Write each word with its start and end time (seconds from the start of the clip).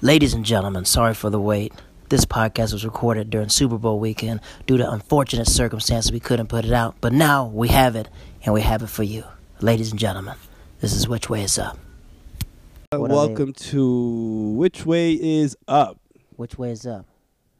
Ladies 0.00 0.32
and 0.34 0.44
gentlemen, 0.44 0.84
sorry 0.84 1.14
for 1.14 1.28
the 1.30 1.40
wait. 1.40 1.72
This 2.08 2.24
podcast 2.24 2.72
was 2.72 2.84
recorded 2.84 3.30
during 3.30 3.48
Super 3.48 3.78
Bowl 3.78 3.98
weekend. 3.98 4.40
Due 4.66 4.76
to 4.78 4.90
unfortunate 4.90 5.46
circumstances, 5.48 6.12
we 6.12 6.20
couldn't 6.20 6.46
put 6.46 6.64
it 6.64 6.72
out, 6.72 6.94
but 7.00 7.12
now 7.12 7.46
we 7.46 7.68
have 7.68 7.96
it, 7.96 8.08
and 8.44 8.54
we 8.54 8.60
have 8.60 8.82
it 8.82 8.86
for 8.88 9.02
you. 9.02 9.24
Ladies 9.60 9.90
and 9.90 9.98
gentlemen, 9.98 10.36
this 10.80 10.92
is 10.92 11.08
Which 11.08 11.28
Way 11.28 11.42
Is 11.42 11.58
Up. 11.58 11.76
Uh, 12.92 13.00
What 13.00 13.10
I 13.10 13.14
welcome 13.14 13.52
to 13.52 14.52
Which 14.56 14.86
Way 14.86 15.12
Is 15.14 15.56
Up. 15.66 15.98
Which 16.36 16.56
Way 16.56 16.70
Is 16.70 16.86
Up? 16.86 17.06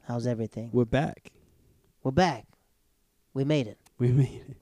How's 0.06 0.26
everything? 0.26 0.70
We're 0.72 0.84
back. 0.84 1.32
We're 2.04 2.12
back. 2.12 2.46
We 3.34 3.42
made 3.44 3.66
it. 3.66 3.78
We 3.98 4.12
made 4.12 4.42
it. 4.48 4.56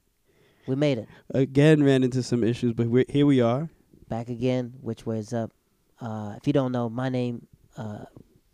We 0.66 0.74
made 0.76 0.98
it. 0.98 1.08
Again, 1.32 1.84
ran 1.84 2.02
into 2.02 2.22
some 2.22 2.42
issues, 2.42 2.72
but 2.72 2.86
we're, 2.88 3.04
here 3.08 3.26
we 3.26 3.40
are. 3.42 3.68
Back 4.08 4.30
again. 4.30 4.72
Which 4.80 5.04
Way 5.04 5.18
Is 5.18 5.32
Up? 5.34 5.52
Uh, 6.00 6.34
if 6.38 6.46
you 6.46 6.52
don't 6.52 6.72
know, 6.72 6.88
my 6.88 7.08
name, 7.08 7.46
uh, 7.76 8.04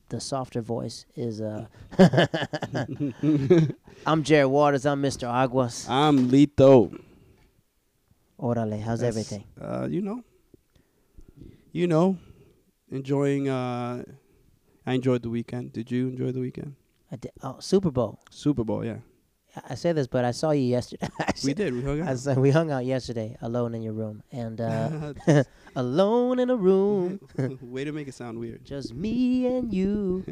the 0.08 0.20
softer 0.20 0.60
voice, 0.60 1.06
is. 1.16 1.40
Uh, 1.40 1.66
I'm 4.06 4.22
Jared 4.22 4.50
Waters. 4.50 4.86
I'm 4.86 5.02
Mr. 5.02 5.28
Aguas. 5.28 5.88
I'm 5.88 6.28
Lito. 6.30 6.98
Orale. 8.38 8.80
How's 8.80 9.00
That's, 9.00 9.16
everything? 9.16 9.44
Uh, 9.60 9.86
you 9.88 10.02
know. 10.02 10.22
You 11.72 11.86
know. 11.86 12.18
Enjoying. 12.90 13.48
Uh, 13.48 14.04
I 14.86 14.94
enjoyed 14.94 15.22
the 15.22 15.30
weekend. 15.30 15.72
Did 15.72 15.90
you 15.90 16.08
enjoy 16.08 16.32
the 16.32 16.40
weekend? 16.40 16.74
I 17.10 17.16
did, 17.16 17.32
oh, 17.42 17.56
Super 17.60 17.90
Bowl. 17.90 18.20
Super 18.30 18.64
Bowl, 18.64 18.84
yeah. 18.84 18.98
I- 19.68 19.74
say 19.74 19.92
this, 19.92 20.06
but 20.06 20.24
I 20.24 20.30
saw 20.30 20.50
you 20.52 20.62
yesterday. 20.62 21.08
We 21.44 21.54
did. 21.54 21.74
We 21.74 21.82
hung 21.82 22.02
I 22.02 22.12
out. 22.12 22.36
we 22.38 22.50
hung 22.50 22.70
out 22.70 22.84
yesterday, 22.84 23.36
alone 23.42 23.74
in 23.74 23.82
your 23.82 23.92
room, 23.92 24.22
and 24.32 24.60
uh, 24.60 25.12
alone 25.76 26.38
in 26.38 26.50
a 26.50 26.56
room, 26.56 27.20
Way 27.60 27.84
to 27.84 27.92
make 27.92 28.08
it 28.08 28.14
sound 28.14 28.38
weird. 28.38 28.64
just 28.64 28.94
me 28.94 29.46
and 29.46 29.72
you. 29.72 30.24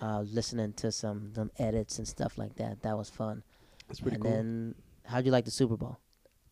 uh, 0.00 0.20
listening 0.22 0.72
to 0.74 0.92
some 0.92 1.32
some 1.34 1.50
edits 1.58 1.98
and 1.98 2.06
stuff 2.06 2.38
like 2.38 2.54
that. 2.56 2.82
That 2.82 2.96
was 2.96 3.08
fun. 3.10 3.42
That's 3.88 4.00
pretty 4.00 4.16
and 4.16 4.24
cool. 4.24 4.32
And 4.32 4.74
then, 4.74 4.74
how'd 5.06 5.24
you 5.26 5.32
like 5.32 5.44
the 5.44 5.50
Super 5.50 5.76
Bowl? 5.76 5.98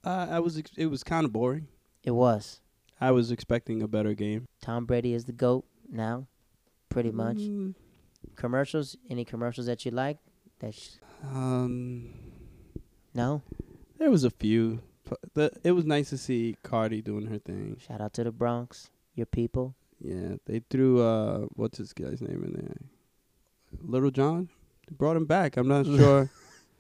uh, 0.05 0.27
I 0.31 0.41
was. 0.41 0.57
Ex- 0.59 0.73
it 0.77 0.87
was 0.87 1.03
kind 1.05 1.25
of 1.25 1.33
boring. 1.33 1.69
It 2.03 2.13
was. 2.13 2.61
I 3.01 3.11
was 3.11 3.31
expecting 3.31 3.83
a 3.83 3.89
better 3.89 4.15
game. 4.15 4.47
Tom 4.63 4.87
Brady 4.87 5.13
is 5.15 5.25
the 5.27 5.33
goat 5.33 5.65
now, 5.91 6.27
pretty 6.89 7.11
much. 7.11 7.37
Mm, 7.39 7.75
Commercials? 8.37 8.97
Any 9.11 9.25
commercials 9.25 9.67
that 9.67 9.85
you 9.85 9.91
like? 9.91 10.19
That 10.65 10.75
sh- 10.75 10.97
um. 11.31 12.09
no. 13.15 13.43
There 13.99 14.11
was 14.11 14.25
a 14.25 14.31
few. 14.31 14.81
But 15.09 15.19
The, 15.35 15.51
it 15.63 15.73
was 15.73 15.85
nice 15.85 16.09
to 16.11 16.19
see 16.19 16.57
Cardi 16.63 17.03
doing 17.03 17.27
her 17.27 17.39
thing. 17.39 17.77
Shout 17.87 18.01
out 18.01 18.15
to 18.15 18.25
the 18.25 18.33
Bronx, 18.33 18.91
your 19.15 19.27
people. 19.27 19.75
Yeah, 20.01 20.37
they 20.47 20.63
threw 20.71 21.01
uh, 21.03 21.41
what's 21.55 21.79
this 21.79 21.93
guy's 21.93 22.21
name 22.23 22.43
in 22.45 22.53
there? 22.55 22.77
Lil 23.83 24.11
Jon. 24.11 24.49
They 24.89 24.95
brought 24.97 25.17
him 25.17 25.27
back. 25.27 25.57
I'm 25.57 25.69
not 25.69 25.85
sure. 25.87 26.31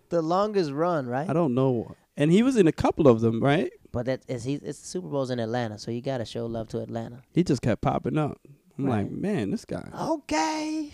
The 0.09 0.23
longest 0.23 0.71
run, 0.71 1.07
right? 1.07 1.29
I 1.29 1.33
don't 1.33 1.55
know. 1.55 1.95
And 2.17 2.31
he 2.31 2.43
was 2.43 2.57
in 2.57 2.67
a 2.67 2.73
couple 2.73 3.09
of 3.09 3.21
them, 3.21 3.43
right? 3.43 3.71
But 3.93 4.07
that 4.07 4.23
is 4.29 4.45
he. 4.45 4.55
It's 4.55 4.81
the 4.81 4.87
Super 4.89 5.09
Bowl's 5.09 5.31
in 5.31 5.39
Atlanta, 5.39 5.79
so 5.79 5.91
you 5.91 6.01
gotta 6.01 6.25
show 6.25 6.47
love 6.47 6.69
to 6.69 6.81
Atlanta. 6.81 7.23
He 7.35 7.45
just 7.45 7.61
kept 7.63 7.83
popping 7.83 8.17
up. 8.17 8.41
I'm 8.79 8.89
like, 8.89 9.11
man, 9.11 9.51
this 9.51 9.65
guy. 9.65 9.89
Okay. 10.01 10.93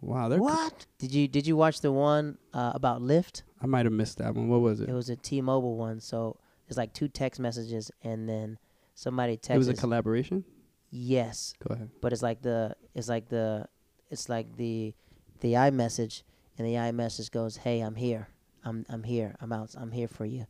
Wow, 0.00 0.28
they're. 0.28 0.38
What? 0.40 0.86
Did 0.98 1.12
you 1.14 1.28
did 1.28 1.46
you 1.46 1.56
watch 1.56 1.80
the 1.80 1.92
one 1.92 2.38
uh, 2.54 2.72
about 2.74 3.00
Lyft? 3.02 3.42
I 3.60 3.66
might 3.66 3.84
have 3.86 3.92
missed 3.92 4.18
that 4.18 4.34
one. 4.34 4.48
What 4.48 4.60
was 4.60 4.80
it? 4.80 4.88
It 4.88 4.94
was 4.94 5.10
a 5.10 5.16
T-Mobile 5.16 5.76
one. 5.76 6.00
So 6.00 6.36
it's 6.68 6.78
like 6.78 6.92
two 6.94 7.08
text 7.08 7.38
messages, 7.40 7.90
and 8.02 8.28
then 8.28 8.58
somebody 8.94 9.36
texts. 9.36 9.50
It 9.54 9.58
was 9.58 9.68
a 9.68 9.74
collaboration. 9.74 10.44
yes, 10.90 11.54
Go 11.66 11.74
ahead. 11.74 11.90
but 12.00 12.12
it's 12.12 12.22
like 12.22 12.42
the 12.42 12.74
it's 12.94 13.08
like 13.08 13.28
the 13.28 13.66
it's 14.10 14.28
like 14.28 14.56
the 14.56 14.94
the 15.40 15.52
iMessage, 15.54 16.22
and 16.58 16.66
the 16.66 16.74
iMessage 16.74 17.30
goes, 17.30 17.58
"Hey, 17.58 17.80
I'm 17.80 17.94
here. 17.96 18.28
I'm 18.64 18.84
I'm 18.88 19.02
here. 19.02 19.34
I'm 19.40 19.52
out. 19.52 19.74
I'm 19.76 19.90
here 19.92 20.08
for 20.08 20.24
you." 20.24 20.46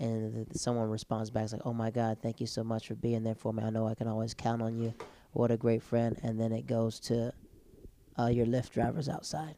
And 0.00 0.32
th- 0.34 0.46
someone 0.56 0.88
responds 0.90 1.30
back, 1.30 1.44
it's 1.44 1.52
like, 1.52 1.62
"Oh 1.66 1.72
my 1.72 1.90
God, 1.90 2.18
thank 2.22 2.40
you 2.40 2.46
so 2.46 2.62
much 2.62 2.86
for 2.88 2.94
being 2.94 3.24
there 3.24 3.34
for 3.34 3.52
me. 3.52 3.62
I 3.64 3.70
know 3.70 3.86
I 3.88 3.94
can 3.94 4.06
always 4.08 4.32
count 4.34 4.62
on 4.62 4.78
you. 4.78 4.94
What 5.32 5.50
a 5.50 5.56
great 5.56 5.82
friend." 5.82 6.18
And 6.22 6.38
then 6.40 6.52
it 6.52 6.66
goes 6.66 7.00
to, 7.00 7.32
uh, 8.18 8.26
"Your 8.26 8.46
Lyft 8.46 8.70
driver's 8.70 9.08
outside." 9.08 9.54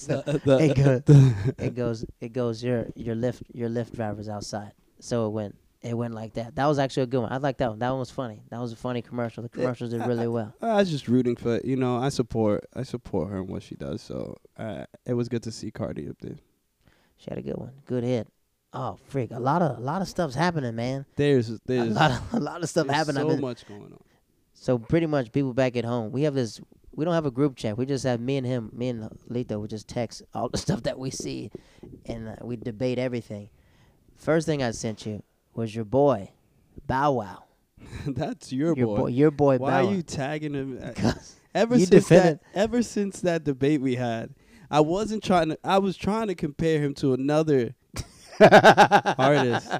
So- 0.00 0.22
The- 0.22 0.38
the- 0.44 0.58
it 0.64 0.76
goes, 0.76 1.02
the- 1.04 1.54
it 1.58 1.74
goes, 1.74 2.04
it 2.20 2.32
goes. 2.32 2.64
Your 2.64 2.86
your 2.96 3.14
Lyft 3.14 3.42
your 3.52 3.68
Lyft 3.68 3.92
driver's 3.94 4.28
outside. 4.30 4.72
So 4.98 5.26
it 5.26 5.30
went, 5.30 5.56
it 5.82 5.94
went 5.94 6.14
like 6.14 6.32
that. 6.34 6.54
That 6.56 6.66
was 6.66 6.78
actually 6.78 7.02
a 7.04 7.06
good 7.06 7.20
one. 7.20 7.30
I 7.32 7.36
like 7.36 7.58
that 7.58 7.68
one. 7.70 7.78
That 7.80 7.90
one 7.90 7.98
was 7.98 8.10
funny. 8.10 8.42
That 8.50 8.60
was 8.60 8.72
a 8.72 8.76
funny 8.76 9.02
commercial. 9.02 9.42
The 9.42 9.50
commercials 9.50 9.90
did 9.90 10.06
really 10.06 10.26
well. 10.26 10.54
I 10.62 10.76
was 10.76 10.90
just 10.90 11.06
rooting 11.06 11.36
for 11.36 11.60
you 11.64 11.76
know 11.76 11.98
I 11.98 12.08
support 12.08 12.64
I 12.74 12.82
support 12.82 13.30
her 13.30 13.38
and 13.38 13.48
what 13.48 13.62
she 13.62 13.74
does 13.74 14.00
so 14.00 14.36
uh, 14.56 14.86
it 15.04 15.12
was 15.14 15.28
good 15.28 15.42
to 15.42 15.52
see 15.52 15.70
Cardi 15.70 16.08
up 16.08 16.16
there. 16.22 16.36
She 17.18 17.26
had 17.28 17.38
a 17.38 17.42
good 17.42 17.56
one. 17.58 17.72
Good 17.84 18.02
hit. 18.04 18.26
Oh 18.72 18.96
freak! 19.08 19.32
A 19.32 19.38
lot 19.38 19.60
of 19.60 19.76
a 19.76 19.80
lot 19.82 20.00
of 20.00 20.08
stuff's 20.08 20.34
happening, 20.34 20.74
man. 20.76 21.04
There's 21.16 21.48
there's 21.66 21.88
A 21.90 21.94
lot 21.94 22.10
of 22.12 22.34
a 22.34 22.40
lot 22.40 22.62
of 22.62 22.68
stuff 22.70 22.86
happening. 22.88 23.28
So 23.28 23.36
much 23.36 23.66
going 23.68 23.82
on. 23.92 24.00
So 24.54 24.78
pretty 24.78 25.06
much, 25.06 25.30
people 25.32 25.52
back 25.52 25.76
at 25.76 25.84
home, 25.84 26.10
we 26.12 26.22
have 26.22 26.34
this. 26.34 26.58
We 27.00 27.06
don't 27.06 27.14
have 27.14 27.24
a 27.24 27.30
group 27.30 27.56
chat. 27.56 27.78
We 27.78 27.86
just 27.86 28.04
have 28.04 28.20
me 28.20 28.36
and 28.36 28.46
him, 28.46 28.68
me 28.74 28.90
and 28.90 29.08
Lito. 29.30 29.58
We 29.58 29.68
just 29.68 29.88
text 29.88 30.20
all 30.34 30.50
the 30.50 30.58
stuff 30.66 30.82
that 30.82 30.98
we 30.98 31.10
see, 31.10 31.50
and 32.04 32.28
uh, 32.28 32.36
we 32.42 32.56
debate 32.56 32.98
everything. 32.98 33.48
First 34.18 34.44
thing 34.44 34.62
I 34.62 34.72
sent 34.72 35.06
you 35.06 35.22
was 35.54 35.74
your 35.74 35.86
boy, 35.86 36.32
Bow 36.86 37.12
Wow. 37.12 37.44
That's 38.06 38.52
your, 38.52 38.76
your 38.76 38.98
boy. 38.98 39.06
your 39.06 39.30
boy 39.30 39.56
Why 39.56 39.70
Bow 39.70 39.88
are 39.88 39.94
you 39.94 40.02
tagging 40.02 40.52
him? 40.52 40.78
Uh, 40.78 40.88
Because 40.88 41.36
Ever 41.54 41.78
since 41.78 41.88
defended- 41.88 42.40
that, 42.40 42.58
ever 42.58 42.82
since 42.82 43.22
that 43.22 43.44
debate 43.44 43.80
we 43.80 43.94
had, 43.94 44.34
I 44.70 44.80
wasn't 44.80 45.24
trying 45.24 45.48
to. 45.48 45.58
I 45.64 45.78
was 45.78 45.96
trying 45.96 46.26
to 46.26 46.34
compare 46.34 46.82
him 46.82 46.92
to 46.96 47.14
another 47.14 47.76
artist, 48.40 49.70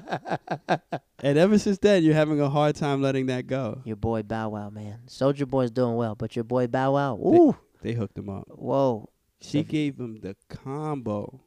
and 1.23 1.37
ever 1.37 1.57
since 1.57 1.77
then, 1.79 2.03
you're 2.03 2.13
having 2.13 2.39
a 2.41 2.49
hard 2.49 2.75
time 2.75 3.01
letting 3.01 3.27
that 3.27 3.47
go. 3.47 3.81
Your 3.85 3.95
boy 3.95 4.23
Bow 4.23 4.49
Wow, 4.49 4.69
man. 4.69 4.99
Soulja 5.07 5.47
Boy's 5.49 5.71
doing 5.71 5.95
well, 5.95 6.15
but 6.15 6.35
your 6.35 6.43
boy 6.43 6.67
Bow 6.67 6.93
Wow, 6.93 7.15
ooh, 7.15 7.55
They 7.81 7.93
hooked 7.93 8.17
him 8.17 8.29
up. 8.29 8.47
whoa, 8.49 9.09
She 9.39 9.63
gave 9.63 9.99
him 9.99 10.19
the 10.21 10.35
combo. 10.49 11.41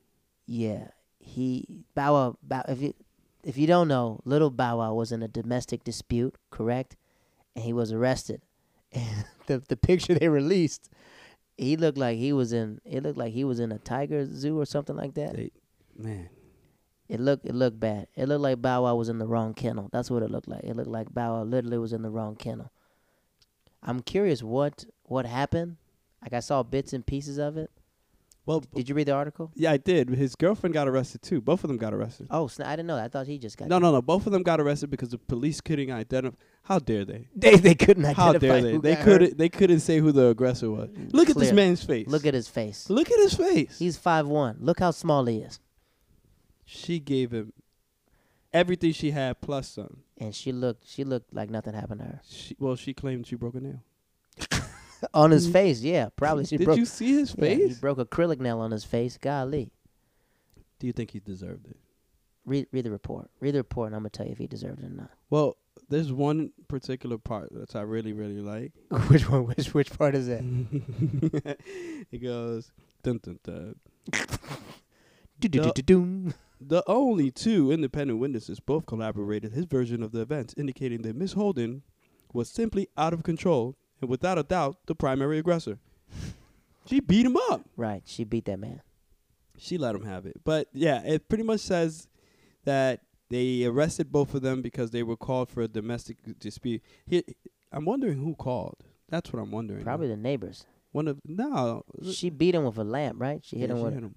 yeah. 0.46 0.88
He 1.18 1.66
Bow 1.94 2.12
Wow. 2.12 2.36
Bow, 2.42 2.62
if 2.68 2.80
you 2.82 2.92
if 3.42 3.56
you 3.56 3.66
don't 3.66 3.88
know, 3.88 4.20
little 4.24 4.50
Bow 4.50 4.78
Wow 4.78 4.94
was 4.94 5.10
in 5.12 5.22
a 5.22 5.28
domestic 5.28 5.82
dispute, 5.84 6.34
correct? 6.50 6.96
And 7.56 7.64
he 7.64 7.72
was 7.72 7.92
arrested. 7.92 8.42
And 8.92 9.24
the 9.46 9.62
the 9.68 9.76
picture 9.76 10.14
they 10.14 10.28
released, 10.28 10.88
he 11.56 11.76
looked 11.76 11.98
like 11.98 12.16
he 12.18 12.32
was 12.32 12.52
in. 12.52 12.80
It 12.84 13.02
looked 13.02 13.18
like 13.18 13.32
he 13.32 13.42
was 13.42 13.58
in 13.58 13.72
a 13.72 13.78
tiger 13.78 14.24
zoo 14.26 14.60
or 14.60 14.66
something 14.66 14.94
like 14.96 15.14
that. 15.14 15.34
They, 15.34 15.50
man, 15.96 16.28
It 17.08 17.20
looked 17.20 17.44
it 17.46 17.54
looked 17.54 17.78
bad. 17.78 18.08
It 18.14 18.28
looked 18.28 18.40
like 18.42 18.62
Bow 18.62 18.84
Wow 18.84 18.94
was 18.96 19.08
in 19.08 19.18
the 19.18 19.26
wrong 19.26 19.52
kennel. 19.54 19.88
That's 19.92 20.10
what 20.10 20.22
it 20.22 20.30
looked 20.30 20.48
like. 20.48 20.64
It 20.64 20.74
looked 20.74 20.88
like 20.88 21.12
Bow 21.12 21.34
Wow 21.34 21.42
literally 21.44 21.78
was 21.78 21.92
in 21.92 22.02
the 22.02 22.10
wrong 22.10 22.34
kennel. 22.36 22.72
I'm 23.82 24.00
curious 24.00 24.42
what 24.42 24.84
what 25.04 25.26
happened. 25.26 25.76
Like 26.22 26.32
I 26.32 26.40
saw 26.40 26.62
bits 26.62 26.92
and 26.94 27.04
pieces 27.06 27.36
of 27.36 27.58
it. 27.58 27.70
well, 28.46 28.60
Did 28.74 28.88
you 28.88 28.94
read 28.94 29.08
the 29.08 29.12
article? 29.12 29.52
yeah, 29.54 29.72
I 29.72 29.76
did. 29.76 30.08
His 30.08 30.34
girlfriend 30.34 30.72
got 30.72 30.88
arrested 30.88 31.20
too. 31.20 31.42
Both 31.42 31.62
of 31.64 31.68
them 31.68 31.76
got 31.76 31.92
arrested. 31.92 32.28
Oh, 32.30 32.46
sna- 32.46 32.64
I 32.64 32.76
didn't 32.76 32.86
know. 32.86 32.96
that. 32.96 33.04
I 33.04 33.08
thought 33.08 33.26
he 33.26 33.38
just 33.38 33.58
got. 33.58 33.68
No, 33.68 33.78
no, 33.78 33.92
no. 33.92 34.00
Both 34.00 34.24
of 34.26 34.32
them 34.32 34.42
got 34.42 34.58
arrested 34.58 34.88
because 34.88 35.10
the 35.10 35.18
police 35.18 35.60
couldn't 35.60 35.90
identify. 35.90 36.34
How 36.62 36.78
dare 36.78 37.04
they? 37.04 37.28
They 37.36 37.56
they 37.56 37.74
couldn't 37.74 38.04
How 38.04 38.30
identify 38.30 38.60
dare 38.60 38.62
they? 38.62 38.78
They 38.78 38.96
couldn't. 38.96 39.36
They 39.36 39.48
couldn't 39.50 39.80
say 39.80 39.98
who 39.98 40.10
the 40.12 40.28
aggressor 40.28 40.70
was. 40.70 40.88
Look 41.12 41.28
at 41.28 41.36
this 41.36 41.52
man's 41.52 41.84
face. 41.84 42.08
Look 42.08 42.24
at 42.24 42.32
his 42.32 42.48
face. 42.48 42.88
Look 42.88 43.10
at 43.10 43.18
his 43.18 43.34
face. 43.34 43.78
He's 43.78 43.98
five 43.98 44.26
one. 44.26 44.56
Look 44.60 44.80
how 44.80 44.92
small 44.92 45.26
he 45.26 45.40
is. 45.40 45.60
She 46.74 46.98
gave 46.98 47.30
him 47.30 47.52
everything 48.52 48.92
she 48.92 49.10
had 49.10 49.40
plus 49.40 49.68
some. 49.68 50.02
And 50.18 50.34
she 50.34 50.52
looked 50.52 50.88
she 50.88 51.04
looked 51.04 51.34
like 51.34 51.50
nothing 51.50 51.74
happened 51.74 52.00
to 52.00 52.06
her. 52.06 52.20
She, 52.28 52.56
well, 52.58 52.76
she 52.76 52.94
claimed 52.94 53.26
she 53.26 53.36
broke 53.36 53.54
a 53.54 53.60
nail. 53.60 53.82
On 55.12 55.30
his 55.30 55.48
mm. 55.48 55.52
face, 55.52 55.82
yeah, 55.82 56.08
probably 56.16 56.46
she 56.46 56.56
Did 56.56 56.64
broke. 56.64 56.78
you 56.78 56.86
see 56.86 57.12
his 57.12 57.34
yeah, 57.36 57.54
he 57.54 57.74
broke 57.74 57.98
acrylic 57.98 58.40
nail 58.40 58.60
on 58.60 58.70
his 58.70 58.84
face. 58.84 59.18
Golly. 59.18 59.70
Do 60.78 60.86
you 60.86 60.94
think 60.94 61.10
he 61.10 61.20
deserved 61.20 61.66
it? 61.66 61.76
Read 62.46 62.68
read 62.72 62.86
the 62.86 62.90
report. 62.90 63.30
Read 63.38 63.54
the 63.54 63.58
report, 63.58 63.88
and 63.88 63.96
I'm 63.96 64.00
gonna 64.00 64.10
tell 64.10 64.24
you 64.24 64.32
if 64.32 64.38
he 64.38 64.46
deserved 64.46 64.80
it 64.80 64.86
or 64.86 64.94
not. 64.94 65.10
Well, 65.28 65.58
there's 65.90 66.10
one 66.10 66.52
particular 66.68 67.18
part 67.18 67.52
that 67.52 67.76
I 67.76 67.82
really, 67.82 68.14
really 68.14 68.40
like. 68.40 68.72
which 69.08 69.28
one? 69.28 69.46
Which 69.46 69.74
which 69.74 69.92
part 69.98 70.14
is 70.14 70.26
that? 70.28 70.42
it 72.10 72.18
goes 72.22 72.72
dun 73.02 73.20
dun 73.22 73.38
dun. 73.44 73.76
The 76.60 76.82
only 76.86 77.30
two 77.30 77.70
independent 77.72 78.18
witnesses 78.20 78.60
both 78.60 78.86
corroborated 78.86 79.52
his 79.52 79.64
version 79.66 80.02
of 80.02 80.12
the 80.12 80.20
events, 80.20 80.54
indicating 80.56 81.02
that 81.02 81.16
Miss 81.16 81.32
Holden 81.34 81.82
was 82.32 82.48
simply 82.48 82.88
out 82.96 83.12
of 83.12 83.22
control 83.22 83.76
and, 84.00 84.08
without 84.10 84.38
a 84.38 84.42
doubt, 84.42 84.76
the 84.86 84.94
primary 84.94 85.38
aggressor. 85.38 85.78
She 86.86 87.00
beat 87.00 87.24
him 87.24 87.38
up. 87.50 87.62
Right, 87.78 88.02
she 88.04 88.24
beat 88.24 88.44
that 88.44 88.58
man. 88.58 88.82
She 89.56 89.78
let 89.78 89.94
him 89.94 90.04
have 90.04 90.26
it. 90.26 90.42
But 90.44 90.68
yeah, 90.74 91.02
it 91.02 91.30
pretty 91.30 91.44
much 91.44 91.60
says 91.60 92.08
that 92.64 93.00
they 93.30 93.64
arrested 93.64 94.12
both 94.12 94.34
of 94.34 94.42
them 94.42 94.60
because 94.60 94.90
they 94.90 95.02
were 95.02 95.16
called 95.16 95.48
for 95.48 95.62
a 95.62 95.68
domestic 95.68 96.18
dispute. 96.38 96.82
He, 97.06 97.24
I'm 97.72 97.86
wondering 97.86 98.18
who 98.18 98.34
called. 98.34 98.84
That's 99.08 99.32
what 99.32 99.40
I'm 99.40 99.50
wondering. 99.50 99.82
Probably 99.82 100.08
the 100.08 100.16
neighbors. 100.18 100.66
one 100.92 101.08
of 101.08 101.20
no. 101.24 101.84
She 102.12 102.28
beat 102.28 102.54
him 102.54 102.64
with 102.64 102.76
a 102.76 102.84
lamp, 102.84 103.18
right? 103.18 103.40
She 103.42 103.56
hit 103.56 103.70
yeah, 103.70 103.76
him 103.76 103.78
she 103.80 103.84
with. 103.84 103.94
hit 103.94 104.02
him. 104.02 104.14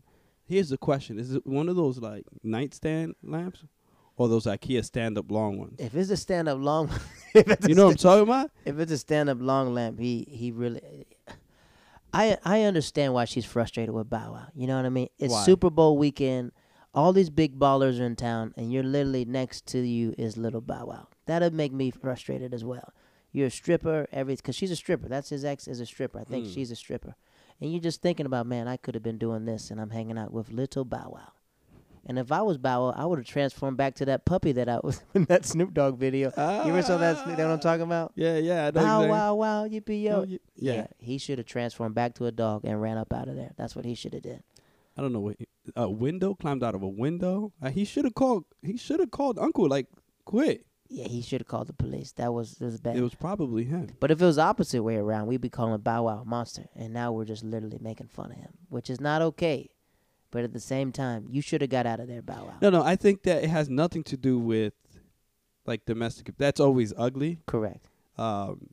Here's 0.48 0.70
the 0.70 0.78
question: 0.78 1.20
Is 1.20 1.34
it 1.34 1.46
one 1.46 1.70
of 1.70 1.76
those 1.76 1.98
like 2.00 2.26
nightstand 2.44 3.16
lamps, 3.24 3.64
or 4.16 4.28
those 4.30 4.46
IKEA 4.46 4.84
stand-up 4.86 5.30
long 5.30 5.58
ones? 5.60 5.76
If 5.80 5.94
it's 5.96 6.10
a 6.10 6.18
stand 6.18 6.48
up 6.50 6.60
long, 6.60 6.90
if 7.36 7.48
it's 7.50 7.68
You 7.68 7.76
know 7.76 7.86
what 7.86 7.92
I'm 7.92 7.98
talking 7.98 8.24
about? 8.24 8.52
if 8.66 8.80
it's 8.80 8.92
a 8.92 8.98
stand 8.98 9.30
up 9.30 9.38
long 9.42 9.74
lamp, 9.74 10.00
he 10.00 10.26
he 10.30 10.52
really. 10.52 11.06
I 12.14 12.38
I 12.46 12.62
understand 12.64 13.14
why 13.14 13.26
she's 13.26 13.46
frustrated 13.46 13.94
with 13.94 14.10
Bow 14.10 14.32
Wow. 14.34 14.48
You 14.56 14.68
know 14.68 14.78
what 14.78 14.86
I 14.86 14.90
mean? 14.90 15.10
It's 15.20 15.34
Why? 15.34 15.44
Super 15.44 15.70
Bowl 15.70 15.98
weekend. 15.98 16.52
All 16.94 17.14
these 17.14 17.30
big 17.30 17.60
ballers 17.60 18.00
are 18.00 18.06
in 18.06 18.16
town, 18.16 18.54
and 18.58 18.72
you're 18.72 18.82
literally 18.84 19.26
next 19.26 19.68
to 19.68 19.80
you 19.80 20.16
is 20.18 20.38
little 20.38 20.62
Bow 20.62 20.86
Wow. 20.86 21.08
That'd 21.26 21.54
make 21.54 21.74
me 21.74 21.92
frustrated 21.92 22.54
as 22.54 22.64
well. 22.64 22.94
You're 23.34 23.48
a 23.48 23.52
stripper, 23.52 24.08
every 24.12 24.36
because 24.36 24.56
she's 24.56 24.72
a 24.72 24.76
stripper. 24.76 25.08
That's 25.10 25.30
his 25.30 25.44
ex 25.46 25.68
is 25.68 25.80
a 25.82 25.86
stripper. 25.86 26.20
I 26.20 26.24
think 26.24 26.46
Mm. 26.48 26.54
she's 26.54 26.72
a 26.72 26.76
stripper, 26.76 27.16
and 27.62 27.71
you're 27.71 27.81
just 27.81 28.01
thinking 28.01 28.25
about, 28.25 28.45
man, 28.45 28.68
I 28.68 28.77
could 28.77 28.95
have 28.95 29.04
been 29.04 29.18
doing 29.18 29.45
this, 29.45 29.71
and 29.71 29.80
I'm 29.81 29.89
hanging 29.89 30.18
out 30.18 30.31
with 30.31 30.50
little 30.51 30.86
Bow 30.86 31.12
Wow. 31.13 31.31
And 32.09 32.18
if 32.18 32.31
I 32.31 32.42
was 32.42 32.57
Bow 32.57 32.86
Wow, 32.88 32.94
I 32.95 33.06
would 33.06 33.19
have 33.19 33.25
transformed 33.27 33.75
back 33.77 33.95
to 33.95 34.06
that 34.06 34.24
puppy 34.25 34.54
that 34.54 34.69
I 34.69 34.80
was 34.83 35.01
in 35.13 35.25
that 35.25 35.45
Snoop 35.45 35.74
Dogg 35.74 35.98
video. 35.98 36.31
You 36.38 36.69
ever 36.71 36.81
saw 36.81 36.98
that? 36.98 37.24
Snoop- 37.24 37.36
That 37.38 37.45
what 37.45 37.54
I'm 37.54 37.59
talking 37.59 37.81
about? 37.83 38.13
Yeah, 38.15 38.38
yeah. 38.38 38.68
I 38.68 38.71
know 38.71 38.71
Bow 38.71 38.80
exactly. 39.01 39.09
wow 39.09 39.36
wow 39.36 39.68
yippee 39.68 40.04
yo. 40.04 40.12
Oh, 40.21 40.25
y- 40.30 40.39
yeah. 40.56 40.88
he 41.00 41.18
should 41.18 41.38
have 41.38 41.48
transformed 41.48 41.95
back 41.95 42.15
to 42.15 42.25
a 42.25 42.31
dog 42.31 42.63
and 42.63 42.81
ran 42.81 42.98
up 42.98 43.12
out 43.13 43.27
of 43.27 43.36
there. 43.36 43.51
That's 43.57 43.75
what 43.75 43.83
he 43.86 43.94
should 43.95 44.13
have 44.13 44.24
did. 44.24 44.42
I 44.98 45.01
don't 45.01 45.13
know 45.13 45.19
what 45.19 45.36
a 45.75 45.89
window 45.89 46.33
climbed 46.33 46.63
out 46.63 46.74
of 46.75 46.81
a 46.81 46.88
window. 46.88 47.51
Uh, 47.62 47.69
he 47.69 47.83
should 47.86 48.06
have 48.06 48.15
called. 48.15 48.45
He 48.63 48.77
should 48.77 49.00
have 49.00 49.12
called 49.12 49.38
Uncle 49.38 49.68
like 49.68 49.88
quick. 50.25 50.63
Yeah, 50.89 51.07
he 51.07 51.22
should 51.22 51.42
have 51.42 51.48
called 51.48 51.68
the 51.68 51.74
police. 51.74 52.12
That 52.13 52.34
was 52.34 52.54
that 52.56 52.66
was 52.66 52.80
bad. 52.80 52.95
It 52.95 53.01
was 53.01 53.16
probably 53.16 53.66
him. 53.66 53.89
but 54.00 54.12
if 54.12 54.22
it 54.22 54.25
was 54.25 54.38
the 54.38 54.44
opposite 54.44 54.81
way 54.84 54.95
around, 54.95 55.28
we'd 55.28 55.42
be 55.42 55.50
calling 55.50 55.80
Bow 55.81 56.04
Wow 56.04 56.22
a 56.22 56.25
monster, 56.25 56.66
and 56.75 56.94
now 56.94 57.12
we're 57.12 57.25
just 57.25 57.44
literally 57.44 57.80
making 57.81 58.07
fun 58.07 58.31
of 58.31 58.38
him, 58.38 58.51
which 58.69 58.89
is 58.89 59.00
not 59.01 59.22
okay. 59.22 59.69
But 60.30 60.44
at 60.44 60.51
the 60.54 60.60
same 60.60 60.92
time, 60.92 61.28
you 61.30 61.42
should 61.42 61.62
have 61.62 61.69
got 61.69 61.86
out 61.86 62.00
of 62.00 62.07
there, 62.07 62.22
Bow 62.22 62.45
Wow. 62.45 62.54
No, 62.62 62.69
no. 62.69 62.84
I 62.84 62.95
think 62.95 63.24
that 63.24 63.44
it 63.44 63.50
has 63.50 63.69
nothing 63.69 64.04
to 64.06 64.18
do 64.18 64.38
with 64.39 64.74
like 65.66 65.86
domestic. 65.86 66.36
That's 66.38 66.60
always 66.60 66.94
ugly. 66.98 67.40
Correct. 67.45 67.88
Um, 68.18 68.68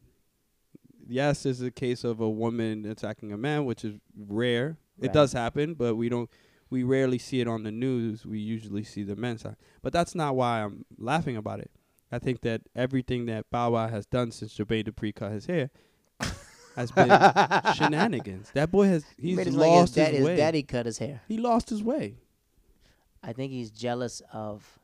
yes, 1.08 1.42
there's 1.44 1.60
a 1.60 1.70
case 1.70 2.04
of 2.04 2.20
a 2.20 2.28
woman 2.28 2.84
attacking 2.86 3.32
a 3.32 3.36
man, 3.36 3.64
which 3.64 3.84
is 3.84 3.94
rare. 4.16 4.78
It 5.00 5.12
does 5.12 5.32
happen, 5.32 5.74
but 5.74 5.96
we 5.96 6.08
don't. 6.08 6.30
We 6.70 6.82
rarely 6.82 7.18
see 7.18 7.40
it 7.40 7.48
on 7.48 7.62
the 7.64 7.72
news. 7.72 8.24
We 8.24 8.38
usually 8.38 8.84
see 8.84 9.02
the 9.02 9.16
men's 9.16 9.42
side. 9.42 9.56
But 9.82 9.92
that's 9.92 10.14
not 10.14 10.34
why 10.36 10.62
I'm 10.62 10.84
laughing 10.98 11.36
about 11.36 11.60
it. 11.60 11.70
I 12.14 12.18
think 12.20 12.42
that 12.42 12.62
everything 12.76 13.26
that 13.26 13.50
Bow 13.50 13.70
Wow 13.72 13.88
has 13.88 14.06
done 14.06 14.30
since 14.30 14.56
Jermaine 14.56 14.84
Dupri 14.88 15.14
cut 15.14 15.32
his 15.32 15.46
hair 15.46 15.70
has 16.76 16.90
been 16.92 17.08
shenanigans. 17.74 18.50
That 18.54 18.70
boy 18.70 18.86
has 18.86 19.04
he's 19.18 19.36
Made 19.36 19.48
it 19.48 19.54
like 19.54 19.70
his, 19.70 19.76
lost 19.80 19.94
dad, 19.96 20.08
his, 20.10 20.18
his 20.18 20.26
way. 20.26 20.36
daddy 20.36 20.62
cut 20.62 20.86
his 20.86 20.98
hair. 20.98 21.22
He 21.28 21.38
lost 21.38 21.70
his 21.70 21.82
way. 21.82 22.14
I 23.22 23.32
think 23.32 23.52
he's 23.52 23.70
jealous 23.70 24.22
of. 24.32 24.78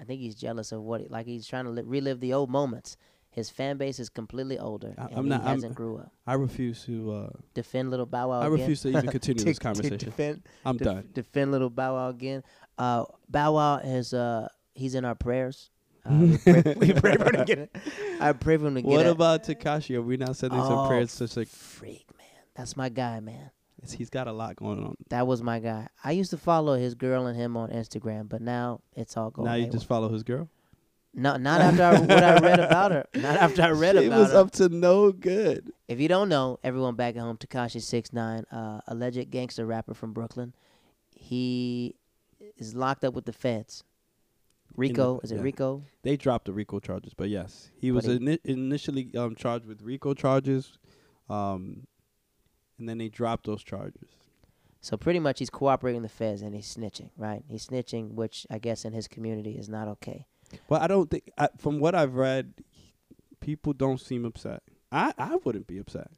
I 0.00 0.04
think 0.04 0.20
he's 0.20 0.34
jealous 0.34 0.72
of 0.72 0.80
what, 0.82 1.00
he, 1.02 1.08
like 1.08 1.26
he's 1.26 1.46
trying 1.46 1.64
to 1.64 1.70
li- 1.70 1.82
relive 1.84 2.20
the 2.20 2.32
old 2.32 2.48
moments. 2.50 2.96
His 3.32 3.50
fan 3.50 3.76
base 3.76 3.98
is 4.00 4.08
completely 4.08 4.58
older, 4.58 4.94
I- 4.98 5.04
and 5.06 5.16
I'm 5.18 5.24
he 5.24 5.28
not- 5.30 5.40
I'm- 5.42 5.54
hasn't 5.56 5.74
grew 5.74 5.98
up. 5.98 6.10
I 6.26 6.34
refuse 6.34 6.84
to. 6.86 7.12
Uh, 7.12 7.30
Defend 7.54 7.90
little 7.90 8.06
Bow 8.06 8.28
Wow 8.30 8.40
I 8.40 8.46
again. 8.46 8.58
refuse 8.60 8.80
to 8.82 8.88
even 8.90 9.06
continue 9.10 9.44
this 9.44 9.58
conversation. 9.58 9.98
defend, 9.98 10.42
I'm 10.64 10.76
def- 10.78 10.84
done. 10.84 11.08
Defend 11.12 11.52
little 11.52 11.70
Bow 11.70 11.94
Wow 11.94 12.08
again. 12.10 12.42
Uh, 12.78 13.04
Bow 13.28 13.54
Wow 13.54 13.76
is 13.78 14.14
uh, 14.14 14.48
he's 14.74 14.94
in 14.94 15.04
our 15.04 15.14
prayers. 15.14 15.70
Uh, 16.04 16.14
we, 16.14 16.36
pray, 16.38 16.74
we 16.76 16.92
pray 16.92 17.16
for 17.16 17.24
him 17.26 17.32
to 17.36 17.44
get 17.46 17.58
it. 17.58 17.76
I 18.20 18.32
pray 18.32 18.56
for 18.56 18.66
him 18.68 18.74
to 18.76 18.82
get 18.82 18.88
What 18.88 19.06
it. 19.06 19.10
about 19.10 19.44
Tekashi? 19.44 19.96
Are 19.96 20.02
we 20.02 20.16
not 20.16 20.36
sending 20.36 20.60
some 20.60 20.72
Oh, 20.72 20.88
prayers 20.88 21.14
to 21.16 21.28
like 21.38 21.48
Freak, 21.48 22.06
man. 22.16 22.26
That's 22.54 22.76
my 22.76 22.88
guy, 22.88 23.20
man. 23.20 23.50
he's 23.96 24.10
got 24.10 24.26
a 24.28 24.32
lot 24.32 24.56
going 24.56 24.82
on. 24.82 24.94
That 25.08 25.26
was 25.26 25.42
my 25.42 25.58
guy. 25.58 25.88
I 26.04 26.12
used 26.12 26.30
to 26.30 26.36
follow 26.38 26.76
his 26.76 26.94
girl 26.94 27.26
and 27.26 27.36
him 27.38 27.56
on 27.56 27.70
Instagram, 27.70 28.28
but 28.28 28.40
now 28.42 28.80
it's 28.94 29.16
all 29.16 29.30
going. 29.30 29.46
now 29.46 29.54
you 29.54 29.62
haywire. 29.64 29.72
just 29.72 29.86
follow 29.86 30.08
his 30.10 30.22
girl. 30.22 30.48
no, 31.14 31.36
not 31.36 31.60
after 31.60 31.82
I, 31.82 31.98
what 32.00 32.22
I 32.24 32.38
read 32.38 32.60
about 32.60 32.92
her. 32.92 33.06
Not 33.14 33.36
after 33.36 33.62
I 33.62 33.70
read 33.70 33.96
She 33.98 34.06
about 34.06 34.18
was 34.20 34.32
her. 34.32 34.38
up 34.38 34.50
to 34.52 34.68
no 34.68 35.12
good. 35.12 35.72
If 35.88 35.98
you 36.00 36.08
don't 36.08 36.28
know, 36.28 36.58
everyone 36.62 36.94
back 36.94 37.16
at 37.16 37.20
home, 37.22 37.36
Tekashi 37.36 37.82
Six 37.82 38.12
Nine, 38.12 38.44
uh, 38.52 38.80
alleged 38.86 39.30
gangster 39.30 39.66
rapper 39.66 39.92
from 39.94 40.12
Brooklyn, 40.12 40.54
he 41.14 41.94
is 42.56 42.74
locked 42.74 43.04
up 43.04 43.14
with 43.14 43.24
the 43.24 43.32
feds. 43.32 43.82
RICO, 44.76 45.20
is 45.22 45.32
it 45.32 45.36
yeah. 45.36 45.42
RICO? 45.42 45.82
They 46.02 46.16
dropped 46.16 46.46
the 46.46 46.52
RICO 46.52 46.80
charges, 46.80 47.12
but 47.14 47.28
yes, 47.28 47.70
he 47.76 47.92
was 47.92 48.06
ini- 48.06 48.38
initially 48.44 49.10
um, 49.16 49.34
charged 49.34 49.66
with 49.66 49.82
RICO 49.82 50.14
charges, 50.14 50.78
um, 51.28 51.86
and 52.78 52.88
then 52.88 52.98
they 52.98 53.08
dropped 53.08 53.46
those 53.46 53.62
charges. 53.62 54.08
So 54.80 54.96
pretty 54.96 55.20
much 55.20 55.38
he's 55.38 55.50
cooperating 55.50 56.00
with 56.00 56.10
the 56.10 56.16
feds 56.16 56.40
and 56.40 56.54
he's 56.54 56.74
snitching, 56.74 57.10
right? 57.16 57.44
He's 57.48 57.66
snitching, 57.66 58.14
which 58.14 58.46
I 58.50 58.58
guess 58.58 58.84
in 58.84 58.94
his 58.94 59.08
community 59.08 59.52
is 59.52 59.68
not 59.68 59.88
okay. 59.88 60.26
But 60.68 60.82
I 60.82 60.86
don't 60.86 61.10
think, 61.10 61.30
I, 61.36 61.48
from 61.58 61.80
what 61.80 61.94
I've 61.94 62.14
read, 62.14 62.54
people 63.40 63.72
don't 63.72 64.00
seem 64.00 64.24
upset. 64.24 64.62
I, 64.90 65.12
I 65.18 65.36
wouldn't 65.44 65.66
be 65.66 65.78
upset. 65.78 66.10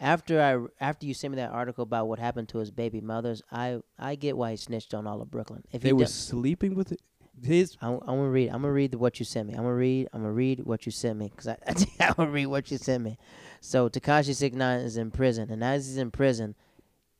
After 0.00 0.40
I 0.40 0.82
after 0.82 1.04
you 1.04 1.12
sent 1.12 1.32
me 1.32 1.36
that 1.36 1.50
article 1.50 1.82
about 1.82 2.08
what 2.08 2.18
happened 2.18 2.48
to 2.50 2.58
his 2.58 2.70
baby 2.70 3.02
mothers, 3.02 3.42
I 3.52 3.80
I 3.98 4.14
get 4.14 4.34
why 4.34 4.52
he 4.52 4.56
snitched 4.56 4.94
on 4.94 5.06
all 5.06 5.20
of 5.20 5.30
Brooklyn. 5.30 5.62
If 5.72 5.82
they 5.82 5.90
he 5.90 5.92
were 5.92 6.06
sleeping 6.06 6.74
with 6.74 6.90
it. 6.90 7.02
His 7.42 7.76
I'm, 7.80 7.94
I'm 8.02 8.16
gonna 8.18 8.28
read. 8.30 8.48
I'm 8.48 8.62
gonna 8.62 8.72
read 8.72 8.94
what 8.94 9.18
you 9.18 9.24
sent 9.24 9.48
me. 9.48 9.54
I'm 9.54 9.60
gonna 9.62 9.74
read. 9.74 10.08
I'm 10.12 10.20
gonna 10.22 10.32
read 10.32 10.60
what 10.64 10.84
you 10.86 10.92
sent 10.92 11.18
me 11.18 11.28
because 11.30 11.48
I 11.48 11.56
I'm 12.00 12.14
gonna 12.16 12.30
read 12.30 12.46
what 12.46 12.70
you 12.70 12.78
sent 12.78 13.02
me. 13.02 13.18
So 13.60 13.88
Tekashi 13.88 14.34
Six 14.34 14.54
Nine 14.56 14.80
is 14.80 14.96
in 14.96 15.10
prison, 15.10 15.50
and 15.50 15.62
as 15.64 15.86
he's 15.86 15.96
in 15.96 16.10
prison, 16.10 16.54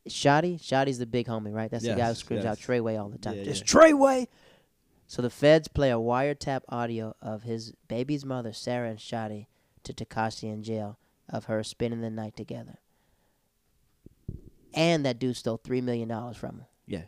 Shotti, 0.08 0.60
Shotti's 0.60 0.98
the 0.98 1.06
big 1.06 1.26
homie, 1.26 1.52
right? 1.52 1.70
That's 1.70 1.84
the 1.84 1.90
guy 1.96 2.06
who 2.12 2.34
Yes, 2.34 2.44
out 2.46 2.58
yes. 2.58 2.66
Treyway 2.66 3.00
all 3.00 3.08
the 3.08 3.18
time. 3.18 3.36
Yeah, 3.36 3.44
Just 3.44 3.72
yeah. 3.72 3.80
Treyway. 3.80 4.26
So 5.06 5.22
the 5.22 5.30
feds 5.30 5.66
play 5.68 5.90
a 5.90 5.94
wiretap 5.96 6.60
audio 6.68 7.16
of 7.20 7.42
his 7.42 7.72
baby's 7.88 8.24
mother, 8.24 8.52
Sarah 8.52 8.88
and 8.90 8.98
Shotty, 8.98 9.46
to 9.82 9.92
Tekashi 9.92 10.44
in 10.44 10.62
jail 10.62 10.98
of 11.28 11.46
her 11.46 11.62
spending 11.64 12.00
the 12.00 12.10
night 12.10 12.36
together. 12.36 12.78
And 14.72 15.04
that 15.04 15.18
dude 15.18 15.36
stole 15.36 15.56
three 15.56 15.80
million 15.80 16.08
dollars 16.08 16.36
from 16.36 16.56
him. 16.60 16.66
yeah, 16.86 17.02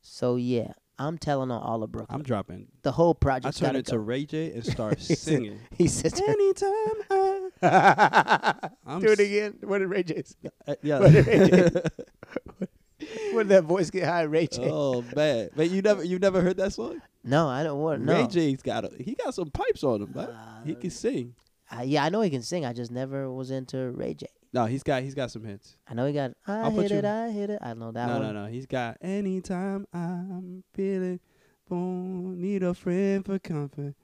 So 0.00 0.36
yeah, 0.36 0.72
I'm 1.06 1.18
telling 1.18 1.50
on 1.50 1.62
all 1.62 1.82
of 1.82 1.90
Brooklyn. 1.92 2.14
I'm 2.14 2.22
dropping. 2.22 2.68
the 2.82 2.92
whole 2.92 3.14
project. 3.14 3.56
I 3.62 3.66
turn 3.66 3.76
into 3.76 3.92
go. 3.92 3.96
Ray 3.98 4.24
J 4.26 4.52
and 4.52 4.64
start 4.74 4.98
He 4.98 5.14
singing. 5.14 5.58
He 5.76 5.88
said, 5.88 6.14
Anytime 6.20 6.70
I, 7.10 8.68
I'm 8.86 9.00
"Do 9.00 9.08
it 9.12 9.20
again." 9.20 9.58
What 9.62 9.78
did 9.78 9.86
Ray 9.88 10.02
J 10.02 10.22
say? 10.24 10.50
uh, 10.66 10.74
yeah. 10.82 10.98
What 11.00 11.12
did 11.12 11.26
Ray 11.26 11.48
J 11.50 11.70
Where 13.32 13.42
did 13.44 13.48
that 13.50 13.64
voice 13.64 13.90
get 13.90 14.04
high, 14.04 14.22
Ray 14.22 14.46
J? 14.46 14.68
oh 14.70 15.04
man, 15.16 15.48
but 15.56 15.70
you 15.70 15.82
never 15.82 16.04
you 16.04 16.18
never 16.18 16.40
heard 16.40 16.56
that 16.58 16.72
song? 16.72 17.02
No, 17.24 17.48
I 17.48 17.62
don't 17.64 17.80
want. 17.80 18.02
No. 18.02 18.12
Ray 18.14 18.26
J's 18.28 18.62
got 18.62 18.84
a, 18.84 18.90
he 19.02 19.14
got 19.14 19.34
some 19.34 19.50
pipes 19.50 19.82
on 19.82 20.02
him, 20.02 20.10
but 20.14 20.34
he 20.64 20.72
Uh, 20.72 20.76
can 20.76 20.90
sing. 20.90 21.34
I- 21.70 21.82
yeah, 21.84 22.04
I 22.04 22.10
know 22.10 22.20
he 22.20 22.30
can 22.30 22.42
sing. 22.42 22.64
I 22.64 22.72
just 22.72 22.90
never 22.92 23.30
was 23.30 23.50
into 23.50 23.90
Ray 23.90 24.14
J. 24.14 24.26
No, 24.54 24.66
he's 24.66 24.82
got 24.82 25.02
he's 25.02 25.14
got 25.14 25.30
some 25.30 25.44
hits. 25.44 25.76
I 25.88 25.94
know 25.94 26.06
he 26.06 26.12
got. 26.12 26.32
I 26.46 26.60
I'll 26.60 26.70
hit 26.70 26.90
it. 26.92 27.04
you- 27.04 27.10
I 27.10 27.30
hit 27.30 27.48
it. 27.50 27.58
I 27.62 27.72
know 27.74 27.90
that 27.92 28.06
no, 28.06 28.12
one. 28.14 28.22
no, 28.22 28.32
no. 28.32 28.44
No. 28.46 28.50
He's 28.52 28.66
got 28.66 28.98
anytime 29.00 29.86
I'm 29.94 30.62
feeling 30.74 31.20
born, 31.68 32.40
need 32.40 32.62
a 32.62 32.74
friend 32.74 33.24
for 33.24 33.38
comfort. 33.38 33.94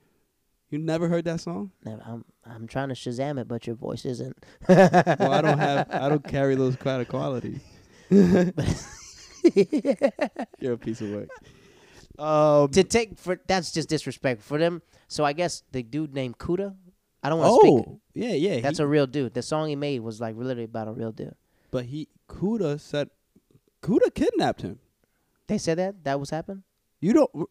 You 0.70 0.78
never 0.78 1.08
heard 1.08 1.24
that 1.26 1.40
song? 1.40 1.72
Never, 1.84 2.02
I'm 2.04 2.24
I'm 2.44 2.66
trying 2.66 2.88
to 2.88 2.94
Shazam 2.94 3.38
it, 3.40 3.46
but 3.48 3.66
your 3.66 3.76
voice 3.76 4.04
isn't. 4.06 4.36
Well, 4.68 5.32
I 5.32 5.40
don't 5.42 5.58
have 5.58 5.88
I 5.90 6.08
don't 6.08 6.24
carry 6.26 6.54
those 6.54 6.76
kind 6.76 7.02
of 7.02 7.08
qualities. 7.08 7.60
You're 8.10 8.52
a 10.74 10.78
piece 10.78 11.00
of 11.00 11.10
work. 11.10 11.28
Um, 12.18 12.68
to 12.70 12.82
take 12.84 13.18
for 13.18 13.38
that's 13.46 13.72
just 13.72 13.88
disrespectful 13.88 14.56
for 14.56 14.58
them. 14.58 14.82
So 15.08 15.24
I 15.24 15.32
guess 15.32 15.62
the 15.72 15.82
dude 15.82 16.14
named 16.14 16.38
Kooda. 16.38 16.74
I 17.22 17.28
don't 17.28 17.38
want 17.40 17.62
to 17.62 17.68
speak. 17.68 17.86
oh, 17.88 18.00
yeah, 18.14 18.32
yeah. 18.32 18.60
That's 18.60 18.78
he, 18.78 18.84
a 18.84 18.86
real 18.86 19.06
dude. 19.06 19.34
The 19.34 19.42
song 19.42 19.68
he 19.68 19.76
made 19.76 20.00
was 20.00 20.20
like 20.20 20.36
literally 20.36 20.64
about 20.64 20.88
a 20.88 20.92
real 20.92 21.12
dude. 21.12 21.34
but 21.70 21.86
he 21.86 22.08
Kooda 22.28 22.78
said 22.80 23.10
Kooda 23.82 24.14
kidnapped 24.14 24.62
him. 24.62 24.78
They 25.46 25.58
said 25.58 25.78
that 25.78 26.04
that 26.04 26.20
was 26.20 26.30
happening. 26.30 26.62
You 27.00 27.12
don't. 27.12 27.48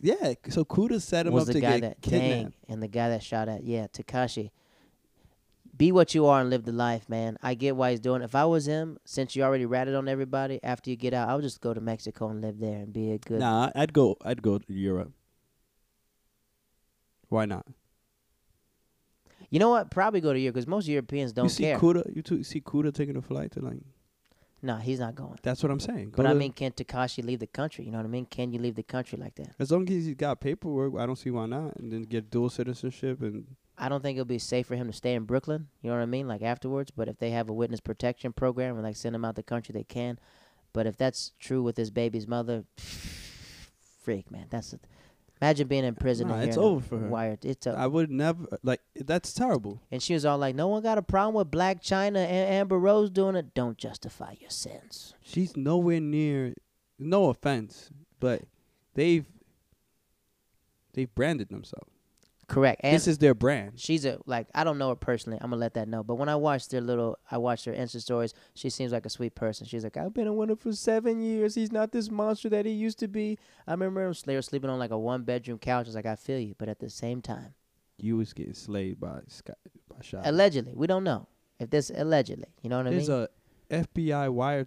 Yeah. 0.00 0.34
So 0.48 0.64
Kooda 0.64 1.00
set 1.00 1.26
him 1.26 1.32
was 1.32 1.42
up 1.42 1.46
the 1.48 1.52
to 1.54 1.60
guy 1.60 1.80
get 1.80 1.80
that 1.82 2.00
kidnapped. 2.02 2.52
dang 2.52 2.52
and 2.68 2.82
the 2.82 2.88
guy 2.88 3.08
that 3.10 3.22
shot 3.22 3.48
at 3.48 3.64
yeah 3.64 3.86
Tekashi. 3.86 4.50
Be 5.76 5.92
what 5.92 6.12
you 6.12 6.26
are 6.26 6.40
and 6.40 6.50
live 6.50 6.64
the 6.64 6.72
life, 6.72 7.08
man. 7.08 7.38
I 7.40 7.54
get 7.54 7.76
why 7.76 7.92
he's 7.92 8.00
doing. 8.00 8.20
it. 8.20 8.24
If 8.24 8.34
I 8.34 8.44
was 8.46 8.66
him, 8.66 8.98
since 9.04 9.36
you 9.36 9.44
already 9.44 9.64
ratted 9.64 9.94
on 9.94 10.08
everybody, 10.08 10.58
after 10.64 10.90
you 10.90 10.96
get 10.96 11.14
out, 11.14 11.28
I 11.28 11.36
would 11.36 11.42
just 11.42 11.60
go 11.60 11.72
to 11.72 11.80
Mexico 11.80 12.28
and 12.30 12.40
live 12.40 12.58
there 12.58 12.78
and 12.78 12.92
be 12.92 13.12
a 13.12 13.18
good. 13.18 13.38
Nah, 13.38 13.70
I'd 13.76 13.92
go. 13.92 14.16
I'd 14.24 14.42
go 14.42 14.58
to 14.58 14.72
Europe. 14.72 15.12
Why 17.28 17.44
not? 17.44 17.64
You 19.50 19.58
know 19.58 19.70
what? 19.70 19.90
Probably 19.90 20.20
go 20.20 20.32
to 20.32 20.38
Europe 20.38 20.54
because 20.54 20.66
most 20.66 20.86
Europeans 20.88 21.32
don't 21.32 21.46
you 21.46 21.50
see 21.50 21.62
care. 21.64 21.78
Kooda. 21.78 22.14
You 22.14 22.22
t- 22.22 22.42
see 22.42 22.60
Kooda 22.60 22.92
taking 22.94 23.16
a 23.16 23.22
flight 23.22 23.52
to 23.52 23.60
like. 23.60 23.78
no, 24.62 24.76
he's 24.76 25.00
not 25.00 25.14
going. 25.14 25.38
That's 25.42 25.62
what 25.62 25.72
I'm 25.72 25.80
saying. 25.80 26.12
But 26.16 26.26
I 26.26 26.34
mean, 26.34 26.52
can 26.52 26.72
Tekashi 26.72 27.24
leave 27.24 27.38
the 27.38 27.46
country? 27.46 27.84
You 27.84 27.92
know 27.92 27.98
what 27.98 28.04
I 28.04 28.08
mean? 28.10 28.26
Can 28.26 28.52
you 28.52 28.58
leave 28.58 28.74
the 28.74 28.82
country 28.82 29.18
like 29.18 29.34
that? 29.36 29.54
as 29.58 29.70
long 29.70 29.82
as 29.88 30.04
he's 30.06 30.14
got 30.14 30.40
paperwork, 30.40 30.94
I 30.98 31.06
don't 31.06 31.16
see 31.16 31.30
why 31.30 31.46
not. 31.46 31.76
And 31.76 31.90
then 31.92 32.02
get 32.02 32.30
dual 32.30 32.50
citizenship 32.50 33.22
and 33.22 33.46
I 33.80 33.88
don't 33.88 34.02
think 34.02 34.16
it'll 34.16 34.24
be 34.26 34.40
safe 34.40 34.66
for 34.66 34.74
him 34.74 34.88
to 34.88 34.92
stay 34.92 35.14
in 35.14 35.22
Brooklyn. 35.24 35.68
You 35.82 35.90
know 35.90 35.96
what 35.96 36.02
I 36.02 36.06
mean? 36.06 36.26
Like 36.26 36.42
afterwards. 36.42 36.90
But 36.90 37.08
if 37.08 37.18
they 37.18 37.30
have 37.30 37.48
a 37.48 37.52
witness 37.52 37.78
protection 37.80 38.32
program 38.32 38.74
and 38.74 38.82
like 38.84 38.96
send 38.96 39.14
him 39.14 39.24
out 39.24 39.36
the 39.36 39.42
country, 39.44 39.72
they 39.72 39.84
can. 39.84 40.18
But 40.72 40.86
if 40.86 40.96
that's 40.96 41.32
true 41.38 41.62
with 41.62 41.76
his 41.76 41.90
baby's 41.90 42.26
mother, 42.26 42.64
freak 44.02 44.30
man, 44.30 44.46
that's 44.50 44.72
a, 44.72 44.80
imagine 45.40 45.68
being 45.68 45.84
in 45.84 45.94
prison. 45.94 46.28
Nah, 46.28 46.40
it's 46.40 46.56
over 46.56 46.80
for 46.84 46.98
her. 46.98 47.08
Wired. 47.08 47.44
It's 47.44 47.66
a, 47.66 47.70
I 47.72 47.86
would 47.86 48.10
never 48.10 48.46
like. 48.62 48.80
That's 48.96 49.32
terrible. 49.32 49.80
and 49.90 50.02
she 50.02 50.14
was 50.14 50.24
all 50.24 50.38
like, 50.38 50.54
"No 50.54 50.68
one 50.68 50.82
got 50.82 50.98
a 50.98 51.02
problem 51.02 51.34
with 51.34 51.50
Blac 51.50 51.80
Chyna 51.82 52.16
and 52.24 52.54
Amber 52.54 52.78
Rose 52.78 53.10
doing 53.10 53.36
it. 53.36 53.54
Don't 53.54 53.78
justify 53.78 54.34
your 54.40 54.50
sins." 54.50 55.14
She's 55.20 55.56
nowhere 55.56 56.00
near. 56.00 56.54
No 56.98 57.26
offense, 57.30 57.90
but 58.18 58.42
they've 58.94 59.26
they've 60.94 61.14
branded 61.14 61.48
themselves. 61.48 61.92
Correct. 62.48 62.80
And 62.82 62.94
this 62.94 63.06
is 63.06 63.18
their 63.18 63.34
brand. 63.34 63.72
she's 63.76 64.06
a 64.06 64.18
like 64.24 64.46
I 64.54 64.64
don't 64.64 64.78
know 64.78 64.88
her 64.88 64.96
personally. 64.96 65.38
I'm 65.40 65.50
gonna 65.50 65.60
let 65.60 65.74
that 65.74 65.86
know. 65.86 66.02
But 66.02 66.14
when 66.14 66.30
I 66.30 66.36
watched 66.36 66.70
their 66.70 66.80
little, 66.80 67.18
I 67.30 67.36
watched 67.36 67.66
her 67.66 67.72
Insta 67.72 68.00
stories. 68.00 68.32
She 68.54 68.70
seems 68.70 68.90
like 68.90 69.04
a 69.04 69.10
sweet 69.10 69.34
person. 69.34 69.66
She's 69.66 69.84
like, 69.84 69.98
I've 69.98 70.14
been 70.14 70.26
a 70.26 70.32
winner 70.32 70.56
for 70.56 70.72
seven 70.72 71.20
years. 71.20 71.54
He's 71.54 71.70
not 71.70 71.92
this 71.92 72.10
monster 72.10 72.48
that 72.48 72.64
he 72.64 72.72
used 72.72 72.98
to 73.00 73.08
be. 73.08 73.38
I 73.66 73.72
remember 73.72 74.02
him. 74.02 74.14
Were 74.26 74.42
sleeping 74.42 74.70
on 74.70 74.78
like 74.78 74.90
a 74.90 74.98
one 74.98 75.22
bedroom 75.24 75.58
couch. 75.58 75.86
I 75.86 75.88
was 75.88 75.94
like, 75.94 76.06
I 76.06 76.16
feel 76.16 76.38
you, 76.38 76.54
but 76.56 76.68
at 76.70 76.78
the 76.78 76.88
same 76.90 77.20
time, 77.20 77.52
You 77.98 78.16
was 78.16 78.32
getting 78.32 78.54
slayed 78.54 78.98
by 78.98 79.20
Sky 79.28 79.52
by 79.88 80.02
shot. 80.02 80.22
allegedly, 80.26 80.72
we 80.74 80.86
don't 80.86 81.04
know 81.04 81.28
if 81.60 81.68
this 81.68 81.90
allegedly. 81.94 82.48
You 82.62 82.70
know 82.70 82.78
what 82.78 82.86
I 82.86 82.90
mean? 82.90 82.98
There's 82.98 83.08
a 83.10 83.28
FBI 83.70 84.32
wire. 84.32 84.66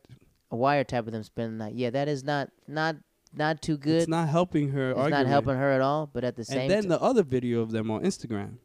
A, 0.52 0.56
wiretap 0.56 1.00
of 1.00 1.12
them 1.12 1.24
spending 1.24 1.58
the 1.58 1.64
night. 1.66 1.76
Yeah, 1.76 1.90
that 1.92 2.08
is 2.08 2.24
not 2.24 2.50
not 2.68 2.98
not 3.34 3.62
too 3.62 3.78
good. 3.78 4.02
It's 4.04 4.08
not 4.08 4.28
helping 4.30 4.70
her 4.70 4.92
It's 4.92 5.00
argument. 5.00 5.26
not 5.26 5.30
helping 5.30 5.56
her 5.56 5.72
at 5.72 5.82
all. 5.82 6.10
But 6.12 6.24
at 6.24 6.36
the 6.36 6.46
same, 6.46 6.62
And 6.62 6.70
then 6.72 6.82
ti- 6.84 6.90
the 6.90 7.02
other 7.02 7.24
video 7.24 7.62
of 7.62 7.72
them 7.72 7.90
on 7.92 8.02
Instagram. 8.04 8.58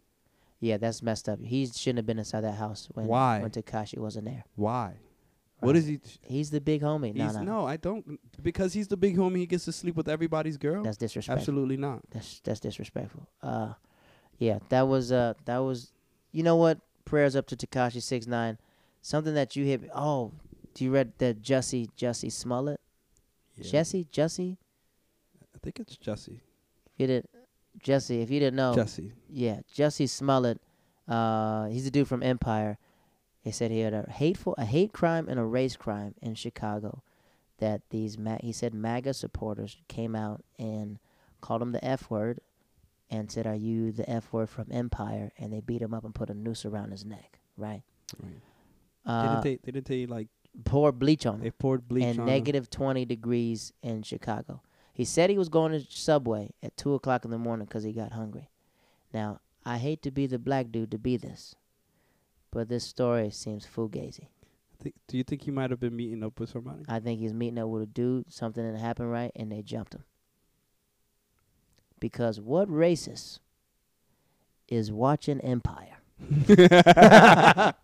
yeah, 0.61 0.77
that's 0.77 1.03
messed 1.03 1.29
up. 1.29 1.41
He 1.41 1.67
shouldn't 1.67 1.99
have 1.99 2.07
been 2.07 2.19
inside 2.19 2.43
that 2.43 2.55
house 2.57 2.89
when 2.95 3.07
Why? 3.07 3.41
when 3.41 3.51
Tekashi 3.51 3.99
wasn't 3.99 4.25
there. 4.27 4.45
Why? 4.57 4.97
What 5.61 5.69
Right. 5.75 5.77
is 5.79 5.87
he? 5.87 6.01
He's 6.23 6.51
the 6.51 6.61
big 6.61 6.83
homie. 6.83 7.15
No, 7.15 7.31
no, 7.33 7.43
no, 7.43 7.67
I 7.67 7.77
don't. 7.79 8.21
Because 8.43 8.75
he's 8.75 8.89
the 8.89 8.97
big 8.97 9.17
homie. 9.17 9.39
He 9.39 9.47
gets 9.47 9.65
to 9.65 9.73
sleep 9.73 9.97
with 9.97 10.09
everybody's 10.09 10.59
girl. 10.59 10.83
that's 10.83 10.99
disrespectful. 10.99 11.41
Absolutely 11.41 11.79
not. 11.79 12.03
That's 12.11 12.41
that's 12.41 12.61
disrespectful. 12.61 13.27
Uh, 13.43 13.73
yeah, 14.39 14.59
that 14.69 14.83
was 14.83 15.13
uh 15.13 15.33
that 15.47 15.59
was, 15.59 15.93
you 16.33 16.43
know 16.43 16.57
what? 16.57 16.79
Prayers 17.07 17.35
up 17.37 17.47
to 17.47 17.57
Tekashi 17.57 18.03
six 18.03 18.27
nine. 18.27 18.59
Something 19.01 19.33
that 19.35 19.57
you 19.57 19.65
hit. 19.65 19.89
Oh, 19.95 20.33
do 20.75 20.85
you 20.85 20.91
read 20.91 21.13
the 21.19 21.33
Jussie 21.35 21.89
Jussie 21.97 22.31
Smollett? 22.31 22.79
Yeah. 23.57 23.71
Jesse 23.71 24.07
Jussie. 24.13 24.57
I 25.55 25.59
think 25.63 25.81
it's 25.81 25.97
Jesse. 25.97 26.41
If 26.95 27.01
you 27.01 27.07
did, 27.07 27.27
Jesse. 27.83 28.21
If 28.23 28.31
you 28.31 28.41
didn't 28.41 28.57
know, 28.57 28.75
Jesse. 28.75 29.13
yeah, 29.29 29.61
Jesse 29.73 30.07
Smollett. 30.07 30.61
Uh, 31.09 31.67
he's 31.67 31.87
a 31.87 31.91
dude 31.91 32.09
from 32.09 32.23
Empire. 32.23 32.79
He 33.43 33.53
said 33.53 33.71
he 33.71 33.81
had 33.81 33.95
a 33.95 34.11
hateful, 34.11 34.55
a 34.59 34.65
hate 34.65 34.93
crime 34.93 35.29
and 35.29 35.39
a 35.39 35.45
race 35.45 35.77
crime 35.77 36.15
in 36.21 36.35
Chicago. 36.35 37.03
That 37.59 37.81
these, 37.91 38.19
ma- 38.19 38.39
he 38.43 38.53
said, 38.53 38.75
MAGA 38.75 39.15
supporters 39.15 39.79
came 39.89 40.15
out 40.15 40.45
and 40.59 40.99
called 41.41 41.63
him 41.63 41.73
the 41.73 41.83
F 41.83 42.11
word, 42.11 42.41
and 43.09 43.31
said, 43.31 43.47
"Are 43.47 43.55
you 43.55 43.93
the 43.93 44.09
F 44.11 44.33
word 44.33 44.51
from 44.51 44.67
Empire?" 44.71 45.31
And 45.39 45.53
they 45.53 45.61
beat 45.61 45.81
him 45.81 45.95
up 45.95 46.05
and 46.05 46.15
put 46.15 46.29
a 46.29 46.35
noose 46.35 46.65
around 46.67 46.91
his 46.91 47.05
neck. 47.05 47.39
Right. 47.57 47.83
Right. 48.23 48.33
Uh, 49.07 49.41
didn't 49.41 49.45
they? 49.45 49.57
They 49.65 49.73
didn't 49.73 49.87
they 49.87 50.07
like 50.07 50.29
poured 50.65 50.99
bleach 50.99 51.27
on 51.27 51.37
him 51.37 51.41
they 51.43 51.51
poured 51.51 51.89
bleach 51.89 52.05
and 52.05 52.21
on 52.21 52.27
negative 52.27 52.71
20 52.71 53.05
degrees 53.05 53.73
in 53.83 54.03
Chicago. 54.03 54.63
He 54.93 55.05
said 55.05 55.29
he 55.29 55.39
was 55.39 55.51
going 55.51 55.73
to 55.73 55.87
Subway 55.91 56.53
at 56.63 56.77
2 56.77 56.95
o'clock 56.95 57.25
in 57.25 57.31
the 57.31 57.39
morning 57.39 57.67
because 57.67 57.85
he 57.85 57.93
got 57.93 58.13
hungry. 58.13 58.49
Now, 59.13 59.41
I 59.65 59.79
hate 59.79 60.03
to 60.03 60.11
be 60.11 60.27
the 60.27 60.39
black 60.39 60.71
dude 60.71 60.91
to 60.93 60.99
be 60.99 61.17
this, 61.17 61.55
but 62.51 62.69
this 62.69 62.85
story 62.85 63.31
seems 63.31 63.67
fugazi. 63.67 64.29
Think, 64.81 64.95
do 65.07 65.17
you 65.17 65.25
think 65.25 65.43
he 65.43 65.51
might 65.51 65.71
have 65.71 65.81
been 65.81 65.97
meeting 65.97 66.23
up 66.23 66.39
with 66.39 66.51
somebody? 66.51 66.85
I 66.89 67.01
think 67.01 67.21
he's 67.21 67.33
meeting 67.33 67.59
up 67.59 67.69
with 67.69 67.83
a 67.83 67.87
dude, 67.87 68.33
something 68.33 68.65
didn't 68.65 68.81
happen 68.81 69.07
right, 69.07 69.33
and 69.35 69.51
they 69.51 69.63
jumped 69.63 69.95
him. 69.95 70.05
Because 71.99 72.41
what 72.41 72.69
racist 72.69 73.41
is 74.69 74.93
watching 74.93 75.41
Empire? 75.41 75.96
what 76.29 77.77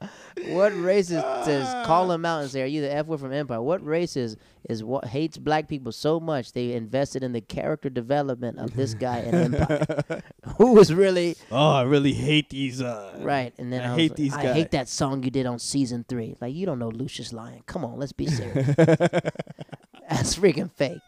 racist 0.72 1.44
says 1.44 1.86
call 1.86 2.10
him 2.10 2.24
out 2.24 2.40
and 2.40 2.50
say, 2.50 2.62
"Are 2.62 2.66
you 2.66 2.80
the 2.80 2.90
F 2.92 3.06
word 3.06 3.20
from 3.20 3.32
Empire?" 3.32 3.60
What 3.60 3.84
racist 3.84 4.36
is 4.68 4.82
what 4.82 5.04
hates 5.04 5.36
black 5.36 5.68
people 5.68 5.92
so 5.92 6.18
much 6.18 6.52
they 6.52 6.72
invested 6.72 7.22
in 7.22 7.32
the 7.32 7.42
character 7.42 7.90
development 7.90 8.58
of 8.58 8.74
this 8.74 8.94
guy 8.94 9.18
in 9.18 9.54
Empire, 9.54 10.22
who 10.56 10.72
was 10.72 10.94
really 10.94 11.36
oh, 11.50 11.72
I 11.72 11.82
really 11.82 12.14
hate 12.14 12.48
these. 12.48 12.80
Uh, 12.80 13.18
right? 13.20 13.52
And 13.58 13.70
then 13.70 13.82
I 13.82 13.92
I, 13.92 13.96
hate 13.96 14.10
like, 14.12 14.16
these 14.16 14.34
I 14.34 14.42
guys. 14.42 14.54
hate 14.54 14.70
that 14.70 14.88
song 14.88 15.22
you 15.22 15.30
did 15.30 15.44
on 15.44 15.58
season 15.58 16.06
three. 16.08 16.34
Like 16.40 16.54
you 16.54 16.64
don't 16.64 16.78
know 16.78 16.88
Lucious 16.88 17.34
Lyon. 17.34 17.62
Come 17.66 17.84
on, 17.84 17.98
let's 17.98 18.12
be 18.12 18.26
serious. 18.26 18.66
That's 18.76 20.36
freaking 20.36 20.72
fake. 20.72 21.00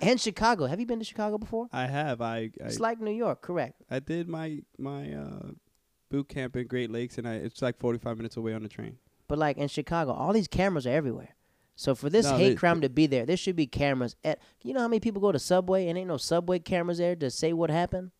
And 0.00 0.18
Chicago. 0.18 0.64
Have 0.64 0.80
you 0.80 0.86
been 0.86 1.00
to 1.00 1.04
Chicago 1.04 1.36
before? 1.36 1.68
I 1.70 1.86
have. 1.86 2.22
I 2.22 2.36
I, 2.36 2.50
It's 2.60 2.80
like 2.80 2.98
New 2.98 3.12
York, 3.12 3.42
correct? 3.42 3.82
I 3.90 3.98
did 3.98 4.26
my 4.26 4.62
my 4.78 5.12
uh, 5.12 5.50
boot 6.10 6.28
camp 6.28 6.56
in 6.56 6.66
Great 6.66 6.90
Lakes, 6.90 7.16
and 7.18 7.26
I 7.26 7.34
it's 7.34 7.62
like 7.62 7.78
45 7.78 8.16
minutes 8.18 8.36
away 8.36 8.52
on 8.52 8.62
the 8.62 8.68
train. 8.68 8.98
But 9.28 9.38
like 9.38 9.56
in 9.56 9.68
Chicago, 9.68 10.12
all 10.12 10.32
these 10.32 10.48
cameras 10.48 10.86
are 10.86 10.90
everywhere. 10.90 11.36
So 11.76 11.94
for 11.94 12.10
this 12.10 12.26
No, 12.26 12.36
hate 12.36 12.48
they- 12.50 12.54
crime 12.56 12.80
to 12.82 12.90
be 12.90 13.06
there, 13.06 13.24
there 13.24 13.36
should 13.36 13.56
be 13.56 13.66
cameras 13.66 14.16
at. 14.24 14.38
You 14.62 14.74
know 14.74 14.80
how 14.80 14.88
many 14.88 15.00
people 15.00 15.20
go 15.22 15.32
to 15.32 15.38
Subway 15.38 15.86
and 15.88 15.96
ain't 15.96 16.08
no 16.08 16.18
Subway 16.18 16.58
cameras 16.58 16.98
there 16.98 17.16
to 17.16 17.30
say 17.30 17.52
what 17.54 17.70
happened? 17.70 18.10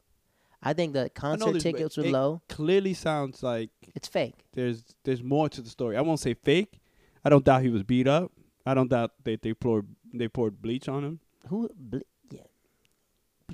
I 0.62 0.72
think 0.72 0.92
the 0.92 1.10
concert 1.10 1.58
tickets 1.60 1.96
were 1.96 2.04
it- 2.04 2.12
low. 2.12 2.42
Clearly 2.48 2.94
sounds 2.94 3.42
like 3.42 3.70
It's 3.94 4.08
fake. 4.08 4.46
there's 4.52 4.82
there's 5.04 5.22
more 5.22 5.48
to 5.50 5.60
the 5.60 5.68
story. 5.70 5.96
I 5.96 6.00
won't 6.00 6.20
say 6.20 6.34
fake. 6.34 6.80
I 7.24 7.28
don't 7.28 7.44
doubt 7.44 7.62
he 7.62 7.68
was 7.70 7.82
beat 7.82 8.06
up. 8.06 8.32
I 8.64 8.72
don't 8.74 8.88
doubt 8.88 9.12
they 9.24 9.36
they 9.36 9.52
poured 9.52 9.88
they 10.14 10.28
poured 10.28 10.62
bleach 10.62 10.88
on 10.88 11.04
him. 11.04 11.20
Who? 11.48 11.68
Ble- 11.74 12.00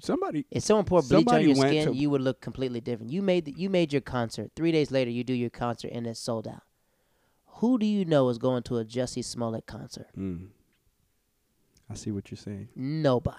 somebody 0.03 0.47
If 0.51 0.63
someone 0.63 0.85
poured 0.85 1.09
bleach 1.09 1.29
on 1.29 1.43
your 1.43 1.55
skin, 1.55 1.95
you 1.95 2.11
would 2.11 2.21
look 2.21 2.41
completely 2.41 2.81
different. 2.81 3.13
You 3.13 3.23
made 3.23 3.45
the, 3.47 3.53
you 3.53 3.71
made 3.71 3.93
your 3.93 4.03
concert. 4.03 4.51
Three 4.57 4.73
days 4.73 4.91
later, 4.91 5.11
you 5.11 5.25
do 5.25 5.33
your 5.33 5.51
concert 5.51 5.91
and 5.93 6.07
it's 6.07 6.21
sold 6.21 6.47
out. 6.47 6.63
Who 7.59 7.79
do 7.79 7.87
you 7.87 8.05
know 8.05 8.29
is 8.29 8.39
going 8.39 8.63
to 8.65 8.79
a 8.79 8.85
Jussie 8.85 9.25
Smollett 9.25 9.67
concert? 9.67 10.09
Mm. 10.17 10.49
I 11.91 11.95
see 11.95 12.11
what 12.11 12.31
you're 12.31 12.37
saying. 12.39 12.69
Nobody. 12.75 13.39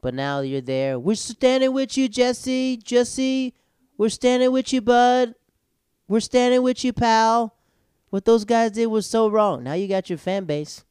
But 0.00 0.14
now 0.14 0.40
you're 0.40 0.60
there. 0.60 0.98
We're 0.98 1.14
standing 1.14 1.72
with 1.72 1.96
you, 1.96 2.08
Jesse. 2.08 2.76
Jesse, 2.78 3.54
we're 3.96 4.08
standing 4.08 4.52
with 4.52 4.72
you, 4.72 4.80
bud. 4.80 5.34
We're 6.08 6.20
standing 6.20 6.62
with 6.62 6.84
you, 6.84 6.92
pal. 6.92 7.54
What 8.10 8.24
those 8.24 8.44
guys 8.44 8.72
did 8.72 8.86
was 8.86 9.06
so 9.06 9.28
wrong. 9.28 9.64
Now 9.64 9.74
you 9.74 9.88
got 9.88 10.08
your 10.08 10.18
fan 10.18 10.44
base. 10.44 10.84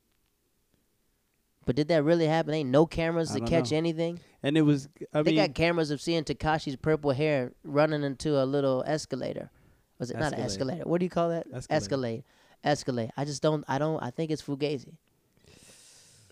But 1.66 1.76
did 1.76 1.88
that 1.88 2.04
really 2.04 2.28
happen? 2.28 2.54
Ain't 2.54 2.70
no 2.70 2.86
cameras 2.86 3.32
I 3.32 3.36
to 3.36 3.40
don't 3.40 3.50
catch 3.50 3.72
know. 3.72 3.78
anything. 3.78 4.20
And 4.44 4.56
it 4.58 4.62
was 4.62 4.88
I 5.14 5.24
they 5.24 5.32
mean 5.32 5.42
got 5.42 5.56
cameras 5.56 5.90
of 5.92 6.00
seeing 6.00 6.24
Tekashi's 6.24 6.76
purple 6.76 7.12
hair 7.12 7.52
running 7.64 8.04
into 8.04 8.42
a 8.42 8.46
little 8.46 8.84
escalator. 8.86 9.50
Was 9.98 10.12
it 10.12 10.18
not 10.18 10.34
an 10.34 10.40
Escalade. 10.42 10.46
escalator? 10.46 10.84
What 10.90 11.00
do 11.00 11.06
you 11.06 11.10
call 11.10 11.30
that? 11.30 11.48
Escalade. 11.54 11.76
Escalade. 11.76 12.24
Escalade. 12.64 13.12
I 13.18 13.26
just 13.26 13.42
don't. 13.42 13.64
I 13.68 13.78
don't. 13.78 14.02
I 14.04 14.12
think 14.12 14.30
it's 14.32 14.42
fugazi. 14.42 14.94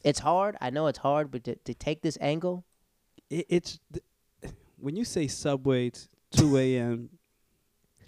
It's 0.04 0.20
hard. 0.20 0.58
I 0.60 0.70
know 0.70 0.88
it's 0.88 1.00
hard, 1.00 1.32
but 1.32 1.44
to, 1.46 1.56
to 1.56 1.74
take 1.74 2.02
this 2.02 2.18
angle, 2.20 2.66
it, 3.30 3.46
it's 3.50 3.80
th- 3.94 4.54
when 4.78 4.96
you 4.98 5.06
say 5.06 5.28
subway 5.28 5.92
t- 5.92 6.02
2 6.32 6.58
a.m. 6.66 7.10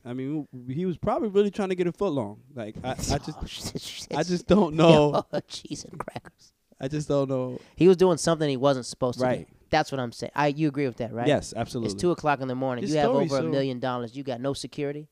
I 0.04 0.14
mean, 0.14 0.48
he 0.70 0.86
was 0.86 0.98
probably 0.98 1.30
really 1.30 1.50
trying 1.52 1.70
to 1.70 1.76
get 1.76 1.88
a 1.88 1.92
foot 1.92 2.12
long. 2.12 2.42
Like 2.54 2.76
I, 2.84 2.90
I 2.90 2.94
oh, 3.12 3.44
just, 3.46 4.08
I 4.14 4.24
just 4.24 4.46
don't 4.46 4.76
know. 4.82 5.24
cheese 5.48 5.86
and 5.90 5.98
crackers. 5.98 6.52
I 6.80 6.88
just 6.88 7.08
don't 7.08 7.30
know. 7.30 7.60
He 7.76 7.88
was 7.88 7.98
doing 7.98 8.18
something 8.18 8.50
he 8.50 8.58
wasn't 8.58 8.86
supposed 8.86 9.20
to 9.20 9.26
Right. 9.26 9.48
do. 9.48 9.56
That's 9.70 9.92
what 9.92 10.00
I'm 10.00 10.12
saying. 10.12 10.32
I 10.36 10.48
you 10.48 10.68
agree 10.68 10.86
with 10.88 10.98
that, 10.98 11.14
right? 11.14 11.28
Yes, 11.28 11.54
absolutely. 11.56 11.94
It's 11.94 12.02
two 12.02 12.12
o'clock 12.12 12.42
in 12.42 12.48
the 12.48 12.56
morning. 12.56 12.84
His 12.84 12.94
you 12.94 13.00
have 13.00 13.10
over 13.12 13.24
a 13.38 13.42
so- 13.42 13.50
million 13.50 13.80
dollars. 13.80 14.16
You 14.16 14.24
got 14.24 14.40
no 14.42 14.54
security, 14.54 15.08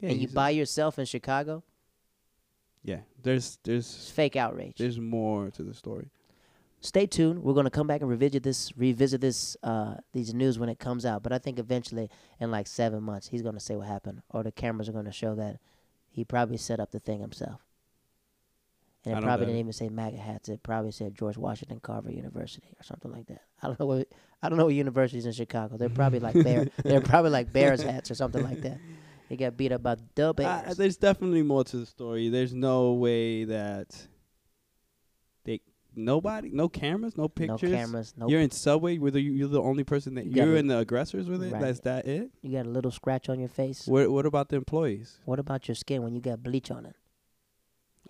Yeah, 0.00 0.10
and 0.10 0.20
you 0.20 0.28
by 0.28 0.50
yourself 0.50 0.98
in 0.98 1.04
Chicago. 1.04 1.62
Yeah, 2.84 3.00
there's 3.22 3.46
It's 3.46 3.58
there's 3.64 4.10
fake 4.10 4.36
outrage. 4.36 4.76
there's 4.78 4.98
more 4.98 5.50
to 5.50 5.62
the 5.62 5.74
story. 5.74 6.08
stay 6.80 7.06
tuned. 7.06 7.42
We're 7.42 7.54
gonna 7.54 7.70
come 7.70 7.88
back 7.88 8.00
and 8.02 8.08
revisit 8.08 8.44
this, 8.44 8.72
revisit 8.78 9.20
this, 9.20 9.56
uh, 9.64 9.96
these 10.12 10.32
news 10.32 10.60
when 10.60 10.68
it 10.68 10.78
comes 10.78 11.04
out. 11.04 11.24
But 11.24 11.32
I 11.32 11.38
think 11.38 11.58
eventually, 11.58 12.08
in 12.38 12.52
like 12.52 12.68
seven 12.68 13.02
months, 13.02 13.26
he's 13.28 13.42
gonna 13.42 13.58
say 13.60 13.74
what 13.74 13.88
happened, 13.88 14.22
or 14.30 14.44
the 14.44 14.52
cameras 14.52 14.88
are 14.88 14.92
gonna 14.92 15.10
show 15.12 15.34
that 15.34 15.58
he 16.08 16.24
probably 16.24 16.56
set 16.56 16.78
up 16.78 16.92
the 16.92 17.00
thing 17.00 17.20
himself. 17.20 17.66
And 19.04 19.16
it 19.18 19.22
probably 19.22 19.46
didn't 19.46 19.56
it. 19.58 19.60
even 19.60 19.72
say 19.72 19.88
MAGA 19.88 20.16
hats. 20.18 20.48
It 20.48 20.62
probably 20.62 20.90
said 20.90 21.14
George 21.14 21.36
Washington 21.38 21.80
Carver 21.80 22.10
University 22.10 22.68
or 22.78 22.82
something 22.82 23.10
like 23.12 23.26
that. 23.28 23.42
I 23.62 23.68
don't 23.68 23.78
know 23.80 23.86
what 23.86 24.08
I 24.42 24.48
don't 24.48 24.58
know 24.58 24.64
what 24.66 24.74
universities 24.74 25.24
in 25.26 25.32
Chicago. 25.32 25.76
They're 25.76 25.88
probably 25.88 26.20
like 26.20 26.34
bear. 26.42 26.66
they're 26.84 27.00
probably 27.00 27.30
like 27.30 27.52
Bears 27.52 27.82
hats 27.82 28.10
or 28.10 28.14
something 28.14 28.42
like 28.42 28.60
that. 28.62 28.78
He 29.28 29.36
got 29.36 29.56
beat 29.56 29.72
up 29.72 29.82
by 29.82 29.96
the 30.14 30.28
Uh, 30.28 30.32
Bears. 30.32 30.76
there's 30.76 30.96
definitely 30.96 31.42
more 31.42 31.62
to 31.64 31.76
the 31.78 31.86
story. 31.86 32.28
There's 32.28 32.54
no 32.54 32.92
way 32.92 33.44
that 33.44 34.06
they 35.44 35.60
nobody, 35.94 36.50
no 36.52 36.68
cameras, 36.68 37.16
no 37.16 37.28
pictures. 37.28 37.70
No 37.70 37.76
cameras. 37.76 38.14
No. 38.16 38.28
You're 38.28 38.40
in 38.40 38.50
subway. 38.50 38.98
Whether 38.98 39.20
you, 39.20 39.32
you're 39.32 39.48
the 39.48 39.62
only 39.62 39.84
person 39.84 40.14
that 40.16 40.26
you 40.26 40.32
you're 40.42 40.54
a- 40.56 40.58
in 40.58 40.66
the 40.66 40.78
aggressors 40.78 41.28
with 41.28 41.42
it. 41.42 41.52
Right. 41.52 41.60
That's 41.60 41.80
that 41.80 42.06
it. 42.06 42.30
you 42.42 42.52
got 42.56 42.66
a 42.66 42.70
little 42.70 42.90
scratch 42.90 43.28
on 43.28 43.38
your 43.38 43.48
face. 43.48 43.86
What 43.86 44.10
What 44.10 44.26
about 44.26 44.48
the 44.48 44.56
employees? 44.56 45.18
What 45.24 45.38
about 45.38 45.68
your 45.68 45.74
skin 45.74 46.02
when 46.02 46.14
you 46.14 46.20
got 46.20 46.42
bleach 46.42 46.70
on 46.70 46.84
it? 46.86 46.96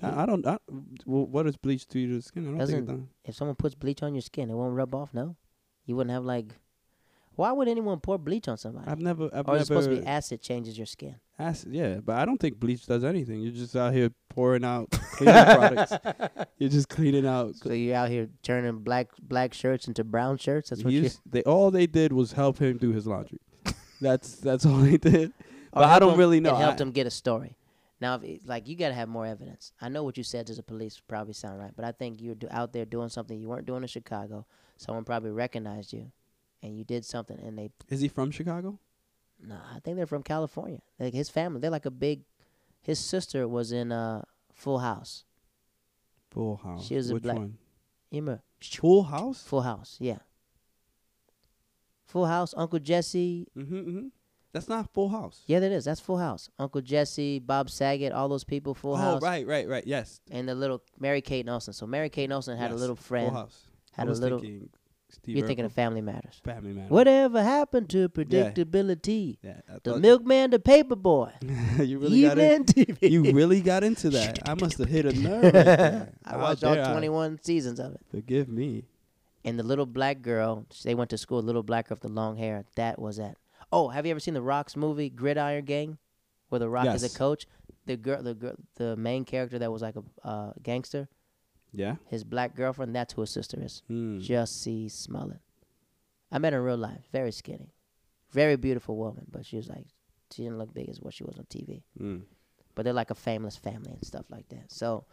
I, 0.03 0.23
I 0.23 0.27
don't. 0.27 0.47
I, 0.47 0.59
well, 1.07 1.27
what 1.27 1.45
does 1.47 1.57
bleach 1.57 1.87
do 1.87 2.07
to 2.09 2.17
the 2.17 2.23
skin? 2.23 2.45
I 2.55 2.59
don't 2.59 2.67
think 2.67 2.79
it 2.79 2.87
Doesn't- 2.87 3.09
If 3.25 3.35
someone 3.35 3.57
puts 3.57 3.75
bleach 3.75 4.03
on 4.03 4.15
your 4.15 4.23
skin, 4.23 4.51
it 4.51 4.55
won't 4.55 4.75
rub 4.75 4.95
off. 4.95 5.13
No, 5.13 5.37
you 5.87 5.97
wouldn't 5.97 6.13
have 6.13 6.25
like. 6.25 6.55
Why 7.35 7.53
would 7.53 7.69
anyone 7.69 8.01
pour 8.01 8.19
bleach 8.19 8.49
on 8.49 8.59
somebody? 8.59 8.89
I've 8.91 8.99
never. 8.99 9.27
I've 9.33 9.47
or 9.49 9.53
never. 9.53 9.57
is 9.57 9.63
it 9.63 9.67
supposed 9.67 9.91
to 9.91 9.97
be 10.01 10.07
acid 10.07 10.41
changes 10.43 10.77
your 10.77 10.87
skin? 10.87 11.17
acid, 11.39 11.73
yeah, 11.73 11.99
but 12.05 12.17
I 12.17 12.25
don't 12.25 12.39
think 12.39 12.59
bleach 12.59 12.85
does 12.87 13.05
anything. 13.05 13.41
You're 13.43 13.53
just 13.53 13.77
out 13.77 13.93
here 13.93 14.11
pouring 14.29 14.65
out 14.65 14.91
cleaning 15.13 15.35
products. 15.45 15.93
You're 16.59 16.71
just 16.71 16.89
cleaning 16.89 17.27
out. 17.27 17.55
So 17.57 17.73
you're 17.73 17.95
out 17.95 18.09
here 18.09 18.29
turning 18.43 18.79
black 18.81 19.09
black 19.23 19.55
shirts 19.55 19.87
into 19.87 20.03
brown 20.03 20.39
shirts. 20.39 20.71
That's 20.71 20.83
what 20.83 20.93
you. 20.93 21.11
They 21.27 21.43
all 21.45 21.71
they 21.71 21.87
did 21.87 22.13
was 22.13 22.33
help 22.33 22.59
him 22.59 22.77
do 22.79 22.91
his 22.93 23.07
laundry. 23.07 23.39
that's 24.01 24.37
that's 24.37 24.67
all 24.67 24.79
they 24.79 24.97
did. 24.97 25.33
But 25.73 25.85
I 25.85 25.99
don't 26.01 26.15
him- 26.15 26.19
really 26.19 26.41
know. 26.41 26.55
It 26.57 26.61
helped 26.61 26.81
I- 26.81 26.85
him 26.85 26.91
get 26.93 27.07
a 27.07 27.11
story. 27.11 27.57
Now, 28.01 28.15
if 28.15 28.23
it, 28.23 28.47
like 28.47 28.69
you 28.69 28.77
gotta 28.77 28.95
have 28.95 29.09
more 29.09 29.27
evidence. 29.27 29.73
I 29.81 29.89
know 29.89 30.05
what 30.05 30.17
you 30.17 30.23
said 30.23 30.47
to 30.47 30.55
the 30.55 30.63
police 30.63 31.01
probably 31.01 31.33
sound 31.35 31.59
right, 31.59 31.73
but 31.75 31.85
I 31.85 31.93
think 31.93 32.21
you're 32.21 32.35
do, 32.37 32.47
out 32.51 32.73
there 32.73 32.85
doing 32.85 33.09
something 33.09 33.39
you 33.39 33.49
weren't 33.49 33.67
doing 33.67 33.83
in 33.83 33.89
Chicago. 33.89 34.47
Someone 34.77 35.05
probably 35.05 35.31
recognized 35.33 35.93
you, 35.93 36.13
and 36.63 36.77
you 36.79 36.85
did 36.85 37.05
something, 37.05 37.39
and 37.41 37.59
they. 37.59 37.71
Is 37.89 38.01
he 38.01 38.09
from 38.09 38.31
Chicago? 38.31 38.79
No, 39.45 39.57
I 39.75 39.81
think 39.81 39.97
they're 39.97 40.07
from 40.07 40.23
California. 40.23 40.81
Like 40.99 41.15
his 41.15 41.29
family, 41.29 41.61
they're 41.61 41.71
like 41.71 41.87
a 41.87 41.91
big. 41.91 42.23
His 42.83 43.01
sister 43.01 43.49
was 43.49 43.73
in 43.73 43.91
uh, 43.91 44.23
Full 44.53 44.79
House. 44.79 45.25
Full 46.31 46.57
House. 46.57 46.87
She 46.87 46.95
was 46.95 47.11
a 47.11 47.15
Which 47.15 47.25
black- 47.25 47.37
one? 47.37 47.59
You 48.11 48.21
remember 48.21 48.43
Full 48.61 49.03
House. 49.05 49.43
Full 49.43 49.63
House? 49.63 49.97
Yeah. 49.99 50.19
Full 52.07 52.27
House, 52.27 52.55
Uncle 52.57 52.79
Jesse. 52.79 53.47
Mm-hmm, 53.57 53.77
mm-hmm. 53.77 54.07
That's 54.53 54.69
not 54.69 54.93
Full 54.95 55.11
House. 55.11 55.43
Yeah, 55.47 55.61
that 55.61 55.71
is. 55.73 55.85
That's 55.85 56.01
Full 56.01 56.19
House. 56.19 56.49
Uncle 56.59 56.81
Jesse, 56.81 57.39
Bob 57.39 57.69
Saget, 57.71 58.13
all 58.13 58.29
those 58.29 58.45
people. 58.45 58.75
Full 58.75 58.95
oh, 58.95 58.97
House. 58.97 59.23
right, 59.23 59.47
right, 59.47 59.69
right. 59.69 59.87
Yes. 59.87 60.21
and 60.31 60.49
the 60.49 60.55
little 60.55 60.83
Mary 60.99 61.21
Kate 61.21 61.45
Nelson. 61.45 61.73
So 61.75 61.87
Mary 61.87 62.09
Kate 62.09 62.29
Nelson 62.29 62.57
had 62.57 62.71
a 62.71 62.75
Yes, 62.75 62.81
little 62.81 62.97
Full 62.97 63.03
friend. 63.05 63.33
House. 63.33 63.67
had 63.93 64.03
I 64.03 64.07
a 64.07 64.11
was 64.11 64.21
little- 64.21 64.41
Thinking 64.41 64.71
Steve 65.11 65.37
You're 65.39 65.47
thinking 65.47 65.65
of 65.65 65.73
Family 65.73 66.03
Matters. 66.03 66.39
Family 66.45 66.75
Man. 66.75 66.89
Whatever 66.91 67.43
happened 67.43 67.89
to 67.91 68.11
predictability? 68.11 69.39
Yeah. 69.43 69.61
I 69.73 69.79
The 69.83 69.99
milkman, 69.99 70.51
the 70.51 70.59
paper 70.59 70.97
boy, 70.97 71.33
you 71.79 71.99
really 71.99 72.23
got 72.23 72.39
in, 72.39 72.65
TV. 72.65 73.11
You 73.11 73.23
really 73.33 73.61
got 73.63 73.85
into 73.85 74.11
that. 74.11 74.47
I 74.49 74.53
must 74.55 74.77
have 74.79 74.89
hit 74.89 75.07
a 75.07 75.13
nerve. 75.19 75.43
Right 75.45 75.53
there. 75.53 76.13
I 76.27 76.31
How 76.33 76.39
watched 76.41 76.63
all 76.65 76.75
dare 76.75 76.85
I. 76.87 76.93
21 76.93 77.41
seasons 77.43 77.81
of 77.81 77.95
it. 77.95 78.01
Forgive 78.11 78.49
me. 78.49 78.85
And 79.45 79.59
the 79.59 79.63
little 79.63 79.87
black 79.87 80.21
girl, 80.21 80.67
they 80.85 80.95
went 80.95 81.09
to 81.11 81.17
school. 81.19 81.41
Little 81.43 81.63
black 81.63 81.89
girl 81.89 81.97
with 81.97 82.03
the 82.03 82.09
long 82.09 82.37
hair. 82.37 82.65
That 82.77 82.99
was 82.99 83.17
that. 83.17 83.37
Oh, 83.73 83.89
have 83.89 84.07
you 84.07 84.11
ever 84.11 84.21
seen 84.21 84.35
the 84.35 84.43
Rock's 84.43 84.77
movie 84.77 85.11
Gridiron 85.11 85.65
Gang, 85.65 85.99
where 86.49 86.59
the 86.59 86.69
Rock 86.69 86.95
is 86.95 87.03
a 87.03 87.17
coach? 87.19 87.47
The 87.87 87.97
girl, 87.97 88.23
the 88.23 88.35
girl, 88.35 88.55
the 88.77 88.97
main 88.97 89.25
character 89.25 89.59
that 89.59 89.73
was 89.73 89.83
like 89.83 89.95
a 89.97 90.27
uh, 90.27 90.53
gangster, 90.63 91.09
Yeah. 91.73 91.97
his 92.07 92.25
black 92.25 92.55
girlfriend. 92.55 92.95
That's 92.95 93.15
who 93.15 93.23
his 93.23 93.31
sister 93.31 93.59
is. 93.63 93.83
Hmm. 93.89 94.19
Jussie 94.19 94.91
Smollett. 94.91 95.41
I 96.31 96.39
met 96.39 96.53
her 96.53 96.59
in 96.59 96.65
real 96.65 96.77
life. 96.77 97.01
Very 97.13 97.33
skinny, 97.33 97.73
very 98.31 98.57
beautiful 98.57 98.97
woman, 98.97 99.27
but 99.31 99.47
she 99.47 99.57
was 99.57 99.69
like, 99.69 99.87
she 100.31 100.43
didn't 100.43 100.59
look 100.59 100.75
big 100.75 100.89
as 100.91 101.01
what 101.01 101.15
she 101.15 101.25
was 101.25 101.39
on 101.39 101.45
TV. 101.45 101.83
Mm. 101.99 102.23
But 102.75 102.85
they're 102.85 102.93
like 102.93 103.11
a 103.11 103.15
famous 103.15 103.57
family 103.57 103.93
and 103.93 104.05
stuff 104.05 104.27
like 104.31 104.49
that. 104.51 104.71
So, 104.71 105.05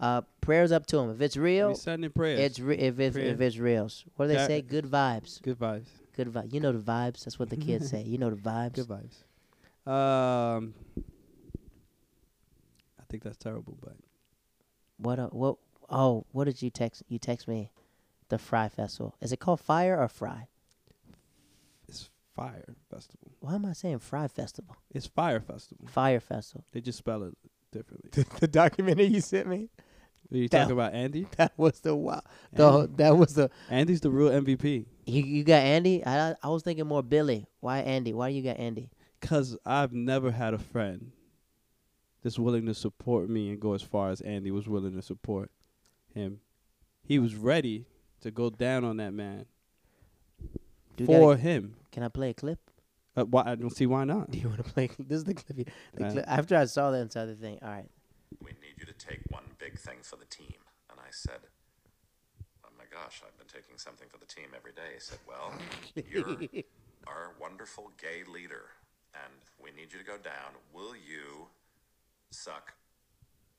uh, 0.00 0.22
prayers 0.40 0.72
up 0.72 0.86
to 0.86 0.98
him. 0.98 1.10
If 1.10 1.20
it's 1.20 1.36
real, 1.36 1.76
sending 1.76 2.10
prayers. 2.10 2.40
it's 2.40 2.58
re- 2.58 2.76
if 2.76 2.98
it's 2.98 3.16
if 3.16 3.40
it's 3.40 3.56
real. 3.58 3.88
What 4.16 4.26
do 4.26 4.32
they 4.34 4.46
say? 4.46 4.62
Good 4.62 4.86
vibes. 4.86 5.40
good 5.40 5.58
vibes. 5.58 5.86
Good 6.16 6.28
vibe. 6.32 6.52
You 6.52 6.60
know 6.60 6.72
the 6.72 6.78
vibes. 6.78 7.24
That's 7.24 7.38
what 7.38 7.50
the 7.50 7.56
kids 7.56 7.90
say. 7.90 8.02
You 8.02 8.18
know 8.18 8.30
the 8.30 8.36
vibes. 8.36 8.74
Good 8.74 8.86
vibes. 8.88 9.90
Um, 9.90 10.74
I 12.98 13.02
think 13.08 13.22
that's 13.22 13.36
terrible, 13.36 13.76
but 13.80 13.96
What? 14.98 15.18
Uh, 15.18 15.28
what? 15.28 15.56
Oh, 15.90 16.24
what 16.32 16.44
did 16.44 16.62
you 16.62 16.70
text? 16.70 17.02
You 17.08 17.18
text 17.18 17.46
me, 17.46 17.70
the 18.30 18.38
Fry 18.38 18.68
Festival. 18.68 19.14
Is 19.20 19.32
it 19.32 19.38
called 19.40 19.60
Fire 19.60 20.00
or 20.00 20.08
Fry? 20.08 20.48
it's 21.86 22.08
Fire 22.34 22.74
Festival. 22.90 23.32
Why 23.40 23.54
am 23.56 23.66
I 23.66 23.74
saying 23.74 23.98
Fry 23.98 24.26
Festival? 24.28 24.76
It's 24.90 25.06
Fire 25.06 25.40
Festival. 25.40 25.86
Fire 25.88 26.20
Festival. 26.20 26.64
They 26.72 26.80
just 26.80 26.98
spell 26.98 27.22
it 27.24 27.34
differently. 27.70 28.24
the 28.40 28.48
documentary 28.48 29.06
you 29.06 29.20
sent 29.20 29.46
me. 29.46 29.68
Are 30.32 30.36
you 30.36 30.48
talking 30.48 30.72
about 30.72 30.94
Andy? 30.94 31.26
That 31.36 31.52
was 31.56 31.80
the 31.80 31.94
wow. 31.94 32.22
The 32.52 32.90
that 32.96 33.16
was 33.16 33.34
the 33.34 33.50
Andy's 33.70 34.00
the 34.00 34.10
real 34.10 34.30
MVP. 34.30 34.86
you, 35.06 35.22
you 35.22 35.44
got 35.44 35.62
Andy. 35.62 36.04
I 36.04 36.34
I 36.42 36.48
was 36.48 36.62
thinking 36.62 36.86
more 36.86 37.02
Billy. 37.02 37.46
Why 37.60 37.80
Andy? 37.80 38.12
Why 38.12 38.28
you 38.28 38.42
got 38.42 38.58
Andy? 38.58 38.90
Cause 39.20 39.56
I've 39.64 39.92
never 39.92 40.30
had 40.30 40.54
a 40.54 40.58
friend 40.58 41.12
that's 42.22 42.38
willing 42.38 42.66
to 42.66 42.74
support 42.74 43.28
me 43.28 43.50
and 43.50 43.60
go 43.60 43.74
as 43.74 43.82
far 43.82 44.10
as 44.10 44.20
Andy 44.22 44.50
was 44.50 44.66
willing 44.68 44.94
to 44.94 45.02
support 45.02 45.50
him. 46.14 46.40
He 47.02 47.18
was 47.18 47.34
ready 47.34 47.86
to 48.22 48.30
go 48.30 48.48
down 48.50 48.84
on 48.84 48.96
that 48.98 49.12
man 49.12 49.46
you 50.96 51.06
for 51.06 51.34
gotta- 51.34 51.40
him. 51.40 51.74
can 51.92 52.02
I 52.02 52.08
play 52.08 52.30
a 52.30 52.34
clip? 52.34 52.58
Uh, 53.16 53.24
why? 53.24 53.42
I 53.46 53.54
don't 53.54 53.70
see 53.70 53.86
why 53.86 54.04
not. 54.04 54.30
Do 54.32 54.38
you 54.38 54.48
want 54.48 54.64
to 54.64 54.70
play? 54.72 54.90
This 54.98 55.18
is 55.18 55.24
the 55.24 55.34
clip. 55.34 55.68
The 55.94 56.10
clip. 56.10 56.24
After 56.26 56.56
I 56.56 56.64
saw 56.64 56.90
that 56.90 56.98
inside 56.98 57.26
the 57.26 57.34
thing. 57.36 57.58
All 57.62 57.68
right. 57.68 57.88
You 58.84 58.92
to 58.92 59.06
take 59.06 59.20
one 59.30 59.44
big 59.58 59.78
thing 59.78 59.98
for 60.02 60.16
the 60.16 60.26
team. 60.26 60.60
And 60.90 61.00
I 61.00 61.10
said, 61.10 61.40
Oh 62.64 62.72
my 62.76 62.84
gosh, 62.92 63.22
I've 63.24 63.36
been 63.38 63.48
taking 63.48 63.78
something 63.78 64.08
for 64.10 64.18
the 64.18 64.26
team 64.26 64.52
every 64.54 64.72
day. 64.72 64.94
He 64.94 65.00
said, 65.00 65.18
Well, 65.26 65.52
you're 65.96 66.64
our 67.06 67.32
wonderful 67.40 67.92
gay 68.00 68.28
leader, 68.28 68.76
and 69.14 69.32
we 69.62 69.70
need 69.70 69.92
you 69.92 69.98
to 69.98 70.04
go 70.04 70.18
down. 70.18 70.56
Will 70.72 70.94
you 70.94 71.48
suck 72.30 72.74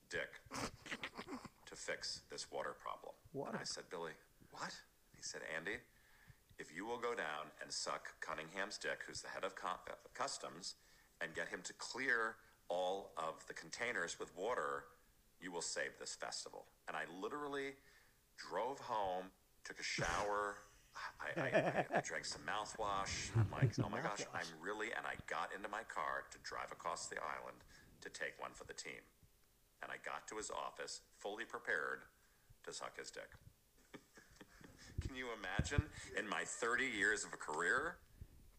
dick 0.10 0.42
to 0.54 1.76
fix 1.76 2.22
this 2.30 2.52
water 2.52 2.76
problem? 2.78 3.16
And 3.48 3.58
I 3.58 3.64
said, 3.64 3.84
Billy, 3.90 4.14
what? 4.52 4.74
He 5.16 5.22
said, 5.24 5.42
Andy, 5.56 5.78
if 6.60 6.74
you 6.76 6.86
will 6.86 7.00
go 7.00 7.16
down 7.16 7.50
and 7.62 7.72
suck 7.72 8.14
Cunningham's 8.22 8.78
dick, 8.78 9.00
who's 9.08 9.22
the 9.22 9.30
head 9.30 9.44
of 9.44 9.54
uh, 9.64 9.94
customs, 10.14 10.76
and 11.22 11.34
get 11.34 11.48
him 11.48 11.62
to 11.64 11.74
clear 11.74 12.36
all 12.70 13.12
of 13.18 13.46
the 13.48 13.54
containers 13.54 14.20
with 14.20 14.36
water, 14.36 14.86
you 15.46 15.52
will 15.52 15.62
save 15.62 15.94
this 16.00 16.16
festival. 16.16 16.66
And 16.88 16.98
I 16.98 17.04
literally 17.22 17.78
drove 18.36 18.80
home, 18.80 19.26
took 19.64 19.80
a 19.80 19.84
shower. 19.84 20.58
I, 21.22 21.40
I, 21.40 21.46
I, 21.46 21.86
I 21.98 22.02
drank 22.02 22.26
some 22.26 22.42
mouthwash. 22.42 23.30
I'm 23.38 23.48
like, 23.62 23.72
oh 23.84 23.90
my 23.90 24.02
gosh, 24.02 24.26
I'm 24.34 24.48
really, 24.60 24.88
and 24.88 25.06
I 25.06 25.14
got 25.30 25.52
into 25.56 25.70
my 25.70 25.84
car 25.88 26.26
to 26.32 26.38
drive 26.44 26.72
across 26.72 27.08
the 27.08 27.18
island 27.18 27.58
to 28.02 28.10
take 28.10 28.34
one 28.40 28.52
for 28.54 28.64
the 28.66 28.74
team. 28.74 29.06
And 29.84 29.92
I 29.92 29.96
got 30.04 30.28
to 30.30 30.38
his 30.38 30.50
office 30.50 31.02
fully 31.20 31.46
prepared 31.46 32.00
to 32.64 32.74
suck 32.74 32.98
his 32.98 33.12
dick. 33.12 33.30
Can 35.08 35.16
you 35.16 35.28
imagine 35.38 35.84
in 36.18 36.28
my 36.28 36.44
30 36.44 36.86
years 36.86 37.24
of 37.24 37.34
a 37.34 37.38
career? 37.38 37.98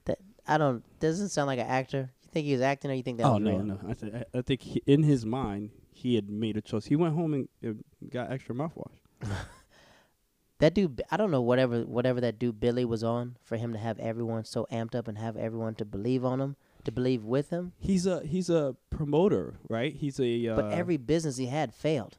That 0.05 0.19
I 0.47 0.57
don't. 0.57 0.85
Doesn't 1.01 1.31
sound 1.31 1.49
like 1.49 1.59
an 1.59 1.67
actor. 1.67 2.13
You 2.23 2.31
think 2.31 2.47
he 2.47 2.53
was 2.53 2.61
acting, 2.61 2.93
or 2.93 2.95
you 2.95 3.03
think 3.03 3.19
that 3.19 3.27
oh 3.27 3.33
was 3.35 3.43
no, 3.43 3.51
real? 3.51 3.63
no. 3.65 3.79
I, 3.89 3.95
th- 3.95 4.15
I- 4.15 4.39
I 4.39 4.43
think 4.43 4.63
he, 4.63 4.83
in 4.87 5.03
his 5.03 5.27
mind 5.27 5.71
he 5.97 6.15
had 6.15 6.29
made 6.29 6.57
a 6.57 6.61
choice. 6.61 6.87
He 6.87 6.97
went 6.97 7.15
home 7.15 7.33
and 7.35 7.49
uh, 7.67 7.83
got 8.11 8.31
extra 8.31 8.55
mouthwash. 8.55 8.99
That 10.59 10.73
dude, 10.73 11.03
I 11.11 11.19
don't 11.19 11.31
know 11.31 11.43
whatever 11.43 11.83
whatever 11.83 12.19
that 12.23 12.39
dude 12.39 12.59
Billy 12.59 12.87
was 12.87 13.05
on 13.05 13.37
for 13.43 13.59
him 13.59 13.75
to 13.75 13.79
have 13.79 13.99
everyone 13.99 14.45
so 14.47 14.67
amped 14.73 14.95
up 14.95 15.07
and 15.07 15.19
have 15.19 15.37
everyone 15.37 15.75
to 15.75 15.85
believe 15.85 16.25
on 16.25 16.41
him, 16.41 16.57
to 16.85 16.91
believe 16.91 17.25
with 17.25 17.51
him. 17.51 17.73
He's 17.79 18.07
a 18.07 18.25
he's 18.25 18.49
a 18.49 18.75
promoter, 18.89 19.59
right? 19.69 19.95
He's 19.95 20.19
a 20.19 20.49
uh, 20.49 20.57
But 20.57 20.73
every 20.73 20.97
business 20.97 21.37
he 21.37 21.47
had 21.47 21.75
failed. 21.75 22.17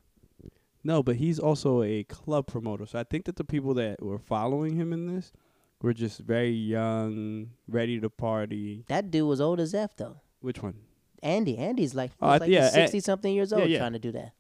no, 0.83 1.01
but 1.01 1.15
he's 1.15 1.39
also 1.39 1.81
a 1.81 2.03
club 2.03 2.45
promoter. 2.45 2.85
So 2.85 2.99
I 2.99 3.03
think 3.05 3.25
that 3.25 3.37
the 3.37 3.43
people 3.43 3.73
that 3.73 4.03
were 4.03 4.19
following 4.19 4.75
him 4.75 4.93
in 4.93 5.07
this 5.15 5.33
were 5.81 5.93
just 5.95 6.19
very 6.19 6.51
young, 6.51 7.49
ready 7.67 7.99
to 7.99 8.09
party. 8.09 8.85
That 8.87 9.09
dude 9.09 9.27
was 9.27 9.41
old 9.41 9.59
as 9.59 9.73
f 9.73 9.97
though. 9.97 10.21
Which 10.41 10.61
one? 10.61 10.75
Andy, 11.23 11.58
Andy's 11.58 11.95
like, 11.95 12.12
he's 12.12 12.17
oh, 12.21 12.27
I- 12.27 12.38
like 12.38 12.49
yeah, 12.49 12.69
sixty 12.69 12.99
something 12.99 13.34
years 13.34 13.51
old 13.53 13.69
yeah. 13.69 13.80
trying 13.80 13.93
to 13.93 13.99
do 13.99 14.12
that. 14.13 14.34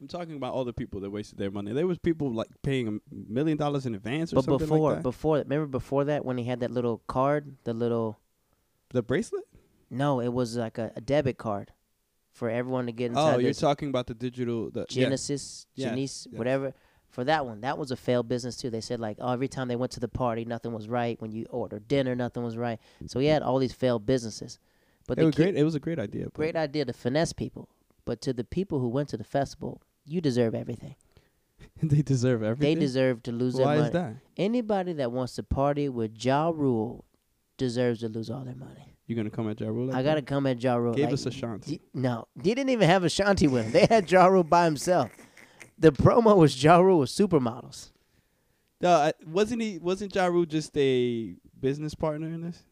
I'm 0.00 0.08
talking 0.08 0.36
about 0.36 0.52
all 0.52 0.64
the 0.66 0.74
people 0.74 1.00
that 1.00 1.10
wasted 1.10 1.38
their 1.38 1.50
money. 1.50 1.72
There 1.72 1.86
was 1.86 1.98
people 1.98 2.30
like 2.30 2.48
paying 2.62 2.86
a 2.86 2.98
million 3.10 3.56
dollars 3.56 3.86
in 3.86 3.94
advance 3.94 4.30
or 4.32 4.36
But 4.36 4.44
something 4.44 4.68
before, 4.68 4.90
like 4.90 4.98
that. 4.98 5.02
But 5.02 5.10
before, 5.10 5.38
remember 5.38 5.66
before 5.66 6.04
that 6.04 6.22
when 6.24 6.36
he 6.36 6.44
had 6.44 6.60
that 6.60 6.70
little 6.70 6.98
card, 7.06 7.56
the 7.64 7.72
little 7.72 8.18
the 8.90 9.02
bracelet? 9.02 9.44
no, 9.88 10.20
it 10.20 10.32
was 10.32 10.56
like 10.56 10.76
a, 10.78 10.92
a 10.96 11.00
debit 11.00 11.38
card 11.38 11.72
for 12.32 12.50
everyone 12.50 12.84
to 12.86 12.92
get 12.92 13.06
inside 13.12 13.36
Oh, 13.36 13.38
you're 13.38 13.54
talking 13.54 13.88
about 13.88 14.06
the 14.06 14.14
digital. 14.14 14.70
The, 14.70 14.80
yeah. 14.90 15.04
Genesis, 15.04 15.66
Yes, 15.74 15.88
Janice, 15.88 16.26
yes. 16.30 16.38
whatever. 16.38 16.74
For 17.08 17.24
that 17.24 17.46
one, 17.46 17.62
that 17.62 17.78
was 17.78 17.90
a 17.90 17.96
failed 17.96 18.28
business 18.28 18.56
too. 18.58 18.68
They 18.68 18.82
said 18.82 19.00
like, 19.00 19.16
oh, 19.20 19.32
every 19.32 19.48
time 19.48 19.68
they 19.68 19.76
went 19.76 19.92
to 19.92 20.00
the 20.00 20.08
party, 20.08 20.44
nothing 20.44 20.72
was 20.72 20.86
right. 20.88 21.18
When 21.22 21.32
you 21.32 21.46
ordered 21.48 21.88
dinner, 21.88 22.14
nothing 22.14 22.42
was 22.42 22.58
right. 22.58 22.78
So 23.06 23.18
he 23.20 23.28
had 23.28 23.42
all 23.42 23.58
these 23.58 23.72
failed 23.72 24.04
businesses. 24.04 24.58
But 25.06 25.18
It 25.18 25.24
was 25.24 25.34
great. 25.34 25.56
It 25.56 25.64
was 25.64 25.74
a 25.74 25.80
great 25.80 25.98
idea. 25.98 26.24
but- 26.24 26.34
great 26.34 26.56
idea 26.56 26.84
to 26.84 26.92
finesse 26.92 27.32
people. 27.32 27.68
But 28.04 28.20
to 28.22 28.32
the 28.32 28.44
people 28.44 28.78
who 28.78 28.88
went 28.88 29.08
to 29.10 29.16
the 29.16 29.24
festival, 29.24 29.80
you 30.04 30.20
deserve 30.20 30.54
everything. 30.54 30.94
they 31.82 32.02
deserve 32.02 32.42
everything. 32.42 32.74
They 32.74 32.80
deserve 32.80 33.22
to 33.24 33.32
lose 33.32 33.54
Why 33.54 33.58
their 33.58 33.66
money. 33.66 33.80
Why 33.80 33.86
is 33.86 33.92
that? 33.92 34.14
Anybody 34.36 34.92
that 34.94 35.10
wants 35.12 35.34
to 35.36 35.42
party 35.42 35.88
with 35.88 36.12
Ja 36.24 36.50
Rule 36.54 37.04
deserves 37.56 38.00
to 38.00 38.08
lose 38.08 38.30
all 38.30 38.44
their 38.44 38.54
money. 38.54 38.96
You 39.06 39.14
gonna 39.14 39.30
come 39.30 39.48
at 39.48 39.60
Ja 39.60 39.68
Rule? 39.68 39.86
Like 39.86 39.96
I 39.96 40.02
gotta 40.02 40.22
come 40.22 40.46
at 40.46 40.60
Ja 40.62 40.76
Rule. 40.76 40.94
Gave 40.94 41.04
like, 41.06 41.14
us 41.14 41.26
Ashanti. 41.26 41.72
y- 41.72 42.00
No, 42.00 42.26
he 42.42 42.54
didn't 42.54 42.70
even 42.70 42.88
have 42.88 43.02
a 43.04 43.06
Ashanti 43.06 43.46
with 43.46 43.64
him. 43.66 43.72
They 43.72 43.86
had 43.86 44.10
Ja 44.10 44.26
Rule 44.26 44.42
by 44.44 44.64
himself. 44.64 45.10
The 45.78 45.92
promo 45.92 46.36
was 46.36 46.62
Ja 46.62 46.78
Rule 46.78 47.00
with 47.00 47.10
supermodels. 47.10 47.90
No, 48.80 49.10
wasn't 49.26 49.62
he? 49.62 49.78
Wasn't 49.78 50.14
Ja 50.14 50.26
Rule 50.26 50.44
just 50.44 50.76
a 50.76 51.34
business 51.58 51.94
partner 51.94 52.28
in 52.28 52.42
this? 52.42 52.62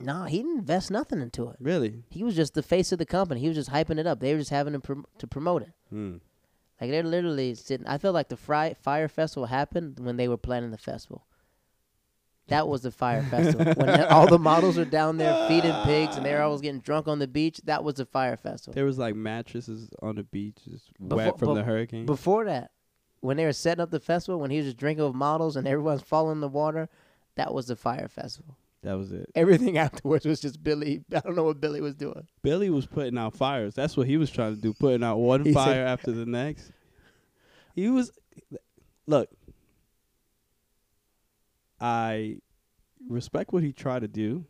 No, 0.00 0.24
he 0.24 0.38
didn't 0.38 0.58
invest 0.58 0.90
nothing 0.90 1.20
into 1.20 1.48
it. 1.48 1.56
Really? 1.60 2.02
He 2.10 2.22
was 2.22 2.36
just 2.36 2.54
the 2.54 2.62
face 2.62 2.92
of 2.92 2.98
the 2.98 3.06
company. 3.06 3.40
He 3.40 3.48
was 3.48 3.56
just 3.56 3.70
hyping 3.70 3.98
it 3.98 4.06
up. 4.06 4.20
They 4.20 4.32
were 4.32 4.38
just 4.38 4.50
having 4.50 4.72
to, 4.74 4.80
prom- 4.80 5.06
to 5.18 5.26
promote 5.26 5.62
it. 5.62 5.72
Hmm. 5.90 6.16
Like 6.80 6.90
they're 6.90 7.02
literally 7.02 7.54
sitting. 7.56 7.86
I 7.86 7.98
feel 7.98 8.12
like 8.12 8.28
the 8.28 8.36
fry, 8.36 8.74
fire 8.74 9.08
festival 9.08 9.46
happened 9.46 9.98
when 9.98 10.16
they 10.16 10.28
were 10.28 10.36
planning 10.36 10.70
the 10.70 10.78
festival. 10.78 11.24
That 12.46 12.66
was 12.68 12.82
the 12.82 12.90
fire 12.92 13.22
festival 13.30 13.74
when 13.74 14.00
all 14.04 14.26
the 14.28 14.38
models 14.38 14.76
were 14.76 14.84
down 14.84 15.18
there 15.18 15.48
feeding 15.48 15.74
pigs 15.84 16.16
and 16.16 16.24
they 16.24 16.32
were 16.32 16.40
always 16.42 16.60
getting 16.60 16.80
drunk 16.80 17.08
on 17.08 17.18
the 17.18 17.26
beach. 17.28 17.60
That 17.64 17.82
was 17.84 17.96
the 17.96 18.06
fire 18.06 18.36
festival. 18.36 18.74
There 18.74 18.84
was 18.84 18.98
like 18.98 19.14
mattresses 19.16 19.90
on 20.00 20.14
the 20.14 20.22
beach, 20.22 20.58
just 20.70 20.86
Before- 21.00 21.16
wet 21.16 21.38
from 21.38 21.48
but- 21.48 21.54
the 21.54 21.64
hurricane. 21.64 22.06
Before 22.06 22.44
that, 22.44 22.70
when 23.20 23.36
they 23.36 23.44
were 23.44 23.52
setting 23.52 23.82
up 23.82 23.90
the 23.90 23.98
festival, 24.00 24.38
when 24.40 24.50
he 24.52 24.58
was 24.58 24.66
just 24.66 24.76
drinking 24.76 25.04
with 25.04 25.14
models 25.14 25.56
and 25.56 25.66
everyone's 25.66 26.02
falling 26.02 26.36
in 26.36 26.40
the 26.40 26.48
water, 26.48 26.88
that 27.34 27.52
was 27.52 27.66
the 27.66 27.74
fire 27.76 28.06
festival. 28.08 28.56
That 28.82 28.94
was 28.94 29.12
it. 29.12 29.30
Everything 29.34 29.76
afterwards 29.86 30.24
was 30.26 30.40
just 30.40 30.62
Billy. 30.62 31.02
I 31.14 31.20
don't 31.20 31.34
know 31.36 31.44
what 31.44 31.60
Billy 31.60 31.80
was 31.80 31.94
doing. 31.94 32.26
Billy 32.42 32.70
was 32.70 32.86
putting 32.86 33.18
out 33.18 33.34
fires. 33.34 33.74
That's 33.74 33.96
what 33.96 34.06
he 34.06 34.16
was 34.16 34.30
trying 34.30 34.54
to 34.54 34.60
do, 34.60 34.72
putting 34.74 35.02
out 35.02 35.16
one 35.18 35.44
He 35.44 35.52
said- 35.52 35.64
fire 35.64 35.84
after 35.84 36.12
the 36.12 36.26
next. 36.26 36.70
He 37.74 37.88
was 37.88 38.10
look. 39.06 39.28
I 41.80 42.38
respect 43.08 43.52
what 43.52 43.62
he 43.62 43.72
tried 43.72 44.00
to 44.00 44.08
do. 44.08 44.44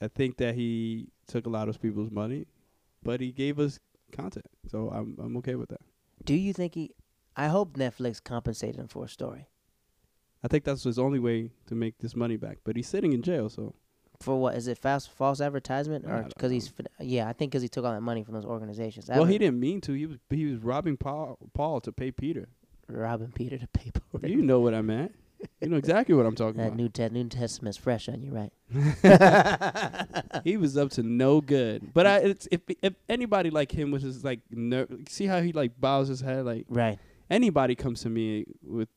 I 0.00 0.08
think 0.08 0.36
that 0.38 0.54
he 0.54 1.08
took 1.28 1.46
a 1.46 1.50
lot 1.50 1.68
of 1.68 1.80
people's 1.80 2.10
money, 2.10 2.46
but 3.02 3.20
he 3.20 3.32
gave 3.32 3.58
us 3.58 3.78
content. 4.10 4.46
So 4.70 4.90
I'm 4.90 5.16
I'm 5.22 5.36
okay 5.38 5.54
with 5.54 5.68
that. 5.70 5.80
Do 6.24 6.34
you 6.34 6.52
think 6.52 6.74
he? 6.74 6.94
I 7.36 7.48
hope 7.48 7.74
Netflix 7.78 8.22
compensated 8.22 8.76
him 8.76 8.88
for 8.88 9.04
a 9.04 9.08
story. 9.08 9.48
I 10.44 10.48
think 10.48 10.64
that's 10.64 10.82
his 10.84 10.98
only 10.98 11.18
way 11.18 11.50
to 11.66 11.74
make 11.74 11.98
this 11.98 12.16
money 12.16 12.36
back. 12.36 12.58
But 12.64 12.76
he's 12.76 12.88
sitting 12.88 13.12
in 13.12 13.22
jail, 13.22 13.48
so 13.48 13.74
For 14.20 14.38
what 14.40 14.54
is 14.56 14.66
it? 14.68 14.78
Fast 14.78 15.10
false 15.10 15.40
advertisement, 15.40 16.04
or 16.06 16.24
because 16.28 16.50
he's 16.50 16.72
yeah? 17.00 17.28
I 17.28 17.32
think 17.32 17.52
because 17.52 17.62
he 17.62 17.68
took 17.68 17.84
all 17.84 17.92
that 17.92 18.00
money 18.00 18.22
from 18.24 18.34
those 18.34 18.44
organizations. 18.44 19.08
Well, 19.08 19.24
he 19.24 19.38
didn't 19.38 19.60
mean 19.60 19.80
to. 19.82 19.92
He 19.92 20.06
was 20.06 20.18
he 20.30 20.46
was 20.46 20.58
robbing 20.58 20.96
Paul 20.96 21.38
Paul 21.54 21.80
to 21.82 21.92
pay 21.92 22.10
Peter. 22.10 22.48
robbing 22.88 23.32
Peter 23.32 23.58
to 23.58 23.66
pay 23.68 23.90
Paul. 23.92 24.28
You 24.28 24.42
know 24.42 24.60
what 24.60 24.74
I 24.74 24.82
meant. 24.82 25.14
You 25.60 25.68
know 25.70 25.76
exactly 25.76 26.14
what 26.14 26.24
I'm 26.24 26.36
talking 26.36 26.58
That 26.58 26.68
about. 26.68 26.76
New, 26.76 26.88
te- 26.88 27.08
New 27.08 27.28
Testament's 27.28 27.76
fresh 27.76 28.08
on 28.08 28.22
you, 28.22 28.30
right? 28.30 28.52
he 30.44 30.56
was 30.56 30.76
up 30.76 30.90
to 30.92 31.02
no 31.02 31.40
good. 31.40 31.92
But 31.92 32.06
I, 32.06 32.18
it's, 32.18 32.46
if 32.52 32.60
if 32.80 32.94
anybody 33.08 33.50
like 33.50 33.72
him 33.72 33.90
was 33.90 34.02
his 34.02 34.24
like 34.24 34.40
ner- 34.50 34.86
see 35.08 35.26
how 35.26 35.40
he 35.42 35.52
like 35.52 35.80
bows 35.80 36.08
his 36.08 36.20
head 36.20 36.44
like 36.44 36.66
Right. 36.68 36.98
anybody 37.30 37.74
comes 37.74 38.02
to 38.02 38.08
me 38.10 38.44
with, 38.62 38.88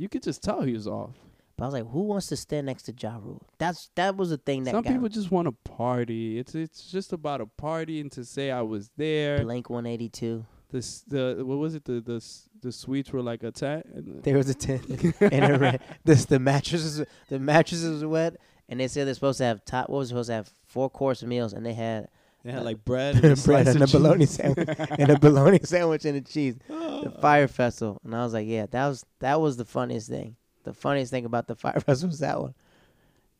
you 0.00 0.08
could 0.08 0.22
just 0.22 0.42
tell 0.42 0.62
he 0.62 0.72
was 0.72 0.86
off. 0.86 1.14
But 1.56 1.64
I 1.64 1.66
was 1.66 1.74
like, 1.74 1.90
who 1.90 2.00
wants 2.04 2.28
to 2.28 2.36
stand 2.36 2.66
next 2.66 2.84
to 2.84 2.94
Ja 2.98 3.18
Rule? 3.22 3.46
That's 3.58 3.90
that 3.94 4.16
was 4.16 4.30
the 4.30 4.38
thing 4.38 4.64
that 4.64 4.70
Some 4.70 4.82
people 4.82 5.10
just 5.10 5.30
want 5.30 5.46
to 5.46 5.52
party. 5.70 6.38
It's 6.38 6.54
it's 6.54 6.90
just 6.90 7.12
about 7.12 7.42
a 7.42 7.46
party 7.46 8.00
and 8.00 8.10
to 8.12 8.24
say 8.24 8.50
I 8.50 8.62
was 8.62 8.90
there. 8.96 9.42
Blink 9.44 9.68
182. 9.68 10.46
This 10.72 11.02
the 11.02 11.42
what 11.44 11.58
was 11.58 11.74
it 11.74 11.84
the 11.84 12.00
the 12.00 12.24
the 12.62 12.72
suites 12.72 13.12
were 13.12 13.20
like 13.20 13.42
a 13.42 13.50
tent. 13.50 13.84
And 13.94 14.22
There 14.22 14.38
was 14.38 14.48
a 14.48 14.54
tent, 14.54 14.88
and 15.20 15.44
it 15.44 15.60
ran, 15.60 15.80
this 16.04 16.24
the 16.24 16.38
mattresses 16.38 17.04
the 17.28 17.38
mattresses 17.38 18.02
were 18.02 18.08
wet, 18.08 18.36
and 18.66 18.80
they 18.80 18.88
said 18.88 19.06
they're 19.06 19.12
supposed 19.14 19.38
to 19.38 19.44
have 19.44 19.62
top. 19.66 19.90
What 19.90 19.98
was 19.98 20.08
supposed 20.08 20.28
to 20.28 20.34
have 20.34 20.50
four 20.64 20.88
course 20.88 21.22
meals, 21.22 21.52
and 21.52 21.66
they 21.66 21.74
had 21.74 22.08
they 22.44 22.52
had 22.52 22.64
like 22.64 22.84
bread, 22.84 23.16
and 23.24 23.38
a 23.38 23.42
bread 23.42 23.66
and 23.68 23.82
a 23.82 23.86
bologna 23.86 24.26
sandwich, 24.26 24.68
and 24.78 25.10
a 25.10 25.18
bologna 25.18 25.60
sandwich 25.64 26.04
and 26.04 26.16
a 26.16 26.20
cheese. 26.20 26.56
The 26.68 27.12
fire 27.20 27.48
festival, 27.48 28.00
and 28.04 28.14
I 28.14 28.24
was 28.24 28.32
like, 28.32 28.46
yeah, 28.46 28.66
that 28.70 28.88
was 28.88 29.04
that 29.20 29.40
was 29.40 29.56
the 29.56 29.64
funniest 29.64 30.08
thing. 30.08 30.36
The 30.64 30.72
funniest 30.74 31.10
thing 31.10 31.24
about 31.24 31.48
the 31.48 31.54
fire 31.56 31.80
festival 31.86 32.10
was 32.10 32.20
that 32.20 32.40
one. 32.40 32.54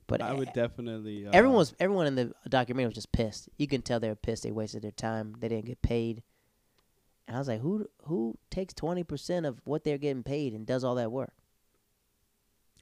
But 0.06 0.22
I 0.22 0.32
would 0.32 0.52
definitely. 0.52 1.26
Uh, 1.26 1.30
everyone 1.32 1.58
was 1.58 1.74
everyone 1.78 2.06
in 2.06 2.14
the 2.16 2.32
documentary 2.48 2.88
was 2.88 2.94
just 2.94 3.12
pissed. 3.12 3.48
You 3.58 3.68
can 3.68 3.80
tell 3.82 4.00
they 4.00 4.08
were 4.08 4.16
pissed. 4.16 4.42
They 4.42 4.50
wasted 4.50 4.82
their 4.82 4.90
time. 4.90 5.36
They 5.38 5.48
didn't 5.48 5.66
get 5.66 5.82
paid. 5.82 6.22
And 7.28 7.36
I 7.36 7.38
was 7.38 7.46
like, 7.48 7.60
who 7.60 7.86
who 8.06 8.36
takes 8.50 8.74
twenty 8.74 9.04
percent 9.04 9.46
of 9.46 9.60
what 9.64 9.84
they're 9.84 9.98
getting 9.98 10.24
paid 10.24 10.52
and 10.52 10.66
does 10.66 10.82
all 10.82 10.96
that 10.96 11.12
work? 11.12 11.32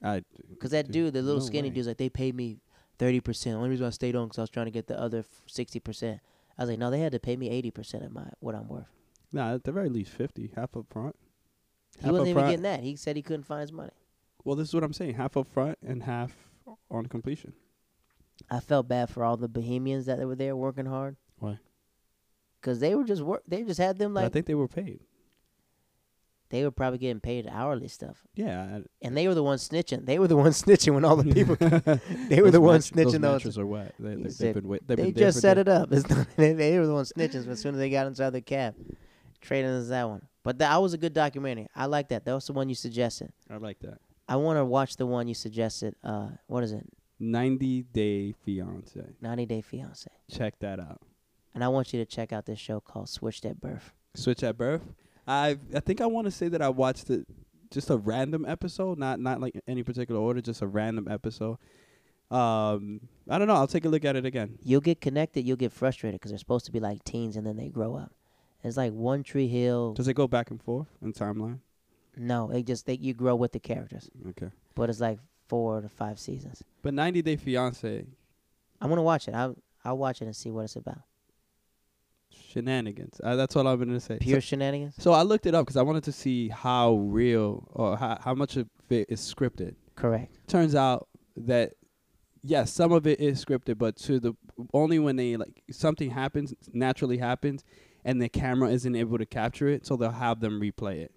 I 0.02 0.22
Because 0.48 0.70
that 0.70 0.86
Dude, 0.86 0.92
dude, 0.92 1.14
the 1.14 1.22
little 1.22 1.40
no 1.40 1.46
skinny 1.46 1.68
way. 1.68 1.74
dude's 1.74 1.88
like, 1.88 1.98
they 1.98 2.08
paid 2.08 2.34
me 2.34 2.58
thirty 2.98 3.20
percent. 3.20 3.54
The 3.54 3.58
only 3.58 3.70
reason 3.70 3.86
I 3.86 3.90
stayed 3.90 4.16
on 4.16 4.26
because 4.26 4.38
I 4.38 4.42
was 4.42 4.50
trying 4.50 4.66
to 4.66 4.72
get 4.72 4.86
the 4.86 5.00
other 5.00 5.24
sixty 5.46 5.80
percent. 5.80 6.20
I 6.58 6.62
was 6.62 6.70
like, 6.70 6.78
no, 6.78 6.90
they 6.90 7.00
had 7.00 7.12
to 7.12 7.20
pay 7.20 7.36
me 7.36 7.50
eighty 7.50 7.70
percent 7.70 8.04
of 8.04 8.12
my 8.12 8.28
what 8.40 8.54
I'm 8.54 8.68
worth. 8.68 8.88
nah 9.32 9.54
at 9.54 9.64
the 9.64 9.72
very 9.72 9.88
least 9.88 10.12
fifty, 10.12 10.50
half 10.54 10.76
up 10.76 10.86
front. 10.90 11.16
He 12.02 12.10
wasn't 12.10 12.28
even 12.28 12.40
front. 12.40 12.50
getting 12.50 12.62
that. 12.62 12.80
He 12.80 12.96
said 12.96 13.16
he 13.16 13.22
couldn't 13.22 13.44
find 13.44 13.62
his 13.62 13.72
money. 13.72 13.90
Well, 14.44 14.56
this 14.56 14.68
is 14.68 14.74
what 14.74 14.84
I'm 14.84 14.92
saying: 14.92 15.14
half 15.14 15.36
up 15.36 15.48
front 15.48 15.78
and 15.86 16.02
half 16.02 16.32
on 16.90 17.06
completion. 17.06 17.52
I 18.50 18.60
felt 18.60 18.88
bad 18.88 19.10
for 19.10 19.24
all 19.24 19.36
the 19.36 19.48
Bahamians 19.48 20.04
that 20.06 20.18
were 20.24 20.36
there 20.36 20.54
working 20.56 20.86
hard. 20.86 21.16
Why? 21.38 21.58
Because 22.60 22.80
they 22.80 22.94
were 22.94 23.04
just 23.04 23.22
work. 23.22 23.42
They 23.46 23.62
just 23.62 23.80
had 23.80 23.98
them 23.98 24.14
But 24.14 24.24
I 24.24 24.28
think 24.28 24.46
they 24.46 24.54
were 24.54 24.68
paid. 24.68 25.00
They 26.50 26.64
were 26.64 26.70
probably 26.70 26.98
getting 26.98 27.20
paid 27.20 27.46
hourly 27.46 27.88
stuff, 27.88 28.26
Yeah, 28.34 28.80
and 29.02 29.16
they 29.16 29.28
were 29.28 29.34
the 29.34 29.42
ones 29.42 29.68
snitching. 29.68 30.06
They 30.06 30.18
were 30.18 30.28
the 30.28 30.36
ones 30.44 30.62
snitching 30.62 30.94
when 30.94 31.04
all 31.04 31.16
the 31.16 31.32
people. 31.32 31.56
they 32.28 32.40
were 32.40 32.50
the 32.50 32.60
ones 32.60 32.90
Those 32.90 33.14
snitching. 33.14 33.20
Those 33.20 33.58
are 33.58 33.66
wet. 33.66 33.94
They, 33.98 34.16
He 34.16 34.22
they, 34.24 34.30
said 34.30 34.54
been. 34.54 34.78
They 34.86 34.96
been 34.96 35.14
just 35.14 35.40
set 35.40 35.58
it 35.58 35.68
up. 35.68 35.92
It's 35.92 36.08
not, 36.08 36.26
they, 36.36 36.52
they 36.52 36.78
were 36.78 36.86
the 36.86 36.94
ones 36.94 37.12
snitching 37.16 37.46
as 37.48 37.60
soon 37.60 37.74
as 37.74 37.78
they 37.78 37.90
got 37.90 38.06
inside 38.06 38.30
the 38.30 38.40
cab. 38.40 38.74
Trading 39.40 39.70
us 39.70 39.88
that 39.88 40.08
one, 40.08 40.22
but 40.42 40.58
that 40.58 40.76
was 40.82 40.94
a 40.94 40.98
good 40.98 41.12
documentary. 41.12 41.68
I 41.76 41.86
like 41.86 42.08
that. 42.08 42.24
That 42.24 42.34
was 42.34 42.46
the 42.46 42.52
one 42.52 42.68
you 42.68 42.74
suggested. 42.74 43.32
I 43.48 43.56
like 43.58 43.78
that. 43.80 43.98
I 44.28 44.36
want 44.36 44.58
to 44.58 44.64
watch 44.64 44.96
the 44.96 45.06
one 45.06 45.28
you 45.28 45.34
suggested. 45.34 45.94
Uh, 46.02 46.30
what 46.48 46.64
is 46.64 46.72
it? 46.72 46.84
90 47.20 47.82
Day 47.92 48.32
Fiance. 48.32 49.00
90 49.20 49.46
Day 49.46 49.60
Fiance. 49.60 50.10
Check 50.30 50.58
that 50.58 50.80
out. 50.80 51.00
And 51.54 51.64
I 51.64 51.68
want 51.68 51.92
you 51.92 52.00
to 52.00 52.06
check 52.06 52.32
out 52.32 52.46
this 52.46 52.58
show 52.58 52.80
called 52.80 53.08
Switched 53.08 53.44
at 53.44 53.60
Birth. 53.60 53.92
Switch 54.14 54.42
at 54.42 54.58
birth. 54.58 54.82
I 55.28 55.58
I 55.74 55.80
think 55.80 56.00
I 56.00 56.06
want 56.06 56.24
to 56.26 56.30
say 56.30 56.48
that 56.48 56.62
I 56.62 56.68
watched 56.70 57.10
it 57.10 57.26
just 57.70 57.90
a 57.90 57.96
random 57.96 58.44
episode, 58.46 58.98
not 58.98 59.20
not 59.20 59.40
like 59.40 59.60
any 59.68 59.82
particular 59.82 60.20
order, 60.20 60.40
just 60.40 60.62
a 60.62 60.66
random 60.66 61.06
episode. 61.08 61.58
Um, 62.30 63.00
I 63.28 63.38
don't 63.38 63.48
know. 63.48 63.54
I'll 63.54 63.66
take 63.66 63.84
a 63.84 63.88
look 63.88 64.04
at 64.04 64.16
it 64.16 64.26
again. 64.26 64.58
You'll 64.62 64.80
get 64.82 65.00
connected. 65.00 65.46
You'll 65.46 65.56
get 65.56 65.72
frustrated 65.72 66.20
because 66.20 66.30
they're 66.30 66.38
supposed 66.38 66.66
to 66.66 66.72
be 66.72 66.80
like 66.80 67.02
teens 67.04 67.36
and 67.36 67.46
then 67.46 67.56
they 67.56 67.68
grow 67.68 67.94
up. 67.96 68.12
It's 68.62 68.76
like 68.76 68.92
One 68.92 69.22
Tree 69.22 69.48
Hill. 69.48 69.94
Does 69.94 70.08
it 70.08 70.14
go 70.14 70.26
back 70.28 70.50
and 70.50 70.60
forth 70.62 70.88
in 71.00 71.12
timeline? 71.12 71.60
No, 72.16 72.50
it 72.50 72.66
just 72.66 72.86
they 72.86 72.94
you 72.94 73.14
grow 73.14 73.36
with 73.36 73.52
the 73.52 73.60
characters, 73.60 74.10
Okay. 74.30 74.48
but 74.74 74.90
it's 74.90 75.00
like 75.00 75.20
four 75.46 75.80
to 75.80 75.88
five 75.88 76.18
seasons. 76.18 76.62
But 76.82 76.92
90 76.94 77.22
Day 77.22 77.36
Fiance 77.36 78.04
I'm 78.80 78.88
gonna 78.88 79.02
watch 79.02 79.28
it. 79.28 79.34
I'll 79.34 79.56
I'll 79.84 79.96
watch 79.98 80.20
it 80.20 80.24
and 80.26 80.34
see 80.36 80.50
what 80.50 80.64
it's 80.64 80.76
about. 80.76 81.02
Shenanigans. 82.48 83.20
Uh, 83.22 83.36
that's 83.36 83.54
all 83.56 83.66
I'm 83.66 83.78
gonna 83.78 84.00
say. 84.00 84.18
Pure 84.20 84.40
So, 84.40 84.44
shenanigans. 84.46 84.94
so 84.98 85.12
I 85.12 85.22
looked 85.22 85.46
it 85.46 85.54
up 85.54 85.66
because 85.66 85.76
I 85.76 85.82
wanted 85.82 86.04
to 86.04 86.12
see 86.12 86.48
how 86.48 86.94
real 86.94 87.68
or 87.72 87.96
how 87.96 88.18
how 88.20 88.34
much 88.34 88.56
of 88.56 88.68
it 88.90 89.06
is 89.08 89.20
scripted. 89.20 89.74
Correct. 89.96 90.38
turns 90.48 90.74
out 90.74 91.08
that 91.36 91.74
yes, 92.42 92.72
some 92.72 92.92
of 92.92 93.06
it 93.06 93.20
is 93.20 93.44
scripted, 93.44 93.78
but 93.78 93.96
to 93.96 94.18
the 94.20 94.34
only 94.72 94.98
when 94.98 95.16
they 95.16 95.36
like 95.36 95.62
something 95.70 96.10
happens 96.10 96.54
naturally 96.72 97.18
happens, 97.18 97.64
and 98.04 98.20
the 98.22 98.28
camera 98.28 98.70
isn't 98.70 98.96
able 98.96 99.18
to 99.18 99.26
capture 99.26 99.68
it, 99.68 99.86
so 99.86 99.96
they'll 99.96 100.10
have 100.10 100.40
them 100.40 100.60
replay 100.60 101.02
it 101.02 101.12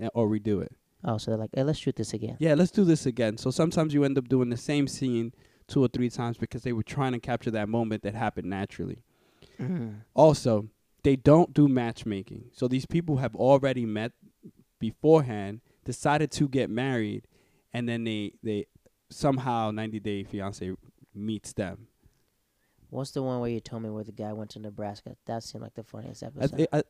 eh, 0.00 0.08
or 0.14 0.28
redo 0.28 0.62
it. 0.62 0.72
Oh, 1.04 1.18
so 1.18 1.30
they're 1.30 1.38
like, 1.38 1.50
hey, 1.54 1.62
let's 1.62 1.78
shoot 1.78 1.96
this 1.96 2.12
again. 2.14 2.36
Yeah, 2.40 2.54
let's 2.54 2.70
do 2.70 2.84
this 2.84 3.06
again. 3.06 3.36
So 3.38 3.50
sometimes 3.50 3.94
you 3.94 4.02
end 4.04 4.18
up 4.18 4.28
doing 4.28 4.48
the 4.50 4.56
same 4.56 4.88
scene 4.88 5.32
two 5.68 5.82
or 5.84 5.88
three 5.88 6.10
times 6.10 6.36
because 6.36 6.62
they 6.62 6.72
were 6.72 6.82
trying 6.82 7.12
to 7.12 7.18
capture 7.20 7.50
that 7.52 7.68
moment 7.68 8.02
that 8.02 8.14
happened 8.14 8.48
naturally. 8.48 9.02
Mm. 9.60 10.00
Also, 10.14 10.68
they 11.06 11.14
don't 11.14 11.54
do 11.54 11.68
matchmaking. 11.68 12.50
So 12.52 12.66
these 12.66 12.84
people 12.84 13.18
have 13.18 13.36
already 13.36 13.86
met 13.86 14.10
beforehand, 14.80 15.60
decided 15.84 16.32
to 16.32 16.48
get 16.48 16.68
married, 16.68 17.28
and 17.72 17.88
then 17.88 18.02
they 18.02 18.32
they 18.42 18.66
somehow 19.08 19.70
90 19.70 20.00
Day 20.00 20.24
Fiance 20.24 20.72
meets 21.14 21.52
them. 21.52 21.86
What's 22.90 23.12
the 23.12 23.22
one 23.22 23.38
where 23.38 23.50
you 23.50 23.60
told 23.60 23.84
me 23.84 23.90
where 23.90 24.02
the 24.02 24.10
guy 24.10 24.32
went 24.32 24.50
to 24.50 24.58
Nebraska? 24.58 25.16
That 25.26 25.44
seemed 25.44 25.62
like 25.62 25.74
the 25.74 25.84
funniest 25.84 26.24
I, 26.24 26.26
episode. 26.26 26.66
I, 26.72 26.82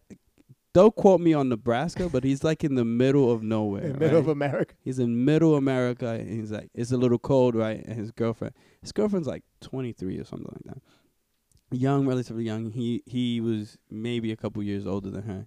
don't 0.73 0.97
quote 0.97 1.21
me 1.21 1.35
on 1.35 1.51
Nebraska, 1.51 2.09
but 2.09 2.25
he's 2.25 2.43
like 2.43 2.65
in 2.65 2.75
the 2.75 2.87
middle 2.87 3.31
of 3.31 3.43
nowhere. 3.43 3.83
In 3.83 3.91
right? 3.93 4.01
Middle 4.01 4.19
of 4.19 4.29
America. 4.29 4.75
He's 4.83 4.99
in 4.99 5.27
middle 5.27 5.57
America, 5.57 6.09
and 6.09 6.41
he's 6.41 6.53
like, 6.53 6.71
it's 6.75 6.91
a 6.91 6.97
little 6.97 7.19
cold, 7.19 7.55
right? 7.55 7.85
And 7.85 7.99
his 7.99 8.13
girlfriend, 8.13 8.55
his 8.81 8.93
girlfriend's 8.93 9.29
like 9.29 9.43
23 9.61 10.19
or 10.19 10.25
something 10.25 10.49
like 10.51 10.75
that. 10.75 10.83
Young, 11.71 12.07
relatively 12.07 12.45
young. 12.45 12.71
He 12.71 13.03
he 13.07 13.41
was 13.41 13.77
maybe 13.91 14.31
a 14.33 14.37
couple 14.37 14.63
years 14.63 14.87
older 14.87 15.11
than 15.11 15.25
her. 15.25 15.47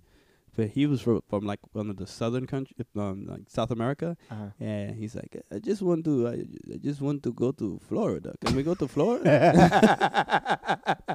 but 0.55 0.69
he 0.71 0.85
was 0.85 0.99
from 1.01 1.21
from 1.29 1.45
like 1.45 1.59
one 1.71 1.89
of 1.89 1.95
the 1.95 2.05
southern 2.05 2.45
country, 2.45 2.75
um, 2.97 3.25
like 3.25 3.43
South 3.47 3.71
America. 3.71 4.17
Uh-huh. 4.29 4.47
And 4.59 4.95
he's 4.97 5.15
like, 5.15 5.37
I 5.55 5.59
just 5.59 5.81
want 5.81 6.03
to, 6.05 6.27
I, 6.27 6.43
I 6.73 6.77
just 6.77 6.99
want 6.99 7.23
to 7.23 7.31
go 7.31 7.51
to 7.53 7.79
Florida. 7.87 8.35
Can 8.43 8.55
we 8.57 8.63
go 8.63 8.75
to 8.75 8.87
Florida? 8.87 9.31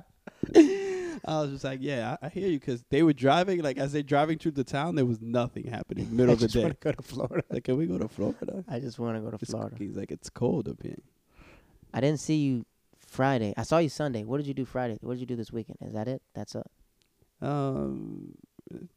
I 1.27 1.41
was 1.41 1.51
just 1.53 1.65
like, 1.65 1.79
yeah, 1.83 2.17
I, 2.23 2.27
I 2.27 2.29
hear 2.29 2.49
you, 2.49 2.59
because 2.59 2.85
they 2.91 3.03
were 3.03 3.13
driving. 3.13 3.63
Like 3.63 3.79
as 3.79 3.93
they 3.93 4.03
driving 4.03 4.39
through 4.39 4.53
the 4.53 4.65
town, 4.65 4.95
there 4.95 5.07
was 5.07 5.21
nothing 5.21 5.67
happening. 5.67 6.15
Middle 6.17 6.33
of 6.35 6.41
the 6.41 6.49
day. 6.49 6.65
I 6.65 6.69
just 6.69 6.69
wanna 6.69 6.75
day. 6.75 6.81
go 6.81 6.93
to 6.93 7.03
Florida. 7.03 7.45
Like, 7.51 7.65
can 7.65 7.77
we 7.77 7.87
go 7.87 7.99
to 7.99 8.09
Florida? 8.09 8.65
I 8.69 8.79
just 8.81 8.99
want 8.99 9.17
to 9.17 9.21
go 9.21 9.31
to 9.31 9.37
It's- 9.37 9.51
Florida. 9.51 9.77
He's 9.79 9.97
like, 9.97 10.11
it's 10.11 10.31
cold 10.31 10.69
up 10.69 10.83
here. 10.83 10.97
I 11.93 12.01
didn't 12.01 12.21
see 12.21 12.37
you 12.37 12.67
Friday. 13.15 13.55
I 13.57 13.63
saw 13.63 13.79
you 13.79 13.89
Sunday. 13.89 14.25
What 14.25 14.39
did 14.39 14.47
you 14.47 14.55
do 14.55 14.65
Friday? 14.65 14.99
What 15.01 15.15
did 15.15 15.21
you 15.21 15.27
do 15.27 15.37
this 15.37 15.53
weekend? 15.53 15.79
Is 15.81 15.95
that 15.95 16.09
it? 16.09 16.21
That's 16.35 16.57
it. 16.57 16.67
Um, 17.41 18.35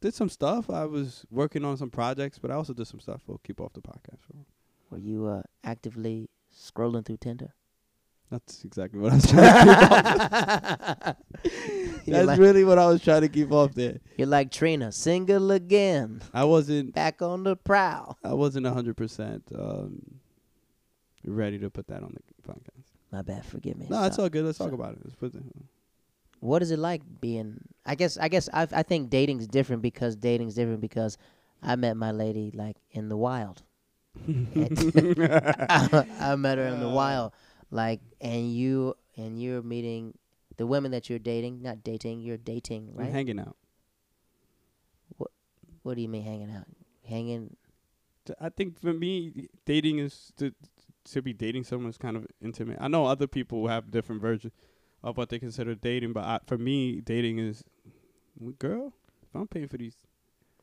did 0.00 0.12
some 0.12 0.28
stuff. 0.28 0.68
I 0.68 0.86
was 0.86 1.24
working 1.30 1.64
on 1.64 1.76
some 1.76 1.90
projects, 1.90 2.38
but 2.38 2.50
I 2.50 2.54
also 2.54 2.74
did 2.74 2.86
some 2.88 3.00
stuff. 3.00 3.22
We'll 3.26 3.38
keep 3.38 3.60
off 3.60 3.72
the 3.74 3.80
podcast. 3.80 4.18
For. 4.26 4.34
Were 4.90 4.98
you 4.98 5.26
uh, 5.26 5.42
actively 5.62 6.30
scrolling 6.52 7.06
through 7.06 7.18
Tinder? 7.18 7.54
That's 8.30 8.64
exactly 8.64 8.98
what 8.98 9.12
I 9.12 9.14
was 9.14 9.30
trying 9.30 9.46
to 9.54 9.64
keep 9.64 9.92
off. 9.92 11.16
That's 12.06 12.26
like, 12.26 12.38
really 12.38 12.64
what 12.64 12.78
I 12.78 12.86
was 12.86 13.02
trying 13.02 13.20
to 13.22 13.28
keep 13.28 13.52
off 13.52 13.74
there. 13.74 14.00
you're 14.16 14.26
like 14.26 14.50
Trina, 14.50 14.92
single 14.92 15.50
again, 15.50 16.22
I 16.34 16.44
wasn't. 16.44 16.92
back 16.94 17.22
on 17.22 17.44
the 17.44 17.56
prowl. 17.56 18.18
I 18.24 18.34
wasn't 18.34 18.66
hundred 18.66 18.96
percent 18.96 19.44
um 19.54 20.20
ready 21.24 21.58
to 21.58 21.70
put 21.70 21.86
that 21.88 22.02
on 22.02 22.14
the 22.14 22.52
podcast. 22.52 22.87
My 23.10 23.22
bad. 23.22 23.44
Forgive 23.44 23.76
me. 23.76 23.86
No, 23.88 24.04
it's 24.04 24.18
all 24.18 24.28
good. 24.28 24.44
Let's 24.44 24.58
talk 24.58 24.72
about 24.72 24.92
it. 24.92 24.98
Let's 25.02 25.16
put 25.16 25.32
the, 25.32 25.38
uh, 25.38 25.62
what 26.40 26.62
is 26.62 26.70
it 26.70 26.78
like 26.78 27.02
being? 27.20 27.58
I 27.86 27.94
guess. 27.94 28.18
I 28.18 28.28
guess. 28.28 28.48
I. 28.52 28.68
I 28.70 28.82
think 28.82 29.10
dating's 29.10 29.46
different 29.46 29.82
because 29.82 30.16
dating's 30.16 30.54
different 30.54 30.80
because 30.80 31.16
I 31.62 31.76
met 31.76 31.96
my 31.96 32.12
lady 32.12 32.50
like 32.54 32.76
in 32.90 33.08
the 33.08 33.16
wild. 33.16 33.62
I 34.26 34.34
met 36.36 36.58
her 36.58 36.66
in 36.66 36.80
the 36.80 36.88
uh. 36.88 36.92
wild, 36.92 37.32
like, 37.70 38.00
and 38.20 38.52
you 38.52 38.94
and 39.16 39.40
you're 39.40 39.62
meeting 39.62 40.14
the 40.58 40.66
women 40.66 40.90
that 40.90 41.08
you're 41.08 41.18
dating, 41.18 41.62
not 41.62 41.82
dating. 41.82 42.20
You're 42.20 42.36
dating, 42.36 42.90
I'm 42.94 43.04
right? 43.04 43.12
hanging 43.12 43.40
out. 43.40 43.56
what 45.16 45.30
What 45.82 45.94
do 45.94 46.02
you 46.02 46.08
mean 46.08 46.24
hanging 46.24 46.50
out? 46.50 46.66
Hanging. 47.08 47.56
I 48.38 48.50
think 48.50 48.78
for 48.78 48.92
me, 48.92 49.48
dating 49.64 50.00
is 50.00 50.32
to 50.36 50.52
to 51.12 51.22
be 51.22 51.32
dating 51.32 51.64
someone 51.64 51.90
is 51.90 51.98
kind 51.98 52.16
of 52.16 52.26
intimate. 52.40 52.78
I 52.80 52.88
know 52.88 53.06
other 53.06 53.26
people 53.26 53.66
have 53.68 53.90
different 53.90 54.20
versions 54.20 54.52
of 55.02 55.16
what 55.16 55.28
they 55.28 55.38
consider 55.38 55.74
dating, 55.74 56.12
but 56.12 56.24
I, 56.24 56.40
for 56.46 56.58
me, 56.58 57.00
dating 57.00 57.38
is, 57.38 57.64
girl, 58.58 58.92
if 59.22 59.34
I'm 59.34 59.46
paying 59.46 59.68
for 59.68 59.76
these, 59.76 59.96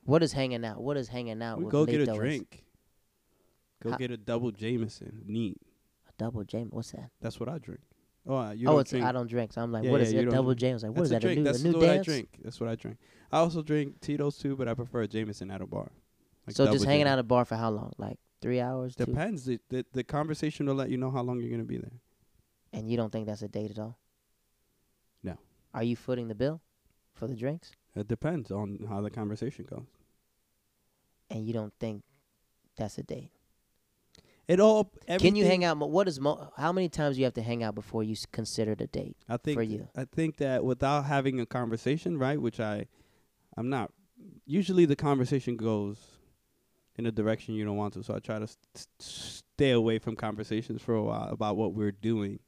What 0.04 0.24
is 0.24 0.34
hanging 0.34 0.66
out? 0.66 0.82
What 0.82 0.98
is 0.98 1.08
hanging 1.08 1.42
out? 1.42 1.60
we 1.62 1.70
go 1.70 1.86
get 1.86 2.02
a 2.02 2.14
drink. 2.14 2.64
Go 3.82 3.92
How- 3.92 3.98
get 3.98 4.12
a 4.12 4.18
double 4.18 4.52
Jameson, 4.52 5.24
neat. 5.26 5.58
A 6.08 6.12
double 6.18 6.44
James. 6.44 6.72
What's 6.72 6.92
that? 6.92 7.10
That's 7.22 7.40
what 7.40 7.50
I 7.50 7.58
drink. 7.58 7.82
Oh, 8.28 8.38
uh, 8.38 8.52
you 8.52 8.68
oh, 8.68 8.72
don't 8.72 8.82
it's 8.82 8.90
drink. 8.90 9.06
I 9.06 9.12
don't 9.12 9.28
drink. 9.28 9.54
So 9.54 9.62
I'm 9.62 9.72
like, 9.72 9.84
Yeah, 9.84 9.92
what 9.92 10.02
yeah, 10.02 10.08
is 10.08 10.14
it? 10.14 10.30
Double. 10.32 10.56
James. 10.56 10.84
Like, 10.84 10.94
what 10.94 11.04
is 11.04 11.10
that? 11.12 11.22
drink. 11.22 11.38
A 11.38 11.40
new, 11.42 11.46
That's 11.46 11.64
a 11.64 11.68
new 11.68 11.78
what 11.78 11.90
I 11.90 11.98
drink. 12.00 12.40
That's 12.44 12.60
what 12.60 12.70
I 12.70 12.76
drink. 12.76 12.98
I 13.32 13.38
also 13.38 13.62
drink 13.62 14.00
Tito's 14.02 14.38
too, 14.38 14.56
but 14.56 14.68
I 14.68 14.74
prefer 14.74 15.06
Jameson 15.06 15.52
at 15.52 15.62
a 15.62 15.68
bar. 15.68 15.92
Like 16.48 16.56
so 16.56 16.66
just 16.72 16.86
hanging 16.86 17.02
Jameson. 17.02 17.08
out 17.08 17.14
at 17.14 17.20
a 17.20 17.24
bar 17.24 17.46
for 17.46 17.56
how 17.56 17.70
long? 17.70 17.94
Like 17.98 18.18
three 18.46 18.62
hours? 18.62 18.96
Two? 18.96 19.06
Depends. 19.06 19.46
The, 19.46 19.60
the 19.70 19.84
the 19.92 20.04
conversation 20.04 20.68
will 20.68 20.76
let 20.76 20.90
you 20.92 20.98
know 20.98 21.10
how 21.10 21.24
long 21.24 21.40
you're 21.42 21.50
gonna 21.50 21.64
be 21.64 21.78
there. 21.80 21.98
And 22.72 22.88
you 22.90 22.96
don't 22.96 23.12
think 23.12 23.26
that's 23.26 23.42
a 23.42 23.48
date 23.48 23.72
at 23.72 23.80
all? 23.80 23.98
No. 25.24 25.36
Are 25.74 25.84
you 25.84 25.96
footing 25.96 26.28
the 26.28 26.36
bill 26.36 26.62
for 27.16 27.26
the 27.28 27.36
drinks? 27.36 27.72
It 27.96 28.08
depends 28.08 28.52
on 28.52 28.86
how 28.88 29.02
the 29.02 29.10
conversation 29.10 29.66
goes. 29.68 29.88
And 31.32 31.48
you 31.48 31.54
don't 31.54 31.74
think 31.80 32.04
that's 32.78 32.98
a 33.00 33.04
date? 33.04 33.32
It 34.48 34.60
all. 34.60 34.92
Can 35.18 35.36
you 35.36 35.44
hang 35.46 35.64
out? 35.64 35.78
mo- 35.78 35.88
What 35.88 36.08
is 36.08 36.20
mo- 36.20 36.52
how 36.56 36.72
many 36.72 36.88
times 36.88 37.18
you 37.18 37.24
have 37.24 37.34
to 37.34 37.42
hang 37.42 37.64
out 37.64 37.74
before 37.74 38.04
you 38.04 38.12
s- 38.12 38.28
consider 38.32 38.74
it 38.74 38.82
a 38.82 38.86
date? 38.88 39.18
I 39.28 39.38
think 39.38 39.58
for 39.58 39.64
you? 39.64 39.88
I 39.96 40.06
think 40.06 40.38
that 40.38 40.64
without 40.64 41.06
having 41.06 41.40
a 41.40 41.48
conversation, 41.48 42.20
right, 42.20 42.40
which 42.40 42.60
I, 42.60 42.86
I'm 43.58 43.70
not. 43.70 43.92
Usually, 44.46 44.86
the 44.86 44.96
conversation 44.96 45.58
goes 45.58 46.15
in 46.98 47.06
a 47.06 47.12
direction 47.12 47.56
you 47.56 47.66
don't 47.66 47.78
want 47.78 47.94
to. 47.94 48.04
So 48.04 48.16
I 48.16 48.20
try 48.20 48.38
to 48.38 48.44
s- 48.44 48.58
s- 48.76 48.88
stay 49.00 49.72
away 49.72 50.00
from 50.00 50.16
conversations 50.16 50.82
for 50.82 50.96
a 50.96 51.04
while 51.04 51.30
about 51.30 51.58
what 51.58 51.74
we're 51.74 51.92
doing. 51.92 52.40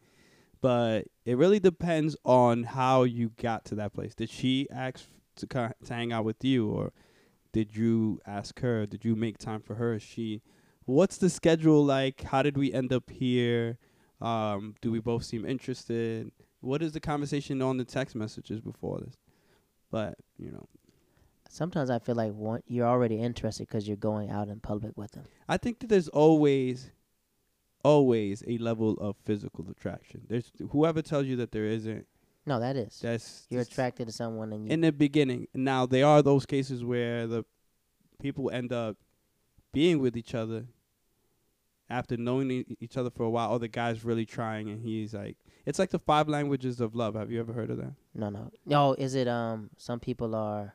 But 0.62 1.06
it 1.26 1.38
really 1.38 1.60
depends 1.60 2.16
on 2.26 2.64
how 2.64 3.04
you 3.04 3.30
got 3.42 3.66
to 3.66 3.76
that 3.76 3.94
place. 3.94 4.16
Did 4.16 4.30
she 4.30 4.68
ask 4.72 5.06
to 5.36 5.48
co- 5.48 5.72
to 5.86 5.94
hang 5.94 6.12
out 6.12 6.26
with 6.26 6.44
you, 6.44 6.68
or 6.70 6.94
did 7.52 7.76
you 7.76 8.20
ask 8.26 8.60
her? 8.62 8.86
Did 8.86 9.06
you 9.06 9.16
make 9.16 9.38
time 9.38 9.62
for 9.62 9.76
her? 9.76 9.94
Is 9.94 10.04
she 10.04 10.42
what's 10.86 11.18
the 11.18 11.30
schedule 11.30 11.86
like? 11.86 12.24
How 12.24 12.42
did 12.42 12.58
we 12.58 12.74
end 12.74 12.92
up 12.92 13.10
here? 13.10 13.78
Um, 14.20 14.76
do 14.82 14.92
we 14.92 15.00
both 15.00 15.24
seem 15.24 15.46
interested? 15.46 16.32
What 16.62 16.82
is 16.82 16.94
the 16.94 17.00
conversation 17.00 17.62
on 17.62 17.78
the 17.78 17.86
text 17.86 18.16
messages 18.16 18.60
before 18.60 19.00
this? 19.00 19.16
But 19.92 20.16
you 20.40 20.52
know, 20.52 20.68
Sometimes 21.50 21.90
I 21.90 22.00
feel 22.00 22.16
like 22.16 22.34
one, 22.34 22.62
you're 22.68 22.88
already 22.88 23.16
interested 23.22 23.68
because 23.68 23.88
you're 23.88 23.98
going 23.98 24.30
out 24.30 24.48
in 24.48 24.60
public 24.60 24.98
with 24.98 25.12
them. 25.12 25.24
I 25.48 25.58
think 25.58 25.80
that 25.80 25.88
there's 25.88 26.08
always, 26.10 26.92
always 27.84 28.44
a 28.48 28.58
level 28.58 28.94
of 28.94 29.16
physical 29.26 29.66
attraction. 29.70 30.22
There's 30.28 30.52
whoever 30.72 31.02
tells 31.02 31.26
you 31.26 31.36
that 31.38 31.52
there 31.52 31.66
isn't. 31.66 32.06
No, 32.46 32.60
that 32.60 32.76
is. 32.78 33.00
That's 33.02 33.46
You're 33.50 33.62
attracted 33.62 34.08
to 34.08 34.14
someone 34.14 34.54
and 34.54 34.66
you. 34.66 34.72
in 34.72 34.82
the 34.82 34.92
beginning. 34.92 35.48
Now 35.54 35.86
there 35.86 36.06
are 36.06 36.22
those 36.22 36.46
cases 36.46 36.84
where 36.84 37.28
the 37.28 37.44
people 38.22 38.50
end 38.52 38.72
up 38.72 38.96
being 39.74 40.00
with 40.00 40.16
each 40.16 40.34
other 40.34 40.66
after 41.90 42.16
knowing 42.18 42.50
e- 42.52 42.78
each 42.80 42.96
other 42.98 43.10
for 43.10 43.24
a 43.24 43.30
while. 43.30 43.52
Or 43.52 43.60
the 43.60 43.68
guy's 43.68 44.06
really 44.06 44.26
trying, 44.26 44.70
and 44.70 44.82
he's 44.82 45.14
like, 45.14 45.38
it's 45.66 45.78
like 45.78 45.90
the 45.90 46.00
five 46.00 46.30
languages 46.30 46.80
of 46.80 46.96
love. 46.96 47.16
Have 47.16 47.32
you 47.32 47.40
ever 47.42 47.52
heard 47.52 47.70
of 47.70 47.78
that? 47.78 47.94
no, 48.14 48.30
no, 48.30 48.50
no. 48.66 48.94
Is 48.94 49.14
it 49.14 49.28
um? 49.28 49.70
Some 49.78 50.00
people 50.00 50.34
are 50.34 50.74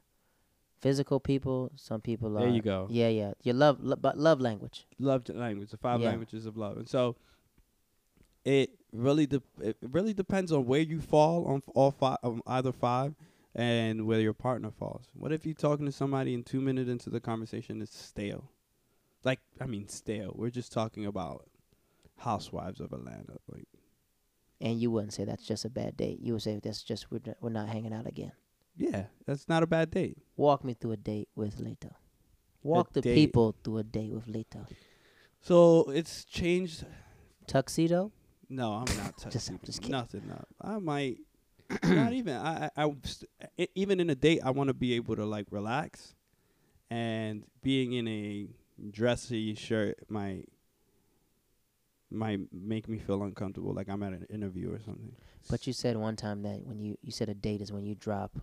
physical 0.82 1.18
people. 1.20 1.70
Some 1.76 2.02
people 2.02 2.36
are. 2.36 2.40
There 2.42 2.50
you 2.50 2.60
go. 2.60 2.86
Yeah, 2.90 3.08
yeah. 3.08 3.32
Your 3.42 3.54
love, 3.54 3.78
lo- 3.80 3.96
but 3.96 4.18
love 4.18 4.40
language. 4.40 4.86
love 4.98 5.26
language, 5.30 5.70
the 5.70 5.78
five 5.78 6.00
Yeah. 6.00 6.08
languages 6.10 6.44
of 6.44 6.56
love, 6.58 6.76
and 6.76 6.88
so 6.88 7.16
it 8.44 8.70
really 8.92 9.26
de- 9.26 9.42
it 9.60 9.76
really 9.80 10.12
depends 10.12 10.52
on 10.52 10.66
where 10.66 10.80
you 10.80 11.00
fall 11.00 11.46
on 11.46 11.62
all 11.74 11.90
five, 11.92 12.18
on 12.22 12.42
either 12.46 12.72
five, 12.72 13.14
and 13.54 14.06
where 14.06 14.20
your 14.20 14.34
partner 14.34 14.70
falls. 14.70 15.06
What 15.14 15.32
if 15.32 15.46
you're 15.46 15.54
talking 15.54 15.86
to 15.86 15.92
somebody 15.92 16.34
and 16.34 16.44
two 16.44 16.60
minutes 16.60 16.90
into 16.90 17.08
the 17.10 17.20
conversation 17.20 17.80
it's 17.80 17.96
stale? 17.96 18.50
Like 19.24 19.40
I 19.60 19.66
mean 19.66 19.88
stale. 19.88 20.32
We're 20.36 20.50
just 20.50 20.72
talking 20.72 21.06
about 21.06 21.48
housewives 22.18 22.80
of 22.80 22.92
Atlanta. 22.92 23.38
Like 23.48 23.68
And 24.60 24.80
you 24.80 24.90
wouldn't 24.90 25.12
say 25.12 25.24
that's 25.24 25.46
just 25.46 25.64
a 25.64 25.70
bad 25.70 25.96
date. 25.96 26.18
You 26.20 26.32
would 26.34 26.42
say 26.42 26.58
that's 26.62 26.82
just 26.82 27.10
we're 27.10 27.20
we're 27.40 27.50
not 27.50 27.68
hanging 27.68 27.92
out 27.92 28.06
again. 28.08 28.32
Yeah, 28.76 29.04
that's 29.26 29.48
not 29.48 29.62
a 29.62 29.66
bad 29.66 29.90
date. 29.90 30.18
Walk 30.36 30.64
me 30.64 30.74
through 30.74 30.92
a 30.92 30.96
date 30.96 31.28
with 31.34 31.58
Lito. 31.58 31.92
Walk 32.62 32.92
the 32.92 33.00
date. 33.02 33.14
people 33.14 33.54
through 33.62 33.78
a 33.78 33.82
date 33.82 34.12
with 34.12 34.26
Lito. 34.26 34.66
So 35.40 35.90
it's 35.90 36.24
changed. 36.24 36.84
Tuxedo. 37.46 38.12
No, 38.48 38.72
I'm 38.72 38.96
not 38.96 39.16
touching 39.18 39.30
Just- 39.32 39.64
just 39.64 39.80
kidding. 39.82 39.92
nothing. 39.92 40.22
No. 40.28 40.42
I 40.60 40.78
might 40.78 41.18
not 41.82 42.12
even. 42.20 42.36
I, 42.36 42.70
I, 42.76 42.84
I 42.84 42.94
st- 43.02 43.30
e- 43.58 43.66
even 43.74 43.98
in 44.00 44.08
a 44.10 44.14
date, 44.14 44.40
I 44.44 44.50
want 44.50 44.68
to 44.68 44.74
be 44.74 44.94
able 44.94 45.16
to 45.16 45.24
like 45.24 45.46
relax, 45.50 46.14
and 46.90 47.44
being 47.62 47.92
in 47.94 48.06
a 48.08 48.46
dressy 48.90 49.54
shirt 49.54 49.98
might 50.08 50.48
might 52.10 52.40
make 52.52 52.88
me 52.88 52.98
feel 52.98 53.22
uncomfortable, 53.22 53.72
like 53.72 53.88
I'm 53.88 54.02
at 54.02 54.12
an 54.12 54.26
interview 54.30 54.70
or 54.72 54.78
something. 54.84 55.12
But 55.50 55.66
you 55.66 55.72
said 55.72 55.96
one 55.96 56.14
time 56.16 56.42
that 56.42 56.64
when 56.66 56.78
you 56.78 56.96
you 57.02 57.10
said 57.10 57.28
a 57.28 57.34
date 57.34 57.60
is 57.62 57.72
when 57.72 57.86
you 57.86 57.94
drop 57.94 58.38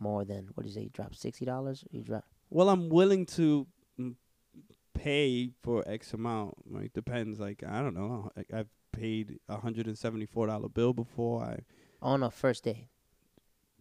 more 0.00 0.24
than 0.24 0.48
what 0.54 0.64
do 0.64 0.68
you 0.68 0.74
say? 0.74 0.82
You 0.82 0.90
drop 0.90 1.14
sixty 1.14 1.44
dollars. 1.44 1.84
You 1.90 2.02
drop. 2.02 2.24
Well, 2.50 2.68
I'm 2.70 2.88
willing 2.88 3.26
to 3.26 3.66
pay 4.94 5.50
for 5.62 5.84
X 5.86 6.12
amount. 6.12 6.54
Like 6.70 6.92
depends. 6.92 7.38
Like 7.40 7.62
I 7.66 7.80
don't 7.82 7.94
know. 7.94 8.30
Like, 8.36 8.52
I've 8.52 8.68
paid 8.92 9.38
a 9.48 9.58
hundred 9.58 9.86
and 9.86 9.96
seventy 9.98 10.26
four 10.26 10.46
dollar 10.46 10.68
bill 10.68 10.92
before. 10.92 11.42
I 11.42 11.60
on 12.00 12.22
a 12.22 12.30
first 12.30 12.64
date. 12.64 12.86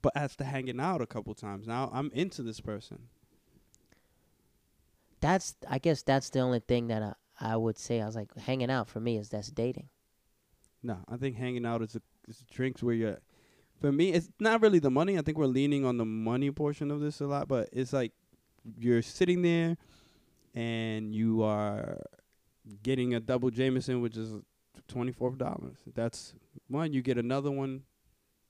but 0.02 0.12
after 0.16 0.44
hanging 0.44 0.80
out 0.80 1.02
a 1.02 1.06
couple 1.06 1.34
times 1.36 1.68
now 1.68 1.90
i'm 1.94 2.10
into 2.14 2.42
this 2.42 2.60
person 2.60 2.98
That's 5.20 5.56
I 5.70 5.78
guess 5.80 6.02
that's 6.04 6.30
the 6.30 6.40
only 6.40 6.60
thing 6.60 6.88
that 6.88 7.02
I, 7.04 7.14
I 7.54 7.56
would 7.58 7.78
say. 7.78 8.02
I 8.02 8.06
was 8.06 8.16
like 8.16 8.36
hanging 8.38 8.70
out 8.72 8.88
for 8.88 9.00
me 9.00 9.18
is 9.18 9.30
that's 9.30 9.50
dating. 9.50 9.90
no 10.84 10.98
i 11.08 11.16
think 11.18 11.36
hanging 11.36 11.66
out 11.66 11.82
is 11.82 11.96
a 11.96 12.02
is 12.28 12.44
drinks 12.52 12.82
where 12.84 12.96
you're 12.96 13.18
for 13.80 13.92
me 13.92 14.12
it's 14.14 14.30
not 14.40 14.62
really 14.62 14.80
the 14.80 14.90
money 14.90 15.18
i 15.18 15.22
think 15.22 15.38
we're 15.38 15.46
leaning 15.46 15.86
on 15.86 15.98
the 15.98 16.06
money 16.06 16.52
portion 16.52 16.92
of 16.92 17.00
this 17.00 17.22
a 17.22 17.28
lot 17.28 17.48
but 17.48 17.70
it's 17.72 17.94
like 17.94 18.12
you're 18.78 19.02
sitting 19.02 19.42
there 19.42 19.78
and 20.54 21.14
you 21.14 21.44
are 21.44 22.00
getting 22.84 23.14
a 23.14 23.20
double 23.20 23.50
jameson 23.50 24.02
which 24.02 24.18
is 24.18 24.36
$24 24.90 25.76
that's 25.96 26.34
one 26.68 26.94
you 26.94 27.02
get 27.02 27.18
another 27.18 27.52
one 27.52 27.84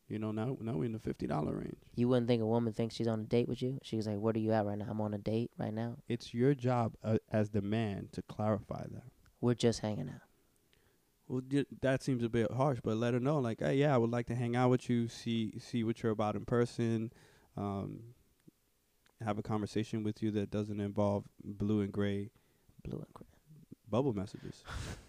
You 0.09 0.19
know, 0.19 0.31
now 0.31 0.55
now 0.61 0.71
we're 0.79 0.85
in 0.85 0.93
the 0.93 1.03
fifty 1.03 1.27
dollar 1.27 1.51
range. 1.51 1.83
You 1.99 2.07
wouldn't 2.07 2.29
think 2.29 2.41
a 2.41 2.45
woman 2.45 2.71
thinks 2.71 2.95
she's 2.95 3.09
on 3.11 3.19
a 3.19 3.27
date 3.27 3.49
with 3.49 3.61
you. 3.61 3.77
She's 3.83 4.07
like, 4.07 4.19
"Where 4.23 4.33
are 4.33 4.39
you 4.39 4.53
at 4.53 4.65
right 4.65 4.77
now? 4.77 4.87
I'm 4.89 5.01
on 5.01 5.13
a 5.13 5.17
date 5.17 5.51
right 5.59 5.73
now. 5.73 5.97
It's 6.07 6.33
your 6.33 6.55
job 6.55 6.95
uh, 7.03 7.17
as 7.29 7.49
the 7.49 7.61
man 7.61 8.07
to 8.13 8.21
clarify 8.21 8.83
that. 8.95 9.03
We're 9.41 9.59
just 9.59 9.81
hanging 9.81 10.07
out." 10.07 10.26
Well, 11.27 11.41
that 11.81 12.03
seems 12.03 12.23
a 12.23 12.29
bit 12.29 12.51
harsh, 12.51 12.79
but 12.81 12.95
let 12.97 13.13
her 13.13 13.19
know, 13.19 13.39
like, 13.39 13.59
hey, 13.59 13.75
yeah, 13.75 13.93
I 13.93 13.97
would 13.97 14.11
like 14.11 14.27
to 14.27 14.35
hang 14.35 14.55
out 14.55 14.69
with 14.69 14.89
you, 14.89 15.07
see 15.09 15.59
see 15.59 15.83
what 15.83 16.01
you're 16.01 16.11
about 16.11 16.35
in 16.35 16.45
person, 16.45 17.11
um, 17.57 17.99
have 19.23 19.37
a 19.37 19.43
conversation 19.43 20.03
with 20.03 20.23
you 20.23 20.31
that 20.31 20.49
doesn't 20.51 20.79
involve 20.79 21.25
blue 21.43 21.81
and 21.81 21.91
gray 21.91 22.29
Blue 22.83 22.99
and 22.99 23.13
green. 23.13 23.27
bubble 23.89 24.13
messages 24.13 24.63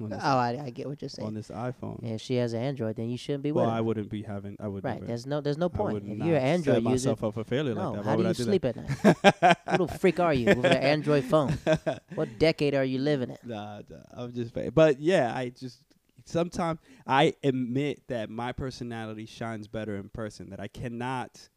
on, 0.00 0.10
this, 0.10 0.20
Oh, 0.22 0.36
I, 0.38 0.60
I 0.66 0.70
get 0.70 0.86
what 0.86 1.00
you're 1.02 1.08
saying. 1.08 1.26
on 1.26 1.34
this 1.34 1.48
iPhone. 1.48 2.02
If 2.02 2.20
she 2.20 2.36
has 2.36 2.52
an 2.52 2.62
Android, 2.62 2.96
then 2.96 3.10
you 3.10 3.16
shouldn't 3.16 3.42
be 3.42 3.52
well, 3.52 3.68
I 3.70 3.80
wouldn't 3.80 4.10
be 4.10 4.22
having. 4.22 4.56
I 4.60 4.68
would 4.68 4.84
Right. 4.84 4.94
never. 4.94 5.06
There's 5.06 5.26
no 5.26 5.40
there's 5.40 5.58
no 5.58 5.68
point. 5.68 6.04
If 6.06 6.18
you're 6.18 6.36
an 6.36 6.42
Android 6.42 6.74
set 6.76 6.82
user, 6.82 7.08
myself 7.08 7.24
up 7.24 7.34
for 7.34 7.44
failure 7.44 7.74
no. 7.74 7.92
like 7.92 7.94
that. 7.94 8.04
Why 8.04 8.10
how 8.12 8.16
do 8.16 8.28
you 8.28 8.34
sleep 8.34 8.64
at 8.64 8.76
night? 8.76 9.56
Who 9.70 9.86
the 9.86 9.98
freak 10.00 10.20
are 10.20 10.34
you 10.34 10.46
with 10.46 10.64
an 10.66 10.72
Android 10.78 11.24
phone? 11.24 11.58
What 12.14 12.38
decade 12.38 12.74
are 12.74 12.84
you 12.84 12.98
living 12.98 13.30
in? 13.30 13.38
Nah, 13.44 13.80
nah, 13.88 13.96
I'm 14.12 14.32
just, 14.32 14.52
but 14.74 15.00
yeah, 15.00 15.34
I 15.34 15.50
just 15.50 15.78
sometimes 16.24 16.80
I 17.06 17.34
admit 17.42 18.02
that 18.08 18.30
my 18.30 18.52
personality 18.52 19.26
shines 19.26 19.68
better 19.68 19.96
in 19.96 20.08
person. 20.08 20.50
That 20.50 20.60
I 20.60 20.68
cannot 20.68 21.48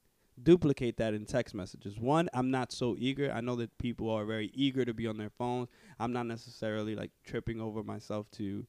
duplicate 0.43 0.97
that 0.97 1.13
in 1.13 1.25
text 1.25 1.53
messages. 1.53 1.99
One, 1.99 2.29
I'm 2.33 2.51
not 2.51 2.71
so 2.71 2.95
eager. 2.97 3.31
I 3.31 3.41
know 3.41 3.55
that 3.57 3.77
people 3.77 4.09
are 4.09 4.25
very 4.25 4.51
eager 4.53 4.85
to 4.85 4.93
be 4.93 5.07
on 5.07 5.17
their 5.17 5.29
phones. 5.29 5.69
I'm 5.99 6.13
not 6.13 6.25
necessarily 6.25 6.95
like 6.95 7.11
tripping 7.25 7.59
over 7.59 7.83
myself 7.83 8.29
to 8.31 8.65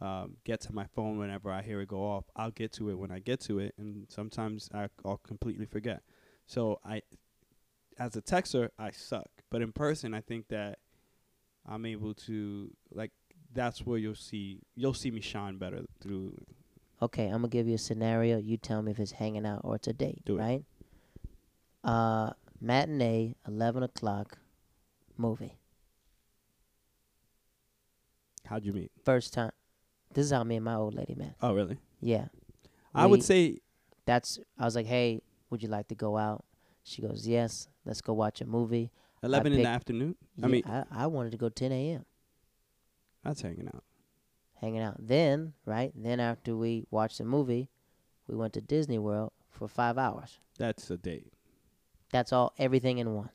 um, 0.00 0.36
get 0.44 0.60
to 0.62 0.72
my 0.72 0.86
phone 0.94 1.18
whenever 1.18 1.50
I 1.50 1.62
hear 1.62 1.80
it 1.80 1.88
go 1.88 2.00
off. 2.00 2.24
I'll 2.36 2.50
get 2.50 2.72
to 2.74 2.90
it 2.90 2.98
when 2.98 3.10
I 3.10 3.18
get 3.18 3.40
to 3.42 3.58
it, 3.58 3.74
and 3.78 4.06
sometimes 4.08 4.68
I, 4.72 4.88
I'll 5.04 5.18
completely 5.18 5.66
forget. 5.66 6.02
So 6.46 6.80
I, 6.84 7.02
as 7.98 8.16
a 8.16 8.22
texter, 8.22 8.68
I 8.78 8.90
suck. 8.92 9.28
But 9.50 9.62
in 9.62 9.72
person, 9.72 10.14
I 10.14 10.20
think 10.20 10.48
that 10.48 10.78
I'm 11.66 11.84
able 11.84 12.14
to 12.14 12.70
like. 12.92 13.12
That's 13.54 13.80
where 13.80 13.98
you'll 13.98 14.14
see 14.14 14.60
you'll 14.76 14.94
see 14.94 15.10
me 15.10 15.20
shine 15.20 15.56
better 15.56 15.80
through. 16.00 16.34
Okay, 17.00 17.26
I'm 17.26 17.38
gonna 17.38 17.48
give 17.48 17.66
you 17.66 17.74
a 17.74 17.78
scenario. 17.78 18.36
You 18.36 18.56
tell 18.56 18.82
me 18.82 18.92
if 18.92 19.00
it's 19.00 19.12
hanging 19.12 19.46
out 19.46 19.62
or 19.64 19.76
it's 19.76 19.88
a 19.88 19.92
date. 19.92 20.22
Do 20.26 20.38
it. 20.38 20.64
Uh, 21.88 22.30
matinee, 22.60 23.34
eleven 23.46 23.82
o'clock, 23.82 24.36
movie. 25.16 25.54
How'd 28.44 28.64
you 28.64 28.72
meet? 28.74 28.90
First 29.04 29.32
time. 29.32 29.52
This 30.12 30.26
is 30.26 30.32
how 30.32 30.44
me 30.44 30.56
and 30.56 30.64
my 30.64 30.74
old 30.74 30.94
lady 30.94 31.14
met. 31.14 31.34
Oh, 31.40 31.54
really? 31.54 31.78
Yeah. 32.00 32.26
I 32.94 33.06
would 33.06 33.22
say 33.22 33.58
that's. 34.06 34.38
I 34.58 34.64
was 34.66 34.74
like, 34.74 34.86
hey, 34.86 35.22
would 35.50 35.62
you 35.62 35.68
like 35.70 35.88
to 35.88 35.94
go 35.94 36.18
out? 36.18 36.44
She 36.82 37.00
goes, 37.02 37.26
yes. 37.26 37.68
Let's 37.86 38.00
go 38.02 38.12
watch 38.12 38.40
a 38.42 38.46
movie. 38.46 38.90
eleven 39.22 39.52
in 39.52 39.58
the 39.58 39.64
picked- 39.64 39.74
afternoon. 39.74 40.16
I 40.42 40.46
Yeah, 40.46 40.52
mean, 40.52 40.62
I, 40.66 40.84
I 40.90 41.06
wanted 41.06 41.32
to 41.32 41.38
go 41.38 41.48
10 41.48 41.72
a.m. 41.72 42.04
that's 43.24 43.40
hanging 43.42 43.68
out. 43.74 43.82
hanging 44.60 44.82
out. 44.82 44.96
Then, 44.98 45.54
right? 45.64 45.92
Then 45.94 46.20
after 46.20 46.54
we 46.56 46.84
watched 46.90 47.16
the 47.18 47.24
movie, 47.24 47.68
we 48.26 48.36
went 48.36 48.52
to 48.54 48.60
Disney 48.60 48.98
World 48.98 49.32
for 49.50 49.68
five 49.68 49.96
hours. 49.96 50.38
That's 50.58 50.90
a 50.90 50.96
date. 50.98 51.32
That's 52.12 52.32
all, 52.32 52.52
everything 52.58 52.98
in 52.98 53.14
one. 53.14 53.30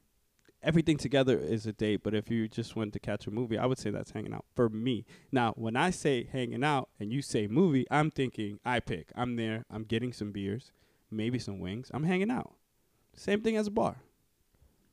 Everything 0.61 0.95
together 0.97 1.37
is 1.37 1.65
a 1.65 1.73
date, 1.73 2.01
but 2.03 2.13
if 2.15 2.31
you 2.31 2.47
just 2.47 2.75
went 2.75 2.93
to 2.93 2.99
catch 2.99 3.27
a 3.27 3.31
movie, 3.31 3.57
I 3.57 3.65
would 3.65 3.77
say 3.77 3.89
that's 3.89 4.11
hanging 4.11 4.33
out 4.33 4.45
for 4.55 4.69
me. 4.69 5.05
Now, 5.31 5.51
when 5.57 5.75
I 5.75 5.89
say 5.89 6.23
hanging 6.31 6.63
out 6.63 6.87
and 6.99 7.11
you 7.11 7.21
say 7.21 7.47
movie, 7.47 7.85
I'm 7.91 8.09
thinking 8.09 8.59
I 8.63 8.79
pick. 8.79 9.11
I'm 9.13 9.35
there. 9.35 9.65
I'm 9.69 9.83
getting 9.83 10.13
some 10.13 10.31
beers, 10.31 10.71
maybe 11.11 11.37
some 11.37 11.59
wings. 11.59 11.91
I'm 11.93 12.03
hanging 12.03 12.31
out. 12.31 12.53
Same 13.13 13.41
thing 13.41 13.57
as 13.57 13.67
a 13.67 13.71
bar. 13.71 13.97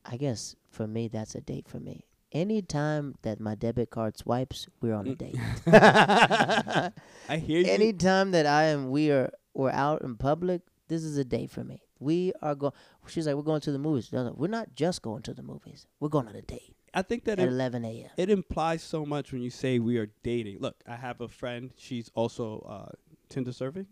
I 0.05 0.17
guess 0.17 0.55
for 0.69 0.87
me, 0.87 1.07
that's 1.07 1.35
a 1.35 1.41
date 1.41 1.69
for 1.69 1.79
me. 1.79 2.05
Anytime 2.33 3.15
that 3.21 3.39
my 3.39 3.55
debit 3.55 3.89
card 3.91 4.17
swipes, 4.17 4.67
we're 4.81 4.93
on 4.93 5.07
a 5.07 5.15
Mm. 5.15 5.17
date. 5.17 5.35
I 7.29 7.37
hear 7.37 7.59
you. 7.61 7.71
Anytime 7.71 8.31
that 8.31 8.45
I 8.45 8.63
am, 8.65 8.89
we 8.89 9.09
are, 9.11 9.31
we're 9.53 9.71
out 9.71 10.01
in 10.01 10.17
public. 10.17 10.61
This 10.87 11.03
is 11.03 11.17
a 11.17 11.23
date 11.23 11.49
for 11.51 11.63
me. 11.63 11.81
We 12.01 12.33
are 12.41 12.55
going. 12.55 12.73
She's 13.07 13.27
like, 13.27 13.35
we're 13.35 13.41
going 13.43 13.61
to 13.61 13.71
the 13.71 13.79
movies. 13.79 14.11
No, 14.11 14.23
no, 14.25 14.33
we're 14.35 14.47
not 14.47 14.75
just 14.75 15.01
going 15.01 15.21
to 15.23 15.33
the 15.33 15.43
movies. 15.43 15.85
We're 15.99 16.09
going 16.09 16.27
on 16.27 16.35
a 16.35 16.41
date 16.41 16.75
I 16.93 17.01
think 17.03 17.23
that 17.25 17.39
at 17.39 17.47
it, 17.47 17.51
11 17.51 17.85
a.m. 17.85 18.09
it 18.17 18.29
implies 18.29 18.83
so 18.83 19.05
much 19.05 19.31
when 19.31 19.41
you 19.41 19.49
say 19.49 19.79
we 19.79 19.97
are 19.97 20.09
dating. 20.23 20.59
Look, 20.59 20.75
I 20.87 20.95
have 20.95 21.21
a 21.21 21.27
friend. 21.29 21.71
She's 21.77 22.11
also 22.15 22.59
uh, 22.67 22.91
Tinder 23.29 23.51
surfing, 23.51 23.85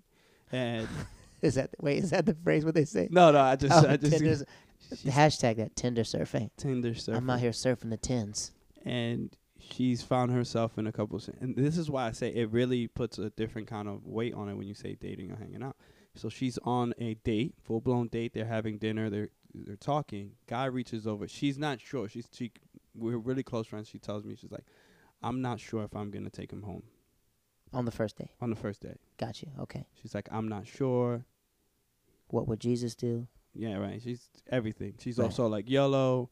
and 0.51 0.87
Is 1.41 1.55
that 1.55 1.69
wait? 1.79 2.03
Is 2.03 2.09
that 2.09 2.25
the 2.25 2.33
phrase? 2.35 2.65
What 2.65 2.73
they 2.75 2.85
say? 2.85 3.07
no, 3.11 3.31
no, 3.31 3.39
I 3.39 3.55
just, 3.55 3.85
Oh, 3.85 3.89
I 3.89 3.95
just 3.95 4.17
she's 4.17 4.43
hashtag 5.05 5.57
that 5.57 5.75
Tinder 5.75 6.03
surfing. 6.03 6.49
Tinder 6.57 6.91
surfing. 6.91 7.15
I'm 7.15 7.29
out 7.29 7.39
here 7.39 7.51
surfing 7.51 7.89
the 7.89 7.97
tins. 7.97 8.51
and 8.83 9.35
she's 9.59 10.01
found 10.01 10.31
herself 10.31 10.77
in 10.77 10.87
a 10.87 10.91
couple 10.91 11.17
of, 11.17 11.29
and 11.39 11.55
this 11.55 11.77
is 11.77 11.89
why 11.89 12.07
I 12.07 12.11
say 12.11 12.29
it 12.29 12.49
really 12.51 12.87
puts 12.87 13.17
a 13.17 13.29
different 13.29 13.67
kind 13.67 13.87
of 13.87 14.05
weight 14.05 14.33
on 14.33 14.49
it 14.49 14.55
when 14.55 14.67
you 14.67 14.73
say 14.73 14.95
dating 14.99 15.31
or 15.31 15.35
hanging 15.37 15.63
out. 15.63 15.77
So 16.19 16.29
she's 16.29 16.57
on 16.63 16.93
a 16.99 17.13
date, 17.15 17.53
full 17.63 17.81
blown 17.81 18.07
date. 18.07 18.33
They're 18.33 18.45
having 18.45 18.77
dinner. 18.77 19.09
They're 19.09 19.29
they're 19.53 19.75
talking. 19.77 20.33
Guy 20.47 20.65
reaches 20.65 21.07
over. 21.07 21.27
She's 21.27 21.57
not 21.57 21.79
sure. 21.79 22.07
She's 22.09 22.27
she. 22.31 22.51
We're 22.93 23.17
really 23.17 23.43
close 23.43 23.67
friends. 23.67 23.87
She 23.87 23.99
tells 23.99 24.25
me 24.25 24.35
she's 24.35 24.51
like, 24.51 24.65
I'm 25.23 25.41
not 25.41 25.59
sure 25.59 25.83
if 25.83 25.95
I'm 25.95 26.11
gonna 26.11 26.29
take 26.29 26.51
him 26.51 26.63
home 26.63 26.83
On 27.73 27.85
the 27.85 27.91
first 27.91 28.17
day. 28.17 28.29
on 28.41 28.49
the 28.49 28.55
first 28.55 28.81
day. 28.81 28.95
Got 29.17 29.41
you. 29.41 29.49
Okay. 29.59 29.85
She's 30.01 30.13
like, 30.13 30.27
I'm 30.31 30.47
not 30.47 30.67
sure. 30.67 31.25
What 32.27 32.47
would 32.47 32.59
Jesus 32.59 32.95
do? 32.95 33.27
Yeah, 33.55 33.77
right. 33.77 34.01
She's 34.01 34.27
everything. 34.51 34.95
She's 34.99 35.17
Right. 35.17 35.25
also 35.25 35.47
like 35.47 35.69
yellow. 35.69 36.29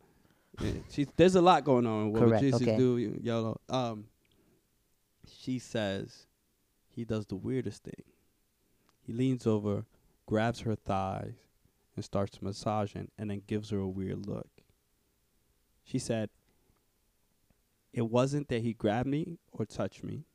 Yeah, 0.61 0.71
she's 0.89 1.07
there's 1.15 1.35
a 1.35 1.41
lot 1.41 1.63
going 1.63 1.85
on. 1.85 2.11
What 2.11 2.27
would 2.27 2.39
Jesus 2.39 2.61
okay. 2.61 2.77
do? 2.77 3.17
Yellow. 3.21 3.59
Um. 3.69 4.05
She 5.29 5.59
says, 5.59 6.27
he 6.89 7.03
does 7.03 7.25
the 7.25 7.35
weirdest 7.35 7.83
thing. 7.83 8.03
He 9.07 9.13
leans 9.13 9.47
over, 9.47 9.85
grabs 10.25 10.59
her 10.59 10.75
thighs, 10.75 11.35
and 11.95 12.03
starts 12.03 12.41
massaging, 12.41 13.09
and 13.17 13.31
then 13.31 13.41
gives 13.47 13.69
her 13.69 13.79
a 13.79 13.87
weird 13.87 14.25
look. 14.27 14.49
She 15.81 15.97
said, 15.97 16.29
"It 17.93 18.09
wasn't 18.09 18.49
that 18.49 18.63
he 18.63 18.73
grabbed 18.73 19.07
me 19.07 19.39
or 19.53 19.65
touched 19.65 20.03
me. 20.03 20.25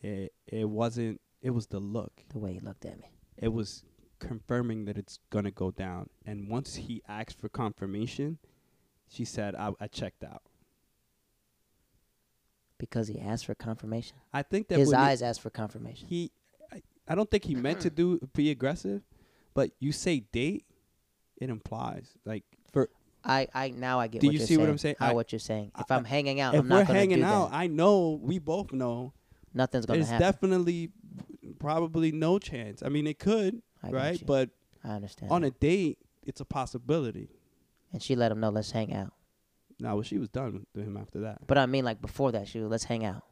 It 0.00 0.32
it 0.46 0.70
wasn't. 0.70 1.20
It 1.42 1.50
was 1.50 1.66
the 1.66 1.80
look." 1.80 2.24
The 2.30 2.38
way 2.38 2.54
he 2.54 2.60
looked 2.60 2.86
at 2.86 2.98
me. 2.98 3.12
it 3.36 3.48
was 3.48 3.84
confirming 4.18 4.86
that 4.86 4.96
it's 4.96 5.18
gonna 5.28 5.50
go 5.50 5.70
down. 5.70 6.08
And 6.24 6.48
once 6.48 6.76
he 6.76 7.02
asked 7.06 7.38
for 7.38 7.50
confirmation, 7.50 8.38
she 9.06 9.26
said, 9.26 9.54
"I, 9.54 9.72
I 9.78 9.86
checked 9.88 10.24
out." 10.24 10.42
Because 12.78 13.08
he 13.08 13.20
asked 13.20 13.44
for 13.46 13.54
confirmation. 13.54 14.16
I 14.32 14.42
think 14.42 14.68
that 14.68 14.78
His 14.78 14.92
eyes 14.94 15.20
asked 15.22 15.40
for 15.42 15.50
confirmation. 15.50 16.08
he, 16.08 16.32
I, 17.12 17.14
I 17.14 17.16
don't 17.16 17.30
think 17.30 17.44
he 17.44 17.54
meant 17.54 17.80
to 17.80 17.88
hmm. 17.88 17.94
do 17.94 18.28
be 18.34 18.50
aggressive, 18.50 19.02
but 19.54 19.70
you 19.78 19.92
say 19.92 20.20
date, 20.20 20.64
it 21.36 21.50
implies 21.50 22.08
like 22.24 22.44
for 22.72 22.88
I, 23.24 23.48
I 23.54 23.70
now 23.70 24.00
I 24.00 24.08
get 24.08 24.20
Do 24.20 24.28
what 24.28 24.32
you 24.32 24.38
you're 24.38 24.46
see 24.46 24.54
saying. 24.54 24.60
what 24.60 24.70
I'm 24.70 24.78
saying? 24.78 24.96
How 24.98 25.10
I- 25.10 25.12
what 25.12 25.32
you're 25.32 25.38
saying. 25.38 25.72
If 25.78 25.90
I- 25.90 25.94
I, 25.94 25.98
am 25.98 26.04
hanging 26.04 26.40
out, 26.40 26.54
if 26.54 26.60
I'm 26.60 26.68
we're 26.68 26.78
not 26.78 26.86
gonna 26.86 26.98
hanging 26.98 27.18
do 27.18 27.24
out, 27.24 27.50
that. 27.50 27.56
I 27.56 27.66
know 27.66 28.20
we 28.22 28.38
both 28.38 28.72
know 28.72 29.12
Nothing's 29.54 29.86
gonna 29.86 29.98
there's 29.98 30.08
happen. 30.08 30.20
definitely 30.26 30.90
probably 31.58 32.12
no 32.12 32.38
chance. 32.38 32.82
I 32.82 32.88
mean, 32.88 33.06
it 33.06 33.18
could, 33.18 33.62
I 33.82 33.90
right? 33.90 34.22
But 34.26 34.50
I 34.82 34.90
understand. 34.90 35.30
on 35.30 35.42
that. 35.42 35.48
a 35.48 35.50
date, 35.50 35.98
it's 36.24 36.40
a 36.40 36.44
possibility. 36.44 37.28
and 37.92 38.02
she 38.02 38.16
let 38.16 38.32
him 38.32 38.40
know, 38.40 38.48
let's 38.48 38.70
hang 38.70 38.94
out. 38.94 39.12
Now, 39.78 39.94
well, 39.94 40.02
she 40.02 40.16
was 40.16 40.28
done 40.28 40.64
with 40.74 40.86
him 40.86 40.96
after 40.96 41.20
that. 41.20 41.46
But 41.46 41.58
I 41.58 41.66
mean, 41.66 41.84
like 41.84 42.00
before 42.00 42.32
that, 42.32 42.48
she 42.48 42.60
was, 42.60 42.70
let's 42.70 42.84
hang 42.84 43.04
out. 43.04 43.24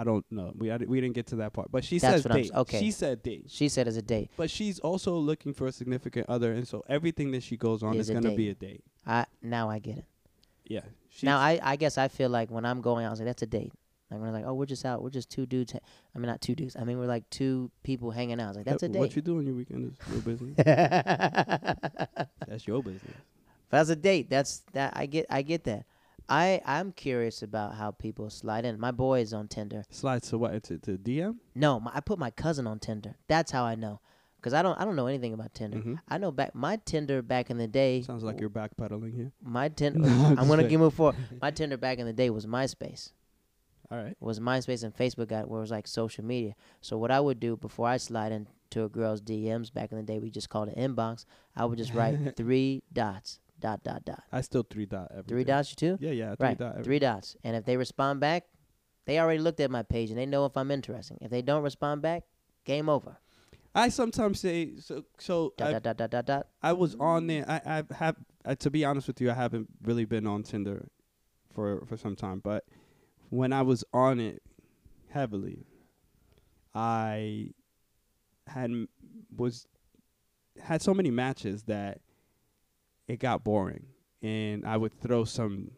I 0.00 0.04
don't 0.04 0.24
know. 0.30 0.52
We 0.56 0.70
I, 0.70 0.76
we 0.76 1.00
didn't 1.00 1.16
get 1.16 1.26
to 1.28 1.36
that 1.36 1.52
part, 1.52 1.72
but 1.72 1.82
she 1.84 1.98
That's 1.98 2.22
says 2.22 2.32
date. 2.32 2.52
okay. 2.54 2.78
She 2.78 2.92
said 2.92 3.20
date, 3.22 3.46
She 3.48 3.68
said 3.68 3.88
as 3.88 3.96
a 3.96 4.02
date. 4.02 4.30
but 4.36 4.48
she's 4.48 4.78
also 4.78 5.16
looking 5.16 5.52
for 5.52 5.66
a 5.66 5.72
significant 5.72 6.26
other, 6.28 6.52
and 6.52 6.68
so 6.68 6.84
everything 6.88 7.32
that 7.32 7.42
she 7.42 7.56
goes 7.56 7.82
on 7.82 7.96
Is 7.96 8.08
is 8.08 8.14
gonna 8.14 8.28
date. 8.30 8.36
be 8.36 8.48
a 8.50 8.54
date. 8.54 8.84
I 9.04 9.26
now 9.42 9.68
I 9.68 9.80
get 9.80 9.98
it. 9.98 10.04
Yeah. 10.66 10.82
She's, 11.10 11.24
now 11.24 11.38
I, 11.38 11.58
I 11.62 11.74
guess 11.76 11.98
I 11.98 12.06
feel 12.06 12.28
like 12.28 12.48
when 12.50 12.64
I'm 12.64 12.80
going 12.80 13.04
out, 13.04 13.08
I 13.08 13.10
was 13.10 13.18
like, 13.20 13.26
that's 13.26 13.42
a 13.42 13.46
date. 13.46 13.72
Like 14.10 14.20
when 14.20 14.28
I'm 14.28 14.34
like, 14.34 14.44
oh, 14.46 14.54
we're 14.54 14.66
just 14.66 14.84
out. 14.84 15.02
We're 15.02 15.10
just 15.10 15.30
two 15.30 15.46
dudes. 15.46 15.72
ha- 15.72 15.80
I 16.14 16.18
mean, 16.18 16.28
not 16.28 16.40
two 16.40 16.54
dudes. 16.54 16.76
I 16.76 16.84
mean, 16.84 16.98
we're 16.98 17.06
like 17.06 17.28
two 17.30 17.70
people 17.82 18.10
hanging 18.12 18.40
out. 18.40 18.44
I 18.44 18.48
was 18.48 18.56
like, 18.58 18.66
that's 18.66 18.82
a 18.84 18.88
date. 18.88 18.98
What 19.00 19.16
you 19.16 19.20
do 19.22 19.38
on 19.38 19.46
your 19.46 19.54
weekend 19.56 19.92
is 19.92 19.98
your 20.12 20.22
business. 20.22 20.54
That's 22.46 22.66
your 22.66 22.82
business. 22.82 23.16
That's 23.70 23.90
a 23.90 23.96
date. 23.96 24.30
That's 24.30 24.62
that. 24.72 24.94
I 24.96 25.06
get. 25.06 25.26
I 25.28 25.42
get 25.42 25.64
that. 25.64 25.84
I 26.28 26.60
I'm 26.66 26.92
curious 26.92 27.42
about 27.42 27.74
how 27.74 27.90
people 27.90 28.28
slide 28.30 28.64
in. 28.64 28.78
My 28.78 28.90
boy 28.90 29.20
is 29.20 29.32
on 29.32 29.48
Tinder. 29.48 29.84
Slide 29.90 30.22
to 30.24 30.38
what? 30.38 30.54
Into 30.54 30.78
to 30.78 30.98
DM? 30.98 31.36
No, 31.54 31.80
my, 31.80 31.90
I 31.94 32.00
put 32.00 32.18
my 32.18 32.30
cousin 32.30 32.66
on 32.66 32.78
Tinder. 32.78 33.16
That's 33.28 33.50
how 33.50 33.64
I 33.64 33.74
know. 33.74 34.00
Cause 34.40 34.54
I 34.54 34.62
don't 34.62 34.80
I 34.80 34.84
don't 34.84 34.94
know 34.94 35.06
anything 35.08 35.32
about 35.32 35.52
Tinder. 35.52 35.78
Mhm. 35.78 35.98
I 36.08 36.16
know 36.18 36.30
back 36.30 36.54
my 36.54 36.76
Tinder 36.84 37.22
back 37.22 37.50
in 37.50 37.58
the 37.58 37.66
day. 37.66 38.02
Sounds 38.02 38.22
like 38.22 38.38
you're 38.40 38.48
backpedaling 38.50 39.12
here. 39.14 39.32
my 39.42 39.68
Tinder. 39.68 39.98
No, 40.00 40.06
I'm 40.08 40.38
I'm 40.38 40.48
gonna 40.48 40.68
give 40.68 40.80
him 40.80 40.90
four. 40.90 41.14
My 41.42 41.50
Tinder 41.50 41.76
back 41.76 41.98
in 41.98 42.06
the 42.06 42.12
day 42.12 42.30
was 42.30 42.46
MySpace. 42.46 43.10
All 43.90 43.96
right. 43.98 44.14
was 44.20 44.38
MySpace 44.38 44.84
and 44.84 44.94
Facebook 44.94 45.28
got 45.28 45.48
where 45.48 45.58
it 45.58 45.62
was 45.62 45.70
like 45.70 45.86
social 45.88 46.22
media. 46.24 46.54
So 46.82 46.98
what 46.98 47.10
I 47.10 47.18
would 47.20 47.40
do 47.40 47.56
before 47.56 47.88
I 47.88 47.96
slide 47.96 48.32
into 48.32 48.84
a 48.84 48.88
girl's 48.88 49.22
DMs 49.22 49.72
back 49.72 49.90
in 49.92 49.96
the 49.96 50.04
day, 50.04 50.18
we 50.18 50.30
just 50.30 50.50
called 50.50 50.68
it 50.68 50.76
inbox. 50.76 51.24
I 51.56 51.64
would 51.64 51.78
just 51.78 51.94
write 51.94 52.18
three 52.36 52.82
dots, 52.92 53.40
dot 53.60 53.82
dot 53.82 54.04
dot. 54.04 54.22
I 54.32 54.40
still 54.40 54.62
three 54.62 54.86
dot 54.86 55.10
every 55.10 55.24
Three 55.24 55.44
dots, 55.44 55.70
you 55.70 55.76
too? 55.76 55.98
Yeah, 56.00 56.12
yeah, 56.12 56.34
three 56.34 56.48
right, 56.48 56.58
dot. 56.58 56.84
three 56.84 56.98
dots. 56.98 57.36
And 57.44 57.56
if 57.56 57.64
they 57.64 57.76
respond 57.76 58.20
back, 58.20 58.44
they 59.06 59.18
already 59.18 59.40
looked 59.40 59.60
at 59.60 59.70
my 59.70 59.82
page 59.82 60.10
and 60.10 60.18
they 60.18 60.26
know 60.26 60.44
if 60.44 60.56
I'm 60.56 60.70
interesting. 60.70 61.18
If 61.20 61.30
they 61.30 61.42
don't 61.42 61.62
respond 61.62 62.02
back, 62.02 62.24
game 62.64 62.88
over. 62.88 63.18
I 63.74 63.90
sometimes 63.90 64.40
say 64.40 64.72
so. 64.78 65.04
So 65.18 65.52
Dot 65.56 65.74
I, 65.74 65.78
dot 65.78 65.96
dot 65.96 66.10
dot 66.10 66.26
dot. 66.26 66.46
I 66.62 66.72
was 66.72 66.96
on 66.98 67.26
there. 67.26 67.44
I 67.48 67.78
I 67.78 67.94
have 67.94 68.16
uh, 68.44 68.54
to 68.56 68.70
be 68.70 68.84
honest 68.84 69.06
with 69.06 69.20
you. 69.20 69.30
I 69.30 69.34
haven't 69.34 69.68
really 69.82 70.04
been 70.04 70.26
on 70.26 70.42
Tinder 70.42 70.88
for 71.54 71.84
for 71.86 71.96
some 71.96 72.16
time, 72.16 72.40
but 72.42 72.64
when 73.30 73.52
I 73.52 73.62
was 73.62 73.84
on 73.92 74.20
it 74.20 74.42
heavily, 75.10 75.66
I 76.74 77.50
had 78.46 78.72
was 79.36 79.66
had 80.60 80.82
so 80.82 80.92
many 80.94 81.10
matches 81.10 81.64
that 81.64 82.00
it 83.08 83.18
got 83.18 83.42
boring, 83.42 83.86
and 84.22 84.64
I 84.66 84.76
would 84.76 84.92
throw 85.00 85.24
some 85.24 85.70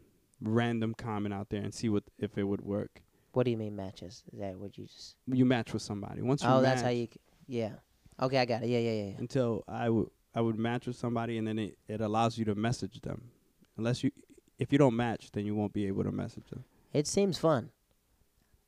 random 0.43 0.95
comment 0.95 1.33
out 1.35 1.49
there 1.51 1.62
and 1.62 1.72
see 1.72 1.89
what 1.89 2.05
if 2.18 2.37
it 2.37 2.45
would 2.45 2.61
work. 2.61 3.03
What 3.33 3.45
do 3.45 3.51
you 3.51 3.57
mean 3.57 3.76
matches? 3.76 4.24
Is 4.33 4.41
that 4.41 4.57
what 4.57 4.76
you 4.76 4.87
just? 4.87 5.16
You 5.26 5.45
match 5.45 5.72
with 5.72 5.83
somebody 5.83 6.20
once 6.22 6.43
you 6.43 6.49
Oh, 6.51 6.61
that's 6.61 6.83
how 6.83 6.89
you. 6.89 7.07
c- 7.07 7.20
Yeah. 7.47 7.72
Okay, 8.20 8.39
I 8.39 8.45
got 8.45 8.62
it. 8.62 8.68
Yeah, 8.68 8.78
yeah, 8.81 8.91
yeah. 8.93 9.05
yeah. 9.11 9.14
until 9.18 9.64
I 9.68 9.89
would 9.89 10.11
I 10.35 10.41
would 10.41 10.59
match 10.59 10.87
with 10.87 10.97
somebody 10.97 11.39
and 11.39 11.47
then 11.47 11.59
it, 11.59 11.78
it 11.89 12.01
allows 12.01 12.37
you 12.39 12.45
to 12.47 12.55
message 12.55 13.01
them. 13.01 13.31
Unless 13.76 14.03
you 14.05 14.11
if 14.59 14.72
you 14.72 14.78
don't 14.78 14.97
match, 14.97 15.31
then 15.33 15.47
you 15.47 15.55
won't 15.55 15.72
be 15.72 15.87
able 15.87 16.03
to 16.05 16.12
message 16.12 16.49
them. 16.51 16.64
It 16.93 17.07
seems 17.07 17.39
fun. 17.39 17.70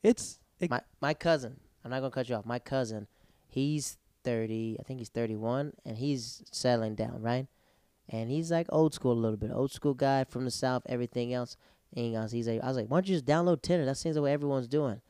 It's 0.03 0.39
it, 0.61 0.71
My 0.71 0.81
my 1.01 1.13
cousin. 1.15 1.59
I'm 1.85 1.91
not 1.91 1.99
gonna 2.01 2.11
cut 2.13 2.29
you 2.29 2.37
off. 2.37 2.47
My 2.47 2.59
cousin, 2.61 3.09
he's 3.49 3.99
thirty. 4.23 4.77
I 4.79 4.85
think 4.85 5.01
he's 5.01 5.09
thirty 5.09 5.35
one, 5.37 5.73
and 5.85 5.99
he's 5.99 6.43
settling 6.53 6.95
down, 6.95 7.21
right? 7.21 7.47
And 8.09 8.31
he's 8.31 8.51
like 8.51 8.67
old 8.71 8.95
school 8.95 9.13
a 9.13 9.15
little 9.15 9.37
bit, 9.37 9.51
old 9.53 9.73
school 9.73 9.95
guy 9.95 10.25
from 10.25 10.45
the 10.45 10.51
south. 10.51 10.83
Everything 10.87 11.33
else, 11.33 11.57
and. 11.97 12.31
He's 12.31 12.49
like, 12.49 12.63
I 12.63 12.69
was 12.69 12.77
like, 12.77 12.89
why 12.89 12.99
don't 12.99 13.09
you 13.09 13.15
just 13.15 13.27
download 13.27 13.63
Tinder? 13.63 13.85
That 13.85 13.97
seems 13.97 14.17
like 14.17 14.23
what 14.23 14.31
everyone's 14.31 14.69
doing. 14.69 15.01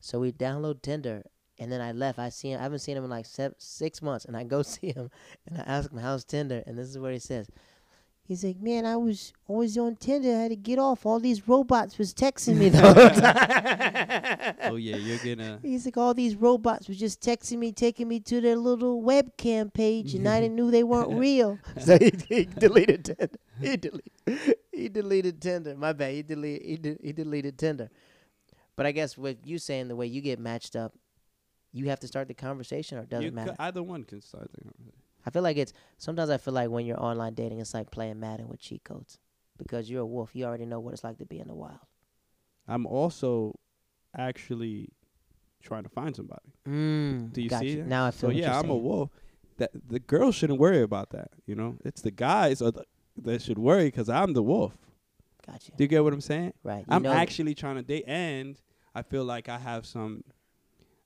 So 0.00 0.20
we 0.20 0.32
download 0.32 0.82
Tinder, 0.82 1.22
and 1.58 1.70
then 1.70 1.80
I 1.80 1.92
left. 1.92 2.18
I 2.18 2.28
see 2.28 2.50
him. 2.50 2.60
I 2.60 2.64
haven't 2.64 2.80
seen 2.80 2.96
him 2.96 3.04
in 3.04 3.10
like 3.10 3.26
seven, 3.26 3.54
six 3.58 4.02
months, 4.02 4.24
and 4.24 4.36
I 4.36 4.44
go 4.44 4.62
see 4.62 4.92
him, 4.92 5.10
and 5.46 5.58
I 5.58 5.62
ask 5.62 5.90
him 5.90 5.98
how's 5.98 6.24
Tinder, 6.24 6.62
and 6.66 6.78
this 6.78 6.88
is 6.88 6.98
what 6.98 7.12
he 7.12 7.18
says. 7.18 7.48
He's 8.32 8.44
like, 8.44 8.62
man, 8.62 8.86
I 8.86 8.96
was 8.96 9.34
always 9.46 9.76
on 9.76 9.94
Tinder. 9.96 10.30
I 10.30 10.40
had 10.44 10.48
to 10.52 10.56
get 10.56 10.78
off. 10.78 11.04
All 11.04 11.20
these 11.20 11.46
robots 11.46 11.98
was 11.98 12.14
texting 12.14 12.56
me 12.56 12.70
the 12.70 12.80
whole 12.80 12.94
time. 12.94 14.54
oh 14.72 14.76
yeah, 14.76 14.96
you're 14.96 15.18
gonna 15.18 15.58
He's 15.62 15.84
like, 15.84 15.98
all 15.98 16.14
these 16.14 16.34
robots 16.34 16.88
were 16.88 16.94
just 16.94 17.20
texting 17.20 17.58
me, 17.58 17.72
taking 17.72 18.08
me 18.08 18.20
to 18.20 18.40
their 18.40 18.56
little 18.56 19.02
webcam 19.02 19.70
page, 19.70 20.14
and 20.14 20.26
I 20.26 20.40
didn't 20.40 20.56
knew 20.56 20.70
they 20.70 20.82
weren't 20.82 21.10
real. 21.18 21.58
so 21.78 21.98
he, 21.98 22.10
he 22.26 22.44
deleted 22.46 23.04
Tinder. 23.04 23.28
He 23.60 23.76
deleted. 23.76 24.56
He 24.72 24.88
deleted 24.88 25.42
Tinder. 25.42 25.74
My 25.76 25.92
bad. 25.92 26.14
He 26.14 26.22
deleted. 26.22 26.66
He, 26.66 26.76
de- 26.78 26.98
he 27.02 27.12
deleted 27.12 27.58
Tinder. 27.58 27.90
But 28.76 28.86
I 28.86 28.92
guess 28.92 29.18
with 29.18 29.40
you 29.44 29.58
saying 29.58 29.88
the 29.88 29.96
way 29.96 30.06
you 30.06 30.22
get 30.22 30.38
matched 30.40 30.74
up, 30.74 30.94
you 31.70 31.90
have 31.90 32.00
to 32.00 32.06
start 32.06 32.28
the 32.28 32.34
conversation, 32.34 32.96
or 32.96 33.02
it 33.02 33.10
doesn't 33.10 33.26
you 33.26 33.32
matter. 33.32 33.50
c- 33.50 33.56
either 33.58 33.82
one 33.82 34.04
can 34.04 34.22
start 34.22 34.50
the 34.54 34.62
conversation. 34.64 35.01
I 35.26 35.30
feel 35.30 35.42
like 35.42 35.56
it's 35.56 35.72
sometimes 35.98 36.30
I 36.30 36.38
feel 36.38 36.54
like 36.54 36.70
when 36.70 36.84
you're 36.86 37.00
online 37.00 37.34
dating, 37.34 37.60
it's 37.60 37.74
like 37.74 37.90
playing 37.90 38.18
Madden 38.20 38.48
with 38.48 38.60
cheat 38.60 38.84
codes 38.84 39.18
because 39.58 39.88
you're 39.90 40.02
a 40.02 40.06
wolf. 40.06 40.30
You 40.34 40.44
already 40.46 40.66
know 40.66 40.80
what 40.80 40.92
it's 40.94 41.04
like 41.04 41.18
to 41.18 41.26
be 41.26 41.38
in 41.38 41.48
the 41.48 41.54
wild. 41.54 41.78
I'm 42.68 42.86
also 42.86 43.58
actually 44.16 44.88
trying 45.62 45.84
to 45.84 45.88
find 45.88 46.14
somebody. 46.14 46.52
Mm, 46.68 47.32
Do 47.32 47.40
you 47.42 47.48
see 47.50 47.76
that? 47.76 47.86
Now 47.86 48.06
I 48.06 48.10
So 48.10 48.20
feel. 48.28 48.30
what 48.30 48.36
yeah, 48.36 48.58
I'm 48.58 48.70
a 48.70 48.76
wolf. 48.76 49.10
That 49.58 49.70
the 49.88 50.00
girls 50.00 50.34
shouldn't 50.34 50.58
worry 50.58 50.82
about 50.82 51.10
that. 51.10 51.28
You 51.46 51.54
know, 51.54 51.76
it's 51.84 52.02
the 52.02 52.10
guys 52.10 52.58
the, 52.60 52.84
that 53.22 53.42
should 53.42 53.58
worry 53.58 53.84
because 53.86 54.08
I'm 54.08 54.32
the 54.32 54.42
wolf. 54.42 54.72
Gotcha. 55.46 55.72
Do 55.76 55.84
you 55.84 55.88
get 55.88 56.02
what 56.02 56.12
I'm 56.12 56.20
saying? 56.20 56.54
Right. 56.62 56.84
You 56.88 56.96
I'm 56.96 57.04
actually 57.06 57.54
trying 57.54 57.76
to 57.76 57.82
date, 57.82 58.04
and 58.06 58.60
I 58.94 59.02
feel 59.02 59.24
like 59.24 59.48
I 59.48 59.58
have 59.58 59.84
some, 59.86 60.24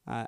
I, 0.06 0.26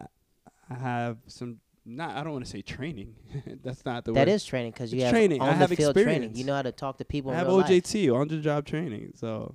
I 0.68 0.74
have 0.74 1.18
some. 1.26 1.58
Not, 1.90 2.16
I 2.16 2.22
don't 2.22 2.32
want 2.34 2.44
to 2.44 2.50
say 2.50 2.60
training. 2.60 3.14
That's 3.64 3.84
not 3.84 4.04
the 4.04 4.12
That 4.12 4.26
word. 4.28 4.34
is 4.34 4.44
training 4.44 4.72
because 4.72 4.92
you 4.92 4.98
It's 4.98 5.04
have 5.04 5.12
training. 5.12 5.40
I 5.40 5.48
on 5.48 5.54
have 5.56 5.70
the 5.70 5.76
field 5.76 5.94
training. 5.94 6.10
experience. 6.12 6.38
You 6.38 6.44
know 6.44 6.54
how 6.54 6.62
to 6.62 6.72
talk 6.72 6.98
to 6.98 7.04
people 7.04 7.30
I 7.32 7.36
have. 7.36 7.46
OJT, 7.46 8.14
on 8.14 8.28
the 8.28 8.38
job 8.38 8.66
training. 8.66 9.12
So 9.16 9.54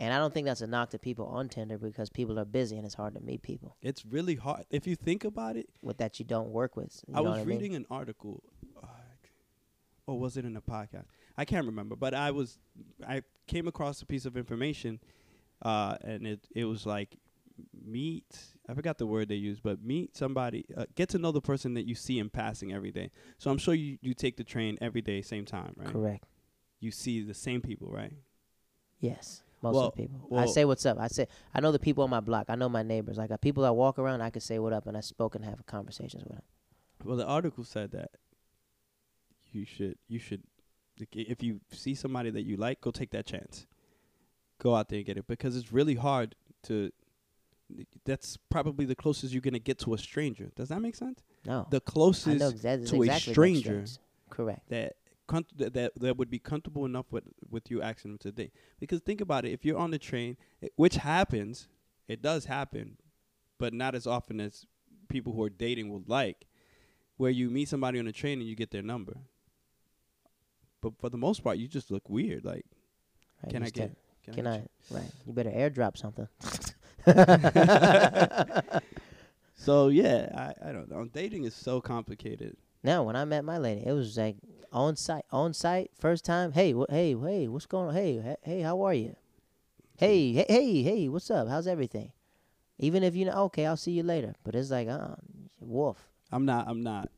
And 0.00 0.12
I 0.12 0.18
don't 0.18 0.34
think 0.34 0.46
that's 0.46 0.60
a 0.60 0.66
knock 0.66 0.90
to 0.90 0.98
people 0.98 1.26
on 1.26 1.48
Tinder 1.48 1.78
because 1.78 2.10
people 2.10 2.36
are 2.38 2.44
busy 2.44 2.76
and 2.76 2.84
it's 2.84 2.94
hard 2.96 3.14
to 3.14 3.20
meet 3.20 3.42
people 3.42 3.76
it's 3.80 4.04
really 4.04 4.34
hard. 4.34 4.64
If 4.70 4.86
you 4.88 4.96
think 4.96 5.24
about 5.24 5.56
it, 5.56 5.68
with 5.80 5.98
that 5.98 6.18
you 6.18 6.24
don't 6.24 6.48
work 6.50 6.76
with. 6.76 7.04
You 7.06 7.14
I 7.14 7.18
know 7.18 7.22
was 7.24 7.30
what 7.30 7.38
I 7.40 7.44
mean? 7.44 7.58
reading 7.58 7.74
an 7.76 7.86
article, 7.90 8.42
uh, 8.82 8.86
or 10.06 10.18
was 10.18 10.36
it 10.36 10.44
in 10.44 10.56
a 10.56 10.60
podcast? 10.60 11.04
I 11.36 11.44
can't 11.44 11.66
remember, 11.66 11.94
but 11.94 12.12
I 12.12 12.32
was 12.32 12.58
I 13.06 13.22
came 13.46 13.68
across 13.68 14.02
a 14.02 14.06
piece 14.06 14.24
of 14.26 14.36
information, 14.36 14.98
uh, 15.62 15.96
and 16.02 16.26
it 16.26 16.40
it 16.54 16.64
was 16.64 16.86
like 16.86 17.16
meet. 17.84 18.24
I 18.68 18.74
forgot 18.74 18.98
the 18.98 19.06
word 19.06 19.28
they 19.28 19.34
use, 19.36 19.60
but 19.60 19.82
meet 19.82 20.16
somebody, 20.16 20.64
uh, 20.76 20.86
get 20.94 21.08
to 21.10 21.18
know 21.18 21.32
the 21.32 21.40
person 21.40 21.74
that 21.74 21.86
you 21.86 21.94
see 21.94 22.18
in 22.18 22.28
passing 22.30 22.72
every 22.72 22.90
day. 22.90 23.10
So 23.38 23.50
I'm 23.50 23.58
sure 23.58 23.74
you 23.74 23.98
you 24.02 24.14
take 24.14 24.36
the 24.36 24.44
train 24.44 24.78
every 24.80 25.00
day, 25.02 25.22
same 25.22 25.44
time, 25.44 25.74
right? 25.76 25.88
Correct. 25.92 26.24
You 26.80 26.90
see 26.90 27.22
the 27.22 27.34
same 27.34 27.60
people, 27.60 27.88
right? 27.90 28.12
Yes. 29.00 29.42
Most 29.62 29.74
Well- 29.74 29.86
of 29.86 29.96
the 29.96 30.02
people. 30.02 30.38
I 30.38 30.46
say 30.46 30.64
what's 30.64 30.86
up. 30.86 30.98
I 30.98 31.08
say 31.08 31.26
I 31.54 31.60
know 31.60 31.72
the 31.72 31.78
people 31.78 32.04
on 32.04 32.10
my 32.10 32.20
block. 32.20 32.46
I 32.48 32.54
know 32.54 32.68
my 32.68 32.82
neighbors. 32.82 33.16
Like 33.18 33.30
uh, 33.30 33.36
people 33.38 33.62
that 33.64 33.72
walk 33.74 33.98
around, 33.98 34.20
I 34.20 34.30
could 34.30 34.42
say 34.42 34.58
what 34.58 34.72
up, 34.72 34.86
and 34.86 34.96
I 34.96 35.00
spoke 35.00 35.34
and 35.34 35.44
have 35.44 35.64
conversations 35.66 36.24
with 36.24 36.34
them. 36.34 36.42
Well, 37.04 37.16
the 37.16 37.26
article 37.26 37.64
said 37.64 37.90
that 37.92 38.10
you 39.52 39.64
should 39.64 39.96
you 40.08 40.18
should 40.18 40.42
if 41.12 41.42
you 41.42 41.60
see 41.70 41.94
somebody 41.94 42.30
that 42.30 42.42
you 42.42 42.56
like, 42.56 42.80
go 42.80 42.90
take 42.90 43.10
that 43.10 43.24
chance. 43.26 43.66
Go 44.60 44.74
out 44.74 44.88
there 44.88 44.98
and 44.98 45.06
get 45.06 45.16
it 45.16 45.26
because 45.26 45.56
it's 45.56 45.72
really 45.72 45.94
hard 45.94 46.34
to. 46.64 46.90
That's 48.04 48.36
probably 48.48 48.84
the 48.84 48.94
closest 48.94 49.32
you're 49.32 49.42
gonna 49.42 49.58
get 49.58 49.78
to 49.80 49.94
a 49.94 49.98
stranger. 49.98 50.50
Does 50.56 50.68
that 50.70 50.80
make 50.80 50.94
sense? 50.96 51.22
No. 51.44 51.66
The 51.70 51.80
closest 51.80 52.40
exa- 52.42 52.62
that's 52.62 52.90
to 52.90 52.96
a 52.96 53.04
exactly 53.06 53.32
stranger. 53.34 53.84
Correct. 54.30 54.68
that 54.70 54.96
com- 55.26 55.46
that, 55.56 55.92
that 55.98 56.16
would 56.16 56.30
be 56.30 56.38
comfortable 56.38 56.84
enough 56.86 57.06
with 57.10 57.24
with 57.50 57.70
you 57.70 57.82
asking 57.82 58.12
them 58.12 58.18
to 58.18 58.32
date. 58.32 58.52
Because 58.80 59.00
think 59.00 59.20
about 59.20 59.44
it, 59.44 59.52
if 59.52 59.64
you're 59.64 59.78
on 59.78 59.90
the 59.90 59.98
train, 59.98 60.36
i- 60.62 60.68
which 60.76 60.96
happens, 60.96 61.68
it 62.08 62.22
does 62.22 62.46
happen, 62.46 62.96
but 63.58 63.72
not 63.74 63.94
as 63.94 64.06
often 64.06 64.40
as 64.40 64.66
people 65.08 65.32
who 65.34 65.42
are 65.42 65.50
dating 65.50 65.90
would 65.90 66.08
like, 66.08 66.46
where 67.16 67.30
you 67.30 67.50
meet 67.50 67.68
somebody 67.68 67.98
on 67.98 68.04
the 68.06 68.12
train 68.12 68.38
and 68.40 68.48
you 68.48 68.54
get 68.56 68.70
their 68.70 68.82
number. 68.82 69.16
But 70.80 70.96
for 70.98 71.08
the 71.10 71.18
most 71.18 71.42
part, 71.42 71.58
you 71.58 71.66
just 71.68 71.90
look 71.90 72.08
weird. 72.08 72.44
Like, 72.44 72.64
Right, 73.42 73.52
can 73.52 73.62
I 73.62 73.70
get? 73.70 73.96
Can, 74.24 74.34
Can 74.34 74.46
I? 74.46 74.56
I? 74.56 74.62
Right. 74.90 75.10
You 75.26 75.32
better 75.32 75.50
airdrop 75.50 75.96
something. 75.96 76.28
So 79.54 79.88
yeah, 79.88 80.30
I 80.62 80.70
I 80.70 80.72
don't 80.72 80.90
know. 80.90 81.04
Dating 81.06 81.44
is 81.44 81.54
so 81.54 81.80
complicated. 81.80 82.56
Now, 82.82 83.02
when 83.02 83.16
I 83.16 83.24
met 83.24 83.44
my 83.44 83.58
lady, 83.58 83.82
it 83.86 83.92
was 83.92 84.16
like 84.16 84.36
on 84.72 84.96
site, 84.96 85.24
on 85.32 85.52
site, 85.52 85.90
first 85.98 86.24
time. 86.24 86.52
Hey, 86.52 86.72
wh- 86.72 86.88
hey, 86.90 87.14
hey, 87.16 87.48
what's 87.48 87.66
going 87.66 87.88
on? 87.88 87.94
Hey, 87.94 88.18
hey, 88.20 88.36
hey, 88.42 88.60
how 88.62 88.82
are 88.82 88.94
you? 88.94 89.16
Hey, 89.98 90.32
hey, 90.32 90.46
hey, 90.48 90.82
hey, 90.82 91.08
what's 91.08 91.30
up? 91.30 91.48
How's 91.48 91.66
everything? 91.66 92.12
Even 92.78 93.02
if 93.02 93.16
you 93.16 93.24
know, 93.26 93.32
okay, 93.46 93.66
I'll 93.66 93.76
see 93.76 93.92
you 93.92 94.02
later. 94.04 94.34
But 94.44 94.54
it's 94.54 94.70
like, 94.70 94.88
uh, 94.88 95.16
wolf, 95.60 95.98
I'm 96.32 96.44
not. 96.46 96.68
I'm 96.68 96.82
not. 96.82 97.10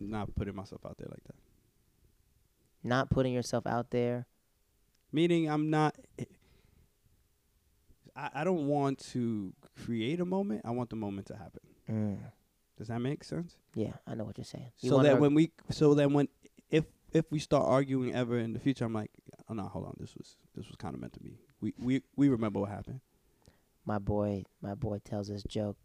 Not 0.00 0.34
putting 0.36 0.54
myself 0.56 0.86
out 0.86 0.96
there 0.98 1.08
like 1.10 1.24
that. 1.26 1.36
not 2.82 3.10
putting 3.10 3.32
yourself 3.32 3.66
out 3.66 3.90
there. 3.90 4.26
Meaning, 5.12 5.50
I'm 5.50 5.70
not. 5.70 5.96
I, 8.18 8.40
I 8.40 8.44
don't 8.44 8.66
want 8.66 8.98
to 9.12 9.54
create 9.84 10.20
a 10.20 10.24
moment. 10.24 10.62
I 10.64 10.70
want 10.72 10.90
the 10.90 10.96
moment 10.96 11.28
to 11.28 11.36
happen. 11.36 11.60
Mm. 11.88 12.18
Does 12.76 12.88
that 12.88 13.00
make 13.00 13.22
sense? 13.24 13.56
Yeah, 13.74 13.92
I 14.06 14.14
know 14.14 14.24
what 14.24 14.36
you're 14.38 14.44
saying. 14.44 14.72
You 14.80 14.90
so 14.90 14.96
wanna- 14.96 15.08
that 15.10 15.20
when 15.20 15.34
we, 15.34 15.52
so 15.70 15.94
that 15.94 16.10
when, 16.10 16.28
if 16.70 16.84
if 17.12 17.30
we 17.30 17.38
start 17.38 17.64
arguing 17.66 18.14
ever 18.14 18.38
in 18.38 18.52
the 18.52 18.58
future, 18.60 18.84
I'm 18.84 18.92
like, 18.92 19.10
oh 19.48 19.54
no, 19.54 19.62
hold 19.64 19.86
on, 19.86 19.96
this 19.98 20.14
was 20.16 20.36
this 20.54 20.66
was 20.66 20.76
kind 20.76 20.94
of 20.94 21.00
meant 21.00 21.12
to 21.14 21.20
be. 21.20 21.38
We 21.60 21.72
we 21.78 22.02
we 22.16 22.28
remember 22.28 22.60
what 22.60 22.70
happened. 22.70 23.00
my 23.84 23.98
boy, 23.98 24.44
my 24.60 24.74
boy 24.74 24.98
tells 25.04 25.28
this 25.28 25.42
joke 25.44 25.76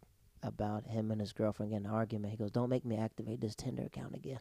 about 0.42 0.84
him 0.86 1.10
and 1.10 1.20
his 1.20 1.32
girlfriend 1.32 1.72
getting 1.72 1.86
an 1.86 1.92
argument. 1.92 2.30
He 2.32 2.36
goes, 2.36 2.50
"Don't 2.50 2.68
make 2.68 2.84
me 2.84 2.96
activate 2.96 3.40
this 3.40 3.54
Tinder 3.54 3.84
account 3.84 4.14
again." 4.14 4.40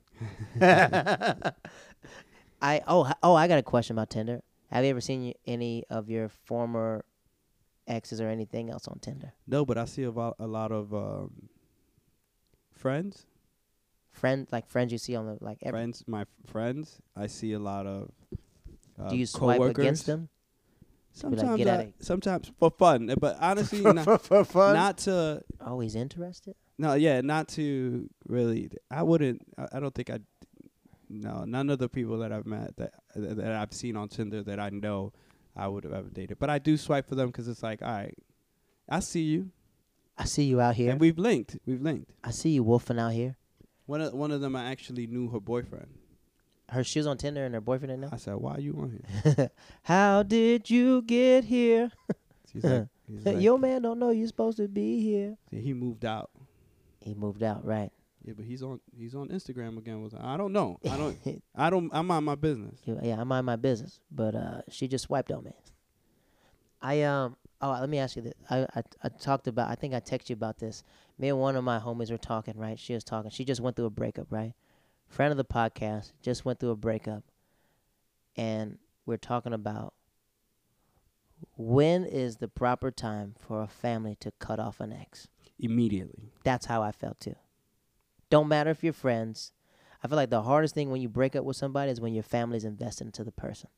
I 2.62 2.82
oh 2.88 3.12
oh 3.24 3.36
I 3.36 3.48
got 3.48 3.60
a 3.60 3.64
question 3.64 3.96
about 3.98 4.10
Tinder. 4.10 4.42
Have 4.70 4.84
you 4.84 4.90
ever 4.90 5.02
seen 5.02 5.24
y- 5.26 5.34
any 5.46 5.84
of 5.90 6.10
your 6.10 6.30
former 6.30 7.04
exes 7.88 8.22
or 8.22 8.30
anything 8.30 8.70
else 8.70 8.88
on 8.88 9.00
Tinder? 9.00 9.34
No, 9.48 9.66
but 9.66 9.78
I 9.78 9.86
see 9.86 10.04
a, 10.04 10.12
vo- 10.12 10.36
a 10.40 10.48
lot 10.48 10.72
of 10.72 10.94
um, 10.94 11.50
friends, 12.74 13.26
Friend 14.12 14.48
like 14.52 14.68
friends 14.68 14.92
you 14.92 15.00
see 15.00 15.16
on 15.16 15.26
the 15.26 15.38
like 15.42 15.58
every. 15.64 15.72
friends, 15.80 16.04
my 16.06 16.22
f- 16.22 16.28
friends. 16.46 17.00
I 17.16 17.26
see 17.28 17.54
a 17.54 17.60
lot 17.60 17.88
of. 17.88 18.12
Uh, 19.02 19.10
do 19.10 19.16
you 19.18 19.26
swipe 19.26 19.58
coworkers. 19.58 19.84
against 19.84 20.06
them? 20.06 20.30
like, 21.24 21.40
Sometimes, 21.40 21.58
"Get 21.58 21.68
I- 21.68 21.94
sometimes 22.00 22.52
for 22.60 22.70
fun, 22.70 23.10
uh, 23.10 23.16
but 23.16 23.38
honestly, 23.42 23.82
not, 23.94 24.22
for 24.22 24.44
fun. 24.46 24.76
not 24.76 25.00
to 25.00 25.42
oh, 25.62 25.80
he's 25.80 25.96
interested. 25.96 26.54
no, 26.78 26.94
yeah, 26.94 27.22
not 27.22 27.48
to 27.50 28.08
really. 28.28 28.70
I 28.92 29.02
wouldn't. 29.02 29.42
I, 29.58 29.68
I 29.74 29.80
don't 29.80 29.94
think 29.96 30.12
I. 30.12 30.20
No, 31.10 31.44
none 31.46 31.72
of 31.72 31.80
the 31.80 31.90
people 31.90 32.20
that 32.20 32.32
I've 32.32 32.46
met 32.46 32.76
that 32.78 32.94
that 33.16 33.52
I've 33.52 33.74
seen 33.74 33.96
on 33.96 34.10
Tinder 34.10 34.44
that 34.44 34.60
I 34.60 34.70
know, 34.70 35.12
I 35.56 35.68
would 35.68 35.84
have 35.84 35.94
ever 35.94 36.10
dated. 36.10 36.40
But 36.40 36.50
I 36.50 36.60
do 36.60 36.78
swipe 36.78 37.08
for 37.08 37.16
them 37.16 37.28
because 37.28 37.48
it's 37.48 37.64
like, 37.64 37.82
all 37.82 37.90
right, 37.92 38.18
I 38.90 39.00
see 39.00 39.22
you, 39.24 39.52
I 40.18 40.26
see 40.26 40.44
you 40.44 40.60
out 40.62 40.76
here. 40.76 40.92
and 40.92 41.00
we've 41.00 41.18
linked. 41.18 41.58
We've 41.66 41.82
linked. 41.82 42.12
I 42.24 42.32
see 42.32 42.50
you 42.50 42.64
wolfing 42.64 43.00
out 43.00 43.14
here. 43.14 43.36
One 43.86 44.02
of 44.02 44.14
one 44.14 44.32
of 44.32 44.42
them, 44.42 44.56
I 44.56 44.66
actually 44.72 45.08
knew 45.08 45.30
her 45.30 45.40
boyfriend. 45.40 45.88
Her 46.70 46.84
she 46.84 47.00
was 47.00 47.08
on 47.08 47.18
Tinder 47.18 47.46
and 47.46 47.54
her 47.54 47.62
boyfriend 47.62 47.90
didn't 47.92 48.02
know. 48.02 48.10
I 48.12 48.18
said, 48.18 48.36
"Why 48.36 48.56
are 48.56 48.60
you 48.60 48.74
on 48.80 49.04
here?" 49.36 49.52
How 49.84 50.24
did 50.24 50.70
you 50.70 51.02
get 51.02 51.44
here? 51.44 51.92
She's 52.52 52.64
like, 52.64 52.88
he's 53.08 53.26
like 53.26 53.42
Your 53.42 53.60
man 53.60 53.82
don't 53.82 54.00
know 54.00 54.12
you're 54.12 54.28
supposed 54.28 54.58
to 54.58 54.68
be 54.68 55.02
here. 55.02 55.36
he 55.52 55.74
moved 55.74 56.06
out. 56.06 56.30
He 57.02 57.14
moved 57.14 57.44
out, 57.44 57.66
right? 57.66 57.92
Yeah, 58.24 58.34
but 58.36 58.46
he's 58.46 58.64
on 58.64 58.80
he's 58.98 59.16
on 59.16 59.30
Instagram 59.30 59.78
again 59.78 60.02
with. 60.02 60.14
I 60.16 60.38
don't 60.38 60.54
know. 60.54 60.80
I 60.90 60.98
don't 60.98 61.18
I 61.56 61.70
don't 61.70 61.90
I'm 61.94 62.10
on 62.10 62.24
my 62.24 62.36
business. 62.36 62.80
Yeah, 62.86 63.20
I 63.20 63.24
mind 63.24 63.46
my 63.46 63.56
business, 63.56 64.00
but 64.12 64.36
uh, 64.36 64.62
she 64.70 64.88
just 64.88 65.06
swiped 65.06 65.32
on 65.32 65.44
me. 65.44 65.56
I 66.82 67.02
um 67.04 67.36
oh 67.62 67.78
let 67.80 67.90
me 67.90 68.00
ask 68.00 68.16
you 68.16 68.22
this. 68.24 68.34
I, 68.50 68.66
I 68.76 68.84
I 69.04 69.10
talked 69.10 69.48
about 69.48 69.70
I 69.70 69.76
think 69.76 69.94
I 69.94 70.00
texted 70.00 70.30
you 70.30 70.34
about 70.34 70.60
this. 70.60 70.84
Me 71.18 71.30
and 71.30 71.40
one 71.40 71.56
of 71.56 71.64
my 71.64 71.80
homies 71.80 72.12
were 72.12 72.18
talking, 72.18 72.58
right? 72.58 72.80
She 72.80 72.94
was 72.94 73.04
talking. 73.04 73.30
She 73.30 73.46
just 73.46 73.62
went 73.62 73.76
through 73.76 73.86
a 73.86 73.92
breakup, 73.92 74.28
right? 74.30 74.54
Friend 75.08 75.32
of 75.32 75.38
the 75.38 75.46
podcast 75.46 76.12
just 76.22 76.46
went 76.46 76.60
through 76.60 76.72
a 76.72 76.76
breakup, 76.76 77.24
and 78.36 78.78
we're 79.06 79.18
talking 79.18 79.54
about 79.54 79.94
when 81.56 82.06
is 82.06 82.38
the 82.38 82.48
proper 82.48 82.90
time 82.90 83.36
for 83.38 83.62
a 83.62 83.68
family 83.68 84.16
to 84.22 84.32
cut 84.40 84.60
off 84.60 84.80
an 84.80 84.94
ex. 84.94 85.28
Immediately. 85.60 86.32
That's 86.44 86.66
how 86.66 86.82
I 86.82 86.92
felt 86.92 87.20
too. 87.20 87.36
Don't 88.34 88.48
matter 88.48 88.72
if 88.72 88.84
you're 88.84 88.94
friends. 88.94 89.52
I 90.04 90.08
feel 90.08 90.16
like 90.16 90.32
the 90.32 90.42
hardest 90.42 90.74
thing 90.74 90.90
when 90.90 91.02
you 91.02 91.08
break 91.08 91.36
up 91.36 91.46
with 91.46 91.56
somebody 91.56 91.92
is 91.92 92.02
when 92.02 92.16
your 92.16 92.24
family's 92.24 92.64
invested 92.64 93.06
into 93.06 93.24
the 93.24 93.32
person. 93.32 93.70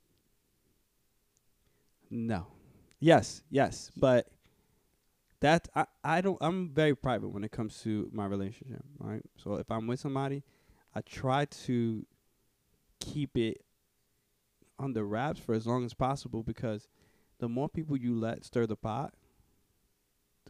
No. 2.09 2.47
Yes, 3.01 3.41
yes. 3.49 3.91
But 3.97 4.29
that 5.41 5.67
I, 5.75 5.87
I 6.05 6.21
don't 6.21 6.37
I'm 6.39 6.69
very 6.69 6.95
private 6.95 7.33
when 7.33 7.43
it 7.43 7.51
comes 7.51 7.81
to 7.81 8.09
my 8.13 8.27
relationship, 8.27 8.81
right? 8.97 9.21
So 9.35 9.55
if 9.55 9.69
I'm 9.69 9.87
with 9.87 9.99
somebody, 9.99 10.41
I 10.95 11.01
try 11.01 11.43
to 11.65 12.05
keep 13.01 13.37
it 13.37 13.57
under 14.79 15.03
wraps 15.03 15.41
for 15.41 15.53
as 15.53 15.67
long 15.67 15.83
as 15.83 15.93
possible 15.93 16.43
because 16.43 16.87
the 17.39 17.49
more 17.49 17.67
people 17.67 17.97
you 17.97 18.17
let 18.17 18.45
stir 18.45 18.67
the 18.67 18.77
pot, 18.77 19.15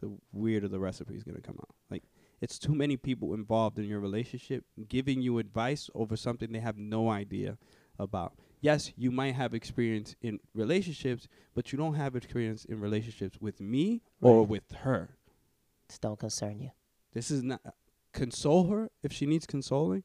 the 0.00 0.16
weirder 0.30 0.68
the 0.68 0.78
recipe 0.78 1.16
is 1.16 1.24
gonna 1.24 1.40
come 1.40 1.58
out. 1.60 1.74
Like 1.90 2.04
it's 2.40 2.58
too 2.58 2.74
many 2.74 2.96
people 2.96 3.34
involved 3.34 3.78
in 3.78 3.84
your 3.84 4.00
relationship 4.00 4.64
giving 4.88 5.22
you 5.22 5.38
advice 5.38 5.88
over 5.94 6.16
something 6.16 6.52
they 6.52 6.60
have 6.60 6.76
no 6.76 7.08
idea 7.08 7.58
about. 7.98 8.34
Yes, 8.60 8.92
you 8.96 9.10
might 9.10 9.34
have 9.34 9.54
experience 9.54 10.16
in 10.22 10.40
relationships, 10.54 11.28
but 11.54 11.72
you 11.72 11.78
don't 11.78 11.94
have 11.94 12.16
experience 12.16 12.64
in 12.64 12.80
relationships 12.80 13.38
with 13.40 13.60
me 13.60 14.02
or 14.20 14.44
with 14.44 14.70
her. 14.82 15.16
This 15.88 15.98
don't 15.98 16.18
concern 16.18 16.60
you. 16.60 16.70
This 17.12 17.30
is 17.30 17.42
not 17.42 17.60
console 18.12 18.66
her 18.68 18.90
if 19.02 19.12
she 19.12 19.26
needs 19.26 19.46
consoling, 19.46 20.02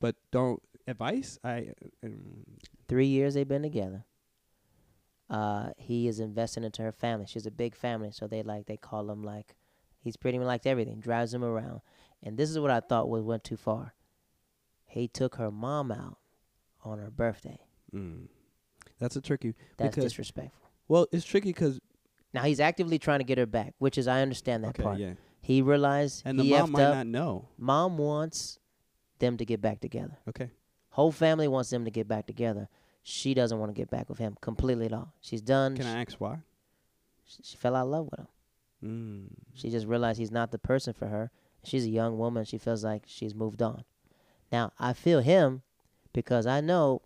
but 0.00 0.16
don't 0.30 0.62
advice. 0.86 1.38
I 1.42 1.70
um, 2.04 2.44
Three 2.88 3.06
years 3.06 3.34
they've 3.34 3.48
been 3.48 3.62
together. 3.62 4.04
Uh, 5.30 5.70
he 5.78 6.06
is 6.06 6.20
investing 6.20 6.64
into 6.64 6.82
her 6.82 6.92
family. 6.92 7.26
She's 7.26 7.46
a 7.46 7.50
big 7.50 7.74
family, 7.74 8.10
so 8.12 8.26
they 8.26 8.42
like 8.42 8.66
they 8.66 8.76
call 8.76 9.10
him 9.10 9.22
like 9.22 9.54
he's 10.04 10.16
pretty 10.16 10.38
much 10.38 10.46
like 10.46 10.66
everything. 10.66 11.00
Drives 11.00 11.34
him 11.34 11.42
around, 11.42 11.80
and 12.22 12.36
this 12.38 12.48
is 12.50 12.58
what 12.60 12.70
I 12.70 12.78
thought 12.80 13.08
was 13.08 13.24
went 13.24 13.42
too 13.42 13.56
far. 13.56 13.94
He 14.86 15.08
took 15.08 15.34
her 15.36 15.50
mom 15.50 15.90
out 15.90 16.18
on 16.84 16.98
her 16.98 17.10
birthday. 17.10 17.58
mm, 17.92 18.28
that's 19.00 19.16
a 19.16 19.20
tricky. 19.20 19.54
That's 19.76 19.96
Because- 19.96 20.04
disrespectful. 20.12 20.70
Well, 20.86 21.06
it's 21.10 21.24
tricky 21.24 21.48
because 21.48 21.80
Now 22.34 22.42
he's 22.42 22.60
actively 22.60 22.98
trying 22.98 23.20
to 23.20 23.24
get 23.24 23.38
her 23.38 23.46
back, 23.46 23.74
which 23.78 23.96
is 23.98 24.06
I 24.06 24.20
understand 24.20 24.62
that 24.64 24.70
okay, 24.70 24.82
part. 24.82 24.98
yeah, 24.98 25.14
He 25.40 25.62
realized 25.62 26.22
and 26.26 26.38
the 26.38 26.44
mom 26.50 26.72
might 26.72 26.82
up. 26.82 26.94
not 26.96 27.06
know. 27.06 27.48
Mom 27.56 27.96
wants 27.98 28.58
them 29.20 29.36
to 29.38 29.44
get 29.46 29.60
back 29.60 29.80
together. 29.80 30.18
Okay, 30.28 30.50
Whole 30.90 31.10
family 31.12 31.48
wants 31.48 31.70
them 31.70 31.84
to 31.86 31.90
get 31.90 32.06
back 32.06 32.26
together. 32.26 32.68
She 33.02 33.34
doesn't 33.34 33.58
want 33.58 33.70
to 33.70 33.74
get 33.74 33.88
back 33.90 34.08
with 34.08 34.18
him 34.18 34.36
completely 34.40 34.86
at 34.86 34.92
all. 34.92 35.12
She's 35.20 35.40
done. 35.42 35.76
can 35.76 35.86
I 35.86 36.02
ask 36.02 36.14
why? 36.20 36.38
she, 37.24 37.42
she 37.42 37.56
fell 37.56 37.74
out 37.76 37.84
of 37.84 37.88
love 37.90 38.08
with 38.10 38.20
him. 38.20 38.28
Mm. 38.84 39.28
She 39.54 39.70
just 39.70 39.86
realized 39.86 40.18
he's 40.18 40.30
not 40.30 40.50
the 40.50 40.58
person 40.58 40.92
for 40.92 41.06
her. 41.06 41.30
She's 41.64 41.86
a 41.86 41.90
young 41.90 42.18
woman. 42.18 42.44
She 42.44 42.58
feels 42.58 42.84
like 42.84 43.04
she's 43.06 43.34
moved 43.34 43.62
on. 43.62 43.84
Now, 44.52 44.72
I 44.78 44.92
feel 44.92 45.20
him 45.20 45.62
because 46.12 46.46
I 46.46 46.60
know 46.60 47.02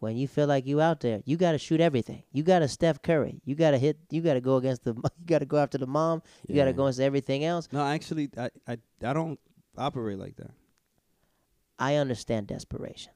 when 0.00 0.16
you 0.16 0.26
feel 0.28 0.46
like 0.46 0.66
you 0.66 0.80
out 0.80 1.00
there, 1.00 1.20
you 1.24 1.36
got 1.36 1.52
to 1.52 1.58
shoot 1.58 1.80
everything. 1.80 2.22
You 2.32 2.42
got 2.42 2.60
to 2.60 2.68
Steph 2.68 3.02
Curry. 3.02 3.40
You 3.44 3.54
got 3.54 3.72
to 3.72 3.78
hit. 3.78 3.98
You 4.10 4.22
got 4.22 4.34
to 4.34 4.40
go 4.40 4.56
against 4.56 4.84
the. 4.84 4.94
You 5.18 5.26
got 5.26 5.40
to 5.40 5.46
go 5.46 5.58
after 5.58 5.78
the 5.78 5.86
mom. 5.86 6.22
You 6.46 6.54
got 6.54 6.66
to 6.66 6.72
go 6.72 6.84
against 6.84 7.00
everything 7.00 7.44
else. 7.44 7.68
No, 7.72 7.84
actually, 7.84 8.30
I, 8.36 8.50
I 8.66 8.78
I 9.02 9.12
don't 9.12 9.38
operate 9.76 10.18
like 10.18 10.36
that. 10.36 10.52
I 11.78 11.96
understand 11.96 12.46
desperation. 12.46 13.12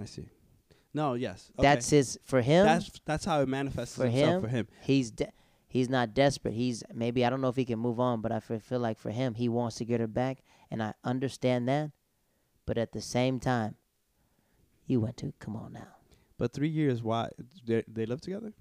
I 0.00 0.06
see. 0.06 0.28
No, 0.92 1.14
yes, 1.14 1.50
okay. 1.58 1.68
That's 1.68 1.90
his 1.90 2.18
for 2.24 2.40
him. 2.40 2.64
that's 2.66 2.90
that's 3.04 3.24
how 3.24 3.42
it 3.42 3.48
manifests 3.48 3.96
for 3.96 4.06
itself 4.06 4.34
him, 4.36 4.40
for 4.42 4.48
him. 4.48 4.68
he's 4.82 5.10
de- 5.12 5.30
he's 5.70 5.88
not 5.88 6.12
desperate. 6.12 6.52
He's 6.52 6.82
maybe 6.92 7.24
I 7.24 7.30
don't 7.30 7.40
know 7.40 7.48
if 7.48 7.56
he 7.56 7.64
can 7.64 7.78
move 7.78 7.98
on, 7.98 8.20
but 8.20 8.32
I 8.32 8.40
fe- 8.40 8.58
feel 8.58 8.80
like 8.80 8.98
for 8.98 9.10
him, 9.10 9.34
he 9.34 9.48
wants 9.48 9.76
to 9.76 9.86
get 9.86 10.00
her 10.00 10.06
back, 10.06 10.42
and 10.70 10.82
I 10.82 10.92
understand 11.02 11.66
that. 11.68 11.92
But 12.66 12.76
at 12.76 12.92
the 12.92 13.00
same 13.00 13.40
time, 13.40 13.76
you 14.86 15.00
went 15.00 15.16
to 15.18 15.32
come 15.38 15.56
on 15.56 15.72
now. 15.72 15.96
But 16.36 16.52
three 16.52 16.68
years, 16.68 17.02
why 17.02 17.30
they 17.64 17.84
they 17.88 18.04
live 18.04 18.20
together? 18.20 18.52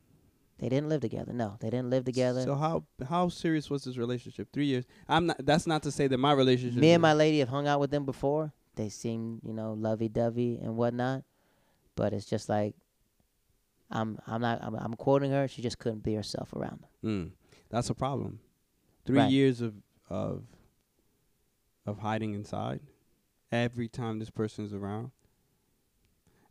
They 0.59 0.67
didn't 0.67 0.89
live 0.89 1.01
together. 1.01 1.31
No, 1.31 1.55
they 1.61 1.69
didn't 1.69 1.89
live 1.89 2.05
together. 2.05 2.43
So 2.43 2.55
how 2.55 2.85
how 3.07 3.29
serious 3.29 3.69
was 3.69 3.83
this 3.85 3.97
relationship? 3.97 4.49
Three 4.53 4.65
years. 4.65 4.85
I'm 5.07 5.27
not. 5.27 5.45
That's 5.45 5.65
not 5.65 5.83
to 5.83 5.91
say 5.91 6.07
that 6.07 6.17
my 6.17 6.33
relationship. 6.33 6.79
Me 6.79 6.91
and 6.91 7.01
my 7.01 7.13
lady 7.13 7.39
have 7.39 7.49
hung 7.49 7.67
out 7.67 7.79
with 7.79 7.91
them 7.91 8.05
before. 8.05 8.53
They 8.75 8.89
seem 8.89 9.39
you 9.43 9.53
know 9.53 9.73
lovey 9.73 10.09
dovey 10.09 10.59
and 10.61 10.77
whatnot, 10.77 11.23
but 11.95 12.13
it's 12.13 12.25
just 12.25 12.47
like. 12.49 12.75
I'm 13.91 14.19
I'm 14.27 14.41
not 14.41 14.59
I'm, 14.63 14.75
I'm 14.75 14.93
quoting 14.95 15.31
her. 15.31 15.47
She 15.47 15.61
just 15.61 15.79
couldn't 15.79 16.03
be 16.03 16.13
herself 16.15 16.53
around 16.53 16.81
them. 16.81 16.89
Mm, 17.03 17.31
that's 17.69 17.89
a 17.89 17.93
problem. 17.95 18.39
Three 19.05 19.17
Right. 19.19 19.31
years 19.31 19.61
of 19.61 19.73
of 20.09 20.43
of 21.85 21.99
hiding 21.99 22.33
inside. 22.33 22.81
Every 23.51 23.87
time 23.87 24.19
this 24.19 24.29
person 24.29 24.63
is 24.65 24.73
around. 24.73 25.11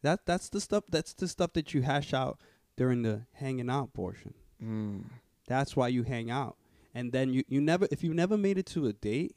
That 0.02 0.26
that's 0.26 0.48
the 0.48 0.60
stuff. 0.60 0.84
That's 0.90 1.12
the 1.14 1.28
stuff 1.28 1.52
that 1.52 1.74
you 1.74 1.82
hash 1.82 2.12
out 2.12 2.40
during 2.76 3.02
the 3.02 3.22
hanging 3.34 3.70
out 3.70 3.92
portion. 3.92 4.34
Mm. 4.62 5.04
That's 5.46 5.76
why 5.76 5.88
you 5.88 6.02
hang 6.02 6.30
out. 6.30 6.56
And 6.94 7.12
then 7.12 7.32
you, 7.32 7.44
you 7.48 7.60
never 7.60 7.86
if 7.90 8.02
you 8.02 8.14
never 8.14 8.36
made 8.36 8.58
it 8.58 8.66
to 8.66 8.86
a 8.86 8.92
date, 8.92 9.36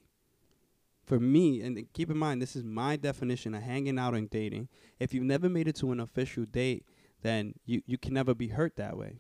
for 1.06 1.20
me, 1.20 1.62
and 1.62 1.86
keep 1.94 2.10
in 2.10 2.18
mind 2.18 2.42
this 2.42 2.56
is 2.56 2.64
my 2.64 2.96
definition 2.96 3.54
of 3.54 3.62
hanging 3.64 4.00
out 4.00 4.14
and 4.16 4.30
dating. 4.30 4.70
If 5.00 5.14
you've 5.14 5.24
never 5.24 5.50
made 5.50 5.68
it 5.68 5.76
to 5.78 5.92
an 5.92 6.00
official 6.00 6.46
date, 6.46 6.86
then 7.22 7.54
you, 7.66 7.82
you 7.86 7.98
can 7.98 8.14
never 8.14 8.34
be 8.34 8.50
hurt 8.50 8.76
that 8.78 8.98
way. 8.98 9.20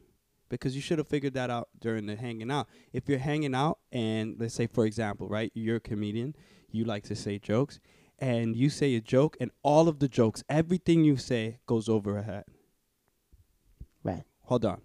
Because 0.49 0.75
you 0.75 0.81
should 0.81 0.97
have 0.97 1.07
figured 1.07 1.33
that 1.35 1.49
out 1.49 1.69
during 1.79 2.07
the 2.07 2.15
hanging 2.17 2.51
out. 2.51 2.67
If 2.91 3.07
you're 3.07 3.19
hanging 3.19 3.55
out 3.55 3.79
and 3.91 4.35
let's 4.37 4.53
say 4.53 4.67
for 4.67 4.85
example, 4.85 5.29
right, 5.29 5.49
you're 5.55 5.77
a 5.77 5.81
comedian, 5.81 6.35
you 6.69 6.83
like 6.83 7.03
to 7.03 7.15
say 7.15 7.39
jokes, 7.39 7.79
and 8.19 8.55
you 8.55 8.69
say 8.69 8.95
a 8.95 9.01
joke 9.01 9.37
and 9.39 9.51
all 9.63 9.87
of 9.87 9.99
the 9.99 10.09
jokes, 10.09 10.43
everything 10.49 11.03
you 11.05 11.15
say 11.15 11.59
goes 11.65 11.87
over 11.87 12.15
her 12.15 12.23
head 12.23 12.43
Right. 14.03 14.23
hold 14.43 14.65
on. 14.65 14.81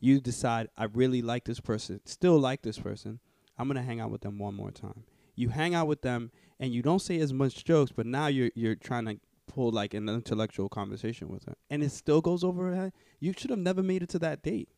You 0.00 0.20
decide 0.20 0.68
I 0.76 0.84
really 0.84 1.22
like 1.22 1.44
this 1.44 1.60
person, 1.60 2.00
still 2.04 2.38
like 2.38 2.62
this 2.62 2.78
person. 2.78 3.20
I'm 3.56 3.66
gonna 3.66 3.82
hang 3.82 4.00
out 4.00 4.10
with 4.10 4.20
them 4.20 4.38
one 4.38 4.54
more 4.54 4.70
time. 4.70 5.04
You 5.34 5.48
hang 5.48 5.74
out 5.74 5.86
with 5.86 6.02
them 6.02 6.30
and 6.60 6.72
you 6.72 6.82
don't 6.82 7.00
say 7.00 7.18
as 7.18 7.32
much 7.32 7.64
jokes, 7.64 7.92
but 7.94 8.06
now 8.06 8.26
you're 8.26 8.50
you're 8.54 8.74
trying 8.76 9.06
to 9.06 9.18
pull 9.48 9.70
like 9.70 9.94
an 9.94 10.08
intellectual 10.08 10.68
conversation 10.68 11.28
with 11.28 11.44
her, 11.44 11.54
and 11.70 11.82
it 11.82 11.90
still 11.90 12.20
goes 12.20 12.44
over 12.44 12.70
her 12.70 12.76
head. 12.76 12.92
You 13.20 13.32
should 13.36 13.50
have 13.50 13.58
never 13.58 13.82
made 13.82 14.02
it 14.02 14.08
to 14.10 14.18
that 14.20 14.42
date. 14.42 14.68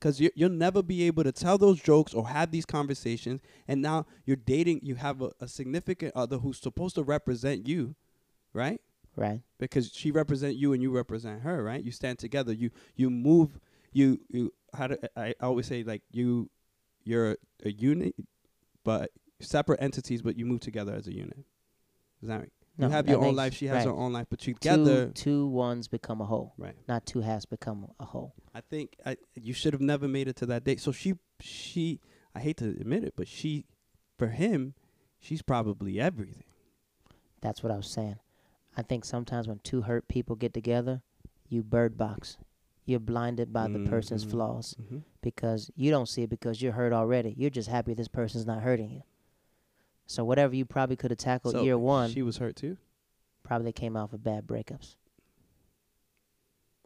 Cause 0.00 0.20
you 0.20 0.30
you'll 0.36 0.50
never 0.50 0.80
be 0.80 1.02
able 1.04 1.24
to 1.24 1.32
tell 1.32 1.58
those 1.58 1.80
jokes 1.80 2.14
or 2.14 2.28
have 2.28 2.52
these 2.52 2.64
conversations, 2.64 3.40
and 3.66 3.82
now 3.82 4.06
you're 4.24 4.36
dating. 4.36 4.80
You 4.84 4.94
have 4.94 5.20
a, 5.22 5.32
a 5.40 5.48
significant 5.48 6.12
other 6.14 6.38
who's 6.38 6.58
supposed 6.58 6.94
to 6.94 7.02
represent 7.02 7.66
you, 7.66 7.96
right? 8.52 8.80
Right. 9.16 9.40
because 9.58 9.90
she 9.92 10.12
represent 10.12 10.54
you 10.54 10.72
and 10.72 10.80
you 10.80 10.92
represent 10.92 11.42
her, 11.42 11.64
right? 11.64 11.82
You 11.82 11.90
stand 11.90 12.20
together. 12.20 12.52
You 12.52 12.70
you 12.94 13.10
move. 13.10 13.58
You 13.92 14.20
you 14.28 14.52
how 14.72 14.86
do 14.86 14.98
I 15.16 15.34
always 15.40 15.66
say 15.66 15.82
like 15.82 16.02
you 16.12 16.48
you're 17.02 17.36
a 17.64 17.70
unit, 17.72 18.14
but 18.84 19.10
separate 19.40 19.82
entities, 19.82 20.22
but 20.22 20.36
you 20.38 20.46
move 20.46 20.60
together 20.60 20.94
as 20.94 21.08
a 21.08 21.12
unit. 21.12 21.38
Does 22.20 22.28
that 22.28 22.40
make 22.40 22.52
No, 22.78 22.86
you 22.86 22.92
have 22.92 23.08
your 23.08 23.24
own 23.24 23.34
life. 23.34 23.54
She 23.54 23.66
has 23.66 23.84
her 23.84 23.90
own 23.90 24.12
life, 24.12 24.26
but 24.30 24.38
Two, 24.38 24.54
together, 24.54 25.08
two 25.08 25.46
ones 25.48 25.88
become 25.88 26.20
a 26.20 26.24
whole, 26.24 26.54
right? 26.56 26.76
not 26.86 27.04
two 27.06 27.20
halves 27.20 27.44
become 27.44 27.88
a 27.98 28.04
whole. 28.04 28.34
I 28.54 28.60
think 28.60 28.96
I, 29.04 29.16
you 29.34 29.52
should 29.52 29.72
have 29.72 29.82
never 29.82 30.06
made 30.06 30.28
it 30.28 30.36
to 30.36 30.46
that 30.46 30.64
date. 30.64 30.80
So 30.80 30.92
she, 30.92 31.14
she, 31.40 32.00
I 32.34 32.40
hate 32.40 32.56
to 32.58 32.66
admit 32.68 33.02
it, 33.04 33.14
but 33.16 33.26
she, 33.26 33.66
for 34.18 34.28
him, 34.28 34.74
she's 35.18 35.42
probably 35.42 36.00
everything. 36.00 36.44
That's 37.40 37.62
what 37.62 37.72
I 37.72 37.76
was 37.76 37.88
saying. 37.90 38.16
I 38.76 38.82
think 38.82 39.04
sometimes 39.04 39.48
when 39.48 39.58
two 39.64 39.82
hurt 39.82 40.06
people 40.08 40.36
get 40.36 40.54
together, 40.54 41.02
you 41.48 41.62
bird 41.64 41.98
box. 41.98 42.36
You're 42.84 43.00
blinded 43.00 43.52
by 43.52 43.68
the 43.68 43.80
person's 43.80 44.24
Mhm. 44.24 44.30
flaws 44.30 44.76
Mm-hmm. 44.80 44.98
because 45.20 45.70
you 45.76 45.90
don't 45.90 46.08
see 46.08 46.22
it 46.22 46.30
because 46.30 46.62
you're 46.62 46.72
hurt 46.72 46.92
already. 46.92 47.34
You're 47.36 47.50
just 47.50 47.68
happy 47.68 47.92
this 47.92 48.08
person's 48.08 48.46
not 48.46 48.62
hurting 48.62 48.90
you. 48.90 49.02
So 50.08 50.24
whatever 50.24 50.56
you 50.56 50.64
probably 50.64 50.96
could 50.96 51.10
have 51.12 51.18
tackled 51.18 51.54
So 51.54 51.62
year 51.62 51.78
one, 51.78 52.10
she 52.10 52.22
was 52.22 52.38
hurt 52.38 52.56
too. 52.56 52.76
probably 53.44 53.72
came 53.72 53.96
off 53.96 54.12
of 54.12 54.24
bad 54.24 54.46
breakups. 54.46 54.96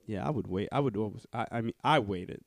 Yeah, 0.07 0.27
I 0.27 0.31
would 0.31 0.49
wait. 0.49 0.69
I 0.73 0.81
would. 0.81 0.97
always- 0.97 1.27
I, 1.33 1.47
I 1.51 1.61
mean, 1.61 1.75
I 1.85 1.99
waited. 2.01 2.43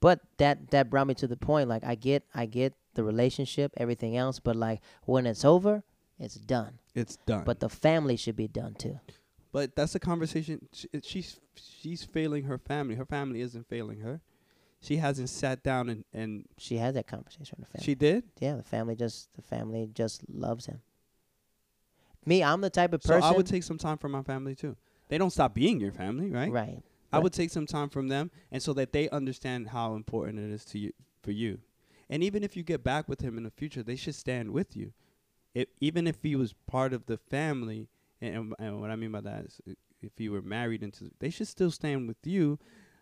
But 0.00 0.20
that 0.36 0.70
that 0.70 0.88
brought 0.90 1.08
me 1.08 1.14
to 1.14 1.26
the 1.26 1.36
point. 1.36 1.68
Like 1.68 1.82
I 1.84 1.96
get 1.96 2.22
I 2.34 2.46
get 2.46 2.74
the 2.94 3.02
relationship, 3.02 3.72
everything 3.76 4.16
else, 4.16 4.38
but 4.38 4.54
like 4.54 4.80
when 5.04 5.26
it's 5.26 5.44
over, 5.44 5.82
it's 6.18 6.36
done. 6.36 6.78
It's 6.94 7.16
done. 7.26 7.42
But 7.44 7.58
the 7.60 7.68
family 7.68 8.16
should 8.16 8.36
be 8.36 8.46
done 8.48 8.74
too. 8.74 9.00
But 9.50 9.74
that's 9.74 9.94
a 9.96 10.00
conversation. 10.00 10.68
sh- 10.72 10.84
it- 10.92 11.04
She's 11.04 11.40
she's 11.56 12.04
failing 12.04 12.44
her 12.44 12.58
family. 12.58 12.94
Her 12.94 13.04
family 13.06 13.40
isn't 13.40 13.66
failing 13.68 14.00
her. 14.00 14.20
She 14.80 14.96
hasn't 14.96 15.28
sat 15.28 15.62
down 15.62 15.88
and 15.88 16.04
and 16.12 16.44
She 16.56 16.76
had 16.76 16.94
that 16.94 17.06
conversation 17.06 17.56
with 17.58 17.68
the 17.68 17.78
family. 17.78 17.84
she 17.84 17.94
did. 17.94 18.24
yeah, 18.40 18.56
the 18.56 18.62
family 18.62 18.94
just 18.94 19.34
the 19.34 19.42
family 19.42 19.90
just 19.92 20.28
loves 20.28 20.66
him. 20.66 20.80
Me, 22.24 22.42
I'm 22.42 22.60
the 22.60 22.70
type 22.70 22.92
of 22.92 23.02
person. 23.02 23.22
So. 23.22 23.28
I 23.28 23.32
would 23.32 23.46
take 23.46 23.62
some 23.62 23.78
time 23.78 23.96
from 23.96 24.12
my 24.12 24.22
family 24.22 24.54
too. 24.54 24.76
They 25.08 25.18
don't 25.18 25.30
stop 25.30 25.54
being 25.54 25.80
your 25.80 25.92
family, 25.92 26.30
right? 26.30 26.52
right. 26.52 26.82
I 27.10 27.18
would 27.18 27.32
take 27.32 27.48
some 27.50 27.64
time 27.64 27.88
from 27.88 28.08
them, 28.08 28.30
and 28.52 28.62
so 28.62 28.74
that 28.74 28.92
they 28.92 29.08
understand 29.08 29.68
how 29.68 29.94
important 29.94 30.38
it 30.38 30.52
is 30.52 30.64
to 30.66 30.78
you 30.78 30.92
for 31.22 31.32
you. 31.32 31.60
And 32.10 32.22
even 32.22 32.42
if 32.42 32.56
you 32.56 32.62
get 32.62 32.84
back 32.84 33.08
with 33.08 33.20
him 33.20 33.36
in 33.38 33.44
the 33.44 33.50
future, 33.50 33.82
they 33.82 33.96
should 33.96 34.14
stand 34.14 34.50
with 34.50 34.76
you. 34.76 34.92
If 35.54 35.68
even 35.80 36.06
if 36.06 36.22
he 36.22 36.36
was 36.36 36.54
part 36.66 36.92
of 36.92 37.06
the 37.06 37.16
family, 37.16 37.88
and, 38.20 38.34
and, 38.34 38.54
and 38.58 38.80
what 38.80 38.90
I 38.90 38.96
mean 38.96 39.12
by 39.12 39.22
that 39.22 39.46
is, 39.46 39.60
if 40.02 40.12
you 40.18 40.32
were 40.32 40.42
married 40.42 40.82
into, 40.82 41.10
they 41.18 41.30
should 41.30 41.48
still 41.48 41.70
stand 41.70 42.06
with 42.08 42.18
you. 42.24 42.58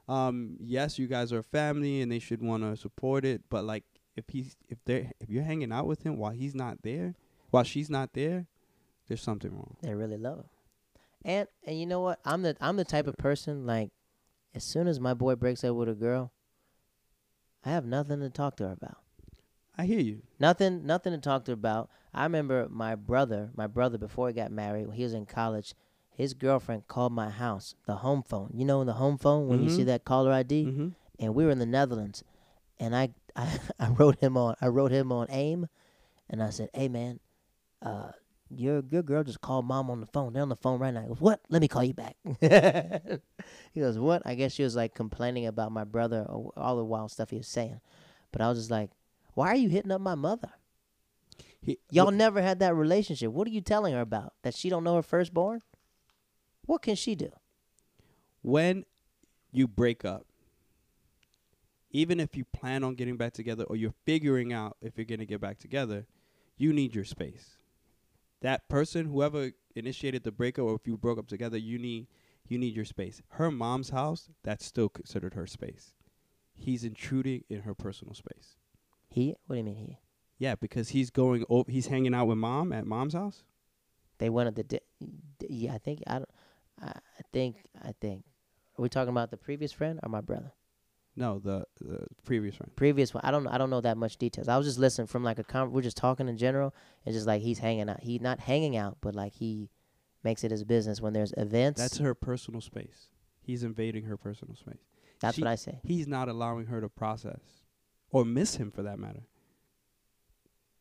Um, 0.09 0.57
yes, 0.61 0.99
you 0.99 1.07
guys 1.07 1.33
are 1.33 1.39
a 1.39 1.45
family, 1.45 2.01
and 2.01 2.11
they 2.11 2.19
should 2.19 2.43
want 2.43 2.63
to 2.63 2.77
support 2.77 3.25
it. 3.25 3.43
But 3.49 3.65
like, 3.65 3.85
if 4.17 4.25
he's 4.29 4.57
if 4.69 4.79
they 4.85 5.11
if 5.21 5.29
you're 5.29 5.43
hanging 5.43 5.73
out 5.73 5.87
with 5.87 6.03
him 6.03 6.17
while 6.17 6.33
he's 6.33 6.55
not 6.55 6.83
there, 6.83 7.15
while 7.51 7.65
she's 7.65 7.91
not 7.91 8.13
there, 8.15 8.47
there's 9.09 9.23
something 9.23 9.53
wrong. 9.53 9.77
They 9.83 9.95
really 9.95 10.17
love 10.17 10.39
him. 10.39 10.49
And 11.25 11.49
and 11.65 11.79
you 11.79 11.87
know 11.87 12.01
what? 12.01 12.21
I'm 12.25 12.43
the 12.43 12.57
I'm 12.61 12.77
the 12.77 12.85
type 12.85 13.07
of 13.07 13.17
person 13.17 13.67
like 13.67 13.91
as 14.55 14.65
soon 14.65 14.89
as 14.89 14.99
my 14.99 15.13
boy 15.13 15.35
breaks 15.35 15.65
up 15.65 15.77
with 15.77 15.89
a 15.89 15.95
girl, 15.95 16.33
I 17.65 17.71
have 17.71 17.85
nothing 17.85 18.21
to 18.21 18.31
talk 18.31 18.57
to 18.57 18.65
her 18.65 18.73
about. 18.73 18.99
I 19.77 19.85
hear 19.85 20.01
you. 20.01 20.23
Nothing 20.39 20.87
nothing 20.87 21.13
to 21.13 21.19
talk 21.19 21.45
to 21.45 21.51
her 21.51 21.55
about. 21.55 21.91
I 22.15 22.23
remember 22.23 22.67
my 22.71 22.95
brother, 22.95 23.51
my 23.55 23.67
brother 23.67 23.99
before 23.99 24.29
he 24.29 24.35
got 24.35 24.51
married, 24.51 24.87
when 24.87 24.97
he 24.97 25.03
was 25.03 25.13
in 25.13 25.27
college, 25.27 25.75
his 26.17 26.33
girlfriend 26.35 26.89
called 26.89 27.13
my 27.13 27.29
house, 27.29 27.75
the 27.87 27.97
home 27.97 28.23
phone. 28.23 28.51
You 28.55 28.65
know 28.65 28.83
the 28.85 28.95
home 28.95 29.19
phone 29.19 29.49
when 29.49 29.63
you 29.63 29.69
see 29.69 29.83
Mhm. 29.83 29.87
that 29.87 30.05
caller 30.05 30.33
ID? 30.33 30.65
Mm-hmm. 30.65 30.89
and 31.19 31.35
we 31.35 31.45
were 31.45 31.51
in 31.51 31.59
the 31.59 31.67
Netherlands, 31.67 32.25
and 32.81 32.97
I, 32.97 33.11
I 33.37 33.59
I 33.79 33.89
wrote 33.91 34.19
him 34.21 34.37
on 34.37 34.55
I 34.61 34.69
wrote 34.69 34.93
him 34.93 35.13
on 35.13 35.27
AIM, 35.31 35.69
and 36.31 36.43
I 36.43 36.51
said, 36.51 36.71
"Hey 36.75 36.89
man, 36.89 37.21
uh, 37.83 38.13
your 38.49 38.83
your 38.91 39.03
girl 39.03 39.23
just 39.25 39.41
called 39.43 39.67
mom 39.67 39.91
on 39.91 40.01
the 40.01 40.07
phone. 40.07 40.33
They're 40.33 40.43
on 40.43 40.49
the 40.49 40.57
phone 40.57 40.79
right 40.81 40.93
now." 40.95 41.03
He 41.03 41.09
goes, 41.09 41.21
"What? 41.21 41.41
Let 41.51 41.61
me 41.61 41.69
call 41.69 41.85
you 41.85 41.95
back." 41.95 42.17
he 43.73 43.81
goes, 43.81 43.99
"What?" 43.99 44.23
I 44.25 44.35
guess 44.35 44.53
she 44.53 44.63
was 44.63 44.75
like 44.77 44.95
complaining 44.95 45.47
about 45.47 45.71
my 45.73 45.85
brother 45.85 46.25
or 46.29 46.53
all 46.57 46.77
the 46.77 46.85
wild 46.85 47.11
stuff 47.11 47.31
he 47.31 47.37
was 47.37 47.49
saying, 47.49 47.81
but 48.33 48.41
I 48.41 48.49
was 48.49 48.59
just 48.59 48.71
like, 48.71 48.91
"Why 49.35 49.49
are 49.49 49.57
you 49.57 49.69
hitting 49.69 49.93
up 49.93 50.01
my 50.01 50.15
mother? 50.15 50.51
He, 51.61 51.79
Y'all 51.91 52.11
never 52.13 52.41
had 52.43 52.61
that 52.61 52.75
relationship. 52.75 53.33
What 53.33 53.47
are 53.49 53.51
you 53.51 53.61
telling 53.61 53.93
her 53.95 54.01
about? 54.01 54.35
That 54.43 54.55
she 54.55 54.69
don't 54.71 54.85
know 54.85 54.97
her 54.97 55.03
firstborn? 55.03 55.63
What 56.67 56.83
can 56.83 56.95
she 56.97 57.15
do?" 57.15 57.31
when 58.43 58.85
you 59.51 59.67
break 59.67 60.05
up, 60.05 60.27
even 61.91 62.21
if 62.21 62.37
you 62.37 62.45
plan 62.45 62.85
on 62.85 62.95
getting 62.95 63.17
back 63.17 63.33
together 63.33 63.65
or 63.65 63.77
you're 63.77 63.95
figuring 64.05 64.53
out 64.53 64.77
if 64.81 64.97
you're 64.97 65.05
going 65.05 65.19
to 65.21 65.27
get 65.27 65.41
back 65.41 65.59
together, 65.59 66.07
you 66.57 66.73
need 66.73 66.95
your 66.95 67.05
space. 67.05 67.57
That 68.43 68.69
person, 68.69 69.07
whoever 69.07 69.51
initiated 69.75 70.23
the 70.25 70.31
breakup 70.33 70.67
or 70.67 70.75
if 70.75 70.87
you 70.87 70.97
broke 70.97 71.19
up 71.19 71.27
together, 71.27 71.57
you 71.57 71.79
need 71.79 72.07
you 72.49 72.59
need 72.59 72.77
your 72.77 72.85
space. 72.85 73.21
Her 73.31 73.51
mom's 73.51 73.91
house, 73.91 74.29
that's 74.45 74.65
still 74.65 74.89
considered 74.89 75.35
her 75.35 75.47
space. 75.49 75.95
He's 76.55 76.85
intruding 76.85 77.43
in 77.51 77.63
her 77.63 77.75
personal 77.75 78.15
space. 78.15 78.57
He? 79.09 79.35
What 79.47 79.57
do 79.57 79.59
you 79.59 79.65
mean 79.65 79.77
he? 79.77 79.99
Yeah, 80.39 80.55
because 80.55 80.91
he's 80.91 81.11
going 81.11 81.45
over 81.49 81.71
he's 81.71 81.87
hanging 81.87 82.15
out 82.15 82.27
with 82.27 82.39
mom 82.39 82.73
at 82.73 82.87
mom's 82.87 83.15
house. 83.15 83.43
They 84.19 84.29
went 84.31 84.47
at 84.49 84.55
the 84.57 84.63
di- 84.65 84.81
yeah. 85.49 85.75
I 85.75 85.79
think 85.79 86.03
I, 86.07 86.13
don't- 86.15 86.26
I 86.26 86.26
I 86.26 86.26
think 87.33 87.57
I 87.83 87.93
think. 88.01 88.25
Are 88.79 88.83
we 88.83 88.89
talking 88.89 89.11
about 89.11 89.31
the 89.31 89.37
previous 89.37 89.73
friend 89.73 89.99
or 90.03 90.09
my 90.09 90.21
brother? 90.21 90.53
No, 91.19 91.39
the 91.39 91.65
the 91.81 92.07
previous 92.25 92.57
friend. 92.57 92.71
Previous 92.77 93.15
one. 93.15 93.23
I 93.25 93.31
don't. 93.31 93.47
I 93.47 93.57
don't 93.59 93.71
know 93.71 93.81
that 93.81 93.97
much 93.97 94.19
details. 94.19 94.49
I 94.49 94.57
was 94.59 94.67
just 94.67 94.79
listening 94.79 95.07
from 95.07 95.25
like 95.25 95.39
a 95.39 95.45
con. 95.45 95.73
We're 95.73 95.81
just 95.83 95.97
talking 95.97 96.29
in 96.29 96.37
general. 96.37 96.75
and 97.07 97.15
just 97.15 97.27
like 97.27 97.41
he's 97.43 97.59
hanging 97.59 97.89
out. 97.89 98.01
He's 98.01 98.21
not 98.21 98.39
hanging 98.41 98.77
out, 98.77 98.99
but 99.01 99.15
like 99.15 99.33
he 99.35 99.71
makes 100.23 100.45
it 100.45 100.51
his 100.51 100.63
business 100.65 101.01
when 101.01 101.13
there's 101.15 101.33
events. 101.39 101.81
That's 101.81 101.99
her 101.99 102.15
personal 102.15 102.61
space. 102.61 103.09
He's 103.41 103.63
invading 103.63 104.05
her 104.05 104.17
personal 104.17 104.57
space. 104.57 104.83
That's 105.21 105.37
she- 105.37 105.43
what 105.43 105.49
I 105.51 105.55
say. 105.55 105.81
he's 105.85 106.07
not 106.07 106.29
allowing 106.29 106.67
her 106.67 106.81
to 106.83 106.89
process 106.91 107.41
or 108.11 108.25
miss 108.25 108.57
him 108.57 108.71
for 108.71 108.83
that 108.83 108.99
matter. 108.99 109.23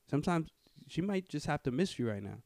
Sometimes 0.09 0.49
she 0.87 1.01
might 1.01 1.27
just 1.29 1.45
have 1.47 1.63
to 1.63 1.71
miss 1.71 1.97
you 1.97 2.09
right 2.09 2.21
now. 2.23 2.39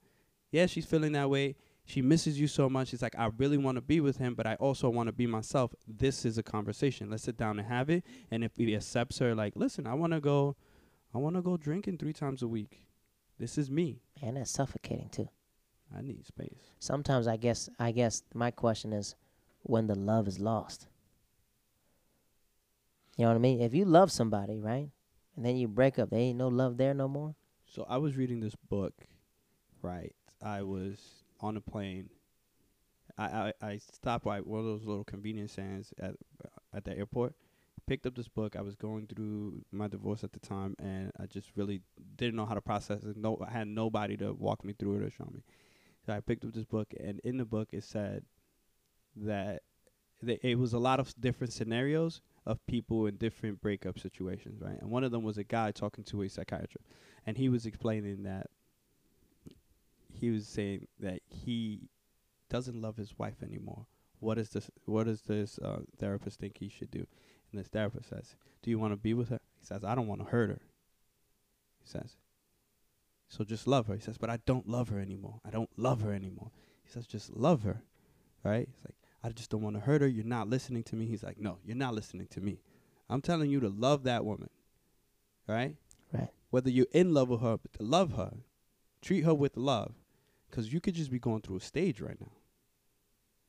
Yeah, 0.52 0.66
she's 0.66 0.86
feeling 0.86 1.12
that 1.14 1.30
way. 1.30 1.56
She 1.90 2.04
misses 2.04 2.40
you 2.40 2.48
so 2.48 2.70
much. 2.70 2.90
She's 2.90 3.02
like, 3.02 3.18
I 3.18 3.32
really 3.38 3.58
want 3.58 3.78
to 3.78 3.82
be 3.82 4.00
with 4.00 4.18
him, 4.18 4.36
but 4.36 4.46
I 4.46 4.54
also 4.56 4.90
want 4.90 5.08
to 5.08 5.12
be 5.12 5.26
myself. 5.26 5.74
This 5.88 6.24
is 6.24 6.38
a 6.38 6.44
conversation. 6.44 7.10
Let's 7.10 7.24
sit 7.24 7.36
down 7.36 7.58
and 7.58 7.68
have 7.68 7.90
it. 7.90 8.04
And 8.30 8.44
if 8.44 8.52
he 8.56 8.76
accepts 8.76 9.18
her, 9.18 9.34
like, 9.34 9.54
listen, 9.56 9.88
I 9.88 9.96
want 9.96 10.14
to 10.14 10.20
go, 10.20 10.56
I 11.16 11.18
want 11.18 11.36
to 11.36 11.42
go 11.42 11.58
drinking 11.58 11.98
three 11.98 12.14
times 12.14 12.44
a 12.44 12.48
week. 12.48 12.84
This 13.40 13.58
is 13.58 13.72
me. 13.72 14.04
And 14.22 14.38
that's 14.38 14.52
suffocating 14.52 15.10
too. 15.10 15.30
I 15.98 16.02
need 16.02 16.28
space. 16.28 16.60
Sometimes 16.78 17.26
I 17.28 17.38
guess. 17.38 17.70
I 17.80 17.92
guess 17.92 18.22
my 18.36 18.52
question 18.52 18.94
is, 18.94 19.16
when 19.64 19.88
the 19.88 19.96
love 19.96 20.28
is 20.28 20.40
lost. 20.40 20.88
You 23.18 23.24
know 23.24 23.32
what 23.32 23.36
I 23.36 23.40
mean? 23.40 23.62
If 23.62 23.74
you 23.74 23.86
love 23.86 24.12
somebody, 24.12 24.60
right, 24.60 24.92
and 25.36 25.44
then 25.44 25.58
you 25.58 25.68
break 25.68 25.98
up, 25.98 26.12
there 26.12 26.20
ain't 26.20 26.38
no 26.38 26.50
love 26.50 26.78
there 26.78 26.94
no 26.94 27.08
more. 27.08 27.34
So 27.66 27.84
I 27.90 27.98
was 27.98 28.16
reading 28.16 28.42
this 28.42 28.56
book, 28.70 28.94
right? 29.82 30.14
I 30.40 30.62
was 30.62 31.19
on 31.40 31.58
a 31.58 31.62
plane. 31.62 32.10
I, 33.18 33.52
I, 33.62 33.80
stopped 33.80 34.24
by 34.24 34.40
one 34.40 34.60
of 34.62 34.66
those 34.66 34.86
little 34.86 35.04
convenience 35.04 35.54
stands 35.54 35.94
at 36.00 36.16
at 36.74 36.86
the 36.86 36.98
airport. 36.98 37.34
Picked 37.86 38.06
up 38.06 38.16
this 38.16 38.30
book. 38.30 38.56
I 38.56 38.62
was 38.62 38.76
going 38.76 39.08
through 39.08 39.66
my 39.72 39.88
divorce 39.88 40.24
at 40.24 40.32
the 40.32 40.40
time, 40.40 40.76
and 40.80 41.12
I 41.20 41.26
just 41.26 41.50
really 41.56 41.82
didn't 42.16 42.36
know 42.36 42.46
how 42.46 42.54
to 42.54 42.62
process 42.62 43.04
it. 43.04 43.18
No, 43.18 43.38
I 43.46 43.52
had 43.52 43.68
nobody 43.68 44.16
to 44.18 44.32
walk 44.34 44.64
me 44.64 44.74
through 44.74 44.98
it 44.98 45.04
or 45.04 45.10
show 45.10 45.30
me. 45.34 45.44
So 46.06 46.14
I 46.14 46.22
picked 46.22 46.46
up 46.46 46.54
this 46.54 46.66
book, 46.66 46.94
and 46.98 47.20
in 47.26 47.38
the 47.38 47.46
book 47.46 47.70
it 47.74 47.84
said 47.84 48.24
that 49.18 49.64
th- 50.26 50.40
it 50.44 50.58
was 50.58 50.74
a 50.74 50.80
lot 50.80 51.00
of 51.00 51.14
different 51.20 51.52
scenarios 51.52 52.22
of 52.46 52.66
people 52.68 53.06
in 53.08 53.18
different 53.18 53.62
breakup 53.62 54.00
situations, 54.00 54.62
right? 54.62 54.80
And 54.80 54.90
one 54.90 55.04
of 55.04 55.12
them 55.12 55.24
was 55.24 55.38
a 55.38 55.44
guy 55.44 55.72
talking 55.72 56.04
to 56.06 56.22
a 56.22 56.30
psychiatrist 56.30 56.88
and 57.26 57.38
he 57.38 57.50
was 57.50 57.66
explaining 57.66 58.24
that 58.24 58.48
he 60.20 60.30
was 60.30 60.48
saying 60.48 60.88
that 61.00 61.22
he 61.28 61.90
doesn't 62.50 62.82
love 62.82 62.98
his 62.98 63.18
wife 63.18 63.42
anymore. 63.44 63.86
What 64.20 64.38
is 64.38 64.50
this? 64.50 64.70
What 64.86 65.06
does 65.06 65.22
this 65.22 65.60
uh, 65.60 65.82
therapist 65.98 66.40
think 66.40 66.58
he 66.58 66.70
should 66.70 66.92
do? 66.92 67.06
And 67.52 67.60
this 67.60 67.68
therapist 67.68 68.10
says, 68.10 68.36
"Do 68.62 68.70
you 68.70 68.80
want 68.80 68.94
to 68.94 68.98
be 68.98 69.14
with 69.14 69.30
her?" 69.30 69.40
He 69.60 69.66
says, 69.66 69.84
"I 69.84 69.96
don't 69.96 70.08
want 70.08 70.22
to 70.22 70.28
hurt 70.28 70.50
her." 70.50 70.60
He 71.80 71.88
says, 71.88 72.18
"So 73.30 73.44
just 73.44 73.68
love 73.68 73.88
her." 73.88 73.96
He 73.96 74.02
says, 74.02 74.18
"But 74.18 74.30
I 74.30 74.40
don't 74.46 74.68
love 74.68 74.90
her 74.90 75.00
anymore. 75.00 75.40
I 75.46 75.50
don't 75.50 75.70
love 75.78 76.02
her 76.02 76.14
anymore." 76.14 76.52
He 76.84 76.92
says, 76.92 77.08
"Just 77.08 77.36
love 77.36 77.64
her." 77.64 77.84
Right? 78.44 78.68
It's 78.74 78.84
like, 78.86 78.96
"I 79.24 79.30
just 79.30 79.50
don't 79.50 79.62
want 79.62 79.76
to 79.78 79.82
hurt 79.82 80.02
her. 80.02 80.08
You're 80.08 80.26
not 80.26 80.50
listening 80.50 80.84
to 80.84 80.96
me." 80.96 81.06
He's 81.06 81.24
like, 81.24 81.40
"No, 81.40 81.60
you're 81.64 81.78
not 81.78 81.94
listening 81.94 82.28
to 82.32 82.42
me. 82.42 82.60
I'm 83.10 83.22
telling 83.22 83.50
you 83.50 83.60
to 83.62 83.70
love 83.70 84.04
that 84.04 84.26
woman." 84.26 84.50
Right? 85.48 85.78
Right. 86.12 86.30
whether 86.50 86.70
you're 86.70 86.88
in 86.92 87.14
love 87.14 87.30
with 87.30 87.42
her, 87.42 87.58
but 87.58 87.72
to 87.74 87.84
love 87.84 88.14
her, 88.14 88.38
treat 89.02 89.22
her 89.22 89.34
with 89.34 89.56
love, 89.56 89.94
because 90.50 90.74
you 90.74 90.82
could 90.82 90.96
just 90.96 91.12
be 91.12 91.20
going 91.20 91.42
through 91.42 91.58
a 91.58 91.62
stage 91.62 92.02
right 92.02 92.20
now. 92.20 92.32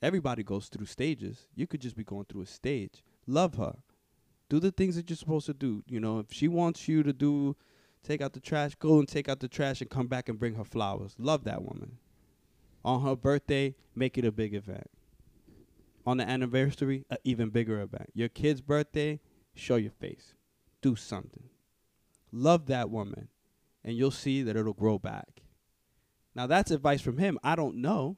Everybody 0.03 0.43
goes 0.43 0.69
through 0.69 0.87
stages. 0.87 1.47
You 1.55 1.67
could 1.67 1.81
just 1.81 1.97
be 1.97 2.05
going 2.05 2.25
through 2.25 2.43
a 2.43 2.47
stage. 2.47 3.03
Love 3.27 3.55
her. 3.55 3.77
Do 4.49 4.59
the 4.59 4.73
things 4.73 4.97
that 4.97 5.09
you're 5.09 5.17
supposed 5.17 5.47
to 5.47 5.55
do. 5.55 5.83
You 5.87 6.01
know, 6.01 6.19
if 6.19 6.33
she 6.33 6.49
wants 6.49 6.89
you 6.89 7.03
to 7.03 7.13
do, 7.13 7.57
take 8.03 8.21
out 8.21 8.33
the 8.33 8.41
trash, 8.41 8.75
go 8.77 8.99
and 8.99 9.07
take 9.07 9.29
out 9.29 9.41
the 9.41 9.49
trash 9.49 9.81
and 9.81 9.91
come 9.91 10.07
back 10.07 10.29
and 10.29 10.39
bring 10.39 10.55
her 10.55 10.65
flowers. 10.65 11.15
Love 11.19 11.45
that 11.45 11.63
woman. 11.63 11.99
On 12.85 13.03
her 13.03 13.15
birthday, 13.15 13.75
make 13.95 14.17
it 14.17 14.25
a 14.25 14.33
big 14.33 14.55
event. 14.55 14.91
On 16.07 16.17
the 16.17 16.29
anniversary, 16.29 17.05
an 17.11 17.19
even 17.25 17.51
bigger 17.51 17.81
event. 17.81 18.11
Your 18.15 18.31
kid's 18.31 18.63
birthday, 18.63 19.21
show 19.55 19.77
your 19.77 19.91
face. 19.91 20.35
Do 20.81 20.97
something. 20.97 21.51
Love 22.33 22.67
that 22.67 22.89
woman, 22.89 23.29
and 23.85 23.97
you'll 23.97 24.11
see 24.11 24.43
that 24.43 24.57
it'll 24.57 24.73
grow 24.73 24.99
back. 24.99 25.43
Now 26.35 26.47
that's 26.47 26.71
advice 26.71 27.01
from 27.01 27.19
him. 27.19 27.39
I 27.43 27.57
don't 27.57 27.77
know. 27.77 28.17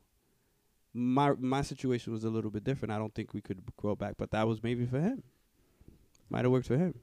My 0.94 1.32
my 1.38 1.62
situation 1.62 2.12
was 2.12 2.24
a 2.24 2.30
little 2.30 2.50
bit 2.50 2.64
different. 2.64 2.92
I 2.92 2.98
don't 2.98 3.14
think 3.14 3.32
we 3.32 3.40
could 3.40 3.62
grow 3.76 3.94
back, 3.96 4.14
but 4.18 4.30
that 4.32 4.46
was 4.46 4.62
maybe 4.62 4.86
for 4.86 5.00
him. 5.00 5.22
Might 6.28 6.44
have 6.44 6.52
worked 6.52 6.66
for 6.66 6.76
him. 6.76 6.94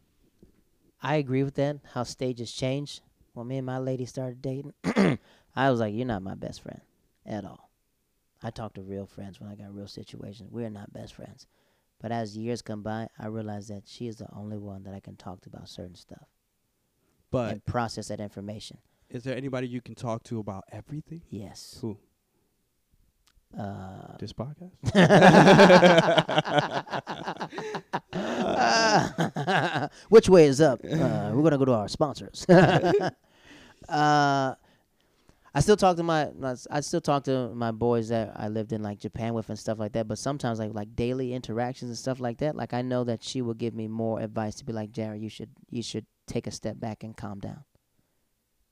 I 1.01 1.15
agree 1.15 1.43
with 1.43 1.55
that. 1.55 1.77
How 1.93 2.03
stages 2.03 2.51
change. 2.51 3.01
When 3.33 3.47
me 3.47 3.57
and 3.57 3.65
my 3.65 3.77
lady 3.77 4.05
started 4.05 4.41
dating, 4.41 4.73
I 5.55 5.71
was 5.71 5.79
like, 5.79 5.93
"You're 5.93 6.05
not 6.05 6.21
my 6.23 6.35
best 6.35 6.61
friend 6.61 6.81
at 7.25 7.45
all." 7.45 7.69
I 8.41 8.51
talk 8.51 8.73
to 8.75 8.81
real 8.81 9.05
friends 9.05 9.39
when 9.39 9.49
I 9.49 9.55
got 9.55 9.73
real 9.73 9.87
situations. 9.87 10.51
We're 10.51 10.69
not 10.69 10.93
best 10.93 11.13
friends. 11.13 11.47
But 11.99 12.11
as 12.11 12.37
years 12.37 12.61
come 12.61 12.81
by, 12.81 13.09
I 13.19 13.27
realize 13.27 13.67
that 13.67 13.83
she 13.85 14.07
is 14.07 14.17
the 14.17 14.27
only 14.33 14.57
one 14.57 14.83
that 14.83 14.93
I 14.93 14.99
can 15.01 15.15
talk 15.17 15.41
to 15.41 15.49
about 15.49 15.67
certain 15.67 15.95
stuff 15.95 16.27
But 17.29 17.51
and 17.51 17.65
process 17.65 18.07
that 18.07 18.21
information. 18.21 18.77
Is 19.09 19.23
there 19.23 19.35
anybody 19.35 19.67
you 19.67 19.81
can 19.81 19.95
talk 19.95 20.23
to 20.23 20.39
about 20.39 20.63
everything? 20.71 21.21
Yes. 21.29 21.77
Who? 21.81 21.97
Uh, 23.57 24.15
This 24.19 24.33
podcast? 24.33 24.71
Which 30.09 30.29
way 30.29 30.45
is 30.45 30.61
up? 30.61 30.79
Uh, 30.83 31.31
we're 31.33 31.43
gonna 31.43 31.57
go 31.57 31.65
to 31.65 31.73
our 31.73 31.87
sponsors. 31.87 32.45
uh, 32.49 33.09
I 35.51 35.61
still 35.61 35.77
talk 35.77 35.97
to 35.97 36.03
my, 36.03 36.29
my- 36.37 36.55
I 36.69 36.81
still 36.81 37.01
talk 37.01 37.23
to 37.23 37.49
my 37.55 37.71
boys 37.71 38.09
that 38.09 38.33
I 38.35 38.49
lived 38.49 38.71
in 38.71 38.83
like 38.83 38.99
Japan 38.99 39.33
with 39.33 39.49
and 39.49 39.57
stuff 39.57 39.79
like 39.79 39.93
that. 39.93 40.07
But 40.07 40.19
sometimes 40.19 40.59
like 40.59 40.73
like 40.73 40.95
daily 40.95 41.33
interactions 41.33 41.89
and 41.89 41.97
stuff 41.97 42.19
like 42.19 42.37
that. 42.39 42.55
Like 42.55 42.73
I 42.73 42.81
know 42.83 43.03
that 43.05 43.23
she 43.23 43.41
will 43.41 43.55
give 43.55 43.73
me 43.73 43.87
more 43.87 44.19
advice 44.19 44.55
to 44.55 44.65
be 44.65 44.73
like, 44.73 44.91
Jared, 44.91 45.21
you 45.21 45.29
should 45.29 45.49
you 45.69 45.81
should 45.81 46.05
take 46.27 46.45
a 46.45 46.51
step 46.51 46.79
back 46.79 47.03
and 47.03 47.17
calm 47.17 47.39
down. 47.39 47.63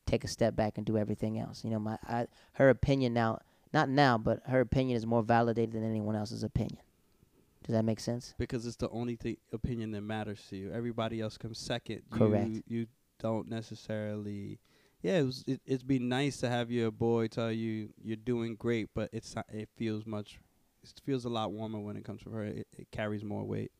Take 0.07 0.23
a 0.23 0.27
step 0.27 0.55
back 0.55 0.77
and 0.77 0.85
do 0.85 0.97
everything 0.97 1.37
else. 1.37 1.63
You 1.63 1.69
know, 1.69 1.79
my 1.79 1.99
I, 2.07 2.27
her 2.53 2.69
opinion 2.69 3.13
now, 3.13 3.39
not 3.73 3.89
now, 3.89 4.17
but 4.17 4.41
her 4.47 4.61
opinion 4.61 4.97
is 4.97 5.05
more 5.05 5.21
validated 5.21 5.75
than 5.75 5.83
anyone 5.83 6.15
else's 6.15 6.43
opinion. 6.43 6.79
Does 7.63 7.73
that 7.73 7.83
make 7.83 7.99
sense? 7.99 8.33
because 8.37 8.65
it's 8.65 8.77
the 8.77 8.89
only 8.89 9.17
thing 9.17 9.35
opinion 9.51 9.91
that 9.91 10.01
matters 10.01 10.39
to 10.49 10.55
you. 10.55 10.71
Everybody 10.71 11.19
else 11.19 11.37
comes 11.37 11.59
second. 11.59 12.03
Correct. 12.09 12.47
You, 12.49 12.63
you 12.67 12.87
don't 13.19 13.49
necessarily. 13.49 14.59
Yeah, 15.01 15.19
it 15.19 15.23
was. 15.23 15.43
It, 15.45 15.61
it'd 15.65 15.87
be 15.87 15.99
nice 15.99 16.37
to 16.37 16.49
have 16.49 16.71
your 16.71 16.91
boy 16.91 17.27
tell 17.27 17.51
you 17.51 17.89
you're 18.01 18.15
doing 18.15 18.55
great, 18.55 18.87
but 18.95 19.09
it's 19.11 19.35
not, 19.35 19.45
it 19.51 19.67
feels 19.75 20.05
much. 20.05 20.39
It 20.81 20.93
feels 21.05 21.25
a 21.25 21.29
lot 21.29 21.51
warmer 21.51 21.79
when 21.79 21.97
it 21.97 22.05
comes 22.05 22.21
from 22.21 22.33
her. 22.33 22.45
It, 22.45 22.67
it 22.77 22.87
carries 22.91 23.25
more 23.25 23.43
weight. 23.43 23.71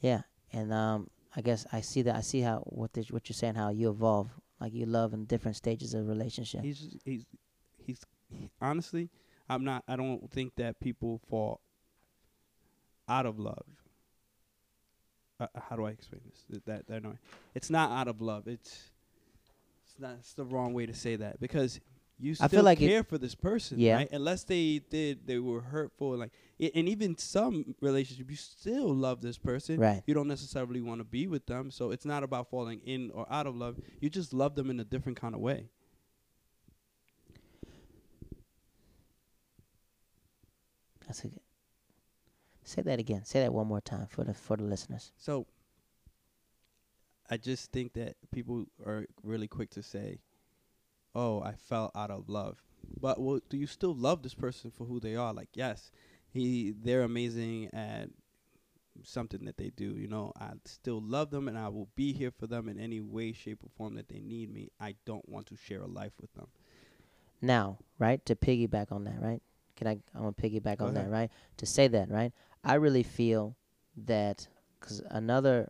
Yeah, 0.00 0.22
and 0.52 0.72
um, 0.72 1.10
I 1.34 1.40
guess 1.40 1.66
I 1.72 1.80
see 1.80 2.02
that. 2.02 2.14
I 2.14 2.20
see 2.20 2.40
how 2.40 2.60
what 2.66 2.92
this, 2.92 3.10
what 3.10 3.28
you're 3.28 3.34
saying, 3.34 3.56
how 3.56 3.70
you 3.70 3.90
evolve, 3.90 4.30
like 4.62 4.72
you 4.72 4.86
love 4.86 5.12
in 5.12 5.24
different 5.24 5.56
stages 5.56 5.92
of 5.92 6.06
relationship. 6.06 6.62
He's 6.62 6.96
he's 7.04 7.26
he's 7.84 8.00
he, 8.30 8.48
honestly, 8.60 9.10
I'm 9.48 9.64
not. 9.64 9.82
I 9.88 9.96
don't 9.96 10.30
think 10.30 10.54
that 10.54 10.78
people 10.78 11.20
fall 11.28 11.60
out 13.08 13.26
of 13.26 13.40
love. 13.40 13.66
Uh, 15.40 15.48
how 15.68 15.74
do 15.74 15.84
I 15.84 15.90
explain 15.90 16.20
this? 16.24 16.62
That 16.64 16.86
that 16.86 16.98
annoying. 16.98 17.18
It's 17.56 17.70
not 17.70 17.90
out 17.90 18.06
of 18.06 18.20
love. 18.20 18.46
It's 18.46 18.92
it's 19.84 19.98
not. 19.98 20.14
It's 20.20 20.34
the 20.34 20.44
wrong 20.44 20.74
way 20.74 20.86
to 20.86 20.94
say 20.94 21.16
that 21.16 21.40
because 21.40 21.80
you 22.22 22.32
I 22.32 22.34
still 22.34 22.48
feel 22.48 22.62
like 22.62 22.80
it- 22.80 22.86
care 22.88 23.02
for 23.02 23.18
this 23.18 23.34
person, 23.34 23.78
Yeah. 23.80 23.96
right? 23.96 24.12
Unless 24.12 24.44
they 24.44 24.78
did, 24.78 25.26
they 25.26 25.38
were 25.38 25.60
hurtful, 25.60 26.16
like, 26.16 26.30
i- 26.60 26.70
and 26.74 26.88
even 26.88 27.18
some 27.18 27.74
relationship, 27.80 28.30
you 28.30 28.36
still 28.36 28.94
love 28.94 29.20
this 29.20 29.38
person. 29.38 29.78
Right. 29.80 30.02
You 30.06 30.14
don't 30.14 30.28
necessarily 30.28 30.80
want 30.80 31.00
to 31.00 31.04
be 31.04 31.26
with 31.26 31.46
them, 31.46 31.70
so 31.70 31.90
it's 31.90 32.04
not 32.04 32.22
about 32.22 32.48
falling 32.48 32.80
in 32.84 33.10
or 33.10 33.26
out 33.32 33.46
of 33.46 33.56
love. 33.56 33.80
You 34.00 34.08
just 34.08 34.32
love 34.32 34.54
them 34.54 34.70
in 34.70 34.78
a 34.80 34.84
different 34.84 35.18
kind 35.20 35.34
of 35.34 35.40
way. 35.40 35.68
That's 41.06 41.24
a 41.24 41.28
good. 41.28 41.40
Say 42.64 42.82
that 42.82 42.98
again. 42.98 43.24
Say 43.24 43.40
that 43.40 43.52
one 43.52 43.66
more 43.66 43.80
time 43.80 44.06
for 44.06 44.24
the 44.24 44.34
for 44.34 44.56
the 44.56 44.62
listeners. 44.64 45.12
So 45.16 45.46
I 47.28 47.36
just 47.36 47.72
think 47.72 47.94
that 47.94 48.14
people 48.30 48.66
are 48.86 49.06
really 49.22 49.48
quick 49.48 49.70
to 49.70 49.82
say, 49.82 50.20
"Oh, 51.14 51.40
I 51.42 51.52
fell 51.54 51.90
out 51.94 52.10
of 52.10 52.28
love." 52.28 52.62
But 53.00 53.20
well, 53.20 53.40
do 53.48 53.56
you 53.56 53.66
still 53.66 53.94
love 53.94 54.22
this 54.22 54.34
person 54.34 54.70
for 54.70 54.84
who 54.84 55.00
they 55.00 55.16
are? 55.16 55.32
Like, 55.32 55.50
yes, 55.54 55.90
he 56.30 56.72
they're 56.72 57.02
amazing 57.02 57.70
at 57.72 58.08
something 59.02 59.44
that 59.44 59.56
they 59.56 59.70
do. 59.70 59.94
You 59.96 60.08
know, 60.08 60.32
I 60.38 60.50
still 60.64 61.00
love 61.00 61.30
them 61.30 61.48
and 61.48 61.58
I 61.58 61.68
will 61.68 61.88
be 61.96 62.12
here 62.12 62.30
for 62.30 62.46
them 62.46 62.68
in 62.68 62.78
any 62.78 63.00
way, 63.00 63.32
shape, 63.32 63.62
or 63.64 63.70
form 63.76 63.94
that 63.94 64.08
they 64.08 64.20
need 64.20 64.52
me. 64.52 64.70
I 64.80 64.94
don't 65.04 65.26
want 65.28 65.46
to 65.46 65.56
share 65.56 65.80
a 65.82 65.86
life 65.86 66.12
with 66.20 66.32
them. 66.34 66.48
Now, 67.40 67.78
right 67.98 68.24
to 68.26 68.36
piggyback 68.36 68.92
on 68.92 69.04
that, 69.04 69.20
right? 69.20 69.42
Can 69.76 69.86
I? 69.86 69.98
I 70.14 70.20
want 70.20 70.36
to 70.36 70.42
piggyback 70.42 70.78
Go 70.78 70.86
on 70.86 70.96
ahead. 70.96 71.06
that, 71.06 71.10
right? 71.12 71.30
To 71.58 71.66
say 71.66 71.88
that, 71.88 72.10
right? 72.10 72.32
I 72.62 72.74
really 72.74 73.02
feel 73.02 73.56
that 74.06 74.46
because 74.78 75.02
another, 75.10 75.68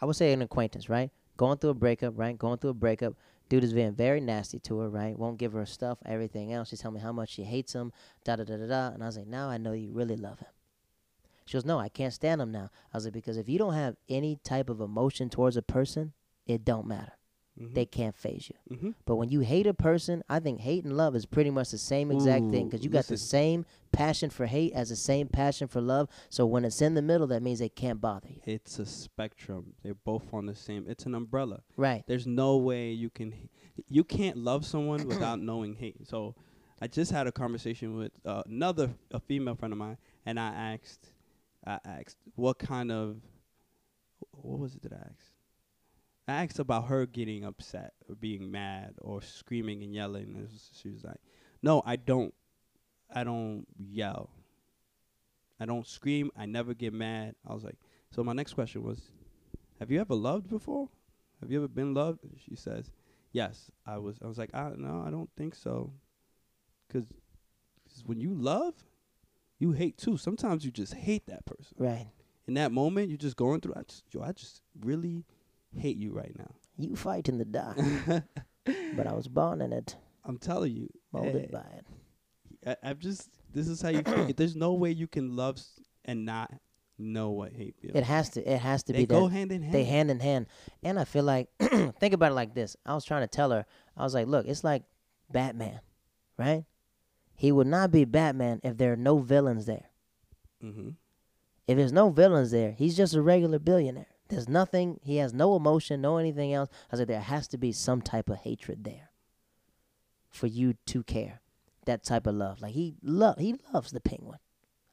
I 0.00 0.06
would 0.06 0.16
say 0.16 0.32
an 0.32 0.42
acquaintance, 0.42 0.88
right? 0.88 1.10
Going 1.36 1.58
through 1.58 1.70
a 1.70 1.74
breakup, 1.74 2.16
right? 2.16 2.36
Going 2.38 2.58
through 2.58 2.70
a 2.70 2.74
breakup. 2.74 3.14
Dude 3.50 3.64
is 3.64 3.74
being 3.74 3.92
very 3.92 4.20
nasty 4.20 4.60
to 4.60 4.78
her, 4.78 4.88
right? 4.88 5.18
Won't 5.18 5.38
give 5.38 5.52
her 5.52 5.66
stuff, 5.66 5.98
everything 6.06 6.52
else. 6.52 6.68
She's 6.70 6.80
telling 6.80 6.94
me 6.94 7.00
how 7.00 7.12
much 7.12 7.30
she 7.30 7.42
hates 7.42 7.74
him, 7.74 7.92
da 8.24 8.36
da 8.36 8.44
da 8.44 8.56
da 8.56 8.66
da. 8.66 8.88
And 8.94 9.02
I 9.02 9.06
was 9.06 9.18
like, 9.18 9.26
now 9.26 9.50
I 9.50 9.58
know 9.58 9.72
you 9.72 9.90
really 9.90 10.16
love 10.16 10.38
him. 10.38 10.48
She 11.46 11.54
goes, 11.54 11.64
no, 11.64 11.78
I 11.80 11.88
can't 11.88 12.14
stand 12.14 12.40
him 12.40 12.52
now. 12.52 12.70
I 12.94 12.96
was 12.96 13.04
like, 13.04 13.12
because 13.12 13.36
if 13.36 13.48
you 13.48 13.58
don't 13.58 13.74
have 13.74 13.96
any 14.08 14.38
type 14.44 14.70
of 14.70 14.80
emotion 14.80 15.28
towards 15.28 15.56
a 15.56 15.62
person, 15.62 16.12
it 16.46 16.64
don't 16.64 16.86
matter. 16.86 17.12
Mm-hmm. 17.60 17.74
They 17.74 17.84
can't 17.84 18.16
faze 18.16 18.50
you. 18.50 18.76
mm-hmm. 18.76 18.90
But 19.04 19.16
when 19.16 19.28
you 19.28 19.40
hate 19.40 19.66
a 19.66 19.74
person, 19.74 20.22
I 20.28 20.40
think 20.40 20.60
hate 20.60 20.84
and 20.84 20.96
love 20.96 21.14
is 21.14 21.26
pretty 21.26 21.50
much 21.50 21.70
the 21.70 21.78
same 21.78 22.10
exact 22.10 22.50
thing 22.50 22.68
because 22.68 22.82
you 22.82 22.90
got 22.90 23.06
the 23.06 23.18
same 23.18 23.66
passion 23.92 24.30
for 24.30 24.46
hate 24.46 24.72
as 24.72 24.88
the 24.88 24.96
same 24.96 25.28
passion 25.28 25.68
for 25.68 25.80
love. 25.80 26.08
So 26.30 26.46
when 26.46 26.64
it's 26.64 26.80
in 26.80 26.94
the 26.94 27.02
middle, 27.02 27.26
that 27.26 27.42
means 27.42 27.58
they 27.58 27.68
can't 27.68 28.00
bother 28.00 28.28
you. 28.28 28.40
It's 28.46 28.78
a 28.78 28.86
spectrum. 28.86 29.74
They're 29.82 29.94
both 29.94 30.32
on 30.32 30.46
the 30.46 30.54
same. 30.54 30.86
It's 30.88 31.04
an 31.04 31.14
umbrella. 31.14 31.62
Right. 31.76 32.04
There's 32.06 32.26
no 32.26 32.56
way 32.56 32.90
you 32.92 33.10
can 33.10 33.34
you 33.88 34.04
can't 34.04 34.36
love 34.36 34.64
someone 34.64 35.06
without 35.06 35.40
knowing 35.40 35.74
hate. 35.74 36.08
So 36.08 36.34
I 36.80 36.86
just 36.86 37.12
had 37.12 37.26
a 37.26 37.32
conversation 37.32 37.94
with 37.96 38.12
uh, 38.24 38.42
another 38.46 38.90
a 39.10 39.20
female 39.20 39.54
friend 39.54 39.72
of 39.72 39.78
mine 39.78 39.98
and 40.24 40.40
I 40.40 40.48
asked 40.74 41.12
I 41.66 41.78
asked 41.84 42.16
what 42.36 42.58
kind 42.58 42.90
of 42.90 43.20
what 44.30 44.58
was 44.58 44.74
it 44.74 44.82
that 44.82 44.92
I 44.92 44.96
asked? 44.96 45.29
I 46.30 46.44
asked 46.44 46.58
about 46.58 46.88
her 46.88 47.06
getting 47.06 47.44
upset 47.44 47.94
or 48.08 48.14
being 48.14 48.50
mad 48.50 48.94
or 49.00 49.22
screaming 49.22 49.82
and 49.82 49.94
yelling 49.94 50.34
and 50.36 50.48
she 50.74 50.90
was 50.90 51.04
like, 51.04 51.20
"No, 51.62 51.82
I 51.84 51.96
don't 51.96 52.34
I 53.12 53.24
don't 53.24 53.66
yell. 53.78 54.30
I 55.58 55.66
don't 55.66 55.86
scream. 55.86 56.30
I 56.36 56.46
never 56.46 56.74
get 56.74 56.92
mad." 56.92 57.34
I 57.46 57.54
was 57.54 57.64
like, 57.64 57.78
"So 58.10 58.22
my 58.22 58.32
next 58.32 58.54
question 58.54 58.82
was, 58.82 59.10
have 59.78 59.90
you 59.90 60.00
ever 60.00 60.14
loved 60.14 60.48
before? 60.48 60.88
Have 61.40 61.50
you 61.50 61.58
ever 61.58 61.68
been 61.68 61.94
loved?" 61.94 62.20
She 62.36 62.54
says, 62.54 62.90
"Yes." 63.32 63.70
I 63.86 63.98
was. 63.98 64.18
I 64.22 64.26
was 64.26 64.38
like, 64.38 64.54
"I 64.54 64.72
no, 64.76 65.02
I 65.06 65.10
don't 65.10 65.30
think 65.36 65.54
so." 65.54 65.92
Because 66.86 67.12
when 68.04 68.20
you 68.20 68.34
love, 68.34 68.74
you 69.58 69.72
hate 69.72 69.96
too. 69.96 70.16
Sometimes 70.16 70.64
you 70.64 70.70
just 70.70 70.94
hate 70.94 71.26
that 71.26 71.44
person. 71.46 71.76
Right. 71.78 72.10
In 72.46 72.54
that 72.54 72.72
moment, 72.72 73.08
you're 73.08 73.18
just 73.18 73.36
going 73.36 73.60
through. 73.60 73.74
I 73.76 73.82
just, 73.82 74.04
yo, 74.12 74.22
I 74.22 74.32
just 74.32 74.62
really 74.80 75.24
hate 75.76 75.96
you 75.96 76.12
right 76.12 76.34
now. 76.36 76.50
You 76.76 76.96
fight 76.96 77.28
in 77.28 77.38
the 77.38 77.44
dark, 77.44 77.78
but 78.96 79.06
I 79.06 79.12
was 79.12 79.28
born 79.28 79.60
in 79.60 79.72
it, 79.72 79.96
I'm 80.24 80.38
telling 80.38 80.72
you, 80.74 80.88
molded 81.12 81.44
eh, 81.44 81.48
by 81.52 81.66
it. 81.76 82.78
I, 82.82 82.90
I'm 82.90 82.98
just. 82.98 83.28
This 83.52 83.68
is 83.68 83.82
how 83.82 83.88
you. 83.88 84.02
feel. 84.02 84.30
There's 84.36 84.56
no 84.56 84.74
way 84.74 84.90
you 84.90 85.06
can 85.06 85.36
love 85.36 85.60
and 86.04 86.24
not 86.24 86.52
know 86.98 87.30
what 87.30 87.52
hate 87.52 87.74
feels. 87.80 87.94
It 87.94 88.04
has 88.04 88.30
to. 88.30 88.50
It 88.50 88.60
has 88.60 88.82
to 88.84 88.92
they 88.92 89.00
be 89.00 89.04
They 89.06 89.14
go 89.14 89.28
that. 89.28 89.34
hand 89.34 89.52
in 89.52 89.62
hand. 89.62 89.74
They 89.74 89.84
hand 89.84 90.10
in 90.10 90.20
hand. 90.20 90.46
And 90.82 90.98
I 90.98 91.04
feel 91.04 91.24
like, 91.24 91.48
think 91.58 92.14
about 92.14 92.32
it 92.32 92.34
like 92.34 92.54
this. 92.54 92.76
I 92.84 92.94
was 92.94 93.04
trying 93.04 93.22
to 93.22 93.28
tell 93.28 93.50
her, 93.50 93.64
I 93.96 94.02
was 94.04 94.14
like, 94.14 94.26
look, 94.26 94.46
it's 94.46 94.64
like 94.64 94.84
Batman, 95.30 95.80
right? 96.38 96.64
He 97.34 97.52
would 97.52 97.66
not 97.66 97.90
be 97.90 98.04
Batman 98.04 98.60
if 98.62 98.76
there 98.76 98.92
are 98.92 98.96
no 98.96 99.18
villains 99.18 99.66
there. 99.66 99.86
mm-hmm. 100.62 100.90
If 101.66 101.76
there's 101.76 101.92
no 101.92 102.10
villains 102.10 102.50
there, 102.50 102.72
he's 102.72 102.96
just 102.96 103.14
a 103.14 103.22
regular 103.22 103.58
billionaire. 103.58 104.06
There's 104.30 104.48
nothing. 104.48 105.00
He 105.02 105.16
has 105.16 105.34
no 105.34 105.56
emotion, 105.56 106.00
no 106.00 106.16
anything 106.16 106.52
else. 106.54 106.68
I 106.90 106.96
said 106.96 107.08
there 107.08 107.20
has 107.20 107.48
to 107.48 107.58
be 107.58 107.72
some 107.72 108.00
type 108.00 108.30
of 108.30 108.38
hatred 108.38 108.84
there 108.84 109.10
for 110.28 110.46
you 110.46 110.74
to 110.86 111.02
care. 111.02 111.40
That 111.86 112.04
type 112.04 112.26
of 112.26 112.34
love, 112.34 112.60
like 112.60 112.74
he 112.74 112.94
love, 113.02 113.38
he 113.38 113.56
loves 113.72 113.90
the 113.90 114.00
Penguin. 114.00 114.38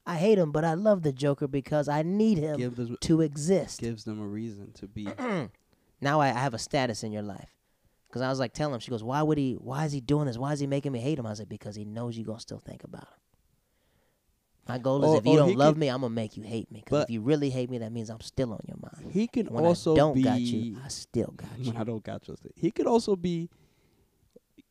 I 0.06 0.16
hate 0.16 0.38
him, 0.38 0.52
but 0.52 0.64
I 0.64 0.72
love 0.72 1.02
the 1.02 1.12
Joker 1.12 1.46
because 1.46 1.86
I 1.86 2.02
need 2.02 2.38
him 2.38 2.58
them, 2.58 2.96
to 3.02 3.20
exist. 3.20 3.80
gives 3.80 4.04
them 4.04 4.20
a 4.20 4.26
reason 4.26 4.72
to 4.72 4.88
be. 4.88 5.06
now 6.00 6.20
I, 6.20 6.28
I 6.28 6.32
have 6.32 6.54
a 6.54 6.58
status 6.58 7.04
in 7.04 7.12
your 7.12 7.22
life. 7.22 7.54
Because 8.08 8.22
I 8.22 8.30
was 8.30 8.38
like 8.38 8.54
telling 8.54 8.74
him, 8.74 8.80
she 8.80 8.90
goes, 8.90 9.04
"Why 9.04 9.22
would 9.22 9.36
he? 9.36 9.52
Why 9.52 9.84
is 9.84 9.92
he 9.92 10.00
doing 10.00 10.26
this? 10.26 10.38
Why 10.38 10.54
is 10.54 10.60
he 10.60 10.66
making 10.66 10.92
me 10.92 10.98
hate 10.98 11.18
him?" 11.18 11.26
I 11.26 11.34
like, 11.34 11.48
"Because 11.48 11.76
he 11.76 11.84
knows 11.84 12.16
you 12.16 12.24
gonna 12.24 12.40
still 12.40 12.58
think 12.58 12.84
about 12.84 13.02
him." 13.02 13.18
My 14.68 14.78
goal 14.78 15.02
is 15.02 15.10
Or- 15.10 15.16
if 15.18 15.26
you 15.26 15.36
don't 15.36 15.56
love 15.56 15.74
could- 15.74 15.80
me, 15.80 15.88
I'm 15.88 16.02
gonna 16.02 16.14
make 16.14 16.36
you 16.36 16.42
hate 16.42 16.70
me. 16.70 16.82
Because 16.84 17.04
if 17.04 17.10
you 17.10 17.20
really 17.22 17.48
hate 17.50 17.70
me, 17.70 17.78
that 17.78 17.90
means 17.90 18.10
I'm 18.10 18.20
still 18.20 18.52
on 18.52 18.60
your 18.66 18.76
mind. 18.80 19.12
He 19.12 19.26
can 19.26 19.46
When 19.46 19.64
also 19.64 19.94
I 19.94 19.96
don't 19.96 20.14
be. 20.14 20.22
got 20.22 20.40
you, 20.40 20.78
I 20.84 20.88
still 20.88 21.32
got 21.36 21.58
you. 21.58 21.72
I 21.76 21.84
don't 21.84 22.02
got 22.04 22.28
you. 22.28 22.36
He 22.54 22.70
could 22.70 22.86
also 22.86 23.16
be. 23.16 23.48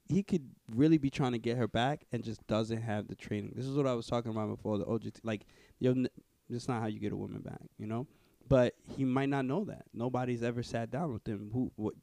He 0.10 0.24
could 0.24 0.50
really 0.74 0.98
be 0.98 1.10
trying 1.10 1.34
to 1.34 1.38
get 1.40 1.58
her 1.58 1.68
back 1.68 2.06
and 2.14 2.24
just 2.24 2.46
doesn't 2.48 2.82
have 2.82 3.08
the 3.10 3.16
training. 3.16 3.52
This 3.56 3.66
is 3.66 3.76
what 3.76 3.86
I 3.86 3.94
was 3.94 4.08
talking 4.08 4.32
about 4.32 4.48
before 4.48 4.78
the 4.78 4.86
OJT. 4.86 5.20
Like, 5.24 5.46
yo, 5.80 5.92
n- 5.92 6.08
that's 6.50 6.70
not 6.70 6.80
how 6.80 6.88
you 6.88 7.00
get 7.00 7.12
a 7.12 7.18
woman 7.18 7.42
back, 7.42 7.60
you 7.78 7.88
know. 7.88 8.08
But 8.48 8.76
he 8.96 9.04
might 9.04 9.28
not 9.28 9.44
know 9.44 9.66
that. 9.66 9.84
Nobody's 9.94 10.44
ever 10.44 10.64
sat 10.64 10.90
down 10.92 11.12
with 11.12 11.28
him. 11.28 11.50
Who? 11.52 11.74
What? 11.76 11.96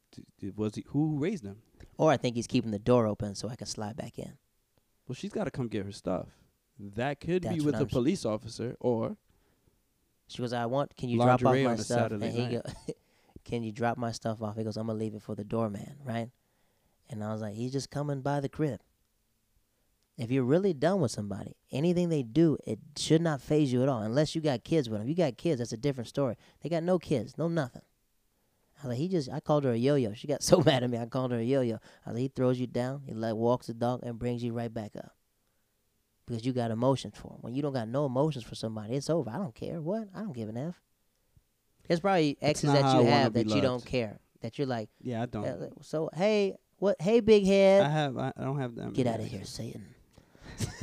was 0.55 0.75
he? 0.75 0.85
Who 0.89 1.17
raised 1.19 1.47
him? 1.47 1.63
Or 1.97 2.11
I 2.11 2.19
think 2.19 2.37
he's 2.37 2.47
keeping 2.47 2.73
the 2.73 2.79
door 2.79 3.07
open 3.07 3.35
so 3.37 3.49
I 3.49 3.57
can 3.57 3.67
slide 3.67 3.97
back 3.97 4.19
in. 4.19 4.33
Well, 5.09 5.15
she's 5.15 5.33
got 5.33 5.45
to 5.45 5.51
come 5.51 5.69
get 5.69 5.87
her 5.87 5.93
stuff. 5.93 6.27
That 6.79 7.21
could 7.21 7.43
That's 7.43 7.57
be 7.57 7.61
with 7.61 7.81
a 7.81 7.87
police 7.87 8.25
officer 8.25 8.77
or 8.81 9.17
She 10.27 10.39
goes, 10.39 10.53
I 10.53 10.67
want. 10.67 10.97
Can 10.97 11.09
you 11.09 11.19
drop 11.19 11.45
off 11.45 11.57
my 11.57 11.77
stuff? 11.77 11.87
Saturday 11.87 12.27
and 12.27 12.35
he 12.35 12.43
night. 12.43 12.63
go, 12.65 12.93
Can 13.45 13.63
you 13.63 13.73
drop 13.73 13.99
my 13.99 14.11
stuff 14.11 14.43
off? 14.43 14.57
He 14.57 14.65
goes, 14.65 14.77
I'm 14.77 14.87
gonna 14.87 14.99
leave 14.99 15.15
it 15.15 15.23
for 15.23 15.35
the 15.35 15.45
doorman, 15.45 15.97
right? 16.05 16.31
And 17.11 17.23
I 17.23 17.33
was 17.33 17.43
like, 17.43 17.55
he's 17.55 17.73
just 17.73 17.91
coming 17.91 18.23
by 18.23 18.41
the 18.41 18.49
crib. 18.49 18.81
If 20.17 20.31
you're 20.31 20.45
really 20.45 20.73
done 20.73 21.01
with 21.01 21.11
somebody, 21.11 21.57
anything 21.73 22.09
they 22.09 22.23
do, 22.23 22.57
it 22.67 22.79
should 22.97 23.21
not 23.21 23.41
faze 23.43 23.73
you 23.73 23.83
at 23.83 23.89
all, 23.89 24.01
unless 24.01 24.35
you 24.35 24.41
got 24.41 24.65
kids 24.65 24.89
with 24.89 25.01
them. 25.01 25.09
You 25.09 25.15
got 25.15 25.37
kids, 25.37 25.59
that's 25.59 25.73
a 25.73 25.77
different 25.77 26.09
story. 26.09 26.37
They 26.63 26.69
got 26.69 26.85
no 26.85 26.99
kids, 26.99 27.37
no 27.37 27.49
nothing. 27.49 27.83
I 28.79 28.87
was 28.87 28.91
like, 28.91 28.99
he 28.99 29.09
just, 29.09 29.29
I 29.31 29.41
called 29.41 29.65
her 29.65 29.73
a 29.73 29.77
yo-yo. 29.77 30.15
She 30.15 30.29
got 30.29 30.43
so 30.45 30.63
mad 30.65 30.85
at 30.85 30.91
me. 30.91 30.99
I 30.99 31.07
called 31.07 31.33
her 31.33 31.39
a 31.39 31.45
yo-yo. 31.45 31.77
I 32.07 32.11
was 32.11 32.15
like, 32.15 32.23
he 32.23 32.29
throws 32.29 32.61
you 32.61 32.69
down, 32.69 33.03
he 33.05 33.13
like 33.13 33.35
walks 33.35 33.67
the 33.67 33.75
dog 33.75 34.01
and 34.05 34.19
brings 34.19 34.43
you 34.43 34.53
right 34.53 34.73
back 34.73 34.93
up. 34.97 35.13
Because 36.27 36.45
you 36.45 36.53
got 36.53 36.71
emotions 36.71 37.15
for 37.17 37.33
him. 37.33 37.39
When 37.43 37.55
you 37.55 37.63
don't 37.63 37.75
got 37.75 37.89
no 37.89 38.07
emotions 38.07 38.45
for 38.45 38.55
somebody, 38.55 38.95
it's 38.95 39.11
over. 39.11 39.31
I 39.31 39.37
don't 39.37 39.55
care. 39.55 39.81
What? 39.81 40.09
I 40.15 40.21
don't 40.21 40.33
give 40.33 40.49
an 40.49 40.57
F. 40.57 40.75
There's 41.87 42.01
probably 42.01 42.39
exes 42.41 42.73
that 42.73 42.97
you 42.97 43.07
have 43.07 43.35
that 43.35 43.49
you 43.49 43.61
don't 43.61 43.85
care. 43.85 44.19
That 44.41 44.59
you're 44.59 44.67
like, 44.67 44.89
yeah, 45.01 45.23
I 45.23 45.27
don't. 45.27 45.45
uh, 45.45 45.69
so 45.83 46.09
hey, 46.15 46.57
what? 46.79 47.01
Hey, 47.01 47.21
big 47.21 47.45
head, 47.45 47.83
I 47.83 47.89
have. 47.89 48.17
I, 48.17 48.33
I 48.37 48.45
don't 48.45 48.59
have 48.59 48.75
that. 48.77 48.93
get 48.95 49.07
out 49.07 49.21
of 49.21 49.27
here. 49.27 49.45
Satan. 49.45 49.87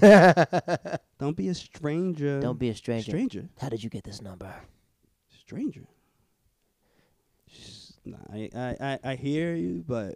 Don't 1.20 1.38
be 1.38 1.48
a 1.48 1.54
stranger. 1.54 2.42
Don't 2.42 2.60
be 2.60 2.70
a 2.70 2.76
stranger. 2.76 3.12
stranger. 3.12 3.48
How 3.60 3.70
did 3.70 3.82
you 3.84 3.90
get 3.90 4.04
this 4.04 4.22
number? 4.22 4.54
stranger. 5.52 5.86
Nah, 8.06 8.18
I, 8.32 8.50
I, 8.56 8.76
I, 8.80 9.00
I 9.12 9.16
hear 9.16 9.54
you, 9.54 9.84
but 9.86 10.16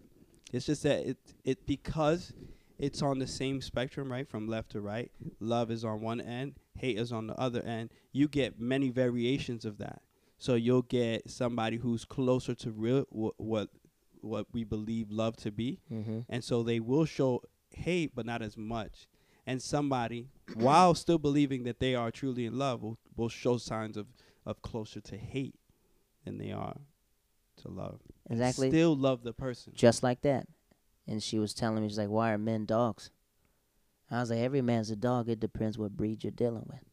it's 0.54 0.66
just 0.66 0.84
that 0.84 1.06
it 1.06 1.18
it 1.44 1.66
because 1.66 2.32
it's 2.78 3.02
on 3.02 3.20
the 3.20 3.28
same 3.28 3.62
spectrum, 3.62 4.12
right, 4.12 4.28
from 4.28 4.48
left 4.48 4.72
to 4.72 4.82
right. 4.82 5.12
Love 5.40 5.72
is 5.72 5.84
on 5.86 6.02
one 6.02 6.20
end, 6.22 6.56
hate 6.76 6.98
is 6.98 7.12
on 7.12 7.28
the 7.28 7.36
other 7.40 7.62
end. 7.64 7.92
You 8.12 8.28
get 8.28 8.60
many 8.60 8.90
variations 8.90 9.66
of 9.66 9.78
that. 9.80 10.02
So 10.38 10.56
you'll 10.56 10.82
get 10.82 11.30
somebody 11.30 11.78
who's 11.78 12.04
closer 12.06 12.54
to 12.56 12.72
real 12.72 13.04
wh- 13.10 13.40
what 13.40 13.70
what 14.22 14.48
we 14.52 14.64
believe 14.64 15.12
love 15.12 15.38
to 15.38 15.52
be, 15.52 15.80
Mm-hmm. 15.92 16.20
and 16.28 16.44
so 16.44 16.64
they 16.64 16.80
will 16.80 17.06
show 17.06 17.42
hate, 17.72 18.14
but 18.16 18.26
not 18.26 18.42
as 18.42 18.58
much. 18.58 19.08
And 19.48 19.62
somebody, 19.62 20.30
while 20.56 20.96
still 20.96 21.20
believing 21.20 21.64
that 21.66 21.80
they 21.80 21.94
are 21.96 22.10
truly 22.12 22.46
in 22.48 22.58
love, 22.58 22.82
will, 22.82 22.98
will 23.16 23.30
show 23.30 23.58
signs 23.58 23.96
of, 23.98 24.08
of 24.46 24.62
closer 24.64 25.00
to 25.02 25.18
hate 25.18 25.56
than 26.26 26.38
they 26.40 26.52
are 26.52 26.76
to 27.62 27.68
love. 27.70 28.00
Exactly. 28.30 28.70
Still 28.72 28.96
love 28.98 29.22
the 29.24 29.34
person. 29.34 29.74
Just 29.76 30.02
like 30.02 30.22
that. 30.22 30.48
And 31.08 31.22
she 31.22 31.38
was 31.40 31.54
telling 31.54 31.84
me, 31.84 31.90
she's 31.90 31.98
like, 31.98 32.10
why 32.10 32.32
are 32.32 32.38
men 32.38 32.66
dogs? 32.66 33.12
I 34.10 34.20
was 34.20 34.30
like, 34.30 34.40
every 34.40 34.62
man's 34.62 34.90
a 34.92 34.96
dog. 34.96 35.30
It 35.30 35.40
depends 35.40 35.78
what 35.78 35.96
breed 35.96 36.24
you're 36.24 36.32
dealing 36.32 36.66
with. 36.68 36.84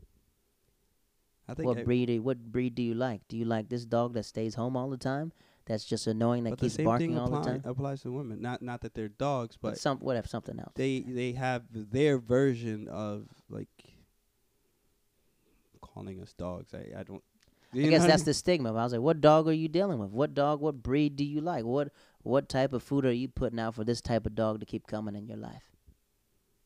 I 1.49 1.55
think. 1.55 1.67
What 1.67 1.85
breed? 1.85 2.19
What 2.21 2.39
breed 2.53 2.75
do 2.75 2.83
you 2.83 2.95
like? 2.95 3.23
Do 3.29 3.37
you 3.37 3.45
like 3.45 3.69
this 3.69 3.85
dog 3.85 4.15
that 4.15 4.25
stays 4.25 4.55
home 4.55 4.77
all 4.77 4.89
the 4.91 4.97
time? 4.97 5.33
That's 5.67 5.85
just 5.85 6.07
annoying. 6.07 6.45
That 6.45 6.59
keeps 6.59 6.77
barking 6.77 7.19
all 7.19 7.31
the 7.31 7.41
time. 7.41 7.63
applies 7.65 8.03
to 8.03 8.13
women. 8.13 8.41
Not 8.43 8.63
not 8.63 8.81
that 8.81 8.95
they're 8.95 9.09
dogs, 9.09 9.57
But 9.61 9.71
but 9.71 9.79
some 9.79 9.99
whatever, 9.99 10.27
something 10.27 10.59
else. 10.59 10.73
they 10.75 11.01
they 11.01 11.33
have 11.33 11.63
their 11.71 12.19
version 12.19 12.89
of 12.89 13.29
like 13.49 13.69
calling 15.81 16.21
us 16.21 16.33
dogs. 16.33 16.73
I 16.75 16.99
I 16.99 17.03
don't. 17.03 17.23
I 17.75 17.79
guess 17.89 18.05
that's 18.05 18.21
mean? 18.21 18.27
the 18.27 18.35
stigma. 18.35 18.69
I 18.71 18.85
was 18.85 18.93
like, 18.93 19.01
what 19.01 19.21
dog 19.23 19.49
are 19.49 19.53
you 19.53 19.69
dealing 19.69 19.99
with? 19.99 20.11
What 20.11 20.35
dog? 20.35 20.61
What 20.61 20.83
breed 20.83 21.17
do 21.17 21.25
you 21.25 21.41
like? 21.41 21.65
What 21.65 21.89
what 22.23 22.49
type 22.49 22.73
of 22.73 22.83
food 22.83 23.05
are 23.05 23.13
you 23.13 23.29
putting 23.29 23.59
out 23.59 23.75
for 23.75 23.85
this 23.85 24.01
type 24.01 24.27
of 24.27 24.35
dog 24.35 24.61
to 24.61 24.67
keep 24.67 24.87
coming 24.87 25.17
in 25.17 25.27
your 25.27 25.39
life? 25.39 25.71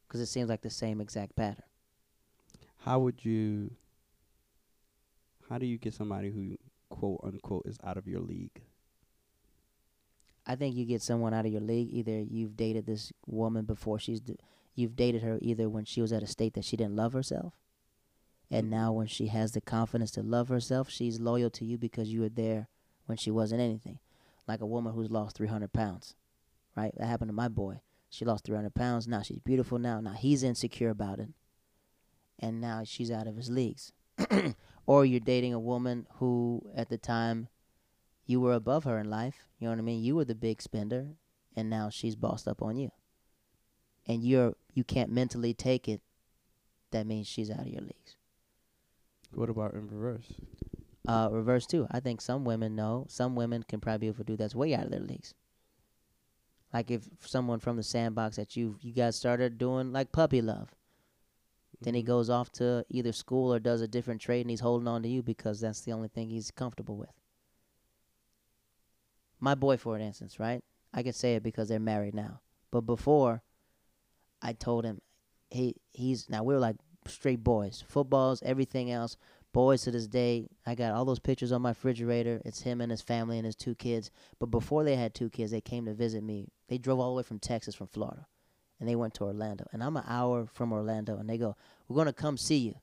Because 0.06 0.20
it 0.20 0.26
seems 0.26 0.48
like 0.48 0.62
the 0.62 0.70
same 0.70 1.00
exact 1.00 1.34
pattern. 1.34 1.64
How 2.78 2.98
would 3.00 3.24
you? 3.24 3.72
How 5.48 5.58
do 5.58 5.66
you 5.66 5.78
get 5.78 5.94
somebody 5.94 6.30
who 6.30 6.56
quote 6.88 7.20
unquote 7.24 7.66
is 7.66 7.78
out 7.82 7.96
of 7.96 8.06
your 8.06 8.20
league? 8.20 8.62
I 10.46 10.54
think 10.54 10.76
you 10.76 10.84
get 10.84 11.02
someone 11.02 11.34
out 11.34 11.46
of 11.46 11.52
your 11.52 11.60
league. 11.60 11.88
Either 11.90 12.20
you've 12.20 12.56
dated 12.56 12.86
this 12.86 13.12
woman 13.26 13.64
before 13.64 13.98
she's, 13.98 14.20
d- 14.20 14.38
you've 14.76 14.94
dated 14.94 15.22
her 15.22 15.38
either 15.42 15.68
when 15.68 15.84
she 15.84 16.00
was 16.00 16.12
at 16.12 16.22
a 16.22 16.26
state 16.26 16.54
that 16.54 16.64
she 16.64 16.76
didn't 16.76 16.94
love 16.94 17.14
herself, 17.14 17.54
and 18.50 18.64
mm-hmm. 18.64 18.76
now 18.76 18.92
when 18.92 19.08
she 19.08 19.26
has 19.28 19.52
the 19.52 19.60
confidence 19.60 20.12
to 20.12 20.22
love 20.22 20.48
herself, 20.48 20.88
she's 20.88 21.18
loyal 21.18 21.50
to 21.50 21.64
you 21.64 21.78
because 21.78 22.12
you 22.12 22.20
were 22.20 22.28
there 22.28 22.68
when 23.06 23.18
she 23.18 23.30
wasn't 23.30 23.60
anything. 23.60 23.98
Like 24.46 24.60
a 24.60 24.66
woman 24.66 24.92
who's 24.92 25.10
lost 25.10 25.36
300 25.36 25.72
pounds, 25.72 26.14
right? 26.76 26.92
That 26.96 27.06
happened 27.06 27.30
to 27.30 27.34
my 27.34 27.48
boy. 27.48 27.80
She 28.08 28.24
lost 28.24 28.44
300 28.44 28.74
pounds. 28.74 29.08
Now 29.08 29.22
she's 29.22 29.40
beautiful. 29.40 29.78
Now, 29.78 30.00
now 30.00 30.12
he's 30.12 30.42
insecure 30.42 30.90
about 30.90 31.18
it, 31.18 31.30
and 32.38 32.60
now 32.60 32.82
she's 32.84 33.10
out 33.10 33.26
of 33.26 33.36
his 33.36 33.50
leagues. 33.50 33.92
or 34.86 35.04
you're 35.04 35.20
dating 35.20 35.52
a 35.52 35.58
woman 35.58 36.06
who, 36.14 36.62
at 36.74 36.88
the 36.88 36.98
time, 36.98 37.48
you 38.24 38.40
were 38.40 38.54
above 38.54 38.84
her 38.84 38.98
in 38.98 39.10
life. 39.10 39.46
You 39.58 39.66
know 39.66 39.72
what 39.72 39.78
I 39.78 39.82
mean? 39.82 40.02
You 40.02 40.16
were 40.16 40.24
the 40.24 40.34
big 40.34 40.62
spender, 40.62 41.08
and 41.54 41.68
now 41.68 41.90
she's 41.90 42.16
bossed 42.16 42.48
up 42.48 42.62
on 42.62 42.76
you. 42.76 42.90
And 44.06 44.22
you're 44.22 44.54
you 44.72 44.84
can't 44.84 45.10
mentally 45.10 45.54
take 45.54 45.88
it. 45.88 46.00
That 46.92 47.06
means 47.06 47.26
she's 47.26 47.50
out 47.50 47.60
of 47.60 47.66
your 47.66 47.82
leagues. 47.82 48.16
What 49.32 49.50
about 49.50 49.74
in 49.74 49.88
reverse? 49.88 50.32
Uh, 51.06 51.28
reverse 51.30 51.66
too. 51.66 51.86
I 51.90 52.00
think 52.00 52.20
some 52.20 52.44
women 52.44 52.74
know. 52.74 53.06
Some 53.08 53.36
women 53.36 53.62
can 53.62 53.80
probably 53.80 53.98
be 53.98 54.06
able 54.08 54.18
to 54.18 54.24
do 54.24 54.36
that's 54.36 54.54
way 54.54 54.74
out 54.74 54.84
of 54.86 54.90
their 54.90 55.00
leagues. 55.00 55.34
Like 56.72 56.90
if 56.90 57.08
someone 57.20 57.60
from 57.60 57.76
the 57.76 57.82
sandbox 57.82 58.36
that 58.36 58.56
you 58.56 58.76
you 58.80 58.92
guys 58.92 59.16
started 59.16 59.56
doing 59.58 59.92
like 59.92 60.12
puppy 60.12 60.42
love, 60.42 60.74
then 61.80 61.94
he 61.94 62.02
Mhm. 62.02 62.06
goes 62.06 62.28
off 62.30 62.50
to 62.52 62.84
either 62.88 63.12
school 63.12 63.52
or 63.52 63.60
does 63.60 63.80
a 63.80 63.88
different 63.88 64.20
trade, 64.20 64.42
and 64.42 64.50
he's 64.50 64.60
holding 64.60 64.88
on 64.88 65.02
to 65.02 65.08
you 65.08 65.22
because 65.22 65.60
that's 65.60 65.82
the 65.82 65.92
only 65.92 66.08
thing 66.08 66.28
he's 66.28 66.50
comfortable 66.50 66.96
with. 66.96 67.12
My 69.38 69.54
boy, 69.54 69.76
for 69.76 69.98
instance, 69.98 70.40
right? 70.40 70.62
I 70.92 71.02
can 71.02 71.12
say 71.12 71.34
it 71.36 71.42
because 71.42 71.68
they're 71.68 71.78
married 71.78 72.14
now. 72.14 72.40
But 72.70 72.82
before, 72.82 73.42
I 74.42 74.52
told 74.54 74.84
him, 74.84 75.00
he 75.50 75.76
he's 75.92 76.28
now 76.28 76.42
we 76.42 76.54
were 76.54 76.60
like 76.60 76.76
straight 77.06 77.44
boys, 77.44 77.84
footballs, 77.86 78.42
everything 78.42 78.90
else. 78.90 79.16
Boys 79.56 79.80
to 79.84 79.90
this 79.90 80.06
day, 80.06 80.50
I 80.66 80.74
got 80.74 80.92
all 80.92 81.06
those 81.06 81.18
pictures 81.18 81.50
on 81.50 81.62
my 81.62 81.70
refrigerator. 81.70 82.42
It's 82.44 82.60
him 82.60 82.82
and 82.82 82.90
his 82.90 83.00
family 83.00 83.38
and 83.38 83.46
his 83.46 83.56
two 83.56 83.74
kids. 83.74 84.10
But 84.38 84.50
before 84.50 84.84
they 84.84 84.96
had 84.96 85.14
two 85.14 85.30
kids, 85.30 85.50
they 85.50 85.62
came 85.62 85.86
to 85.86 85.94
visit 85.94 86.22
me. 86.22 86.50
They 86.68 86.76
drove 86.76 87.00
all 87.00 87.12
the 87.12 87.16
way 87.16 87.22
from 87.22 87.38
Texas, 87.38 87.74
from 87.74 87.86
Florida, 87.86 88.26
and 88.78 88.86
they 88.86 88.96
went 88.96 89.14
to 89.14 89.24
Orlando. 89.24 89.66
And 89.72 89.82
I'm 89.82 89.96
an 89.96 90.04
hour 90.06 90.44
from 90.44 90.74
Orlando, 90.74 91.16
and 91.16 91.26
they 91.26 91.38
go, 91.38 91.56
"We're 91.88 91.96
gonna 91.96 92.12
come 92.12 92.36
see 92.36 92.58
you." 92.58 92.74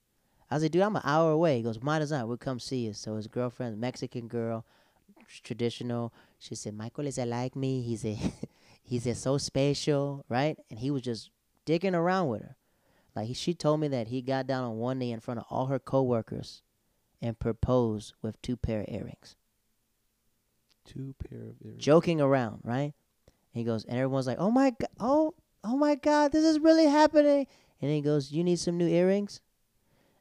I 0.50 0.56
was 0.56 0.64
like, 0.64 0.72
"Dude, 0.72 0.82
I'm 0.82 0.96
an 0.96 1.04
hour 1.06 1.30
away." 1.30 1.58
He 1.58 1.62
goes, 1.62 1.80
"Might 1.80 2.02
as 2.02 2.10
well. 2.10 2.28
We'll 2.28 2.38
come 2.38 2.60
see 2.60 2.88
you." 2.88 2.94
So 2.94 3.18
his 3.18 3.28
girlfriend, 3.28 3.80
Mexican 3.80 4.28
girl, 4.28 4.66
traditional. 5.44 6.12
She 6.40 6.56
said, 6.56 6.74
"Michael 6.74 7.06
is 7.06 7.20
like 7.20 7.56
me. 7.56 7.84
He's 7.84 8.04
a, 8.04 8.18
he's 8.84 9.06
a 9.06 9.14
so 9.14 9.38
special, 9.38 10.26
right?" 10.28 10.58
And 10.72 10.80
he 10.80 10.90
was 10.90 11.04
just 11.04 11.30
digging 11.66 11.94
around 11.94 12.30
with 12.30 12.42
her. 12.42 12.56
Like 13.16 13.28
he, 13.28 13.34
she 13.34 13.54
told 13.54 13.80
me 13.80 13.88
that 13.90 14.08
he 14.08 14.22
got 14.22 14.48
down 14.48 14.64
on 14.64 14.78
one 14.78 15.00
knee 15.00 15.12
in 15.12 15.20
front 15.20 15.40
of 15.40 15.46
all 15.50 15.68
her 15.68 15.80
coworkers 15.80 16.62
and 17.22 17.38
proposed 17.38 18.14
with 18.22 18.42
two 18.42 18.58
pair 18.58 18.82
of 18.82 18.88
earrings, 18.90 19.36
Two 20.86 21.16
pair 21.24 21.40
of 21.40 21.56
earrings. 21.64 21.84
joking 21.84 22.20
around, 22.20 22.62
right? 22.64 22.94
He 23.52 23.64
goes, 23.64 23.86
and 23.86 23.98
everyone's 23.98 24.28
like, 24.28 24.40
"Oh 24.40 24.50
my 24.52 24.72
god, 24.72 24.90
oh, 25.00 25.34
oh 25.64 25.78
my 25.78 25.96
god, 25.96 26.32
this 26.32 26.44
is 26.44 26.60
really 26.60 26.88
happening!" 26.88 27.46
And 27.82 27.92
he 27.92 28.02
goes, 28.02 28.32
"You 28.32 28.44
need 28.44 28.60
some 28.60 28.78
new 28.78 28.88
earrings?" 28.88 29.42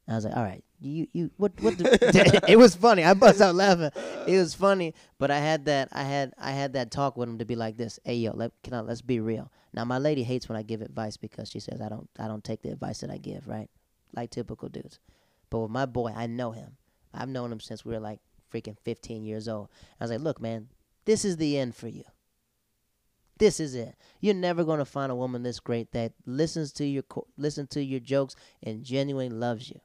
And 0.07 0.15
I 0.15 0.17
was 0.19 0.25
like, 0.27 0.37
"All 0.37 0.43
right, 0.43 0.63
you, 0.81 1.07
you, 1.13 1.31
what, 1.39 1.53
what?" 1.61 1.79
The 1.79 2.45
it 2.49 2.57
was 2.57 2.75
funny. 2.77 3.03
I 3.05 3.15
bust 3.15 3.41
out 3.41 3.55
laughing. 3.55 3.91
It 4.27 4.37
was 4.37 4.55
funny, 4.55 4.95
but 5.19 5.31
I 5.31 5.39
had 5.39 5.65
that, 5.65 5.89
I 5.93 6.03
had, 6.03 6.35
I 6.39 6.51
had 6.53 6.75
that 6.75 6.91
talk 6.91 7.17
with 7.17 7.29
him 7.29 7.39
to 7.39 7.45
be 7.47 7.57
like 7.57 7.79
this. 7.79 7.99
Hey, 8.05 8.17
yo, 8.17 8.33
let, 8.37 8.53
can 8.63 8.75
I, 8.75 8.81
let's 8.81 9.01
be 9.03 9.19
real. 9.19 9.51
Now, 9.75 9.85
my 9.85 9.99
lady 9.99 10.23
hates 10.23 10.49
when 10.49 10.59
I 10.59 10.63
give 10.63 10.83
advice 10.83 11.17
because 11.17 11.51
she 11.51 11.61
says 11.61 11.81
I 11.81 11.89
don't, 11.89 12.09
I 12.19 12.29
don't 12.29 12.45
take 12.45 12.63
the 12.63 12.71
advice 12.71 13.01
that 13.01 13.11
I 13.11 13.17
give, 13.17 13.49
right? 13.49 13.71
Like 14.15 14.31
typical 14.31 14.69
dudes. 14.69 14.99
But 15.51 15.61
with 15.61 15.71
my 15.71 15.87
boy, 15.87 16.13
I 16.15 16.27
know 16.27 16.53
him. 16.53 16.77
I've 17.15 17.29
known 17.29 17.53
him 17.53 17.61
since 17.61 17.85
we 17.85 17.93
were 17.93 18.01
like 18.01 18.21
freaking 18.53 18.79
15 18.85 19.25
years 19.25 19.49
old. 19.49 19.69
I 20.01 20.05
was 20.05 20.11
like, 20.11 20.21
look, 20.21 20.41
man, 20.41 20.69
this 21.05 21.25
is 21.25 21.37
the 21.37 21.59
end 21.59 21.75
for 21.75 21.89
you. 21.89 22.05
This 23.39 23.61
is 23.61 23.75
it. 23.75 23.97
You're 24.21 24.35
never 24.35 24.63
gonna 24.63 24.85
find 24.85 25.11
a 25.11 25.17
woman 25.17 25.43
this 25.43 25.59
great 25.59 25.93
that 25.93 26.13
listens 26.27 26.73
to 26.75 26.85
your 26.85 27.03
listen 27.37 27.67
to 27.69 27.83
your 27.83 27.99
jokes 27.99 28.37
and 28.63 28.85
genuinely 28.85 29.35
loves 29.35 29.69
you. 29.69 29.81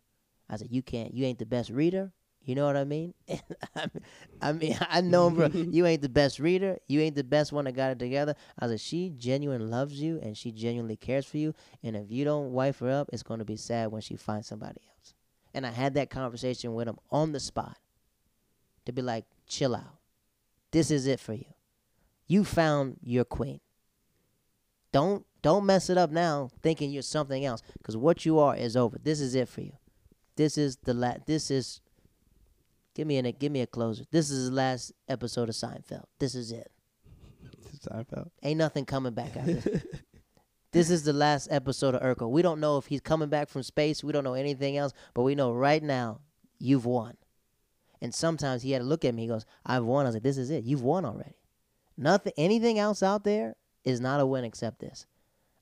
I 0.50 0.58
said, 0.58 0.68
you 0.72 0.82
can't. 0.82 1.14
You 1.14 1.26
ain't 1.26 1.40
the 1.40 1.46
best 1.46 1.70
reader. 1.70 2.12
You 2.48 2.56
know 2.56 2.66
what 2.66 2.78
I 2.78 2.86
mean? 2.86 3.14
I 4.41 4.54
mean, 4.54 4.78
I 4.80 5.02
know, 5.02 5.30
bro. 5.30 5.48
you 5.54 5.86
ain't 5.86 6.02
the 6.02 6.08
best 6.08 6.39
reader. 6.39 6.78
You 6.88 7.02
ain't 7.02 7.16
the 7.16 7.24
best 7.26 7.52
one 7.52 7.66
that 7.66 7.74
got 7.74 7.91
it 7.91 8.00
together. 8.00 8.36
I 8.58 8.68
said, 8.68 8.80
she 8.80 9.10
genuinely 9.10 9.68
loves 9.68 10.00
you 10.02 10.18
and 10.24 10.36
she 10.38 10.54
genuinely 10.54 10.95
cares 10.95 11.26
for 11.26 11.38
you. 11.38 11.54
And 11.84 11.98
if 11.98 12.10
you 12.10 12.24
don't 12.24 12.54
wife 12.54 12.80
her 12.80 12.89
up, 12.89 13.10
it's 13.12 13.22
going 13.22 13.39
to 13.39 13.45
be 13.45 13.58
sad 13.58 13.91
when 13.91 14.02
she 14.02 14.16
finds 14.16 14.48
somebody 14.48 14.80
else. 14.89 15.14
And 15.54 15.68
I 15.68 15.72
had 15.72 15.95
that 15.95 16.10
conversation 16.10 16.74
with 16.74 16.88
him 16.88 16.98
on 17.12 17.34
the 17.34 17.41
spot 17.41 17.78
to 18.86 18.93
be 18.93 19.02
like, 19.02 19.26
chill 19.45 19.76
out. 19.76 19.98
This 20.72 20.89
is 20.89 21.06
it 21.06 21.20
for 21.20 21.34
you. 21.34 21.54
You 22.28 22.45
found 22.45 22.95
your 23.04 23.26
queen. 23.26 23.60
Don't 24.93 25.26
don't 25.41 25.66
mess 25.66 25.89
it 25.89 25.98
up 25.98 26.12
now 26.12 26.50
thinking 26.62 26.91
you're 26.91 27.02
something 27.02 27.43
else 27.45 27.62
because 27.78 27.98
what 27.98 28.26
you 28.26 28.39
are 28.39 28.56
is 28.56 28.78
over. 28.78 28.98
This 29.04 29.20
is 29.20 29.36
it 29.36 29.50
for 29.50 29.62
you. 29.62 29.74
This 30.38 30.58
is 30.58 30.78
the 30.78 30.93
la- 30.93 31.18
this 31.26 31.52
is 31.52 31.82
give 32.98 33.08
me 33.08 33.20
a 33.20 33.32
give 33.32 33.52
me 33.52 33.62
a 33.62 33.68
closer. 33.68 34.04
This 34.12 34.32
is 34.32 34.50
the 34.50 34.56
last 34.56 34.91
episode 35.08 35.50
of 35.50 35.56
Seinfeld. 35.56 36.06
This 36.18 36.34
is 36.34 36.52
it. 36.52 36.72
Seinfeld. 37.88 38.32
Ain't 38.41 38.58
nothing 38.58 38.86
coming 38.86 39.14
back 39.14 39.38
after 39.38 39.54
this. 39.54 39.86
This 40.74 40.89
is 40.89 41.04
the 41.04 41.14
last 41.14 41.48
episode 41.50 41.95
of 41.95 42.02
Urkel. 42.02 42.30
We 42.30 42.41
don't 42.41 42.60
know 42.60 42.78
if 42.78 42.88
he's 42.88 43.00
coming 43.00 43.30
back 43.30 43.48
from 43.48 43.64
space. 43.64 44.04
We 44.04 44.12
don't 44.12 44.26
know 44.26 44.34
anything 44.34 44.76
else, 44.76 44.91
but 45.14 45.24
we 45.24 45.34
know 45.34 45.54
right 45.54 45.82
now 45.82 46.20
you've 46.60 46.86
won. 46.86 47.16
And 48.02 48.14
sometimes 48.14 48.62
he 48.62 48.72
had 48.72 48.80
to 48.80 48.86
look 48.86 49.06
at 49.06 49.16
me. 49.16 49.24
He 49.24 49.28
goes, 49.30 49.45
"I've 49.66 49.86
won." 49.86 50.06
I 50.06 50.10
was 50.10 50.16
like, 50.16 50.24
"This 50.24 50.38
is 50.38 50.50
it. 50.50 50.66
You've 50.66 50.84
won 50.84 51.06
already. 51.06 51.39
Nothing, 51.95 52.34
anything 52.36 52.78
else 52.78 53.02
out 53.02 53.24
there 53.24 53.56
is 53.86 54.02
not 54.02 54.20
a 54.20 54.26
win 54.26 54.43
except 54.43 54.80
this." 54.80 55.06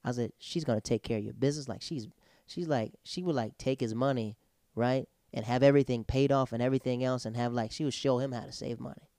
I 0.04 0.12
said, 0.12 0.34
"She's 0.40 0.64
gonna 0.64 0.82
take 0.82 1.04
care 1.04 1.20
of 1.20 1.24
your 1.24 1.36
business. 1.36 1.70
Like 1.70 1.84
she's, 1.84 2.08
she's 2.48 2.68
like, 2.68 2.94
she 3.04 3.22
would 3.22 3.36
like 3.36 3.58
take 3.60 3.80
his 3.80 3.94
money, 3.94 4.38
right, 4.74 5.08
and 5.34 5.46
have 5.46 5.64
everything 5.64 6.04
paid 6.04 6.32
off 6.32 6.54
and 6.54 6.62
everything 6.62 7.04
else, 7.04 7.26
and 7.26 7.36
have 7.36 7.54
like 7.54 7.72
she 7.72 7.84
would 7.84 7.94
show 7.94 8.20
him 8.20 8.32
how 8.32 8.42
to 8.42 8.52
save 8.52 8.80
money." 8.80 9.10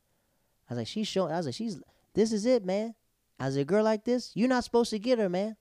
I 0.68 0.74
was 0.74 0.78
like, 0.78 0.88
"She's 0.88 1.08
showing." 1.08 1.32
I 1.32 1.36
was 1.36 1.46
like, 1.46 1.54
"She's, 1.54 1.80
this 2.14 2.32
is 2.32 2.46
it, 2.46 2.64
man." 2.64 2.94
I 3.38 3.46
was 3.46 3.56
a 3.56 3.64
girl 3.64 3.84
like 3.84 4.04
this, 4.04 4.32
you're 4.34 4.48
not 4.48 4.64
supposed 4.64 4.90
to 4.90 4.98
get 4.98 5.18
her, 5.18 5.28
man. 5.28 5.56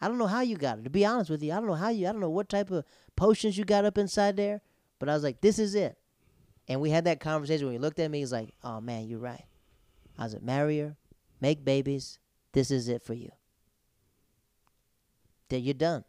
I 0.00 0.08
don't 0.08 0.18
know 0.18 0.26
how 0.26 0.42
you 0.42 0.56
got 0.56 0.78
her. 0.78 0.84
To 0.84 0.90
be 0.90 1.04
honest 1.04 1.30
with 1.30 1.42
you, 1.42 1.52
I 1.52 1.56
don't 1.56 1.66
know 1.66 1.74
how 1.74 1.88
you. 1.88 2.06
I 2.06 2.12
don't 2.12 2.20
know 2.20 2.30
what 2.30 2.48
type 2.48 2.70
of 2.70 2.84
potions 3.16 3.56
you 3.56 3.64
got 3.64 3.84
up 3.84 3.98
inside 3.98 4.36
there, 4.36 4.60
but 4.98 5.08
I 5.08 5.14
was 5.14 5.22
like, 5.22 5.40
this 5.40 5.58
is 5.58 5.74
it. 5.74 5.98
And 6.68 6.80
we 6.80 6.90
had 6.90 7.04
that 7.04 7.20
conversation 7.20 7.66
when 7.66 7.74
he 7.74 7.78
looked 7.78 7.98
at 7.98 8.10
me. 8.10 8.18
He's 8.18 8.32
like, 8.32 8.52
"Oh 8.62 8.80
man, 8.80 9.06
you're 9.06 9.20
right." 9.20 9.44
I 10.18 10.24
was 10.24 10.34
like, 10.34 10.42
"Marry 10.42 10.80
her, 10.80 10.96
make 11.40 11.64
babies. 11.64 12.18
This 12.52 12.70
is 12.70 12.88
it 12.88 13.02
for 13.02 13.14
you. 13.14 13.30
Then 15.48 15.62
you're 15.62 15.74
done. 15.74 16.04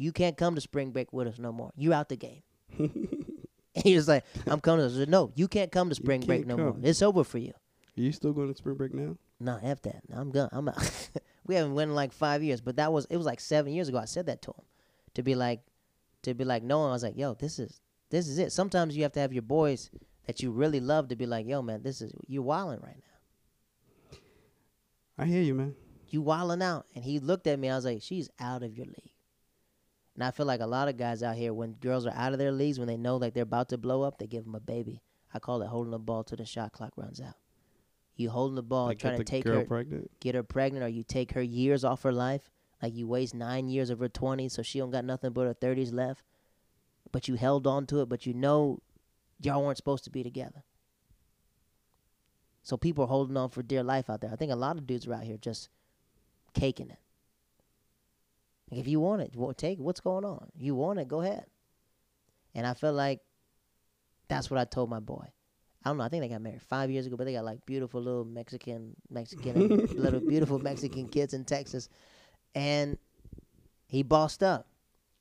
You 0.00 0.12
can't 0.12 0.36
come 0.36 0.54
to 0.54 0.60
spring 0.60 0.90
break 0.90 1.12
with 1.12 1.28
us 1.28 1.38
no 1.38 1.52
more. 1.52 1.72
You're 1.76 1.94
out 1.94 2.08
the 2.08 2.16
game." 2.16 2.42
and 2.78 3.84
he 3.84 3.94
was 3.94 4.08
like, 4.08 4.24
"I'm 4.46 4.60
coming." 4.60 4.84
I 4.84 4.88
said, 4.88 5.10
"No, 5.10 5.32
you 5.34 5.46
can't 5.46 5.70
come 5.70 5.88
to 5.88 5.94
spring 5.94 6.22
break 6.22 6.46
no 6.46 6.56
more. 6.56 6.76
It's 6.82 7.02
over 7.02 7.24
for 7.24 7.38
you." 7.38 7.52
Are 7.96 8.00
you 8.00 8.12
still 8.12 8.32
going 8.32 8.48
to 8.48 8.56
spring 8.56 8.76
break 8.76 8.94
now? 8.94 9.16
No, 9.38 9.58
f 9.62 9.82
that. 9.82 10.02
I'm 10.12 10.30
gone. 10.30 10.48
I'm 10.52 10.68
out. 10.68 11.10
we 11.46 11.54
haven't 11.54 11.74
went 11.74 11.90
in 11.90 11.94
like 11.94 12.12
five 12.12 12.42
years, 12.42 12.60
but 12.60 12.76
that 12.76 12.92
was 12.92 13.06
it 13.10 13.16
was 13.16 13.26
like 13.26 13.40
seven 13.40 13.72
years 13.72 13.88
ago. 13.88 13.98
I 13.98 14.06
said 14.06 14.26
that 14.26 14.42
to 14.42 14.52
him, 14.52 14.64
to 15.14 15.22
be 15.22 15.34
like, 15.34 15.60
to 16.22 16.34
be 16.34 16.44
like, 16.44 16.62
no. 16.62 16.86
I 16.86 16.92
was 16.92 17.02
like, 17.02 17.16
yo, 17.16 17.34
this 17.34 17.58
is 17.58 17.80
this 18.10 18.26
is 18.28 18.38
it. 18.38 18.52
Sometimes 18.52 18.96
you 18.96 19.02
have 19.02 19.12
to 19.12 19.20
have 19.20 19.32
your 19.32 19.42
boys 19.42 19.90
that 20.26 20.42
you 20.42 20.50
really 20.50 20.80
love 20.80 21.08
to 21.08 21.16
be 21.16 21.26
like, 21.26 21.46
yo, 21.46 21.60
man, 21.60 21.82
this 21.82 22.00
is 22.00 22.12
you 22.26 22.42
wilding 22.42 22.80
right 22.82 22.96
now. 22.96 24.16
I 25.18 25.26
hear 25.26 25.42
you, 25.42 25.54
man. 25.54 25.74
You 26.08 26.22
wilding 26.22 26.62
out. 26.62 26.86
And 26.94 27.04
he 27.04 27.18
looked 27.18 27.46
at 27.46 27.58
me. 27.58 27.68
I 27.68 27.76
was 27.76 27.84
like, 27.84 28.00
she's 28.00 28.30
out 28.40 28.62
of 28.62 28.76
your 28.76 28.86
league. 28.86 29.12
And 30.14 30.24
I 30.24 30.30
feel 30.30 30.46
like 30.46 30.60
a 30.60 30.66
lot 30.66 30.88
of 30.88 30.96
guys 30.96 31.22
out 31.22 31.36
here, 31.36 31.54
when 31.54 31.72
girls 31.74 32.06
are 32.06 32.14
out 32.14 32.32
of 32.32 32.38
their 32.38 32.52
leagues, 32.52 32.78
when 32.78 32.88
they 32.88 32.96
know 32.96 33.16
like 33.16 33.34
they're 33.34 33.42
about 33.42 33.68
to 33.70 33.78
blow 33.78 34.02
up, 34.02 34.18
they 34.18 34.26
give 34.26 34.44
them 34.44 34.54
a 34.54 34.60
baby. 34.60 35.02
I 35.32 35.38
call 35.38 35.62
it 35.62 35.68
holding 35.68 35.92
the 35.92 35.98
ball 35.98 36.24
till 36.24 36.36
the 36.36 36.44
shot 36.44 36.72
clock 36.72 36.92
runs 36.96 37.20
out. 37.20 37.34
You 38.16 38.28
holding 38.30 38.56
the 38.56 38.62
ball, 38.62 38.86
like 38.86 38.98
trying 38.98 39.16
to 39.18 39.24
take 39.24 39.46
her, 39.46 39.64
pregnant. 39.64 40.10
get 40.20 40.34
her 40.34 40.42
pregnant 40.42 40.84
or 40.84 40.88
you 40.88 41.02
take 41.02 41.32
her 41.32 41.42
years 41.42 41.84
off 41.84 42.02
her 42.02 42.12
life 42.12 42.50
like 42.82 42.94
you 42.94 43.06
waste 43.06 43.34
nine 43.34 43.68
years 43.68 43.90
of 43.90 43.98
her 43.98 44.08
20s 44.08 44.52
so 44.52 44.62
she 44.62 44.78
don't 44.78 44.90
got 44.90 45.04
nothing 45.04 45.32
but 45.32 45.46
her 45.46 45.54
30s 45.54 45.92
left 45.92 46.24
but 47.12 47.28
you 47.28 47.34
held 47.34 47.66
on 47.66 47.86
to 47.86 48.00
it 48.00 48.08
but 48.08 48.26
you 48.26 48.34
know 48.34 48.80
y'all 49.40 49.62
weren't 49.64 49.76
supposed 49.76 50.04
to 50.04 50.10
be 50.10 50.22
together 50.22 50.62
so 52.62 52.76
people 52.76 53.04
are 53.04 53.08
holding 53.08 53.36
on 53.36 53.48
for 53.48 53.62
dear 53.62 53.82
life 53.82 54.08
out 54.08 54.20
there 54.20 54.30
i 54.32 54.36
think 54.36 54.52
a 54.52 54.56
lot 54.56 54.76
of 54.76 54.86
dudes 54.86 55.06
are 55.06 55.14
out 55.14 55.24
here 55.24 55.36
just 55.36 55.68
caking 56.54 56.90
it 56.90 56.98
like 58.70 58.80
if 58.80 58.88
you 58.88 59.00
want 59.00 59.22
it 59.22 59.32
well, 59.34 59.52
take 59.52 59.78
it 59.78 59.82
what's 59.82 60.00
going 60.00 60.24
on 60.24 60.48
you 60.56 60.74
want 60.74 60.98
it 60.98 61.08
go 61.08 61.20
ahead 61.20 61.44
and 62.54 62.66
i 62.66 62.74
feel 62.74 62.92
like 62.92 63.20
that's 64.28 64.50
what 64.50 64.58
i 64.58 64.64
told 64.64 64.88
my 64.88 65.00
boy 65.00 65.26
I 65.84 65.88
don't 65.88 65.96
know. 65.96 66.04
I 66.04 66.08
think 66.08 66.22
they 66.22 66.28
got 66.28 66.42
married 66.42 66.60
five 66.60 66.90
years 66.90 67.06
ago, 67.06 67.16
but 67.16 67.24
they 67.24 67.32
got 67.32 67.44
like 67.44 67.64
beautiful 67.64 68.02
little 68.02 68.24
Mexican, 68.24 68.94
Mexican, 69.08 69.86
little 69.96 70.20
beautiful 70.20 70.58
Mexican 70.58 71.08
kids 71.08 71.32
in 71.32 71.44
Texas, 71.44 71.88
and 72.54 72.98
he 73.88 74.02
bossed 74.02 74.42
up. 74.42 74.66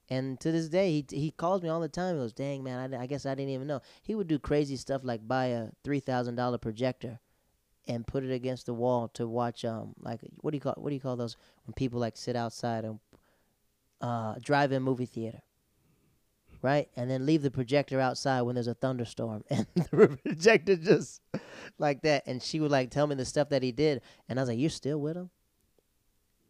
And 0.10 0.39
to 0.41 0.52
this 0.52 0.68
day, 0.68 0.91
he 0.91 1.06
he 1.18 1.32
calls 1.32 1.62
me 1.62 1.70
all 1.70 1.80
the 1.80 1.88
time. 1.88 2.16
He 2.16 2.22
goes, 2.22 2.34
"Dang 2.34 2.64
man, 2.64 2.93
I, 2.93 3.04
I 3.04 3.06
guess 3.06 3.26
I 3.26 3.36
didn't 3.36 3.52
even 3.52 3.68
know." 3.68 3.80
He 4.02 4.16
would 4.16 4.28
do 4.28 4.38
crazy 4.38 4.76
stuff 4.76 5.02
like 5.04 5.26
buy 5.26 5.45
a 5.45 5.68
three 5.84 6.02
thousand 6.02 6.36
dollar 6.36 6.58
projector, 6.58 7.20
and 7.88 8.06
put 8.06 8.26
it 8.26 8.32
against 8.32 8.66
the 8.66 8.74
wall 8.74 9.08
to 9.10 9.28
watch 9.28 9.64
um 9.64 9.93
like 10.00 10.20
what 10.41 10.52
do 10.52 10.58
you 10.58 10.62
call 10.62 10.76
what 10.78 10.89
do 10.89 10.95
you 10.95 11.02
call 11.02 11.16
those 11.16 11.38
when 11.66 11.74
people 11.74 12.00
like 12.00 12.18
sit 12.18 12.36
outside 12.36 12.84
and 12.84 13.00
uh 14.02 14.36
drive-in 14.41 14.82
movie 14.84 15.06
theater 15.06 15.41
right? 16.62 16.89
And 16.97 17.10
then 17.10 17.26
leave 17.26 17.41
the 17.41 17.52
projector 17.52 18.02
outside 18.02 18.41
when 18.41 18.56
there's 18.56 18.68
a 18.68 18.74
thunderstorm, 18.74 19.45
and 19.50 19.66
the 19.76 20.20
projector 20.24 20.76
just 20.76 21.22
like 21.78 22.02
that. 22.02 22.24
And 22.28 22.43
she 22.43 22.60
would 22.60 22.70
like 22.70 22.91
tell 22.91 23.08
me 23.08 23.16
the 23.16 23.24
stuff 23.24 23.50
that 23.50 23.64
he 23.64 23.72
did, 23.72 24.02
and 24.28 24.38
I 24.38 24.41
was 24.41 24.50
like, 24.50 24.60
"You're 24.60 24.70
still 24.70 25.00
with 25.00 25.16
him?" 25.16 25.30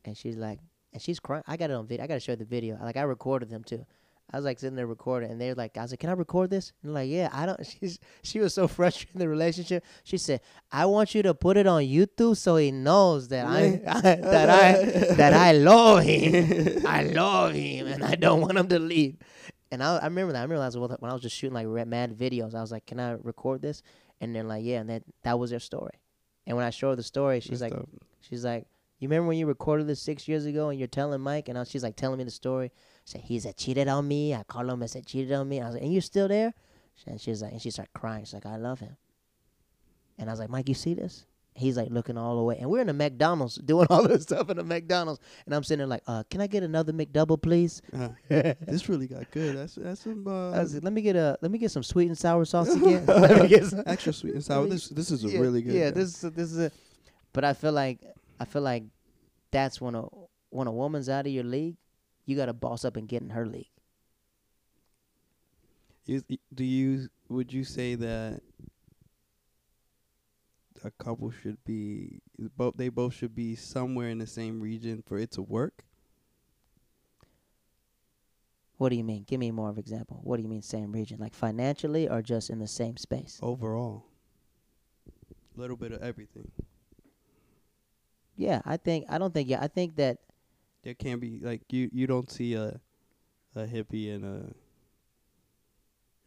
And 0.05 0.17
she's 0.17 0.35
like, 0.35 0.59
and 0.93 1.01
she's 1.01 1.19
crying. 1.19 1.43
I 1.47 1.57
got 1.57 1.69
it 1.69 1.73
on 1.73 1.87
video. 1.87 2.03
I 2.03 2.07
got 2.07 2.15
to 2.15 2.19
show 2.19 2.35
the 2.35 2.45
video. 2.45 2.77
Like 2.81 2.97
I 2.97 3.03
recorded 3.03 3.49
them 3.49 3.63
too. 3.63 3.85
I 4.31 4.37
was 4.37 4.45
like 4.45 4.59
sitting 4.59 4.75
there 4.75 4.85
recording, 4.85 5.31
and 5.31 5.41
they're 5.41 5.55
like, 5.55 5.75
I 5.77 5.81
was 5.81 5.91
like, 5.91 5.99
"Can 6.01 6.09
I 6.09 6.13
record 6.13 6.49
this?" 6.51 6.71
And 6.83 6.93
like, 6.93 7.09
"Yeah." 7.09 7.29
I 7.31 7.45
don't. 7.47 7.65
She's 7.79 7.99
she 8.21 8.39
was 8.39 8.53
so 8.53 8.67
frustrated 8.67 9.15
in 9.15 9.19
the 9.19 9.27
relationship. 9.27 9.83
She 10.03 10.17
said, 10.17 10.41
"I 10.71 10.85
want 10.85 11.15
you 11.15 11.23
to 11.23 11.33
put 11.33 11.57
it 11.57 11.65
on 11.65 11.81
YouTube 11.83 12.37
so 12.37 12.55
he 12.57 12.71
knows 12.71 13.29
that 13.29 13.45
I, 13.47 13.81
I 13.87 14.01
that 14.15 14.49
I 14.49 15.13
that 15.15 15.33
I 15.33 15.51
love 15.71 16.03
him. 16.03 16.85
I 16.85 17.03
love 17.03 17.53
him, 17.53 17.87
and 17.87 18.03
I 18.03 18.15
don't 18.15 18.41
want 18.41 18.57
him 18.57 18.67
to 18.69 18.79
leave." 18.79 19.17
And 19.71 19.83
I, 19.83 19.97
I 19.97 20.05
remember 20.05 20.33
that. 20.33 20.39
I 20.39 20.43
remember 20.43 20.87
that 20.87 21.01
when 21.01 21.09
I 21.11 21.13
was 21.13 21.21
just 21.23 21.35
shooting 21.35 21.53
like 21.53 21.67
red 21.67 21.87
mad 21.87 22.17
videos. 22.17 22.53
I 22.53 22.61
was 22.61 22.71
like, 22.71 22.85
"Can 22.85 22.99
I 22.99 23.11
record 23.23 23.61
this?" 23.61 23.81
And 24.21 24.35
they're 24.35 24.43
like, 24.43 24.63
"Yeah." 24.63 24.79
And 24.81 24.89
that 24.89 25.03
that 25.23 25.39
was 25.39 25.49
their 25.49 25.59
story. 25.59 25.99
And 26.45 26.55
when 26.55 26.65
I 26.65 26.69
showed 26.71 26.91
her 26.91 26.95
the 26.95 27.03
story, 27.03 27.39
she's 27.39 27.59
That's 27.59 27.73
like, 27.73 27.73
dope. 27.73 27.89
she's 28.21 28.43
like, 28.45 28.65
"You 28.99 29.07
remember 29.07 29.27
when 29.27 29.37
you 29.37 29.45
recorded 29.47 29.87
this 29.87 30.01
six 30.01 30.27
years 30.27 30.45
ago 30.45 30.69
and 30.69 30.77
you're 30.79 30.87
telling 30.87 31.21
Mike?" 31.21 31.49
And 31.49 31.57
I, 31.57 31.63
she's 31.63 31.83
like 31.83 31.95
telling 31.95 32.17
me 32.19 32.23
the 32.25 32.31
story. 32.31 32.71
Said, 33.09 33.21
"He's 33.21 33.45
a 33.45 33.53
cheated 33.53 33.87
on 33.87 34.07
me. 34.07 34.35
I 34.35 34.43
called 34.43 34.69
him 34.69 34.81
and 34.81 34.89
said, 34.89 35.07
cheated 35.07 35.31
on 35.33 35.49
me." 35.49 35.59
I 35.59 35.65
was 35.65 35.73
like, 35.73 35.83
"And 35.83 35.91
you're 35.91 36.01
still 36.01 36.27
there?" 36.27 36.53
And 37.07 37.19
she's 37.19 37.41
like, 37.41 37.53
and 37.53 37.61
she 37.61 37.71
started 37.71 37.91
crying. 37.93 38.23
She's 38.23 38.35
like, 38.35 38.45
"I 38.45 38.57
love 38.57 38.81
him." 38.81 38.97
And 40.19 40.29
I 40.29 40.33
was 40.33 40.39
like, 40.39 40.49
"Mike, 40.49 40.69
you 40.69 40.75
see 40.75 40.93
this?" 40.93 41.25
He's 41.55 41.75
like 41.75 41.89
looking 41.89 42.19
all 42.19 42.37
the 42.37 42.43
way, 42.43 42.57
and 42.59 42.69
we're 42.69 42.81
in 42.81 42.87
the 42.87 42.93
McDonald's 42.93 43.55
doing 43.65 43.87
all 43.89 44.07
this 44.07 44.23
stuff 44.23 44.51
in 44.51 44.57
the 44.57 44.63
McDonald's, 44.63 45.19
and 45.47 45.55
I'm 45.55 45.63
sitting 45.63 45.79
there 45.79 45.87
like, 45.87 46.03
"Uh, 46.05 46.21
can 46.29 46.39
I 46.39 46.45
get 46.45 46.61
another 46.61 46.93
McDouble, 46.93 47.41
please?" 47.41 47.81
Uh, 47.91 48.09
this 48.29 48.87
really 48.87 49.07
got 49.07 49.31
good. 49.31 49.57
That's 49.57 49.73
that's 49.73 50.01
some 50.01 50.27
uh, 50.27 50.51
I 50.51 50.59
was 50.59 50.75
like, 50.75 50.83
let 50.83 50.93
me 50.93 51.01
get 51.01 51.15
a 51.15 51.35
let 51.41 51.49
me 51.49 51.57
get 51.57 51.71
some 51.71 51.81
sweet 51.81 52.09
and 52.09 52.17
sour 52.17 52.45
sauce 52.45 52.69
again. 52.75 53.05
let 53.07 53.41
me 53.41 53.47
get 53.47 53.65
some. 53.65 53.81
extra 53.87 54.13
sweet 54.13 54.35
and 54.35 54.43
sour. 54.43 54.67
This 54.67 54.87
this 54.89 55.09
is 55.09 55.25
a 55.25 55.29
yeah, 55.29 55.39
really 55.39 55.63
good. 55.63 55.73
Yeah, 55.73 55.85
guy. 55.85 55.91
this 55.91 56.23
is 56.23 56.31
this 56.31 56.51
is 56.51 56.59
a, 56.59 56.71
but 57.33 57.43
I 57.43 57.53
feel 57.53 57.71
like 57.71 58.01
I 58.39 58.45
feel 58.45 58.61
like 58.61 58.83
that's 59.49 59.81
when 59.81 59.95
a 59.95 60.03
when 60.51 60.67
a 60.67 60.71
woman's 60.71 61.09
out 61.09 61.25
of 61.25 61.31
your 61.31 61.43
league, 61.43 61.77
you 62.29 62.35
got 62.35 62.45
to 62.45 62.53
boss 62.53 62.85
up 62.85 62.95
and 62.95 63.07
get 63.07 63.23
in 63.23 63.31
her 63.31 63.45
league. 63.45 63.71
Is, 66.05 66.23
do 66.53 66.63
you 66.63 67.09
would 67.27 67.51
you 67.51 67.63
say 67.63 67.95
that 67.95 68.41
a 70.83 70.91
couple 70.91 71.31
should 71.31 71.63
be 71.65 72.21
both 72.55 72.77
they 72.77 72.89
both 72.89 73.15
should 73.15 73.35
be 73.35 73.55
somewhere 73.55 74.09
in 74.09 74.19
the 74.19 74.27
same 74.27 74.59
region 74.59 75.03
for 75.05 75.17
it 75.17 75.31
to 75.31 75.41
work? 75.41 75.83
What 78.77 78.89
do 78.89 78.95
you 78.95 79.03
mean? 79.03 79.23
Give 79.27 79.39
me 79.39 79.51
more 79.51 79.69
of 79.69 79.77
example. 79.77 80.21
What 80.23 80.37
do 80.37 80.43
you 80.43 80.49
mean 80.49 80.61
same 80.61 80.91
region? 80.91 81.19
Like 81.19 81.33
financially 81.33 82.07
or 82.07 82.21
just 82.21 82.49
in 82.49 82.59
the 82.59 82.67
same 82.67 82.95
space? 82.95 83.39
Overall. 83.41 84.05
A 85.57 85.59
little 85.59 85.75
bit 85.75 85.91
of 85.91 86.01
everything. 86.01 86.51
Yeah, 88.37 88.61
I 88.65 88.77
think 88.77 89.05
I 89.09 89.17
don't 89.17 89.33
think 89.33 89.49
yeah, 89.49 89.61
I 89.61 89.67
think 89.67 89.95
that 89.97 90.19
There 90.83 90.93
can't 90.93 91.19
be 91.21 91.39
like 91.41 91.61
you 91.71 91.89
you 91.91 92.07
don't 92.07 92.31
see 92.31 92.53
a 92.53 92.79
a 93.55 93.65
hippie 93.65 94.13
and 94.13 94.23
a 94.25 94.53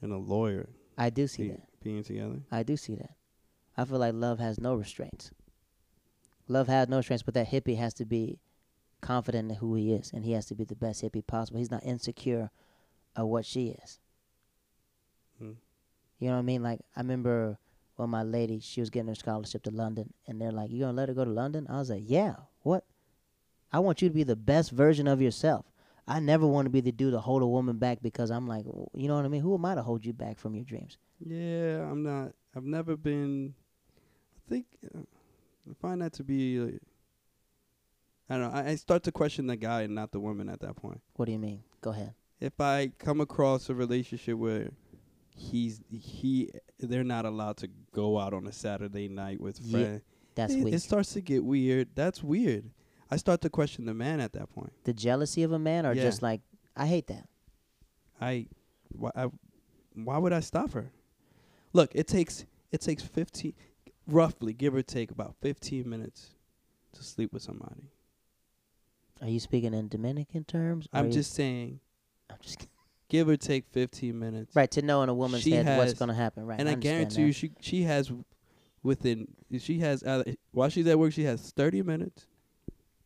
and 0.02 0.12
a 0.12 0.18
lawyer 0.18 0.68
I 0.98 1.10
do 1.10 1.26
see 1.26 1.44
be- 1.44 1.48
that. 1.50 1.82
being 1.82 2.02
together. 2.04 2.40
I 2.50 2.62
do 2.62 2.76
see 2.76 2.94
that. 2.96 3.14
I 3.76 3.84
feel 3.84 3.98
like 3.98 4.14
love 4.14 4.38
has 4.38 4.60
no 4.60 4.74
restraints. 4.74 5.30
Love 6.48 6.68
has 6.68 6.88
no 6.88 6.98
restraints, 6.98 7.22
but 7.22 7.34
that 7.34 7.48
hippie 7.48 7.78
has 7.78 7.94
to 7.94 8.04
be 8.04 8.38
confident 9.00 9.50
in 9.50 9.56
who 9.56 9.74
he 9.74 9.92
is, 9.94 10.12
and 10.12 10.24
he 10.24 10.32
has 10.32 10.44
to 10.46 10.54
be 10.54 10.64
the 10.64 10.74
best 10.76 11.02
hippie 11.02 11.26
possible. 11.26 11.58
He's 11.58 11.70
not 11.70 11.84
insecure 11.84 12.50
of 13.16 13.28
what 13.28 13.46
she 13.46 13.68
is. 13.82 13.98
Hmm. 15.38 15.52
You 16.18 16.28
know 16.28 16.34
what 16.34 16.40
I 16.40 16.42
mean? 16.42 16.62
Like 16.62 16.80
I 16.94 17.00
remember 17.00 17.58
when 17.96 18.10
my 18.10 18.22
lady, 18.22 18.60
she 18.60 18.80
was 18.80 18.90
getting 18.90 19.08
her 19.08 19.14
scholarship 19.14 19.62
to 19.64 19.70
London, 19.70 20.12
and 20.26 20.40
they're 20.40 20.52
like, 20.52 20.70
"You 20.70 20.80
gonna 20.80 20.92
let 20.92 21.08
her 21.08 21.14
go 21.14 21.24
to 21.24 21.30
London?" 21.30 21.66
I 21.70 21.78
was 21.78 21.88
like, 21.90 22.04
"Yeah." 22.06 22.34
What? 22.62 22.84
I 23.72 23.78
want 23.78 24.02
you 24.02 24.08
to 24.08 24.14
be 24.14 24.22
the 24.22 24.36
best 24.36 24.70
version 24.70 25.06
of 25.06 25.20
yourself. 25.20 25.66
I 26.06 26.20
never 26.20 26.46
want 26.46 26.66
to 26.66 26.70
be 26.70 26.80
the 26.80 26.92
dude 26.92 27.12
to 27.12 27.20
hold 27.20 27.42
a 27.42 27.46
woman 27.46 27.78
back 27.78 28.02
because 28.02 28.30
I'm 28.30 28.46
like, 28.48 28.64
you 28.94 29.08
know 29.08 29.14
what 29.16 29.24
I 29.24 29.28
mean? 29.28 29.40
Who 29.40 29.54
am 29.54 29.64
I 29.64 29.74
to 29.76 29.82
hold 29.82 30.04
you 30.04 30.12
back 30.12 30.38
from 30.38 30.54
your 30.54 30.64
dreams? 30.64 30.98
Yeah, 31.24 31.88
I'm 31.88 32.02
not. 32.02 32.32
I've 32.56 32.64
never 32.64 32.96
been. 32.96 33.54
I 34.36 34.50
think 34.50 34.66
uh, 34.94 34.98
I 34.98 35.74
find 35.80 36.02
that 36.02 36.12
to 36.14 36.24
be. 36.24 36.58
Like, 36.58 36.82
I 38.28 38.36
don't 38.36 38.52
know. 38.52 38.58
I, 38.58 38.70
I 38.70 38.74
start 38.74 39.04
to 39.04 39.12
question 39.12 39.46
the 39.46 39.56
guy 39.56 39.82
and 39.82 39.94
not 39.94 40.10
the 40.10 40.20
woman 40.20 40.48
at 40.48 40.60
that 40.60 40.76
point. 40.76 41.00
What 41.14 41.26
do 41.26 41.32
you 41.32 41.38
mean? 41.38 41.62
Go 41.80 41.90
ahead. 41.90 42.14
If 42.40 42.60
I 42.60 42.90
come 42.98 43.20
across 43.20 43.70
a 43.70 43.74
relationship 43.74 44.36
where 44.36 44.70
he's 45.36 45.80
he 45.90 46.50
they're 46.78 47.04
not 47.04 47.24
allowed 47.24 47.56
to 47.58 47.68
go 47.92 48.18
out 48.18 48.34
on 48.34 48.46
a 48.46 48.52
Saturday 48.52 49.08
night 49.08 49.40
with 49.40 49.60
Yeah, 49.62 49.78
friends, 49.78 50.02
That's 50.34 50.54
it, 50.54 50.64
weak. 50.64 50.74
it 50.74 50.80
starts 50.80 51.12
to 51.12 51.20
get 51.20 51.44
weird. 51.44 51.88
That's 51.94 52.22
weird. 52.22 52.70
I 53.12 53.16
start 53.16 53.40
to 53.42 53.50
question 53.50 53.84
the 53.84 53.94
man 53.94 54.20
at 54.20 54.32
that 54.32 54.50
point. 54.54 54.72
the 54.84 54.92
jealousy 54.94 55.42
of 55.42 55.52
a 55.52 55.58
man, 55.58 55.84
or 55.86 55.92
Yeah. 55.92 56.02
just 56.02 56.22
like, 56.22 56.40
I 56.76 56.86
hate 56.86 57.06
that. 57.08 57.28
I 58.20 58.46
why 58.88 59.10
I, 59.14 59.26
why 59.94 60.16
would 60.18 60.32
I 60.32 60.40
stop 60.40 60.72
her? 60.72 60.90
Look, 61.72 61.90
it 61.94 62.06
takes 62.06 62.44
it 62.70 62.80
takes 62.80 63.02
15 63.02 63.52
roughly 64.06 64.52
give 64.52 64.74
or 64.74 64.82
take 64.82 65.10
about 65.10 65.36
15 65.42 65.88
minutes 65.88 66.30
to 66.94 67.02
sleep 67.04 67.32
with 67.32 67.42
somebody. 67.42 67.90
Are 69.20 69.28
you 69.28 69.38
speaking 69.40 69.74
in 69.74 69.88
Dominican 69.88 70.44
terms? 70.44 70.86
or 70.92 70.98
I'm 70.98 71.06
you- 71.06 71.12
just 71.12 71.34
saying 71.34 71.80
I'm 72.30 72.38
just 72.40 72.58
kidding. 72.58 72.70
give 73.08 73.28
or 73.28 73.36
take 73.36 73.66
15 73.72 74.18
minutes. 74.18 74.56
right 74.56 74.70
to 74.70 74.80
know 74.82 75.02
in 75.02 75.08
a 75.10 75.14
woman's 75.14 75.42
She 75.42 75.50
head 75.52 75.66
what's 75.78 75.92
has- 75.92 75.98
gonna 75.98 76.14
happen. 76.14 76.46
Right, 76.46 76.58
and 76.58 76.68
I, 76.68 76.72
understand 76.72 77.10
guarantee 77.12 77.26
you 77.26 77.32
she 77.32 77.52
she 77.60 77.82
has 77.82 78.10
within 78.82 79.28
she 79.58 79.78
has 79.80 80.02
uh, 80.02 80.24
while 80.52 80.68
she's 80.70 80.86
at 80.86 80.98
work 80.98 81.12
she 81.12 81.24
has 81.24 81.50
30 81.52 81.82
minutes 81.82 82.26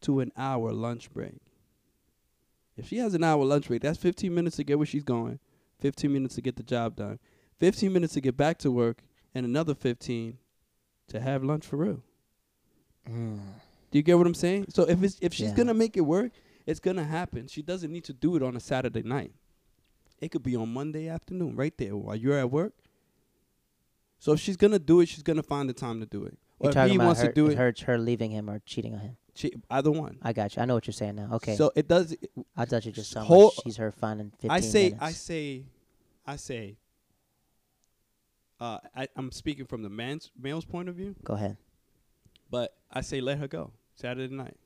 to 0.07 0.20
an 0.20 0.30
hour 0.36 0.72
lunch 0.72 1.12
break. 1.12 1.40
If 2.76 2.88
she 2.88 2.98
has 2.98 3.14
an 3.14 3.24
hour 3.24 3.44
lunch 3.44 3.66
break, 3.68 3.82
that's 3.82 3.98
15 3.98 4.32
minutes 4.32 4.57
to 4.57 4.64
get 4.64 4.78
where 4.78 4.86
she's 4.86 5.02
going, 5.02 5.40
15 5.80 6.12
minutes 6.12 6.36
to 6.36 6.40
get 6.42 6.54
the 6.57 6.62
job 6.62 6.94
done, 6.96 7.18
15 7.59 7.92
minutes 7.92 8.14
to 8.14 8.20
get 8.20 8.36
back 8.36 8.59
to 8.59 8.70
work, 8.70 9.02
and 9.34 9.44
another 9.44 9.74
15 9.74 10.38
to 11.09 11.20
have 11.20 11.42
lunch 11.42 11.66
for 11.66 11.76
real. 11.76 12.02
Mm. 13.09 13.38
Do 13.90 13.98
you 13.98 14.02
get 14.02 14.16
what 14.16 14.26
I'm 14.28 14.34
saying? 14.34 14.66
So 14.68 14.84
if 14.84 15.02
it's 15.02 15.18
if 15.20 15.34
she's 15.34 15.50
Yeah. 15.50 15.57
gonna 15.57 15.74
make 15.74 15.96
it 15.96 16.02
work, 16.02 16.30
it's 16.66 16.80
gonna 16.80 17.04
happen. 17.04 17.48
She 17.48 17.62
doesn't 17.62 17.90
need 17.90 18.04
to 18.04 18.12
do 18.12 18.36
it 18.36 18.42
on 18.42 18.57
a 18.57 18.61
Saturday 18.61 19.02
night. 19.02 19.32
It 20.20 20.30
could 20.30 20.42
be 20.42 20.54
on 20.57 20.72
Monday 20.72 21.09
afternoon, 21.09 21.57
right 21.57 21.76
there 21.78 21.96
while 21.96 22.16
you're 22.16 22.38
at 22.38 22.50
work. 22.50 22.74
So 24.18 24.32
if 24.32 24.40
she's 24.40 24.57
gonna 24.57 24.78
do 24.78 25.00
it, 25.00 25.07
she's 25.09 25.22
gonna 25.22 25.42
find 25.42 25.68
the 25.68 25.72
time 25.74 25.98
to 26.00 26.07
do 26.07 26.24
it. 26.24 26.38
Or 26.59 26.70
You're 26.70 26.84
if 26.84 26.90
he 26.90 26.96
about 26.96 27.04
wants 27.07 27.20
her, 27.22 27.28
to 27.28 27.34
do 27.34 27.46
it, 27.48 27.59
her, 27.59 27.74
her 27.86 27.98
leaving 27.98 28.30
him 28.30 28.48
or 28.48 28.61
cheating 28.61 28.94
on 28.94 29.00
him. 29.00 29.16
She, 29.37 29.53
either 29.70 29.91
one. 29.91 30.18
I 30.22 30.32
got 30.32 30.57
you. 30.57 30.62
I 30.62 30.64
know 30.64 30.74
what 30.74 30.87
you're 30.87 30.93
saying 30.93 31.14
now. 31.16 31.28
Okay. 31.34 31.55
So 31.57 31.70
it 31.76 31.87
does. 31.89 32.16
I 32.57 32.64
thought 32.64 32.84
you 32.87 32.93
just 32.93 33.11
saw 33.11 33.22
whole- 33.22 33.53
she's 33.62 33.76
her 33.76 33.93
finding 33.93 34.30
15 34.30 34.51
I 34.51 34.61
say, 34.61 34.82
minutes. 34.84 35.03
I 35.03 35.12
say, 35.12 35.62
I 36.26 36.37
say. 36.37 36.76
Uh, 38.59 38.78
I, 38.97 39.07
I'm 39.16 39.30
speaking 39.32 39.66
from 39.66 39.82
the 39.82 39.91
man's 39.91 40.30
male's 40.41 40.64
point 40.64 40.89
of 40.89 40.95
view, 40.95 41.14
Go 41.24 41.34
ahead. 41.34 41.59
but 42.51 42.74
I 42.91 43.03
say 43.03 43.20
let 43.20 43.37
her 43.39 43.47
go 43.49 43.70
Saturday 43.95 44.34
night. 44.34 44.57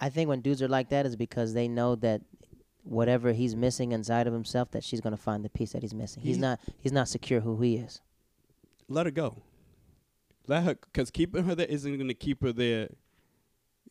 I 0.00 0.10
think 0.10 0.28
when 0.28 0.40
dudes 0.40 0.62
are 0.62 0.68
like 0.68 0.90
that 0.90 1.06
is 1.06 1.16
because 1.16 1.54
they 1.54 1.66
know 1.66 1.96
that 1.96 2.20
whatever 2.84 3.32
he's 3.32 3.56
missing 3.56 3.90
inside 3.90 4.28
of 4.28 4.32
himself, 4.32 4.70
that 4.72 4.84
she's 4.84 5.00
gonna 5.00 5.16
find 5.16 5.44
the 5.44 5.48
piece 5.48 5.72
that 5.72 5.82
he's 5.82 5.94
missing. 5.94 6.22
He's 6.22 6.36
He- 6.36 6.42
not. 6.42 6.60
He's 6.78 6.92
not 6.92 7.08
secure 7.08 7.40
who 7.40 7.60
he 7.60 7.76
is. 7.78 8.00
let 8.88 9.06
her 9.06 9.12
go. 9.12 9.42
Let 10.46 10.64
her, 10.64 10.74
because 10.74 11.10
keeping 11.10 11.44
her 11.44 11.54
there 11.54 11.66
isn't 11.66 11.96
going 11.96 12.08
to 12.08 12.14
keep 12.14 12.42
her 12.42 12.52
there. 12.52 12.88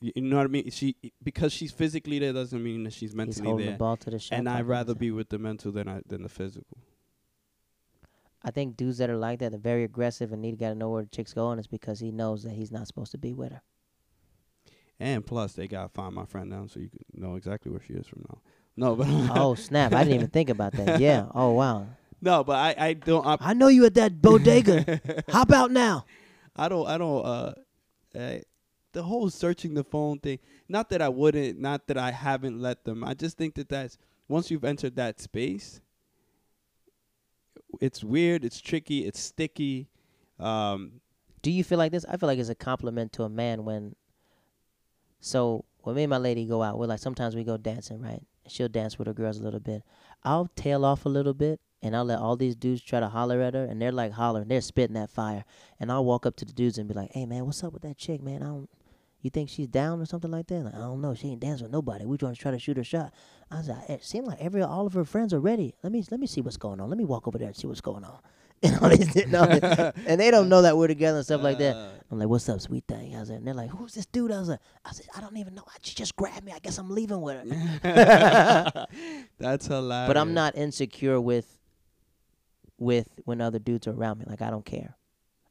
You, 0.02 0.22
know 0.22 0.38
what 0.38 0.44
I 0.44 0.48
mean? 0.48 0.70
She 0.70 0.96
because 1.24 1.54
she's 1.54 1.72
physically 1.72 2.20
there 2.20 2.34
doesn't 2.34 2.62
mean 2.62 2.84
that 2.84 2.94
she's 2.94 3.12
He's 3.12 3.16
mentally 3.16 3.48
holding 3.48 3.66
there. 3.68 3.74
the 3.76 3.80
ball 3.80 3.96
to 3.98 4.10
the 4.10 4.20
shot. 4.20 4.38
And 4.38 4.50
I'd 4.50 4.66
rather 4.68 4.94
be 4.94 5.12
with 5.12 5.30
the 5.30 5.40
mental 5.40 5.72
than 5.72 5.88
I 5.88 6.02
than 6.06 6.24
the 6.24 6.30
physical. 6.30 6.78
I 8.44 8.52
think 8.52 8.76
dudes 8.76 8.98
that 8.98 9.10
are 9.10 9.16
like 9.16 9.40
that, 9.40 9.52
they're 9.52 9.60
very 9.60 9.86
aggressive 9.86 10.34
and 10.34 10.42
need 10.42 10.52
to 10.52 10.58
got 10.58 10.70
to 10.70 10.76
know 10.76 10.90
where 10.90 11.04
the 11.04 11.10
chick's 11.10 11.34
going. 11.34 11.58
Is 11.58 11.68
because 11.68 12.02
he 12.02 12.12
knows 12.12 12.44
that 12.44 12.52
he's 12.52 12.72
not 12.72 12.88
supposed 12.88 13.12
to 13.14 13.18
be 13.18 13.32
with 13.34 13.54
her. 13.54 13.62
And 15.00 15.26
plus, 15.26 15.54
they 15.54 15.68
gotta 15.68 15.90
find 15.90 16.14
my 16.14 16.26
friend 16.26 16.50
now, 16.50 16.68
so 16.68 16.80
you 16.82 16.90
can 16.90 17.00
know 17.14 17.36
exactly 17.36 17.72
where 17.72 17.82
she 17.82 17.94
is 17.94 18.06
from 18.06 18.26
now. 18.30 18.40
No, 18.76 18.96
but 18.96 19.08
oh 19.38 19.56
snap! 19.56 19.94
I 19.94 20.04
didn't 20.04 20.16
even 20.16 20.30
think 20.30 20.50
about 20.50 20.74
that. 20.74 21.00
Yeah. 21.00 21.28
Oh 21.34 21.52
wow. 21.52 21.88
no, 22.22 22.44
but 22.44 22.58
I 22.58 22.88
I 22.90 22.94
don't 22.94 23.26
I, 23.26 23.38
I 23.40 23.54
know 23.54 23.68
you 23.70 23.86
at 23.86 23.94
that 23.94 24.22
bodega. 24.22 25.02
Hop 25.30 25.52
out 25.54 25.72
now. 25.72 26.06
I 26.56 26.70
don't 26.70 26.88
I 26.88 26.98
don't 26.98 27.26
uh, 27.26 27.54
uh 28.16 28.38
the 28.94 29.04
whole 29.04 29.30
searching 29.30 29.74
the 29.74 29.84
phone 29.84 30.20
thing. 30.20 30.40
Not 30.70 30.90
that 30.92 31.02
I 31.02 31.10
wouldn't, 31.10 31.60
not 31.60 31.88
that 31.88 31.98
I 31.98 32.12
haven't 32.12 32.62
let 32.62 32.86
them. 32.86 33.04
I 33.04 33.16
just 33.16 33.38
think 33.38 33.56
that 33.56 33.70
that's 33.70 33.98
once 34.28 34.50
you've 34.50 34.64
entered 34.64 34.96
that 34.96 35.20
space, 35.20 35.82
it's 37.82 38.04
weird, 38.04 38.46
it's 38.46 38.62
tricky, 38.62 39.06
it's 39.06 39.20
sticky. 39.20 39.90
Um, 40.40 41.02
Do 41.42 41.52
you 41.52 41.64
feel 41.64 41.78
like 41.78 41.92
this? 41.92 42.06
I 42.08 42.18
feel 42.18 42.28
like 42.28 42.40
it's 42.40 42.50
a 42.50 42.56
compliment 42.56 43.14
to 43.14 43.24
a 43.24 43.30
man 43.30 43.66
when. 43.66 43.96
So 45.20 45.66
when 45.82 45.96
me 45.96 46.04
and 46.04 46.10
my 46.10 46.18
lady 46.18 46.46
go 46.46 46.62
out, 46.62 46.78
we're 46.78 46.86
like 46.86 47.00
sometimes 47.00 47.36
we 47.36 47.44
go 47.44 47.58
dancing, 47.58 48.02
right? 48.02 48.22
She'll 48.48 48.70
dance 48.70 48.98
with 48.98 49.08
her 49.08 49.14
girls 49.14 49.40
a 49.40 49.44
little 49.44 49.60
bit. 49.60 49.84
I'll 50.24 50.50
tail 50.56 50.86
off 50.86 51.06
a 51.06 51.10
little 51.10 51.34
bit, 51.34 51.60
and 51.84 51.96
I'll 51.96 52.06
let 52.06 52.18
all 52.20 52.36
these 52.36 52.56
dudes 52.56 52.82
try 52.82 53.00
to 53.00 53.10
holler 53.10 53.42
at 53.42 53.54
her, 53.54 53.66
and 53.66 53.80
they're 53.80 53.92
like 53.92 54.14
hollering, 54.14 54.48
they're 54.48 54.62
spitting 54.62 54.96
that 54.96 55.12
fire, 55.12 55.46
and 55.80 55.92
I'll 55.92 56.04
walk 56.06 56.26
up 56.26 56.36
to 56.38 56.46
the 56.46 56.54
dudes 56.54 56.80
and 56.80 56.88
be 56.88 56.96
like, 56.96 57.12
"Hey 57.12 57.26
man, 57.28 57.46
what's 57.46 57.64
up 57.64 57.74
with 57.74 57.84
that 57.84 57.98
chick, 57.98 58.24
man? 58.24 58.42
I 58.42 58.48
don't." 58.48 58.70
You 59.22 59.30
think 59.30 59.48
she's 59.50 59.68
down 59.70 60.02
or 60.02 60.06
something 60.06 60.32
like 60.32 60.48
that? 60.48 60.64
Like, 60.66 60.76
I 60.76 60.80
don't 60.80 61.00
know. 61.00 61.16
She 61.16 61.30
ain't 61.30 61.40
dancing 61.40 61.64
with 61.64 61.72
nobody. 61.72 62.04
We 62.06 62.18
trying 62.18 62.34
to 62.36 62.40
try 62.42 62.52
to 62.52 62.60
shoot 62.60 62.76
her 62.76 62.84
shot. 62.84 63.14
I 63.50 63.60
was 63.60 63.70
like, 63.70 63.90
it 63.90 64.04
seemed 64.04 64.28
like 64.28 64.42
every 64.42 64.62
all 64.62 64.86
of 64.86 64.92
her 64.96 65.06
friends 65.06 65.34
are 65.34 65.40
ready. 65.40 65.76
Let 65.82 65.94
me 65.94 66.04
let 66.12 66.20
me 66.20 66.28
see 66.28 66.42
what's 66.42 66.58
going 66.58 66.82
on. 66.82 66.90
Let 66.90 66.98
me 66.98 67.06
walk 67.06 67.26
over 67.26 67.38
there 67.38 67.48
and 67.48 67.56
see 67.56 67.68
what's 67.68 67.80
going 67.82 68.04
on. 68.04 68.20
And 68.64 68.80
all 68.80 68.88
these, 68.90 69.14
you 69.14 69.28
know, 69.28 69.44
and 70.08 70.20
they 70.22 70.32
don't 70.32 70.48
know 70.48 70.62
that 70.62 70.78
we're 70.78 70.88
together 70.88 71.18
and 71.18 71.26
stuff 71.26 71.42
like 71.44 71.58
that. 71.58 71.76
uh, 71.76 71.90
I'm 72.10 72.18
like, 72.20 72.30
"What's 72.30 72.48
up, 72.48 72.62
sweet 72.62 72.86
thing?" 72.88 73.14
I 73.14 73.20
was 73.20 73.30
like, 73.30 73.40
and 73.40 73.48
they're 73.48 73.54
like, 73.54 73.70
"Who's 73.70 73.94
this 73.94 74.06
dude?" 74.06 74.32
I 74.32 74.40
was 74.40 74.48
like, 74.48 74.60
"I 74.86 74.92
said, 74.94 75.06
I 75.18 75.20
don't 75.20 75.36
even 75.36 75.54
know. 75.54 75.64
She 75.82 75.94
just 75.96 76.16
grabbed 76.16 76.46
me. 76.46 76.54
I 76.54 76.60
guess 76.60 76.78
I'm 76.78 76.90
leaving 76.90 77.20
with 77.20 77.38
her." 77.84 78.88
That's 79.38 79.68
hilarious. 79.68 80.08
but 80.08 80.16
I'm 80.16 80.34
not 80.34 80.56
insecure 80.56 81.20
with 81.20 81.60
with 82.84 83.08
when 83.26 83.42
other 83.42 83.60
dudes 83.60 83.88
are 83.88 83.92
around 83.94 84.20
me. 84.20 84.26
Like 84.28 84.42
I 84.42 84.50
don't 84.50 84.66
care. 84.66 84.96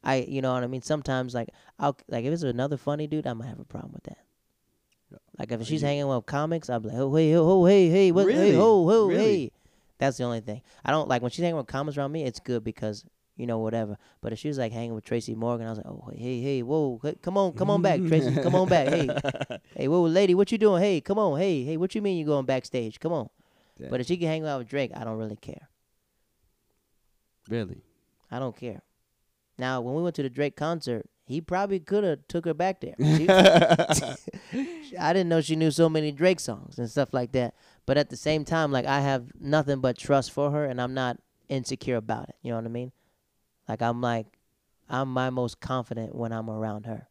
I, 0.05 0.17
you 0.29 0.43
know 0.43 0.53
what 0.53 0.65
I 0.65 0.67
mean. 0.67 0.83
Sometimes, 0.83 1.35
like 1.35 1.51
I'll 1.79 1.97
like 2.09 2.25
if 2.25 2.33
it's 2.33 2.43
another 2.43 2.77
funny 2.77 3.07
dude, 3.07 3.27
I 3.27 3.33
might 3.35 3.47
have 3.49 3.61
a 3.61 3.65
problem 3.65 3.93
with 3.93 4.05
that. 4.05 4.19
Like 5.39 5.53
if 5.53 5.61
Are 5.61 5.65
she's 5.65 5.83
you- 5.83 5.89
hanging 5.89 6.09
with 6.09 6.27
comics, 6.27 6.71
I'll 6.71 6.81
be 6.81 6.89
like, 6.89 6.99
"Oh 6.99 7.15
hey, 7.15 7.35
oh, 7.35 7.45
oh 7.49 7.65
hey, 7.67 7.89
hey, 7.89 8.13
what, 8.13 8.27
Really? 8.27 8.53
hey, 8.53 8.57
oh, 8.57 8.89
oh, 8.91 9.09
Really? 9.09 9.25
hey." 9.25 9.53
That's 9.99 10.17
the 10.17 10.25
only 10.25 10.41
thing. 10.41 10.63
I 10.85 10.91
don't 10.91 11.09
like 11.09 11.23
when 11.23 11.31
she's 11.31 11.43
hanging 11.43 11.57
with 11.57 11.67
comics 11.69 11.97
around 11.97 12.11
me. 12.13 12.25
It's 12.25 12.41
good 12.41 12.65
because 12.65 13.05
you 13.37 13.47
know 13.47 13.59
whatever. 13.59 13.97
But 14.21 14.33
if 14.33 14.39
she 14.41 14.49
was 14.49 14.59
like 14.59 14.73
hanging 14.73 14.95
with 14.95 15.05
Tracy 15.05 15.35
Morgan, 15.35 15.67
I 15.67 15.71
was 15.71 15.79
like, 15.79 15.87
"Oh 15.87 16.11
hey, 16.15 16.41
hey, 16.41 16.63
whoa, 16.63 16.99
hey, 17.03 17.15
come 17.23 17.37
on, 17.39 17.53
come 17.53 17.71
on 17.71 17.83
back, 17.83 18.01
Tracy, 18.01 18.35
come 18.43 18.55
on 18.55 18.69
back, 18.69 18.89
hey, 18.89 19.09
hey, 19.77 19.89
whoa, 19.89 20.03
lady, 20.03 20.35
what 20.35 20.51
you 20.51 20.59
doing? 20.59 20.83
Hey, 20.83 21.01
come 21.01 21.19
on, 21.19 21.39
hey, 21.39 21.63
hey, 21.63 21.77
what 21.77 21.95
you 21.95 22.03
mean 22.03 22.17
you 22.19 22.25
going 22.27 22.47
backstage? 22.47 22.99
Come 22.99 23.13
on." 23.13 23.29
Yeah. 23.79 23.89
But 23.91 24.01
if 24.01 24.07
she 24.07 24.17
can 24.17 24.29
hang 24.29 24.45
out 24.47 24.59
with 24.59 24.69
Drake, 24.69 24.91
I 24.95 25.05
don't 25.05 25.19
really 25.19 25.37
care. 25.37 25.69
Really. 27.49 27.83
I 28.31 28.39
don't 28.39 28.57
care. 28.57 28.83
Now, 29.59 29.81
when 29.81 29.95
we 29.95 30.03
went 30.03 30.15
to 30.17 30.23
the 30.23 30.31
Drake 30.31 30.57
concert, 30.57 31.07
he 31.27 31.41
probably 31.41 31.79
could 31.81 32.05
have 32.05 32.27
took 32.29 32.45
her 32.47 32.55
back 32.55 32.81
there. 32.81 32.95
She- 32.99 34.97
I 34.99 35.13
didn't 35.13 35.29
know 35.29 35.41
she 35.41 35.57
knew 35.57 35.71
so 35.71 35.89
many 35.89 36.13
Drake 36.13 36.41
songs 36.41 36.79
and 36.79 36.91
stuff 36.91 37.15
like 37.15 37.33
that. 37.33 37.55
But 37.87 37.97
at 37.97 38.11
the 38.11 38.17
same 38.17 38.45
time, 38.45 38.71
like 38.73 38.85
I 38.87 39.01
have 39.01 39.27
nothing 39.41 39.81
but 39.81 39.97
trust 39.97 40.33
for 40.33 40.51
her, 40.51 40.65
and 40.67 40.81
I'm 40.81 40.95
not 40.95 41.19
insecure 41.49 41.97
about 41.97 42.29
it. 42.29 42.37
You 42.43 42.51
know 42.51 42.57
what 42.57 42.65
I 42.67 42.69
mean? 42.69 42.93
Like 43.69 43.81
I'm 43.83 44.01
like, 44.01 44.27
I'm 44.89 45.09
my 45.13 45.31
most 45.31 45.61
confident 45.61 46.15
when 46.15 46.33
I'm 46.33 46.51
around 46.51 46.87
her. 46.87 47.09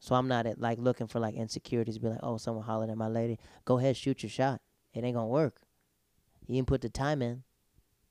So 0.00 0.14
I'm 0.14 0.28
not 0.28 0.46
at, 0.46 0.60
like 0.60 0.78
looking 0.78 1.06
for 1.06 1.18
like 1.20 1.34
insecurities. 1.34 1.98
Be 1.98 2.08
like, 2.08 2.20
oh, 2.22 2.36
someone 2.36 2.64
hollered 2.64 2.90
at 2.90 2.96
my 2.96 3.08
lady. 3.08 3.38
Go 3.64 3.78
ahead, 3.78 3.96
shoot 3.96 4.22
your 4.22 4.30
shot. 4.30 4.60
It 4.92 5.04
ain't 5.04 5.14
gonna 5.16 5.26
work. 5.26 5.60
You 6.46 6.56
didn't 6.56 6.68
put 6.68 6.80
the 6.82 6.88
time 6.90 7.22
in. 7.22 7.42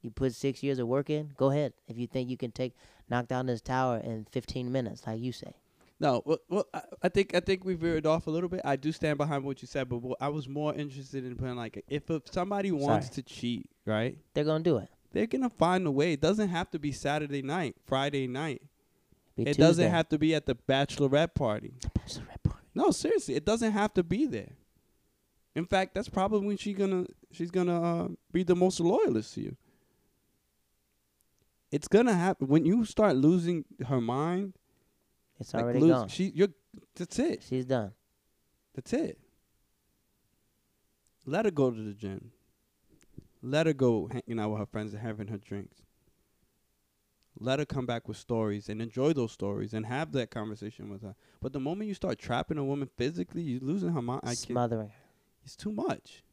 You 0.04 0.12
put 0.12 0.36
six 0.36 0.62
years 0.62 0.80
of 0.80 0.88
work 0.88 1.10
in. 1.10 1.32
Go 1.38 1.50
ahead. 1.50 1.74
If 1.88 1.98
you 1.98 2.08
think 2.08 2.30
you 2.30 2.38
can 2.38 2.52
take 2.52 2.76
knock 3.10 3.28
down 3.28 3.46
this 3.48 3.62
tower 3.62 3.98
in 3.98 4.28
15 4.32 4.72
minutes, 4.72 5.08
like 5.08 5.20
you 5.20 5.32
say. 5.32 5.56
No, 6.00 6.22
well, 6.26 6.40
well 6.50 6.68
I, 6.74 6.82
I 7.04 7.10
think 7.10 7.34
I 7.34 7.40
think 7.40 7.64
we 7.64 7.76
veered 7.76 8.06
off 8.06 8.28
a 8.28 8.30
little 8.30 8.50
bit. 8.50 8.62
I 8.66 8.76
do 8.76 8.92
stand 8.92 9.18
behind 9.18 9.46
what 9.46 9.62
you 9.62 9.68
said, 9.68 9.88
but 9.88 9.98
what 10.00 10.18
I 10.20 10.28
was 10.28 10.50
more 10.50 10.74
interested 10.74 11.24
in 11.24 11.36
putting 11.36 11.56
like 11.56 11.84
if 11.88 12.10
a, 12.10 12.22
somebody 12.30 12.72
wants 12.72 13.08
Sorry. 13.08 13.16
to 13.16 13.22
cheat, 13.22 13.70
right? 13.86 14.18
They're 14.34 14.44
gonna 14.44 14.64
do 14.64 14.78
it. 14.78 14.90
They're 15.14 15.28
gonna 15.28 15.50
find 15.50 15.88
a 15.88 15.92
way. 15.92 16.12
It 16.14 16.22
doesn't 16.22 16.50
have 16.50 16.70
to 16.72 16.80
be 16.80 16.92
Saturday 16.92 17.42
night, 17.42 17.76
Friday 17.86 18.28
night. 18.28 18.62
Be 19.38 19.44
it 19.44 19.58
doesn't 19.58 19.90
have 19.90 20.10
to 20.10 20.18
be 20.18 20.36
at 20.36 20.46
the 20.46 20.56
bachelorette 20.56 21.34
party. 21.36 21.74
Bachelorette 21.98 22.44
party. 22.44 22.68
No, 22.76 22.92
seriously, 22.92 23.36
it 23.36 23.46
doesn't 23.46 23.72
have 23.72 23.94
to 23.94 24.04
be 24.04 24.26
there. 24.26 24.54
In 25.56 25.66
fact, 25.66 25.94
that's 25.94 26.10
probably 26.10 26.46
when 26.46 26.58
she 26.58 26.74
gonna 26.74 27.06
she's 27.32 27.52
gonna 27.52 27.82
uh, 27.82 28.08
be 28.32 28.44
the 28.44 28.56
most 28.56 28.80
loyalist 28.80 29.36
to 29.36 29.42
you. 29.42 29.56
It's 31.74 31.88
gonna 31.88 32.14
happen 32.14 32.48
when 32.50 32.66
you 32.66 32.86
start 32.86 33.16
losing 33.16 33.66
her 33.88 34.00
mind. 34.00 34.54
It's 35.40 35.56
like 35.56 35.64
already 35.64 35.80
lose- 35.80 35.92
gone. 35.92 36.08
She, 36.08 36.26
you're, 36.36 36.50
that's 36.96 37.18
it. 37.18 37.42
She's 37.42 37.66
done. 37.66 37.94
That's 38.76 38.94
it. 38.94 39.18
Let 41.26 41.46
her 41.46 41.52
go 41.52 41.72
to 41.72 41.82
the 41.82 41.94
gym. 41.94 42.32
Let 43.42 43.66
her 43.66 43.74
go 43.74 44.08
hanging 44.08 44.40
out 44.40 44.52
with 44.52 44.60
her 44.60 44.66
friends 44.68 44.94
and 44.94 45.02
having 45.02 45.28
her 45.30 45.38
drinks. 45.40 45.82
Let 47.40 47.58
her 47.58 47.66
come 47.66 47.88
back 47.88 48.08
with 48.08 48.18
stories 48.18 48.70
and 48.70 48.80
enjoy 48.80 49.14
those 49.14 49.32
stories 49.32 49.74
and 49.74 49.84
have 49.88 50.12
that 50.12 50.30
conversation 50.30 50.92
with 50.92 51.02
her. 51.02 51.16
But 51.42 51.54
the 51.54 51.60
moment 51.60 51.88
you 51.88 51.96
start 51.96 52.20
trapping 52.20 52.60
a 52.60 52.64
woman 52.64 52.88
physically, 52.98 53.42
you're 53.42 53.62
losing 53.62 53.90
her 53.94 54.02
mind. 54.02 54.22
I. 54.24 54.36
Smothering 54.36 54.90
her. 54.90 54.96
It's 55.44 55.56
too 55.56 55.72
much. 55.72 56.24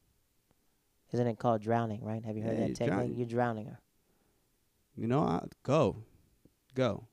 Isn't 1.12 1.27
it 1.27 1.39
called 1.39 1.62
drowning, 1.62 2.05
right? 2.05 2.23
Have 2.27 2.37
you 2.37 2.43
heard 2.43 2.59
Yeah, 2.59 2.61
that 2.61 2.67
you're 2.69 2.77
technique? 2.77 2.89
drowning. 2.95 3.17
You're 3.17 3.27
drowning 3.29 3.67
her. 3.69 3.79
You 5.01 5.06
know, 5.06 5.20
I, 5.20 5.47
go, 5.62 5.97
go. 6.74 7.06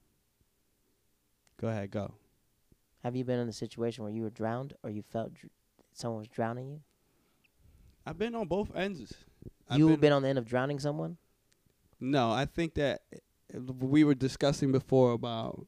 Go 1.55 1.69
ahead, 1.69 1.89
go. 1.89 2.15
Have 3.01 3.15
you 3.15 3.23
been 3.23 3.39
in 3.39 3.47
a 3.47 3.53
situation 3.53 4.03
where 4.03 4.11
you 4.11 4.23
were 4.23 4.30
drowned 4.30 4.73
or 4.84 4.89
you 4.89 5.01
felt 5.01 5.34
dr- 5.34 5.51
someone 5.93 6.19
was 6.19 6.27
drowning 6.27 6.68
you? 6.68 6.81
I've 8.05 8.18
been 8.18 8.35
on 8.35 8.47
both 8.47 8.76
ends. 8.76 9.14
You've 9.73 10.01
been, 10.01 10.11
on 10.11 10.22
the 10.22 10.27
end 10.27 10.38
of 10.38 10.43
drowning 10.43 10.80
someone? 10.80 11.15
No, 12.01 12.30
I 12.30 12.43
think 12.43 12.73
that 12.73 13.03
uh, 13.55 13.59
we 13.80 14.03
were 14.03 14.15
discussing 14.15 14.73
before 14.73 15.14
about 15.14 15.65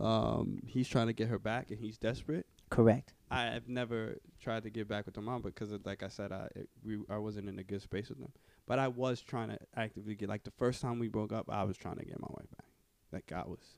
um, 0.00 0.62
he's 0.64 0.88
trying 0.88 1.08
to 1.08 1.12
get 1.12 1.28
her 1.28 1.38
back 1.38 1.68
and 1.68 1.78
he's 1.78 1.98
desperate. 1.98 2.46
Correct. 2.70 3.12
I 3.30 3.44
have 3.44 3.68
never 3.68 4.16
tried 4.40 4.62
to 4.62 4.70
get 4.70 4.88
back 4.88 5.04
with 5.04 5.14
the 5.14 5.20
mom 5.20 5.42
because, 5.42 5.72
of, 5.72 5.84
like 5.84 6.02
I 6.02 6.08
said, 6.08 6.32
I 6.32 6.48
it, 6.56 6.70
we 6.82 7.00
I 7.10 7.18
wasn't 7.18 7.50
in 7.50 7.58
a 7.58 7.64
good 7.64 7.82
space 7.82 8.08
with 8.08 8.18
them. 8.18 8.32
But 8.66 8.78
I 8.78 8.88
was 8.88 9.20
trying 9.20 9.50
to 9.50 9.58
actively 9.76 10.14
get. 10.14 10.28
Like 10.28 10.44
the 10.44 10.50
first 10.52 10.80
time 10.80 10.98
we 10.98 11.08
broke 11.08 11.32
up, 11.32 11.50
I 11.50 11.64
was 11.64 11.76
trying 11.76 11.96
to 11.96 12.04
get 12.04 12.18
my 12.20 12.28
wife 12.30 12.50
back. 12.56 12.66
Like 13.12 13.32
I 13.32 13.46
was. 13.46 13.76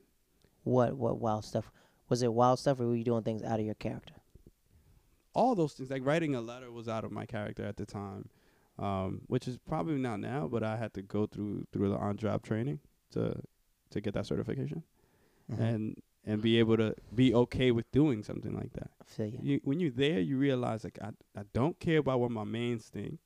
What 0.63 0.95
what 0.95 1.19
wild 1.19 1.45
stuff? 1.45 1.71
Was 2.09 2.21
it 2.21 2.31
wild 2.33 2.59
stuff 2.59 2.79
or 2.79 2.87
were 2.87 2.95
you 2.95 3.03
doing 3.03 3.23
things 3.23 3.43
out 3.43 3.59
of 3.59 3.65
your 3.65 3.75
character? 3.75 4.13
all 5.33 5.53
those 5.53 5.73
things 5.73 5.91
like 5.91 6.03
writing 6.03 6.33
a 6.33 6.41
letter 6.41 6.71
was 6.71 6.87
out 6.87 7.03
of 7.05 7.11
my 7.11 7.23
character 7.23 7.63
at 7.63 7.77
the 7.77 7.85
time 7.85 8.27
um, 8.79 9.21
which 9.27 9.47
is 9.47 9.55
probably 9.69 9.93
not 9.97 10.19
now 10.19 10.47
but 10.51 10.63
i 10.63 10.75
had 10.75 10.91
to 10.95 11.01
go 11.03 11.27
through 11.27 11.63
through 11.71 11.89
the 11.89 11.95
on-job 11.95 12.41
training 12.41 12.79
to 13.11 13.39
to 13.91 14.01
get 14.01 14.13
that 14.15 14.25
certification 14.25 14.81
Mm-hmm. 15.51 15.61
and 15.61 16.01
and 16.25 16.41
be 16.41 16.57
able 16.57 16.75
to 16.77 16.95
be 17.13 17.33
okay 17.35 17.69
with 17.71 17.89
doing 17.91 18.23
something 18.23 18.53
like 18.55 18.73
that 18.73 18.89
you. 19.31 19.39
you, 19.43 19.61
when 19.63 19.79
you're 19.79 19.91
there 19.91 20.19
you 20.19 20.37
realize 20.39 20.83
like 20.83 20.97
I, 21.01 21.09
I 21.39 21.43
don't 21.53 21.79
care 21.79 21.99
about 21.99 22.19
what 22.19 22.31
my 22.31 22.43
mains 22.43 22.85
think 22.87 23.19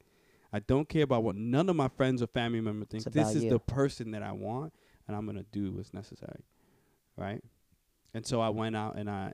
i 0.54 0.60
don't 0.60 0.88
care 0.90 1.04
about 1.04 1.24
what 1.24 1.36
none 1.36 1.70
of 1.70 1.76
my 1.76 1.88
friends 1.88 2.22
or 2.22 2.28
family 2.28 2.62
members 2.62 2.88
think. 2.90 3.06
It's 3.06 3.16
this 3.16 3.36
is 3.36 3.44
you. 3.46 3.50
the 3.50 3.60
person 3.60 4.12
that 4.12 4.24
i 4.24 4.32
want 4.32 4.74
and 5.08 5.16
i'm 5.16 5.26
gonna 5.26 5.46
do 5.52 5.72
what's 5.72 5.94
necessary 5.94 6.44
right? 7.18 7.44
And 8.14 8.26
so 8.26 8.42
i 8.42 8.50
went 8.50 8.76
out 8.76 8.98
and 8.98 9.10
i 9.10 9.32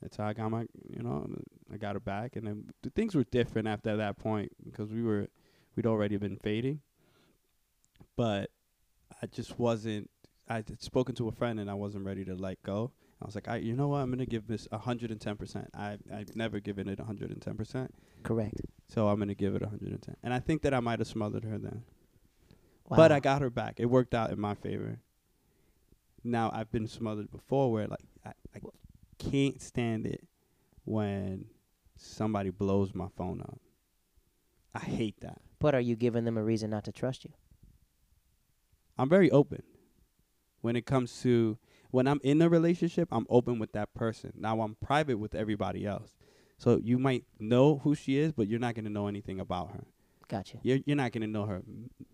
that's 0.00 0.16
how 0.16 0.26
i 0.26 0.32
got 0.32 0.50
my 0.50 0.66
you 0.88 1.02
know 1.02 1.28
i 1.72 1.76
got 1.76 1.94
her 1.94 2.00
back. 2.00 2.36
And 2.36 2.46
then 2.46 2.64
the 2.82 2.90
things 2.90 3.14
were 3.14 3.24
different 3.24 3.68
after 3.68 3.96
that 3.96 4.18
point 4.18 4.52
because 4.64 4.92
we 4.92 5.02
were 5.02 5.28
we'd 5.74 5.86
already 5.86 6.16
been 6.16 6.36
fading. 6.36 6.80
But 8.16 8.50
i 9.22 9.26
just 9.26 9.58
wasn't 9.58 10.10
i 10.48 10.56
had 10.56 10.82
spoken 10.82 11.14
to 11.14 11.28
a 11.28 11.32
friend 11.32 11.60
and 11.60 11.70
i 11.70 11.74
wasn't 11.74 12.04
ready 12.04 12.24
to 12.24 12.34
let 12.34 12.62
go 12.62 12.92
I 13.22 13.24
was 13.26 13.34
like, 13.34 13.48
I, 13.48 13.56
you 13.56 13.74
know 13.74 13.88
what? 13.88 13.98
I'm 13.98 14.10
gonna 14.10 14.26
give 14.26 14.46
this 14.48 14.66
110. 14.70 15.36
percent 15.36 15.68
I 15.74 15.96
I've 16.12 16.34
never 16.34 16.58
given 16.60 16.88
it 16.88 16.98
110. 16.98 17.54
percent 17.56 17.94
Correct. 18.24 18.60
So 18.88 19.08
I'm 19.08 19.18
gonna 19.18 19.34
give 19.34 19.54
it 19.54 19.62
110. 19.62 20.16
And 20.22 20.34
I 20.34 20.40
think 20.40 20.62
that 20.62 20.74
I 20.74 20.80
might 20.80 20.98
have 20.98 21.08
smothered 21.08 21.44
her 21.44 21.56
then, 21.58 21.82
Wow. 22.88 22.96
but 22.96 23.12
I 23.12 23.20
got 23.20 23.40
her 23.42 23.50
back. 23.50 23.78
It 23.78 23.86
worked 23.86 24.14
out 24.14 24.30
in 24.30 24.40
my 24.40 24.54
favor. 24.54 24.98
Now 26.24 26.50
I've 26.52 26.70
been 26.70 26.88
smothered 26.88 27.30
before, 27.30 27.70
where 27.70 27.86
like 27.86 28.04
I, 28.26 28.32
I 28.54 28.60
can't 29.18 29.60
stand 29.62 30.06
it 30.06 30.26
when 30.84 31.46
somebody 31.96 32.50
blows 32.50 32.94
my 32.94 33.08
phone 33.16 33.40
up. 33.40 33.60
I 34.74 34.80
hate 34.80 35.20
that. 35.20 35.40
But 35.60 35.74
are 35.76 35.80
you 35.80 35.94
giving 35.96 36.24
them 36.24 36.36
a 36.36 36.42
reason 36.42 36.70
not 36.70 36.84
to 36.84 36.92
trust 36.92 37.24
you? 37.24 37.30
I'm 38.98 39.08
very 39.08 39.30
open 39.30 39.62
when 40.60 40.76
it 40.76 40.86
comes 40.86 41.20
to 41.22 41.58
when 41.92 42.08
I'm 42.08 42.20
in 42.24 42.42
a 42.42 42.48
relationship. 42.48 43.08
I'm 43.12 43.26
open 43.30 43.60
with 43.60 43.72
that 43.72 43.94
person. 43.94 44.32
Now 44.34 44.60
I'm 44.62 44.74
private 44.74 45.18
with 45.18 45.36
everybody 45.36 45.86
else. 45.86 46.16
So 46.58 46.80
you 46.82 46.98
might 46.98 47.24
know 47.38 47.78
who 47.84 47.94
she 47.94 48.18
is, 48.18 48.32
but 48.32 48.48
you're 48.48 48.58
not 48.58 48.74
gonna 48.74 48.90
know 48.90 49.06
anything 49.06 49.38
about 49.38 49.70
her. 49.70 49.84
Gotcha. 50.26 50.58
You're 50.62 50.78
you're 50.84 50.96
not 50.96 51.12
gonna 51.12 51.28
know 51.28 51.46
her 51.46 51.62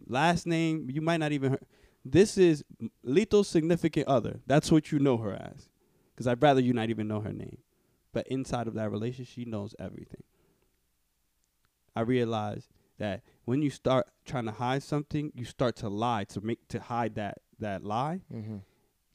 last 0.07 0.47
name. 0.47 0.89
You 0.91 1.01
might 1.01 1.19
not 1.19 1.33
even. 1.33 1.53
Her. 1.53 1.61
This 2.05 2.37
is 2.37 2.65
Lito's 3.05 3.49
significant 3.49 4.09
other. 4.09 4.41
That's 4.47 4.71
what 4.71 4.93
you 4.93 4.99
know 4.99 5.17
her 5.19 5.33
as. 5.33 5.69
Because 6.15 6.27
I'd 6.27 6.43
rather 6.43 6.61
you 6.61 6.73
not 6.73 6.91
even 6.91 7.07
know 7.07 7.21
her 7.21 7.33
name. 7.33 7.59
But 8.13 8.27
inside 8.29 8.67
of 8.67 8.75
that 8.75 8.91
relationship, 8.91 9.33
she 9.33 9.45
knows 9.45 9.75
everything. 9.79 10.23
I 11.95 12.01
realize 12.01 12.69
that 12.99 13.23
when 13.45 13.63
you 13.63 13.71
start 13.71 14.09
trying 14.25 14.47
to 14.47 14.53
hide 14.53 14.83
something, 14.83 15.31
you 15.35 15.45
start 15.45 15.77
to 15.77 15.89
lie 15.89 16.25
to 16.25 16.41
make 16.41 16.67
to 16.69 16.81
hide 16.81 17.15
that 17.17 17.39
that 17.61 17.85
lie. 17.85 18.23
Mm-hmm. 18.33 18.57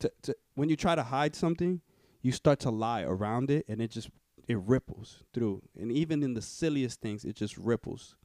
To, 0.03 0.11
to 0.23 0.35
when 0.55 0.67
you 0.69 0.75
try 0.75 0.95
to 0.95 1.03
hide 1.03 1.33
something, 1.33 1.79
you 2.21 2.33
start 2.33 2.59
to 2.61 2.69
lie 2.69 3.03
around 3.03 3.49
it, 3.49 3.63
and 3.69 3.81
it 3.81 3.89
just 3.89 4.09
it 4.49 4.57
ripples 4.57 5.23
through. 5.33 5.61
And 5.79 5.91
even 5.93 6.23
in 6.23 6.33
the 6.33 6.41
silliest 6.41 6.99
things, 6.99 7.23
it 7.23 7.35
just 7.37 7.57
ripples, 7.57 8.17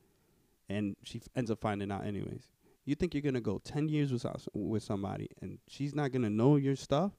and 0.68 0.96
she 1.04 1.18
f- 1.20 1.28
ends 1.36 1.50
up 1.52 1.60
finding 1.60 1.92
out 1.92 2.04
anyways. 2.04 2.48
You 2.84 2.96
think 2.96 3.14
you're 3.14 3.22
gonna 3.22 3.40
go 3.40 3.58
ten 3.58 3.88
years 3.88 4.10
with 4.12 4.22
some- 4.22 4.34
with 4.54 4.82
somebody, 4.82 5.28
and 5.40 5.58
she's 5.68 5.94
not 5.94 6.10
gonna 6.10 6.30
know 6.30 6.56
your 6.56 6.74
stuff? 6.74 7.12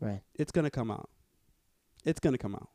Right. 0.00 0.22
It's 0.34 0.52
gonna 0.52 0.70
come 0.70 0.90
out. 0.90 1.10
It's 2.06 2.20
gonna 2.20 2.38
come 2.38 2.54
out. 2.54 2.70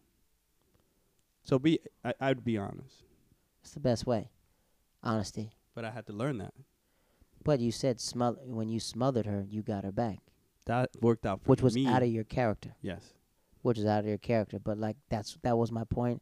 So 1.44 1.58
be 1.58 1.80
I, 2.06 2.14
I'd 2.20 2.44
be 2.44 2.58
honest, 2.60 3.04
It's 3.62 3.74
the 3.74 3.80
best 3.80 4.06
way. 4.06 4.30
Honesty. 5.02 5.52
but 5.74 5.84
I 5.84 5.90
had 5.92 6.06
to 6.08 6.14
learn 6.14 6.38
that. 6.38 6.54
But 7.44 7.60
you 7.60 7.72
said 7.72 8.00
smother 8.00 8.40
when 8.46 8.70
you 8.70 8.80
smothered 8.80 9.26
her, 9.26 9.44
you 9.50 9.64
got 9.64 9.84
her 9.84 9.92
back, 9.92 10.20
That 10.66 10.90
worked 11.02 11.26
out 11.26 11.42
for 11.42 11.50
which 11.50 11.62
was 11.62 11.76
me. 11.76 11.88
out 11.88 12.04
of 12.04 12.10
your 12.10 12.24
character. 12.24 12.76
yes, 12.82 13.14
Which 13.62 13.78
is 13.78 13.86
out 13.86 14.00
of 14.00 14.06
your 14.08 14.18
character. 14.18 14.60
But 14.60 14.78
like 14.78 14.98
that's 15.10 15.38
that 15.44 15.58
was 15.58 15.72
my 15.72 15.84
point 15.84 16.22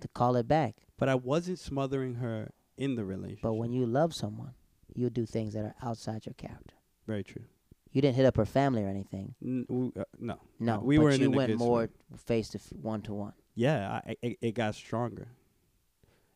to 0.00 0.08
call 0.08 0.36
it 0.36 0.46
back. 0.48 0.76
but 0.98 1.08
I 1.08 1.14
wasn't 1.14 1.58
smothering 1.58 2.14
her 2.16 2.50
in 2.76 2.94
the 2.96 3.04
relationship. 3.04 3.42
But 3.42 3.54
when 3.54 3.72
you 3.72 3.86
love 3.86 4.14
someone, 4.14 4.54
you'll 4.94 5.10
do 5.10 5.26
things 5.26 5.54
that 5.54 5.64
are 5.64 5.74
outside 5.82 6.26
your 6.26 6.34
character. 6.34 6.74
very 7.06 7.24
true. 7.24 7.44
You 7.92 8.02
didn't 8.02 8.16
hit 8.16 8.26
up 8.26 8.36
her 8.36 8.44
family 8.44 8.82
or 8.84 8.88
anything. 8.88 9.34
N- 9.42 9.64
w- 9.70 9.92
uh, 9.98 10.04
no, 10.18 10.38
No, 10.60 10.80
we 10.80 10.98
but 10.98 11.04
weren't 11.04 11.20
you 11.20 11.30
went 11.30 11.56
more 11.56 11.88
face 12.14 12.48
to 12.50 12.58
one 12.82 13.00
to 13.02 13.14
one. 13.14 13.32
Yeah, 13.54 14.00
I, 14.06 14.16
it, 14.20 14.38
it 14.42 14.54
got 14.54 14.74
stronger. 14.74 15.28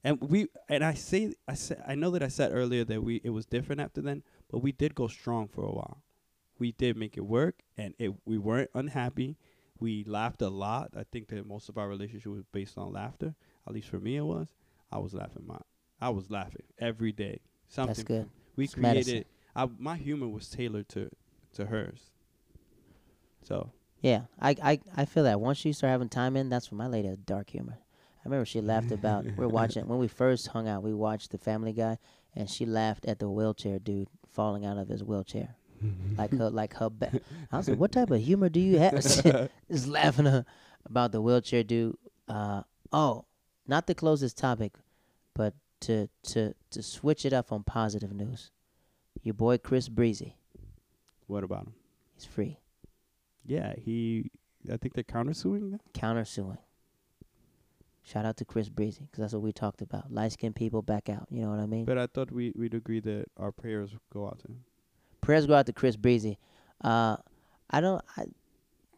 And 0.02 0.18
we 0.22 0.46
and 0.70 0.82
I 0.82 0.94
say 0.94 1.34
I 1.46 1.52
said 1.54 1.82
I 1.86 1.94
know 1.94 2.10
that 2.12 2.22
I 2.22 2.28
said 2.28 2.52
earlier 2.54 2.84
that 2.84 3.02
we 3.04 3.20
it 3.22 3.30
was 3.30 3.44
different 3.44 3.82
after 3.82 4.00
then, 4.00 4.22
but 4.50 4.60
we 4.60 4.72
did 4.72 4.94
go 4.94 5.06
strong 5.08 5.48
for 5.48 5.62
a 5.64 5.70
while. 5.72 6.02
We 6.60 6.72
did 6.72 6.96
make 6.96 7.16
it 7.16 7.24
work, 7.24 7.62
and 7.76 7.94
it 7.98 8.12
we 8.24 8.38
weren't 8.38 8.70
unhappy. 8.74 9.36
We 9.80 10.04
laughed 10.04 10.42
a 10.42 10.50
lot. 10.50 10.90
I 10.96 11.04
think 11.10 11.28
that 11.28 11.46
most 11.46 11.68
of 11.68 11.78
our 11.78 11.88
relationship 11.88 12.30
was 12.30 12.44
based 12.52 12.78
on 12.78 12.92
laughter. 12.92 13.34
At 13.66 13.72
least 13.72 13.88
for 13.88 13.98
me, 13.98 14.16
it 14.16 14.24
was. 14.24 14.54
I 14.92 14.98
was 14.98 15.14
laughing 15.14 15.44
my 15.46 15.58
I 16.00 16.10
was 16.10 16.30
laughing 16.30 16.62
every 16.78 17.12
day. 17.12 17.40
Something 17.68 17.88
That's 17.94 18.02
good. 18.02 18.30
we 18.56 18.64
It's 18.64 18.74
created. 18.74 19.26
I, 19.56 19.68
my 19.78 19.96
humor 19.96 20.28
was 20.28 20.48
tailored 20.48 20.88
to 20.90 21.10
to 21.54 21.66
hers. 21.66 22.10
So 23.42 23.72
Yeah, 24.00 24.22
I, 24.38 24.56
I 24.62 24.80
I 24.96 25.04
feel 25.06 25.24
that 25.24 25.40
once 25.40 25.64
you 25.64 25.72
start 25.72 25.90
having 25.90 26.08
time 26.08 26.36
in, 26.36 26.48
that's 26.48 26.70
when 26.70 26.78
my 26.78 26.86
lady 26.86 27.08
has 27.08 27.18
dark 27.18 27.50
humor. 27.50 27.78
I 28.20 28.28
remember 28.28 28.44
she 28.44 28.60
laughed 28.60 28.92
about 28.92 29.24
we're 29.36 29.48
watching 29.48 29.88
when 29.88 29.98
we 29.98 30.06
first 30.08 30.48
hung 30.48 30.68
out. 30.68 30.82
We 30.82 30.92
watched 30.92 31.30
The 31.30 31.38
Family 31.38 31.72
Guy, 31.72 31.96
and 32.36 32.50
she 32.50 32.66
laughed 32.66 33.06
at 33.06 33.18
the 33.18 33.30
wheelchair 33.30 33.78
dude 33.78 34.08
falling 34.30 34.66
out 34.66 34.76
of 34.76 34.88
his 34.88 35.02
wheelchair, 35.02 35.56
like 36.16 36.32
her 36.32 36.50
like 36.50 36.74
her 36.74 36.90
back. 36.90 37.14
I 37.50 37.56
was 37.56 37.68
like, 37.68 37.78
"What 37.78 37.92
type 37.92 38.10
of 38.10 38.20
humor 38.28 38.48
do 38.48 38.60
you 38.60 38.78
have?" 38.78 38.94
Just 39.70 39.86
laughing 39.86 40.26
uh, 40.26 40.42
about 40.84 41.12
the 41.12 41.20
wheelchair 41.20 41.62
dude. 41.64 41.96
Uh, 42.28 42.62
oh, 42.92 43.24
not 43.66 43.86
to 43.86 43.94
close 43.94 44.20
this 44.20 44.34
topic, 44.34 44.72
but 45.34 45.54
to 45.80 46.08
to 46.24 46.54
to 46.70 46.82
switch 46.82 47.24
it 47.24 47.32
up 47.32 47.52
on 47.52 47.62
positive 47.64 48.12
news. 48.12 48.50
Your 49.22 49.34
boy 49.34 49.58
Chris 49.58 49.88
Breezy, 49.88 50.36
what 51.26 51.44
about 51.44 51.66
him? 51.66 51.74
he's 52.14 52.24
free, 52.24 52.58
Yeah, 53.44 53.74
he. 53.76 54.30
I 54.70 54.76
think 54.76 54.92
they're 54.94 55.04
countersuing 55.04 55.70
them. 55.70 55.80
countersuing. 55.94 56.58
Shout 58.02 58.24
out 58.24 58.36
to 58.38 58.44
Chris 58.44 58.68
Breezy 58.68 59.02
because 59.02 59.20
that's 59.22 59.32
what 59.34 59.42
we 59.42 59.52
talked 59.52 59.82
about. 59.82 60.10
Light 60.12 60.32
skinned 60.32 60.56
people 60.56 60.82
back 60.82 61.08
out. 61.08 61.26
You 61.30 61.42
know 61.42 61.50
what 61.50 61.60
I 61.60 61.66
mean? 61.66 61.84
But 61.84 61.98
I 61.98 62.06
thought 62.06 62.30
we 62.32 62.52
we'd 62.56 62.74
agree 62.74 63.00
that 63.00 63.26
our 63.36 63.52
prayers 63.52 63.94
go 64.12 64.26
out 64.26 64.38
to 64.40 64.48
him. 64.48 64.64
Prayers 65.20 65.46
go 65.46 65.54
out 65.54 65.66
to 65.66 65.72
Chris 65.72 65.96
Breezy. 65.96 66.38
Uh, 66.82 67.16
I 67.70 67.80
don't. 67.80 68.02
I, 68.16 68.24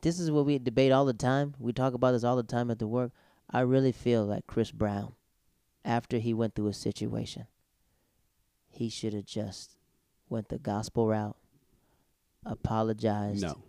this 0.02 0.18
is 0.18 0.30
what 0.30 0.46
we 0.46 0.58
debate 0.58 0.92
all 0.92 1.04
the 1.04 1.12
time. 1.12 1.54
We 1.58 1.72
talk 1.72 1.94
about 1.94 2.12
this 2.12 2.24
all 2.24 2.36
the 2.36 2.42
time 2.42 2.70
at 2.70 2.78
the 2.78 2.86
work. 2.86 3.12
I 3.50 3.60
really 3.60 3.92
feel 3.92 4.24
like 4.24 4.46
Chris 4.46 4.70
Brown, 4.72 5.12
after 5.84 6.18
he 6.18 6.32
went 6.34 6.54
through 6.54 6.68
a 6.68 6.72
situation, 6.72 7.46
he 8.68 8.88
should 8.88 9.12
have 9.14 9.26
just 9.26 9.76
went 10.28 10.48
the 10.48 10.58
gospel 10.58 11.06
route, 11.08 11.36
apologized, 12.44 13.42
No, 13.42 13.62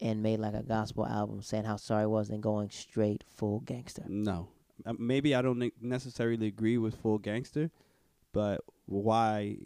and 0.00 0.22
made 0.22 0.40
like 0.40 0.54
a 0.54 0.62
gospel 0.62 1.06
album 1.06 1.42
saying 1.42 1.64
how 1.64 1.76
sorry 1.76 2.02
he 2.02 2.06
was 2.06 2.30
and 2.30 2.42
going 2.42 2.70
straight 2.70 3.24
full 3.28 3.60
gangster. 3.60 4.04
no. 4.08 4.48
Uh, 4.86 4.92
maybe 4.96 5.34
I 5.34 5.42
don't 5.42 5.72
necessarily 5.82 6.46
agree 6.46 6.78
with 6.78 6.94
full 6.94 7.18
gangster, 7.18 7.68
but 8.32 8.60
why? 8.86 9.56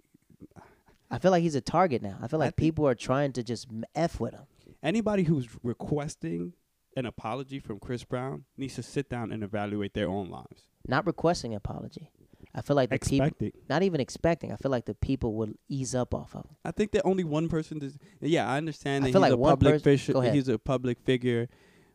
I 1.13 1.19
feel 1.19 1.31
like 1.31 1.43
he's 1.43 1.55
a 1.55 1.61
target 1.61 2.03
now. 2.03 2.17
I 2.23 2.27
feel 2.27 2.39
like 2.39 2.57
people 2.57 2.89
are 2.89 2.95
trying 2.95 3.33
to 3.35 3.43
just 3.43 3.69
f 3.95 4.19
with 4.19 4.33
him. 4.33 4.47
Anybody 4.83 5.25
who's 5.25 5.47
requesting 5.63 6.55
an 6.97 7.05
apology 7.05 7.59
from 7.59 7.79
Chris 7.79 8.03
Brown 8.03 8.45
needs 8.57 8.75
to 8.77 8.83
sit 8.83 9.11
down 9.11 9.31
and 9.31 9.45
evaluate 9.45 9.93
their 9.93 10.09
own 10.09 10.31
lives. 10.31 10.63
Not 10.89 11.07
requesting 11.07 11.55
apology. 11.55 12.11
I 12.55 12.63
feel 12.63 12.77
like 12.77 12.91
the 12.91 12.99
people, 12.99 13.27
Expecting. 13.27 13.53
not 13.69 13.83
even 13.83 14.01
expecting. 14.01 14.53
I 14.53 14.57
feel 14.57 14.71
like 14.71 14.87
the 14.87 14.95
people 14.95 15.35
would 15.35 15.57
ease 15.69 15.95
up 15.95 16.15
off 16.15 16.35
of 16.35 16.45
him. 16.45 16.57
I 16.65 16.71
think 16.71 16.93
that 16.93 17.03
only 17.05 17.25
one 17.25 17.49
person. 17.49 17.79
Does, 17.79 17.97
yeah, 18.21 18.51
I 18.51 18.57
understand 18.57 19.05
I 19.05 19.09
that 19.09 19.13
feel 19.13 19.23
he's 19.23 19.31
like 19.31 19.39
a 19.39 19.41
one 19.41 19.51
public 19.53 19.83
figure. 19.83 20.33
He's 20.33 20.49
a 20.49 20.59
public 20.59 20.99
figure, 21.01 21.49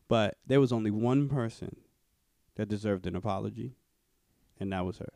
but 0.08 0.38
there 0.46 0.60
was 0.60 0.72
only 0.72 0.92
one 0.92 1.28
person 1.28 1.76
that 2.56 2.70
deserved 2.70 3.06
an 3.06 3.16
apology, 3.16 3.76
and 4.60 4.72
that 4.74 4.86
was 4.86 4.98
her. 5.00 5.12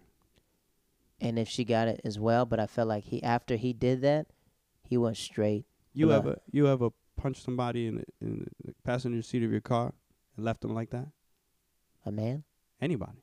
And 1.23 1.37
if 1.37 1.47
she 1.47 1.63
got 1.63 1.87
it 1.87 2.01
as 2.03 2.17
well, 2.19 2.45
but 2.45 2.59
I 2.59 2.65
felt 2.65 2.87
like 2.87 3.03
he 3.05 3.21
after 3.21 3.55
he 3.55 3.73
did 3.73 4.01
that, 4.01 4.27
he 4.83 4.97
went 4.97 5.17
straight. 5.17 5.65
You 5.93 6.07
Blood. 6.07 6.17
ever 6.25 6.41
you 6.51 6.67
ever 6.67 6.89
punched 7.15 7.43
somebody 7.43 7.85
in 7.87 7.95
the, 7.97 8.03
in 8.21 8.47
the 8.65 8.73
passenger 8.83 9.21
seat 9.21 9.43
of 9.43 9.51
your 9.51 9.61
car 9.61 9.93
and 10.35 10.45
left 10.45 10.61
them 10.61 10.73
like 10.73 10.89
that? 10.89 11.07
A 12.05 12.11
man, 12.11 12.43
Anybody? 12.81 13.19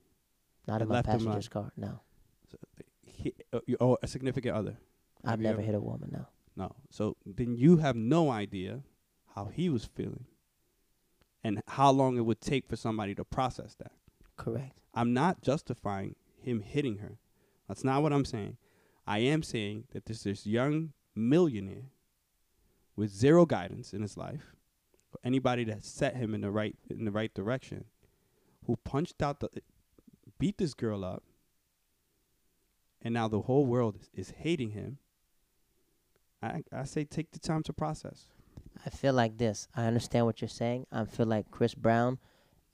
not 0.69 0.81
in 0.83 0.89
my 0.89 1.03
passenger's 1.03 1.49
car. 1.49 1.73
No, 1.77 2.01
He, 3.03 3.35
uh, 3.53 3.61
oh, 3.81 3.99
a 4.03 4.07
significant 4.07 4.55
other. 4.55 4.77
I've 5.25 5.41
never 5.41 5.55
ever- 5.55 5.62
hit 5.66 5.75
a 5.75 5.81
woman. 5.81 6.11
No. 6.12 6.27
No. 6.57 6.77
So 6.91 7.16
then 7.27 7.57
you 7.57 7.79
have 7.79 7.97
no 7.97 8.31
idea 8.31 8.83
how 9.35 9.47
he 9.47 9.69
was 9.69 9.85
feeling 9.85 10.27
and 11.43 11.62
how 11.66 11.91
long 11.91 12.16
it 12.16 12.23
would 12.23 12.41
take 12.41 12.69
for 12.69 12.77
somebody 12.77 13.15
to 13.16 13.25
process 13.25 13.75
that. 13.77 13.93
Correct. 14.37 14.81
I'm 14.95 15.12
not 15.12 15.41
justifying 15.43 16.15
him 16.41 16.61
hitting 16.61 16.99
her. 16.99 17.19
That's 17.69 17.85
not 17.85 18.03
what 18.03 18.12
I'm 18.12 18.24
saying. 18.24 18.57
I 19.07 19.19
am 19.19 19.43
saying 19.43 19.85
that 19.93 20.07
there's 20.07 20.24
this 20.24 20.47
young 20.47 20.93
millionaire 21.15 21.90
with 22.97 23.11
zero 23.11 23.47
guidance 23.47 23.93
in 23.93 24.03
his 24.03 24.16
life, 24.16 24.55
or 25.12 25.20
anybody 25.23 25.65
that 25.65 25.85
set 25.85 26.16
him 26.16 26.35
in 26.35 26.40
the 26.40 26.51
right 26.51 26.77
in 26.90 27.05
the 27.05 27.12
right 27.12 27.32
direction, 27.32 27.85
who 28.66 28.77
punched 28.77 29.23
out 29.23 29.40
the 29.40 29.49
beat 30.39 30.59
this 30.59 30.74
girl 30.74 31.05
up, 31.05 31.23
and 33.03 33.15
now 33.15 33.28
the 33.28 33.43
whole 33.43 33.66
world 33.66 33.97
is, 34.01 34.11
is 34.15 34.35
hating 34.39 34.70
him. 34.70 34.99
I 36.43 36.62
I 36.73 36.85
say 36.85 37.05
take 37.05 37.31
the 37.31 37.39
time 37.39 37.62
to 37.65 37.73
process. 37.73 38.27
I 38.85 38.90
feel 38.90 39.12
like 39.12 39.39
this. 39.39 39.69
I 39.74 39.86
understand 39.86 40.27
what 40.27 40.40
you're 40.40 40.49
saying. 40.49 40.86
I 40.93 41.05
feel 41.05 41.27
like 41.27 41.51
Chris 41.51 41.74
Brown, 41.74 42.19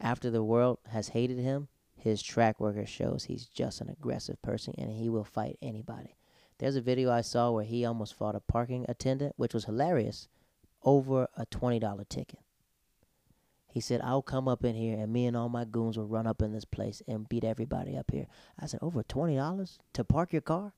after 0.00 0.30
the 0.30 0.42
world 0.42 0.78
has 0.90 1.08
hated 1.08 1.38
him, 1.38 1.68
his 2.04 2.22
track 2.22 2.56
record 2.58 2.86
shows 2.86 3.24
he's 3.24 3.46
just 3.46 3.80
an 3.80 3.88
aggressive 3.88 4.40
person 4.42 4.74
and 4.76 4.90
he 4.92 5.08
will 5.08 5.24
fight 5.24 5.56
anybody. 5.62 6.14
There's 6.58 6.76
a 6.76 6.82
video 6.82 7.10
I 7.10 7.22
saw 7.22 7.50
where 7.50 7.64
he 7.64 7.82
almost 7.86 8.12
fought 8.12 8.34
a 8.34 8.40
parking 8.40 8.84
attendant, 8.90 9.32
which 9.38 9.54
was 9.54 9.64
hilarious, 9.64 10.28
over 10.82 11.28
a 11.34 11.46
$20 11.46 12.06
ticket. 12.10 12.40
He 13.72 13.80
said, 13.80 14.02
I'll 14.04 14.20
come 14.20 14.46
up 14.48 14.64
in 14.66 14.74
here 14.74 14.98
and 14.98 15.10
me 15.14 15.24
and 15.24 15.34
all 15.34 15.48
my 15.48 15.64
goons 15.64 15.96
will 15.96 16.06
run 16.06 16.26
up 16.26 16.42
in 16.42 16.52
this 16.52 16.66
place 16.66 17.00
and 17.08 17.26
beat 17.26 17.42
everybody 17.42 17.96
up 17.96 18.10
here. 18.12 18.26
I 18.60 18.66
said, 18.66 18.80
over 18.82 19.02
$20 19.02 19.78
to 19.94 20.04
park 20.04 20.32
your 20.34 20.42
car? 20.42 20.74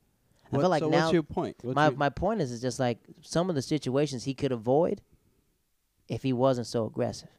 I 0.53 0.59
feel 0.59 0.69
like 0.69 0.81
so 0.81 0.89
now 0.91 1.01
what's 1.07 1.13
your 1.13 1.25
point? 1.25 1.57
What's 1.63 1.75
my 1.75 1.89
your- 1.89 1.97
my 1.97 2.09
point 2.09 2.41
is, 2.41 2.53
is 2.53 2.63
just 2.63 2.79
like 2.79 2.99
some 3.21 3.49
of 3.51 3.57
the 3.57 3.63
situations 3.63 4.23
he 4.25 4.33
could 4.35 4.53
avoid 4.53 5.03
if 6.09 6.23
he 6.23 6.33
wasn't 6.33 6.69
so 6.69 6.87
aggressive. 6.87 7.31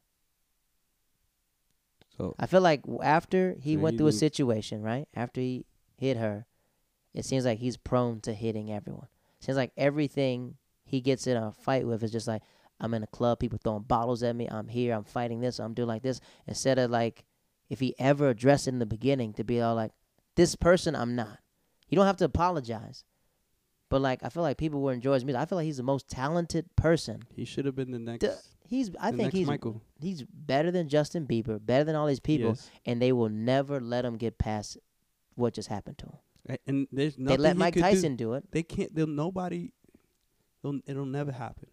So 2.18 2.36
I 2.40 2.48
feel 2.48 2.62
like 2.62 2.82
after 3.04 3.56
he 3.60 3.76
So 3.76 3.82
went 3.82 3.94
you 3.94 3.98
through 4.00 4.08
a 4.08 4.14
situation, 4.14 4.82
right? 4.82 5.08
After 5.14 5.40
he 5.40 5.66
hit 5.98 6.18
her, 6.18 6.46
it 7.14 7.26
seems 7.26 7.46
like 7.46 7.60
he's 7.60 7.78
prone 7.78 8.22
to 8.22 8.34
hitting 8.34 8.72
everyone. 8.72 9.08
Seems 9.40 9.58
like 9.58 9.72
everything 9.78 10.56
he 10.84 11.02
gets 11.02 11.28
in 11.28 11.38
a 11.38 11.52
fight 11.52 11.86
with 11.86 12.04
is 12.04 12.12
just 12.12 12.28
like 12.28 12.42
I'm 12.80 12.94
in 12.94 13.04
a 13.04 13.08
club, 13.08 13.40
people 13.40 13.60
throwing 13.64 13.84
bottles 13.84 14.24
at 14.24 14.36
me. 14.36 14.48
I'm 14.50 14.68
here, 14.68 14.94
I'm 14.94 15.04
fighting 15.04 15.40
this, 15.40 15.60
I'm 15.60 15.74
doing 15.74 15.88
like 15.88 16.04
this. 16.04 16.20
Instead 16.46 16.80
of 16.80 16.92
like, 16.92 17.26
if 17.70 17.80
he 17.80 17.96
ever 18.00 18.30
addressed 18.30 18.68
it 18.68 18.72
in 18.72 18.80
the 18.80 18.86
beginning 18.86 19.34
to 19.34 19.44
be 19.44 19.62
all 19.62 19.76
like, 19.76 19.92
this 20.36 20.56
person 20.56 20.96
I'm 20.96 21.16
not. 21.16 21.40
You 21.90 21.96
don't 21.96 22.06
have 22.06 22.18
to 22.18 22.26
apologize. 22.26 23.04
But 23.90 24.02
like, 24.02 24.20
I 24.24 24.30
feel 24.30 24.44
like 24.44 24.58
people 24.58 24.82
will 24.82 24.90
enjoy 24.90 25.14
his 25.14 25.26
music. 25.26 25.42
I 25.42 25.46
feel 25.46 25.58
like 25.58 25.66
he's 25.66 25.78
the 25.78 25.84
most 25.84 26.10
talented 26.10 26.66
person. 26.76 27.24
he 27.36 27.46
should 27.46 27.66
have 27.66 27.76
been 27.76 27.92
the 27.92 28.00
next. 28.00 28.57
He's, 28.68 28.92
I 29.00 29.12
the 29.12 29.18
think 29.18 29.34
he's 29.34 29.48
Michael. 29.48 29.82
he's 30.00 30.24
better 30.24 30.72
than 30.72 30.90
Justin 30.90 31.26
Bieber, 31.26 31.64
better 31.66 31.84
than 31.84 31.96
all 31.96 32.06
these 32.08 32.20
people, 32.20 32.50
Yes. 32.50 32.70
and 32.86 33.02
they 33.02 33.12
will 33.12 33.30
never 33.30 33.80
let 33.80 34.04
him 34.06 34.18
get 34.18 34.38
past 34.38 34.78
what 35.36 35.54
just 35.54 35.70
happened 35.70 35.98
to 36.00 36.06
him. 36.08 36.58
And 36.66 36.88
there's 36.92 37.18
nothing 37.18 37.38
they 37.38 37.44
let 37.44 37.58
Mike 37.58 37.74
could 37.74 37.84
do. 37.84 37.90
Tyson 37.90 38.16
do, 38.16 38.34
it. 38.34 38.52
They 38.52 38.64
can't. 38.64 38.94
They'll 38.94 39.08
nobody. 39.08 39.72
It'll, 40.64 40.80
it'll 40.86 41.06
never 41.06 41.32
happen. 41.32 41.68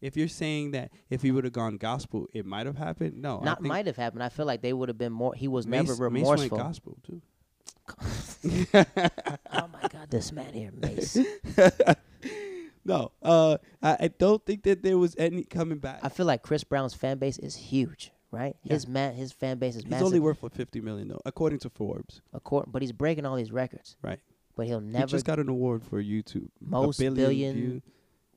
If 0.00 0.16
you're 0.16 0.28
saying 0.28 0.70
that 0.70 0.92
if 1.10 1.20
he 1.22 1.30
would 1.30 1.44
have 1.44 1.52
gone 1.52 1.76
gospel, 1.76 2.26
it 2.32 2.46
might 2.46 2.66
have 2.66 2.78
happened. 2.78 3.20
No, 3.20 3.40
Not 3.40 3.60
might 3.60 3.86
have 3.86 3.96
happened. 3.96 4.22
I 4.22 4.28
feel 4.30 4.46
like 4.46 4.62
they 4.62 4.72
would 4.72 4.88
have 4.88 4.96
been 4.98 5.12
more. 5.12 5.34
He 5.34 5.46
was 5.46 5.66
Mase, 5.66 5.88
never 5.88 6.08
Mase 6.10 6.22
remorseful. 6.22 6.58
gospel 6.58 6.98
too. 7.06 7.20
oh 8.74 9.68
my 9.72 9.88
God, 9.90 10.08
this 10.10 10.32
man 10.32 10.52
here, 10.54 10.70
Mase. 10.72 11.18
No, 12.84 13.12
uh, 13.22 13.58
I, 13.82 13.96
I 14.00 14.08
don't 14.08 14.44
think 14.46 14.62
that 14.62 14.82
there 14.82 14.96
was 14.98 15.14
any 15.18 15.42
coming 15.44 15.78
back. 15.78 16.00
I 16.02 16.08
feel 16.08 16.26
like 16.26 16.42
Chris 16.42 16.64
Brown's 16.64 16.94
fan 16.94 17.18
base 17.18 17.38
is 17.38 17.54
huge, 17.54 18.10
right? 18.30 18.56
Yeah. 18.62 18.72
His 18.74 18.88
man, 18.88 19.14
his 19.14 19.32
fan 19.32 19.58
base 19.58 19.76
is 19.76 19.82
He's 19.82 19.90
massive. 19.90 20.06
only 20.06 20.20
worth 20.20 20.42
like 20.42 20.54
fifty 20.54 20.80
million 20.80 21.08
though, 21.08 21.20
according 21.26 21.58
to 21.60 21.70
Forbes. 21.70 22.22
Accord- 22.32 22.66
but 22.68 22.80
he's 22.82 22.92
breaking 22.92 23.26
all 23.26 23.36
these 23.36 23.52
records. 23.52 23.96
Right. 24.02 24.18
But 24.56 24.66
he'll 24.66 24.80
never. 24.80 25.06
he 25.06 25.10
just 25.10 25.24
got 25.26 25.38
an 25.38 25.48
award 25.48 25.84
for 25.84 26.02
YouTube. 26.02 26.48
Most 26.60 26.98
billion, 26.98 27.14
billion- 27.14 27.54
view- 27.54 27.82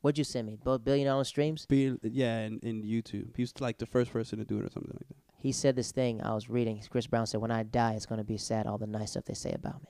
what'd 0.02 0.18
you 0.18 0.24
send 0.24 0.46
me? 0.46 0.58
Both 0.62 0.84
billion 0.84 1.06
dollar 1.06 1.24
streams. 1.24 1.64
bill- 1.66 1.96
yeah, 2.02 2.40
in, 2.40 2.58
in 2.60 2.82
YouTube. 2.82 3.34
He 3.36 3.42
was 3.42 3.52
like 3.60 3.78
the 3.78 3.86
first 3.86 4.12
person 4.12 4.38
to 4.38 4.44
do 4.44 4.58
it 4.58 4.64
or 4.66 4.70
something 4.70 4.92
like 4.92 5.08
that. 5.08 5.16
He 5.38 5.52
said 5.52 5.74
this 5.76 5.90
thing 5.92 6.22
I 6.22 6.34
was 6.34 6.48
reading. 6.50 6.82
Chris 6.90 7.06
Brown 7.06 7.26
said, 7.26 7.40
"When 7.40 7.50
I 7.50 7.62
die, 7.62 7.94
it's 7.94 8.06
gonna 8.06 8.24
be 8.24 8.36
sad. 8.38 8.66
All 8.66 8.76
the 8.78 8.86
nice 8.86 9.12
stuff 9.12 9.24
they 9.24 9.34
say 9.34 9.52
about 9.52 9.82
me." 9.82 9.88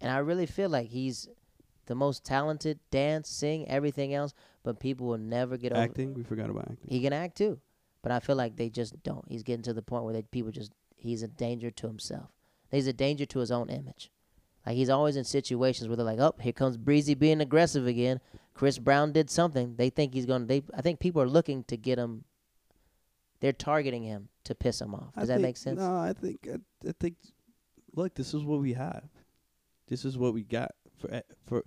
And 0.00 0.10
I 0.10 0.18
really 0.18 0.46
feel 0.46 0.68
like 0.68 0.88
he's 0.88 1.28
the 1.86 1.94
most 1.94 2.24
talented, 2.24 2.78
dance, 2.90 3.28
sing, 3.28 3.68
everything 3.68 4.14
else. 4.14 4.34
But 4.62 4.78
people 4.78 5.06
will 5.08 5.18
never 5.18 5.56
get 5.56 5.72
over. 5.72 5.82
Acting, 5.82 6.14
we 6.14 6.22
forgot 6.22 6.48
about 6.50 6.70
acting. 6.70 6.88
He 6.88 7.00
can 7.00 7.12
act 7.12 7.36
too, 7.36 7.58
but 8.02 8.12
I 8.12 8.20
feel 8.20 8.36
like 8.36 8.56
they 8.56 8.68
just 8.70 9.02
don't. 9.02 9.24
He's 9.28 9.42
getting 9.42 9.64
to 9.64 9.72
the 9.74 9.82
point 9.82 10.04
where 10.04 10.12
they, 10.12 10.22
people 10.22 10.52
just 10.52 10.72
he's 10.96 11.22
a 11.22 11.28
danger 11.28 11.70
to 11.70 11.86
himself. 11.88 12.30
He's 12.70 12.86
a 12.86 12.92
danger 12.92 13.26
to 13.26 13.38
his 13.40 13.50
own 13.50 13.68
image. 13.68 14.10
Like 14.64 14.76
he's 14.76 14.88
always 14.90 15.16
in 15.16 15.24
situations 15.24 15.88
where 15.88 15.96
they're 15.96 16.06
like, 16.06 16.20
"Oh, 16.20 16.34
here 16.40 16.52
comes 16.52 16.76
Breezy 16.76 17.14
being 17.14 17.40
aggressive 17.40 17.86
again." 17.86 18.20
Chris 18.54 18.78
Brown 18.78 19.12
did 19.12 19.28
something. 19.30 19.74
They 19.76 19.90
think 19.90 20.14
he's 20.14 20.26
gonna. 20.26 20.46
They 20.46 20.62
I 20.76 20.82
think 20.82 21.00
people 21.00 21.20
are 21.20 21.28
looking 21.28 21.64
to 21.64 21.76
get 21.76 21.98
him. 21.98 22.24
They're 23.40 23.52
targeting 23.52 24.04
him 24.04 24.28
to 24.44 24.54
piss 24.54 24.80
him 24.80 24.94
off. 24.94 25.14
Does 25.14 25.24
I 25.24 25.26
that 25.26 25.34
think- 25.34 25.42
make 25.42 25.56
sense? 25.56 25.80
No, 25.80 25.96
I 25.96 26.12
think 26.12 26.46
I, 26.48 26.88
I 26.88 26.92
think. 27.00 27.16
Look, 27.94 28.14
this 28.14 28.32
is 28.34 28.44
what 28.44 28.60
we 28.60 28.72
have. 28.74 29.04
This 29.88 30.04
is 30.04 30.16
what 30.16 30.32
we 30.32 30.44
got 30.44 30.70
for 31.02 31.14
eh, 31.14 31.20
for 31.46 31.64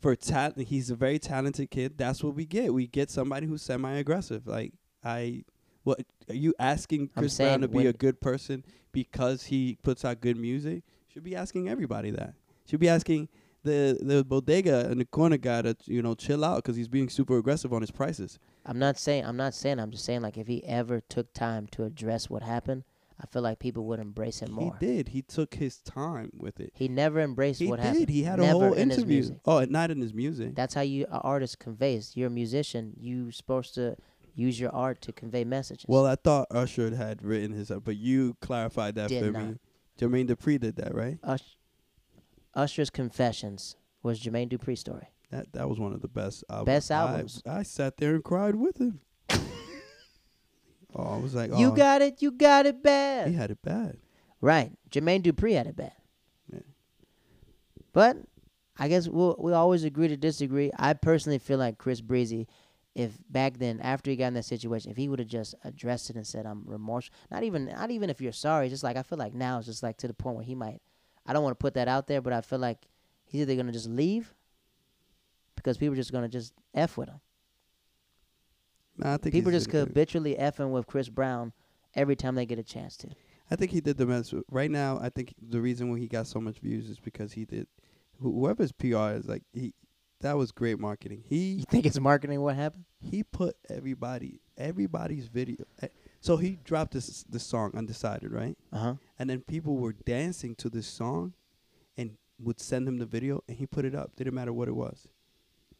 for 0.00 0.14
talent. 0.16 0.68
He's 0.68 0.90
a 0.90 0.94
very 0.94 1.18
talented 1.18 1.70
kid. 1.70 1.96
That's 1.96 2.22
what 2.22 2.34
we 2.34 2.44
get. 2.44 2.72
We 2.74 2.86
get 2.86 3.10
somebody 3.10 3.46
who's 3.46 3.62
semi-aggressive. 3.62 4.46
Like 4.46 4.72
I, 5.04 5.44
what 5.84 6.00
are 6.28 6.34
you 6.34 6.54
asking 6.58 7.08
Chris 7.16 7.36
Brown 7.36 7.60
to 7.62 7.68
be 7.68 7.86
a 7.86 7.92
good 7.92 8.20
person 8.20 8.64
because 8.92 9.44
he 9.44 9.78
puts 9.82 10.04
out 10.04 10.20
good 10.20 10.36
music? 10.36 10.82
Should 11.08 11.24
be 11.24 11.36
asking 11.36 11.68
everybody 11.68 12.10
that. 12.10 12.34
Should 12.68 12.80
be 12.80 12.88
asking 12.88 13.28
the 13.64 13.98
the 14.00 14.24
bodega 14.24 14.88
and 14.90 15.00
the 15.00 15.04
corner 15.04 15.36
guy 15.36 15.62
to 15.62 15.76
you 15.84 16.02
know 16.02 16.14
chill 16.14 16.44
out 16.44 16.56
because 16.56 16.76
he's 16.76 16.88
being 16.88 17.08
super 17.08 17.38
aggressive 17.38 17.72
on 17.72 17.80
his 17.80 17.90
prices. 17.90 18.38
I'm 18.66 18.78
not 18.78 18.98
saying. 18.98 19.24
I'm 19.24 19.36
not 19.36 19.54
saying. 19.54 19.78
I'm 19.78 19.90
just 19.90 20.04
saying 20.04 20.22
like 20.22 20.36
if 20.36 20.46
he 20.46 20.64
ever 20.64 21.00
took 21.00 21.32
time 21.32 21.66
to 21.68 21.84
address 21.84 22.28
what 22.28 22.42
happened, 22.42 22.84
I 23.22 23.26
feel 23.26 23.42
like 23.42 23.60
people 23.60 23.84
would 23.84 24.00
embrace 24.00 24.40
him 24.40 24.50
more. 24.50 24.76
He 24.80 24.86
did. 24.86 25.08
He 25.10 25.22
took 25.22 25.54
his 25.54 25.78
time 25.78 26.30
with 26.36 26.58
it. 26.58 26.72
He 26.74 26.88
never 26.88 27.20
embraced 27.20 27.60
He 27.60 27.68
what 27.68 27.76
did. 27.76 27.84
happened. 27.86 28.08
He 28.08 28.24
had 28.24 28.40
a 28.40 28.46
whole 28.48 28.72
in 28.72 28.88
his 28.90 28.98
interview. 28.98 29.14
music. 29.14 29.36
Oh, 29.46 29.64
not 29.64 29.90
in 29.92 30.00
his 30.00 30.12
music. 30.12 30.56
That's 30.56 30.74
how 30.74 30.80
you 30.80 31.04
an 31.04 31.20
artist 31.22 31.58
conveys. 31.60 32.16
You're 32.16 32.26
a 32.26 32.30
musician. 32.30 32.94
You're 32.98 33.30
supposed 33.30 33.74
to 33.76 33.96
use 34.34 34.58
your 34.58 34.74
art 34.74 35.00
to 35.02 35.12
convey 35.12 35.44
messages. 35.44 35.84
well, 35.86 36.04
I 36.06 36.16
thought 36.16 36.48
Usher 36.50 36.94
had 36.96 37.22
written 37.22 37.52
his, 37.52 37.70
but 37.84 37.96
you 37.96 38.36
clarified 38.40 38.96
that 38.96 39.08
Did 39.10 39.24
for 39.24 39.30
not. 39.30 39.46
me. 39.50 39.54
Jermaine 40.00 40.26
Dupri 40.28 40.58
did 40.58 40.76
that, 40.76 40.94
right? 40.94 41.18
Ush- 41.22 41.56
Usher's 42.54 42.90
Confessions 42.90 43.76
was 44.02 44.20
Jermaine 44.20 44.50
Dupri's 44.50 44.80
story. 44.80 45.08
That 45.30 45.52
that 45.52 45.68
was 45.68 45.78
one 45.78 45.92
of 45.92 46.02
the 46.02 46.08
best 46.08 46.44
albums. 46.50 46.66
Best 46.66 46.90
I- 46.90 46.96
albums. 47.10 47.42
I, 47.46 47.62
sat 47.62 47.96
there 47.98 48.14
and 48.14 48.24
cried 48.24 48.56
with 48.56 48.78
him. 48.78 49.00
Oh, 50.94 51.14
I 51.14 51.16
was 51.18 51.34
like, 51.34 51.50
You 51.56 51.68
oh, 51.68 51.72
got 51.72 52.02
it. 52.02 52.20
You 52.20 52.30
got 52.30 52.66
it 52.66 52.82
bad. 52.82 53.28
He 53.28 53.34
had 53.34 53.50
it 53.50 53.62
bad. 53.62 53.98
Right. 54.40 54.72
Jermaine 54.90 55.22
Dupri 55.22 55.54
had 55.54 55.66
it 55.66 55.76
bad. 55.76 55.94
Yeah. 56.52 56.60
But 57.92 58.16
I 58.78 58.88
guess 58.88 59.08
we'll 59.08 59.36
we 59.38 59.52
always 59.52 59.84
agree 59.84 60.08
to 60.08 60.16
disagree. 60.16 60.70
I 60.78 60.94
personally 60.94 61.38
feel 61.38 61.58
like 61.58 61.78
Chris 61.78 62.00
Breezy, 62.00 62.48
if 62.94 63.12
back 63.28 63.58
then 63.58 63.80
after 63.80 64.10
he 64.10 64.16
got 64.16 64.28
in 64.28 64.34
that 64.34 64.44
situation, 64.44 64.90
if 64.90 64.96
he 64.96 65.08
would 65.08 65.18
have 65.18 65.28
just 65.28 65.54
addressed 65.64 66.10
it 66.10 66.16
and 66.16 66.26
said 66.26 66.46
I'm 66.46 66.64
remorseful, 66.66 67.14
not 67.30 67.42
even 67.42 67.66
not 67.66 67.90
even 67.90 68.10
if 68.10 68.20
you're 68.20 68.32
sorry, 68.32 68.68
just 68.68 68.82
like 68.82 68.96
I 68.96 69.02
feel 69.02 69.18
like 69.18 69.34
now 69.34 69.58
it's 69.58 69.66
just 69.66 69.82
like 69.82 69.98
to 69.98 70.08
the 70.08 70.14
point 70.14 70.36
where 70.36 70.44
he 70.44 70.54
might. 70.54 70.80
I 71.24 71.32
don't 71.32 71.44
want 71.44 71.58
to 71.58 71.62
put 71.62 71.74
that 71.74 71.88
out 71.88 72.08
there, 72.08 72.20
but 72.20 72.32
I 72.32 72.40
feel 72.40 72.58
like 72.58 72.88
he's 73.24 73.42
either 73.42 73.56
gonna 73.56 73.72
just 73.72 73.88
leave 73.88 74.34
because 75.54 75.76
people 75.76 75.92
are 75.92 75.96
just 75.96 76.12
gonna 76.12 76.28
just 76.28 76.52
f 76.74 76.96
with 76.96 77.08
him. 77.08 77.20
Nah, 78.96 79.14
I 79.14 79.16
think 79.16 79.32
People 79.34 79.52
just 79.52 79.70
could 79.70 79.88
habitually 79.88 80.34
effing 80.36 80.70
with 80.70 80.86
Chris 80.86 81.08
Brown 81.08 81.52
every 81.94 82.16
time 82.16 82.34
they 82.34 82.46
get 82.46 82.58
a 82.58 82.62
chance 82.62 82.96
to. 82.98 83.08
I 83.50 83.56
think 83.56 83.70
he 83.70 83.80
did 83.80 83.96
the 83.96 84.06
best. 84.06 84.32
Right 84.50 84.70
now, 84.70 84.98
I 85.00 85.08
think 85.10 85.34
the 85.40 85.60
reason 85.60 85.90
why 85.90 85.98
he 85.98 86.06
got 86.08 86.26
so 86.26 86.40
much 86.40 86.58
views 86.58 86.88
is 86.88 86.98
because 86.98 87.32
he 87.32 87.44
did. 87.44 87.66
wh- 88.18 88.24
Whoever's 88.24 88.72
PR 88.72 89.10
is 89.12 89.26
like 89.28 89.42
he, 89.52 89.74
that 90.20 90.36
was 90.36 90.52
great 90.52 90.78
marketing. 90.78 91.24
He 91.28 91.52
You 91.58 91.64
think 91.64 91.84
it's 91.86 91.98
marketing? 92.00 92.40
What 92.40 92.56
happened? 92.56 92.84
he 93.00 93.22
put 93.24 93.56
everybody 93.68 94.40
everybody's 94.56 95.26
video. 95.26 95.64
eh, 95.82 95.88
So 96.20 96.36
he 96.36 96.58
dropped 96.64 96.92
this 96.92 97.24
this 97.28 97.44
song 97.44 97.72
undecided, 97.74 98.30
right? 98.30 98.56
Uh 98.72 98.78
huh. 98.78 98.94
And 99.18 99.28
then 99.28 99.40
people 99.40 99.76
were 99.76 99.92
dancing 99.92 100.54
to 100.56 100.70
this 100.70 100.86
song, 100.86 101.32
and 101.96 102.16
would 102.38 102.60
send 102.60 102.86
him 102.88 102.98
the 102.98 103.06
video, 103.06 103.42
and 103.48 103.56
he 103.56 103.66
put 103.66 103.84
it 103.84 103.94
up. 103.94 104.16
Didn't 104.16 104.34
matter 104.34 104.52
what 104.52 104.68
it 104.68 104.74
was. 104.76 105.08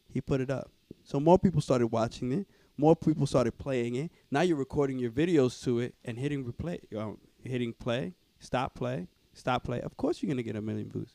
He 0.08 0.20
put 0.20 0.40
it 0.40 0.50
up. 0.50 0.70
So 1.04 1.18
more 1.20 1.38
people 1.38 1.60
started 1.60 1.86
watching 1.88 2.32
it. 2.32 2.46
More 2.76 2.96
people 2.96 3.26
started 3.26 3.58
playing 3.58 3.94
it. 3.96 4.10
Now 4.30 4.40
you're 4.40 4.56
recording 4.56 4.98
your 4.98 5.10
videos 5.10 5.62
to 5.64 5.78
it 5.78 5.94
and 6.04 6.18
hitting 6.18 6.44
replay, 6.44 6.80
um, 6.96 7.18
hitting 7.44 7.72
play, 7.72 8.14
stop 8.38 8.74
play, 8.74 9.08
stop 9.34 9.64
play. 9.64 9.80
Of 9.80 9.96
course 9.96 10.22
you're 10.22 10.28
gonna 10.30 10.42
get 10.42 10.56
a 10.56 10.62
million 10.62 10.90
views. 10.90 11.14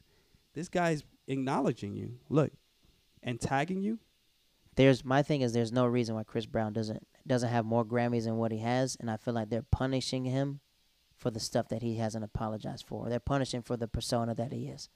This 0.53 0.69
guy's 0.69 1.03
acknowledging 1.27 1.95
you. 1.95 2.19
Look, 2.29 2.51
and 3.23 3.41
tagging 3.41 3.81
you. 3.81 3.99
there's 4.75 5.03
my 5.03 5.23
thing 5.23 5.41
is 5.41 5.51
there's 5.53 5.71
no 5.71 5.85
reason 5.85 6.15
why 6.15 6.23
Chris 6.23 6.45
Brown 6.45 6.71
doesn't 6.71 7.05
doesn't 7.25 7.49
have 7.49 7.65
more 7.65 7.83
Grammys 7.83 8.23
than 8.23 8.37
what 8.37 8.51
he 8.51 8.59
has, 8.59 8.95
and 8.99 9.11
I 9.11 9.17
feel 9.17 9.33
like 9.33 9.49
they're 9.49 9.63
punishing 9.63 10.23
him 10.25 10.61
for 11.17 11.31
the 11.31 11.39
stuff 11.39 11.67
that 11.69 11.81
he 11.81 11.95
hasn't 11.95 12.23
apologized 12.23 12.85
for. 12.87 13.09
They're 13.09 13.19
punishing 13.19 13.63
for 13.63 13.75
the 13.75 13.87
persona 13.87 14.35
that 14.35 14.53
he 14.53 14.67
is, 14.67 14.89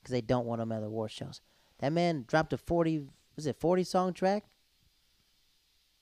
because 0.00 0.12
they 0.12 0.20
don't 0.20 0.46
want 0.46 0.62
him 0.62 0.72
at 0.72 0.80
the 0.80 0.86
award 0.86 1.10
shows. 1.10 1.40
That 1.80 1.92
man 1.92 2.24
dropped 2.26 2.52
a 2.52 2.56
forty 2.56 3.04
was 3.34 3.46
it 3.46 3.56
forty 3.56 3.84
song 3.84 4.14
track? 4.14 4.44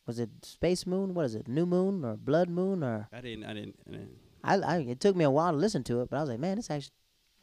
Was 0.06 0.18
it 0.18 0.30
Space 0.42 0.86
Moon? 0.86 1.14
What 1.14 1.26
is 1.26 1.34
it? 1.34 1.48
New 1.48 1.66
Moon 1.66 2.04
or 2.04 2.16
Blood 2.16 2.48
Moon 2.48 2.82
or 2.82 3.08
I 3.12 3.20
didn't. 3.20 3.44
I 3.44 3.54
didn't. 3.54 3.76
I 3.88 3.90
didn't 3.90 4.18
I, 4.44 4.56
I 4.56 4.76
it 4.80 5.00
took 5.00 5.16
me 5.16 5.24
a 5.24 5.30
while 5.30 5.52
to 5.52 5.58
listen 5.58 5.82
to 5.84 6.02
it, 6.02 6.10
but 6.10 6.18
I 6.18 6.20
was 6.20 6.28
like, 6.28 6.38
man, 6.38 6.58
it's 6.58 6.70
actually 6.70 6.92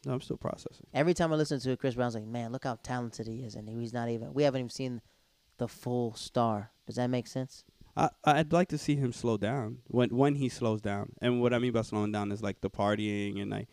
no, 0.06 0.14
I'm 0.14 0.22
still 0.22 0.38
processing. 0.38 0.88
every 0.94 1.14
time 1.14 1.32
I 1.32 1.36
listen 1.36 1.60
to 1.60 1.72
it, 1.72 1.80
Chris 1.80 1.96
Brown's 1.96 2.16
like, 2.16 2.26
man, 2.26 2.52
look 2.52 2.64
how 2.64 2.80
talented 2.82 3.28
he 3.28 3.44
is, 3.44 3.56
and 3.56 3.70
he's 3.70 3.94
not 3.94 4.10
even. 4.10 4.34
We 4.34 4.44
haven't 4.44 4.60
even 4.60 4.70
seen 4.70 5.02
the 5.58 5.68
full 5.68 6.14
star. 6.16 6.72
Does 6.88 6.96
that 6.96 7.10
make 7.10 7.28
sense? 7.28 7.64
I 7.96 8.10
I'd 8.24 8.54
like 8.54 8.70
to 8.70 8.78
see 8.78 8.96
him 8.96 9.12
slow 9.12 9.38
down 9.38 9.80
when 9.88 10.10
when 10.10 10.36
he 10.36 10.50
slows 10.50 10.82
down. 10.82 11.14
And 11.22 11.42
what 11.42 11.54
I 11.54 11.60
mean 11.60 11.72
by 11.72 11.82
slowing 11.82 12.12
down 12.12 12.32
is 12.32 12.42
like 12.42 12.62
the 12.62 12.70
partying 12.70 13.42
and 13.42 13.52
like 13.52 13.68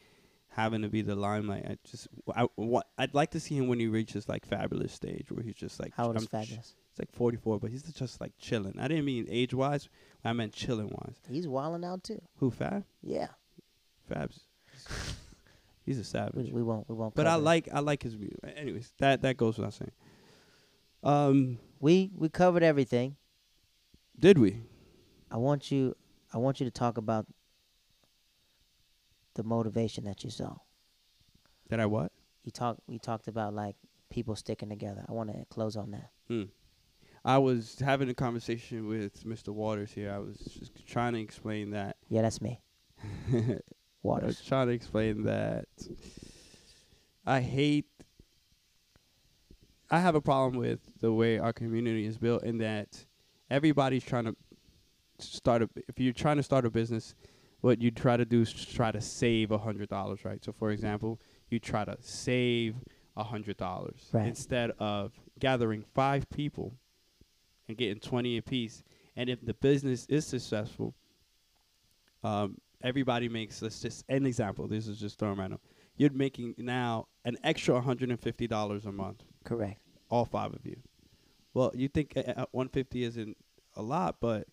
having 0.48 0.82
to 0.82 0.89
be 0.89 1.02
the 1.02 1.15
limelight. 1.15 1.65
I 1.69 1.77
just 1.89 2.09
I 2.35 2.47
what 2.56 2.89
I'd 2.98 3.15
like 3.15 3.31
to 3.32 3.40
see 3.40 3.56
him 3.56 3.69
when 3.69 3.78
he 3.78 3.86
reaches 3.86 4.28
like 4.28 4.48
Fabolous 4.48 4.90
stage 4.90 5.31
where 5.31 5.43
he's 5.43 5.55
just 5.55 5.78
like 5.81 5.93
How 5.94 6.06
old 6.06 6.16
is 6.16 6.28
I'm 6.32 6.44
ch- 6.44 6.74
It's 6.98 7.10
like 7.10 7.16
44, 7.16 7.60
but 7.60 7.70
he's 7.70 7.82
just 7.82 8.20
like 8.20 8.32
chilling. 8.38 8.74
I 8.78 8.88
didn't 8.88 9.04
mean 9.04 9.26
age 9.30 9.54
wise. 9.54 9.88
I 10.24 10.32
meant 10.32 10.52
chilling 10.52 10.88
wise. 10.88 11.14
He's 11.30 11.46
wilding 11.46 11.84
out 11.84 12.02
too. 12.02 12.20
Who 12.38 12.50
Fab? 12.50 12.84
Yeah, 13.02 13.28
Fab's. 14.08 14.40
He's 15.86 15.98
a 15.98 16.04
savage. 16.04 16.52
we 16.52 16.62
won't 16.62 16.86
we 16.88 16.94
won't. 16.94 17.14
But 17.14 17.26
I 17.26 17.36
it. 17.36 17.38
like 17.38 17.68
I 17.72 17.80
like 17.80 18.02
his 18.02 18.14
music. 18.16 18.38
Anyways, 18.56 18.92
that 18.98 19.22
that 19.22 19.36
goes 19.38 19.56
without 19.56 19.72
saying. 19.74 19.92
Um, 21.02 21.58
we 21.80 22.10
we 22.14 22.28
covered 22.28 22.62
everything. 22.62 23.16
did 24.18 24.36
we? 24.36 24.60
I 25.30 25.36
want 25.38 25.70
you 25.70 25.96
I 26.34 26.38
want 26.38 26.60
you 26.60 26.66
to 26.66 26.70
talk 26.70 26.98
about 26.98 27.26
the 29.34 29.44
motivation 29.44 30.04
that 30.04 30.24
you 30.24 30.30
saw. 30.30 30.56
Did 31.70 31.80
I 31.80 31.86
what? 31.86 32.12
You 32.44 32.50
talk 32.50 32.78
we 32.86 32.98
talked 32.98 33.28
about 33.28 33.54
like 33.54 33.76
people 34.10 34.36
sticking 34.36 34.68
together. 34.68 35.06
I 35.08 35.12
want 35.12 35.30
to 35.30 35.46
close 35.48 35.76
on 35.76 35.92
that. 35.92 36.10
Hmm. 36.28 36.44
I 37.28 37.36
was 37.36 37.78
having 37.78 38.09
a 38.09 38.14
conversation 38.14 38.88
with 38.88 39.22
Mr. 39.24 39.48
Waters 39.50 39.92
here. 39.92 40.10
I 40.10 40.16
was 40.18 40.38
just 40.38 40.86
trying 40.86 41.12
to 41.12 41.20
explain 41.20 41.72
that. 41.72 41.96
Yeah, 42.09 42.22
that's 42.22 42.40
me. 42.40 42.62
I 43.30 43.36
was 43.36 43.60
Waters. 44.02 44.42
trying 44.46 44.68
to 44.68 44.72
explain 44.72 45.24
that 45.24 45.66
I 47.26 47.40
hate. 47.42 47.84
I 49.90 50.00
have 50.00 50.14
a 50.14 50.22
problem 50.22 50.56
with 50.59 50.80
the 51.00 51.12
way 51.12 51.38
our 51.38 51.52
community 51.52 52.06
is 52.06 52.16
built 52.16 52.44
in 52.44 52.56
that 52.59 53.05
everybody's 53.50 54.05
trying 54.05 54.24
to 54.24 54.34
start 55.18 55.60
a. 55.60 55.68
If 55.86 56.00
you're 56.00 56.14
trying 56.14 56.38
to 56.38 56.42
start 56.42 56.64
a 56.64 56.70
business, 56.70 57.14
what 57.60 57.82
you 57.82 57.90
try 57.90 58.16
to 58.16 58.24
do 58.24 58.40
is 58.40 58.52
try 58.55 58.90
to 58.90 59.02
save 59.02 59.50
a 59.50 59.59
hundred 59.59 59.90
dollars, 59.90 60.24
right? 60.24 60.42
So, 60.42 60.52
for 60.52 60.70
example, 60.70 61.20
you 61.50 61.59
try 61.59 61.84
to 61.84 61.98
save 62.00 62.76
a 63.18 63.24
hundred 63.24 63.59
dollars 63.59 64.09
Right. 64.14 64.26
instead 64.28 64.70
of 64.78 65.12
gathering 65.38 65.84
five 65.94 66.30
people 66.30 66.72
and 67.68 67.76
getting 67.76 68.00
twenty 68.00 68.36
apiece. 68.38 68.82
And 69.16 69.28
if 69.28 69.44
the 69.44 69.54
business 69.54 70.06
is 70.06 70.26
successful, 70.26 70.94
um, 72.24 72.56
everybody 72.82 73.28
makes 73.28 73.60
let's 73.62 73.80
just 73.80 74.04
an 74.08 74.26
example. 74.26 74.66
This 74.68 74.88
is 74.88 74.98
just 74.98 75.18
throwing 75.18 75.38
random. 75.38 75.60
You're 75.96 76.12
making 76.12 76.54
now 76.58 77.08
an 77.24 77.36
extra 77.44 77.74
one 77.74 77.82
hundred 77.84 78.10
and 78.10 78.20
fifty 78.20 78.46
dollars 78.46 78.86
a 78.86 78.92
month, 78.92 79.24
Correct. 79.44 79.80
all 80.10 80.24
five 80.24 80.52
of 80.52 80.64
you. 80.64 80.76
Well, 81.54 81.72
you 81.74 81.88
think 81.88 82.12
uh, 82.16 82.22
uh, 82.36 82.46
one 82.52 82.68
fifty 82.68 83.02
isn't 83.04 83.36
a 83.74 83.82
lot, 83.82 84.16
but 84.20 84.46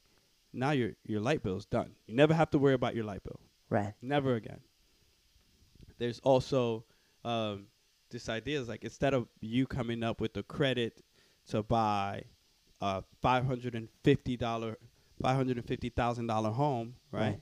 now 0.54 0.72
your 0.72 0.94
your 1.06 1.22
light 1.22 1.44
bill's 1.44 1.66
done. 1.66 1.92
You 2.08 2.16
never 2.16 2.34
have 2.34 2.50
to 2.52 2.58
worry 2.58 2.74
about 2.74 2.96
your 2.96 3.06
light 3.06 3.24
bill. 3.24 3.40
Right. 3.70 3.94
Never 4.02 4.36
again. 4.36 4.60
There's 5.98 6.20
also 6.20 6.86
um, 7.24 7.68
this 8.10 8.30
idea 8.30 8.60
is 8.60 8.68
like 8.68 8.84
instead 8.84 9.14
of 9.14 9.28
you 9.42 9.68
coming 9.68 10.04
up 10.04 10.20
with 10.20 10.34
the 10.34 10.44
credit 10.44 11.04
to 11.50 11.62
buy 11.64 12.24
a 12.86 13.04
five 13.22 13.46
hundred 13.46 13.74
and 13.76 13.88
fifty 14.04 14.38
dollar, 14.38 14.78
five 15.22 15.36
hundred 15.36 15.58
and 15.58 15.66
fifty 15.66 15.90
thousand 15.90 16.28
dollar 16.28 16.52
home, 16.52 16.96
right? 17.12 17.22
Right. 17.22 17.40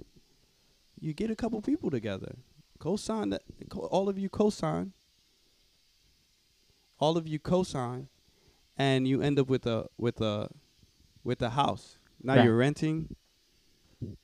You 1.00 1.14
get 1.14 1.30
a 1.30 1.36
couple 1.36 1.62
people 1.62 1.90
together, 1.92 2.36
co-sign 2.80 3.30
that. 3.32 3.42
All 3.76 4.08
of 4.10 4.18
you 4.18 4.30
co-sign. 4.30 4.94
All 7.00 7.18
of 7.18 7.28
you 7.28 7.40
co-sign, 7.40 8.08
and 8.78 9.08
you 9.08 9.22
end 9.22 9.38
up 9.40 9.50
with 9.50 9.66
a 9.66 9.88
with 9.98 10.22
a 10.22 10.50
with 11.24 11.42
a 11.42 11.50
house. 11.52 11.98
Now 12.22 12.36
Right. 12.36 12.46
you're 12.46 12.56
renting, 12.56 13.16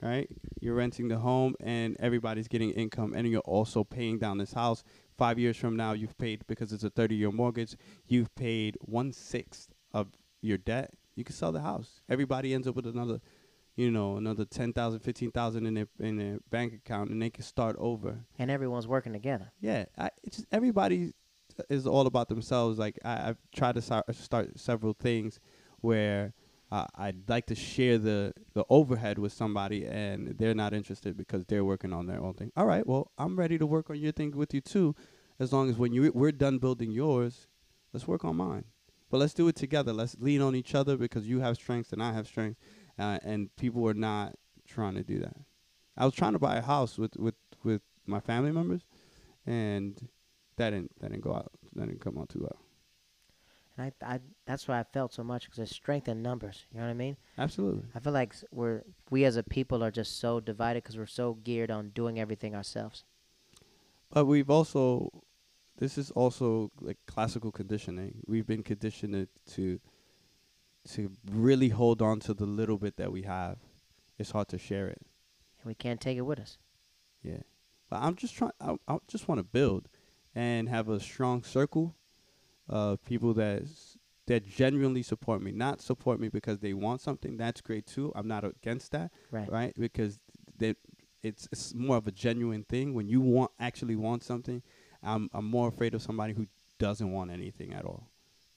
right? 0.02 0.30
You're 0.62 0.76
renting 0.76 1.10
the 1.10 1.18
home, 1.20 1.56
and 1.60 1.98
everybody's 2.00 2.48
getting 2.48 2.72
income, 2.72 3.14
and 3.14 3.28
you're 3.28 3.42
also 3.42 3.84
paying 3.84 4.20
down 4.20 4.38
this 4.38 4.54
house. 4.54 4.84
Five 5.18 5.38
years 5.38 5.58
from 5.58 5.76
now, 5.76 5.92
you've 5.92 6.18
paid 6.18 6.46
because 6.48 6.72
it's 6.72 6.86
a 6.86 6.90
30-year 6.90 7.32
mortgage. 7.32 7.76
You've 8.08 8.34
paid 8.36 8.78
one 8.80 9.12
sixth 9.12 9.74
of 9.94 10.08
your 10.42 10.58
debt. 10.58 10.94
You 11.20 11.26
can 11.26 11.36
sell 11.36 11.52
the 11.52 11.60
house. 11.60 12.02
Everybody 12.10 12.54
ends 12.54 12.66
up 12.66 12.78
with 12.78 12.88
another, 12.88 13.20
you 13.76 13.92
know, 13.92 14.16
another 14.16 14.46
10,000, 14.46 15.02
15,000 15.02 15.66
in 15.66 15.74
their 15.74 15.88
in 16.00 16.16
their 16.16 16.40
bank 16.50 16.74
account, 16.74 17.10
and 17.10 17.22
they 17.22 17.30
can 17.30 17.44
start 17.44 17.76
over. 17.78 18.20
And 18.40 18.50
everyone's 18.50 18.88
working 18.88 19.12
together. 19.12 19.52
Yeah, 19.60 19.84
I, 19.98 20.12
it's 20.24 20.38
just 20.38 20.48
everybody 20.50 21.12
is 21.70 21.86
all 21.86 22.08
about 22.08 22.30
themselves. 22.30 22.80
Like 22.80 22.98
I, 23.04 23.30
I've 23.30 23.38
tried 23.54 23.76
to 23.76 23.82
start, 23.82 24.16
start 24.16 24.58
several 24.58 24.94
things 24.94 25.42
where 25.82 26.34
uh, 26.72 26.86
I'd 26.96 27.28
like 27.28 27.48
to 27.48 27.56
share 27.56 27.98
the 27.98 28.32
the 28.54 28.64
overhead 28.70 29.20
with 29.20 29.34
somebody, 29.34 29.86
and 29.86 30.38
they're 30.38 30.56
not 30.56 30.74
interested 30.74 31.18
because 31.18 31.46
they're 31.48 31.66
working 31.66 31.92
on 31.92 32.08
their 32.08 32.22
own 32.22 32.34
thing. 32.34 32.54
All 32.56 32.66
right, 32.66 32.88
well, 32.88 33.12
I'm 33.18 33.38
ready 33.38 33.58
to 33.58 33.66
work 33.66 33.90
on 33.90 33.98
your 33.98 34.14
thing 34.14 34.32
with 34.38 34.54
you 34.54 34.62
too, 34.62 34.96
as 35.38 35.52
long 35.52 35.70
as 35.70 35.76
when 35.76 35.92
you 35.92 36.14
we're 36.14 36.32
done 36.32 36.60
building 36.60 36.92
yours, 36.92 37.48
let's 37.92 38.08
work 38.08 38.24
on 38.24 38.38
mine. 38.38 38.64
But 39.10 39.18
let's 39.18 39.34
do 39.34 39.48
it 39.48 39.56
together. 39.56 39.92
Let's 39.92 40.16
lean 40.20 40.42
on 40.42 40.56
each 40.56 40.76
other 40.76 40.98
because 40.98 41.28
you 41.28 41.40
have 41.40 41.56
strengths 41.56 41.92
and 41.92 42.02
I 42.02 42.14
have 42.14 42.28
strengths, 42.28 42.60
uh, 42.98 43.20
and 43.24 43.56
people 43.56 43.88
are 43.88 43.94
not 43.94 44.36
trying 44.68 44.96
to 44.96 45.04
do 45.04 45.20
that. 45.20 45.36
I 45.98 46.06
was 46.06 46.14
trying 46.14 46.34
to 46.34 46.40
buy 46.40 46.58
a 46.58 46.62
house 46.62 46.98
with 46.98 47.18
with 47.18 47.36
with 47.64 47.82
my 48.06 48.20
family 48.20 48.52
members, 48.52 48.82
and 49.46 50.10
that 50.58 50.72
didn't 50.72 50.92
that 51.00 51.12
didn't 51.12 51.24
go 51.24 51.34
out. 51.34 51.52
That 51.76 51.88
didn't 51.88 52.02
come 52.02 52.18
out 52.18 52.30
too 52.30 52.42
well. 52.42 52.60
And 53.78 53.92
I, 54.02 54.16
I 54.16 54.20
that's 54.46 54.68
why 54.68 54.80
I 54.80 54.84
felt 54.84 55.14
so 55.14 55.24
much 55.24 55.44
because 55.44 55.58
there's 55.58 55.72
strength 55.72 56.08
in 56.08 56.22
numbers. 56.22 56.66
You 56.72 56.80
know 56.80 56.86
what 56.86 56.92
I 56.92 56.96
mean? 56.96 57.18
Absolutely. 57.38 57.84
I 57.96 58.00
feel 58.00 58.14
like 58.14 58.36
we're 58.52 58.84
we 59.10 59.26
as 59.26 59.38
a 59.38 59.44
people 59.44 59.84
are 59.84 59.92
just 59.92 60.20
so 60.20 60.40
divided 60.40 60.84
because 60.84 60.98
we're 60.98 61.06
so 61.06 61.34
geared 61.34 61.72
on 61.72 61.90
doing 61.90 62.20
everything 62.20 62.56
ourselves. 62.56 63.04
But 64.12 64.26
we've 64.26 64.50
also, 64.50 65.24
this 65.80 65.98
is 65.98 66.12
also 66.12 66.72
like 66.82 66.98
classical 67.08 67.52
conditioning. 67.52 68.22
We've 68.28 68.46
been 68.46 68.64
conditioned 68.64 69.28
to, 69.54 69.80
to 70.92 71.12
really 71.32 71.70
hold 71.70 72.02
on 72.02 72.20
to 72.22 72.34
the 72.34 72.46
little 72.46 72.78
bit 72.78 72.98
that 72.98 73.12
we 73.12 73.24
have, 73.24 73.58
it's 74.18 74.32
hard 74.32 74.50
to 74.50 74.58
share 74.58 74.88
it. 74.88 75.02
And 75.62 75.66
we 75.68 75.74
can't 75.74 76.00
take 76.00 76.18
it 76.18 76.22
with 76.22 76.40
us. 76.40 76.58
Yeah, 77.24 77.42
but 77.90 77.98
I'm 77.98 78.16
just 78.16 78.36
trying. 78.36 78.52
I, 78.62 78.76
I 78.88 78.98
just 79.08 79.28
want 79.28 79.40
to 79.40 79.44
build 79.44 79.90
and 80.36 80.70
have 80.70 80.90
a 80.90 81.00
strong 81.00 81.44
circle 81.44 81.96
of 82.68 83.04
people 83.04 83.34
that 83.36 83.64
that 84.28 84.48
genuinely 84.48 85.04
support 85.04 85.42
me. 85.42 85.52
Not 85.52 85.82
support 85.82 86.20
me 86.20 86.30
because 86.30 86.60
they 86.60 86.74
want 86.74 87.02
something. 87.02 87.36
That's 87.36 87.62
great 87.62 87.88
too. 87.88 88.12
I'm 88.16 88.28
not 88.28 88.44
against 88.46 88.92
that. 88.92 89.12
Right. 89.32 89.52
Right. 89.52 89.74
Because 89.78 90.20
that 90.60 90.78
it's 91.24 91.48
it's 91.52 91.74
more 91.74 91.98
of 91.98 92.08
a 92.08 92.12
genuine 92.12 92.64
thing 92.64 92.94
when 92.94 93.08
you 93.08 93.22
want 93.22 93.52
actually 93.60 93.96
want 93.96 94.24
something. 94.24 94.62
I'm 95.04 95.30
I'm 95.34 95.46
more 95.46 95.68
afraid 95.68 95.94
of 95.94 96.02
somebody 96.02 96.34
who 96.34 96.48
doesn't 96.78 97.12
want 97.12 97.32
anything 97.32 97.74
at 97.74 97.86
all. 97.86 98.08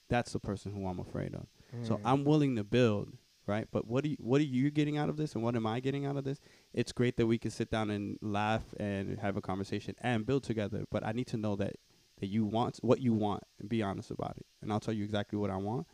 That's 0.09 0.33
the 0.33 0.39
person 0.39 0.73
who 0.73 0.87
I'm 0.87 0.99
afraid 0.99 1.33
of. 1.33 1.47
So 1.83 1.95
Mm. 1.97 2.01
I'm 2.05 2.23
willing 2.23 2.55
to 2.57 2.63
build, 2.63 3.13
right? 3.47 3.67
But 3.71 3.87
what 3.87 4.05
are 4.05 4.09
you, 4.09 4.17
what 4.19 4.39
are 4.41 4.45
you 4.45 4.69
getting 4.69 4.97
out 4.97 5.09
of 5.09 5.17
this, 5.17 5.33
and 5.35 5.43
what 5.43 5.55
am 5.55 5.65
I 5.65 5.79
getting 5.79 6.05
out 6.05 6.17
of 6.17 6.23
this? 6.23 6.39
It's 6.73 6.91
great 6.91 7.17
that 7.17 7.25
we 7.25 7.37
can 7.37 7.51
sit 7.51 7.71
down 7.71 7.89
and 7.89 8.17
laugh 8.21 8.63
and 8.79 9.17
have 9.19 9.37
a 9.37 9.41
conversation 9.41 9.95
and 10.01 10.25
build 10.25 10.43
together. 10.43 10.83
But 10.91 11.05
I 11.05 11.11
need 11.13 11.27
to 11.27 11.37
know 11.37 11.55
that 11.57 11.75
that 12.19 12.27
you 12.27 12.45
want 12.45 12.77
what 12.81 12.99
you 13.01 13.13
want 13.13 13.43
and 13.59 13.67
be 13.67 13.81
honest 13.81 14.11
about 14.11 14.37
it. 14.37 14.45
And 14.61 14.71
I'll 14.71 14.79
tell 14.79 14.93
you 14.93 15.03
exactly 15.03 15.37
what 15.39 15.49
I 15.49 15.57
want, 15.57 15.87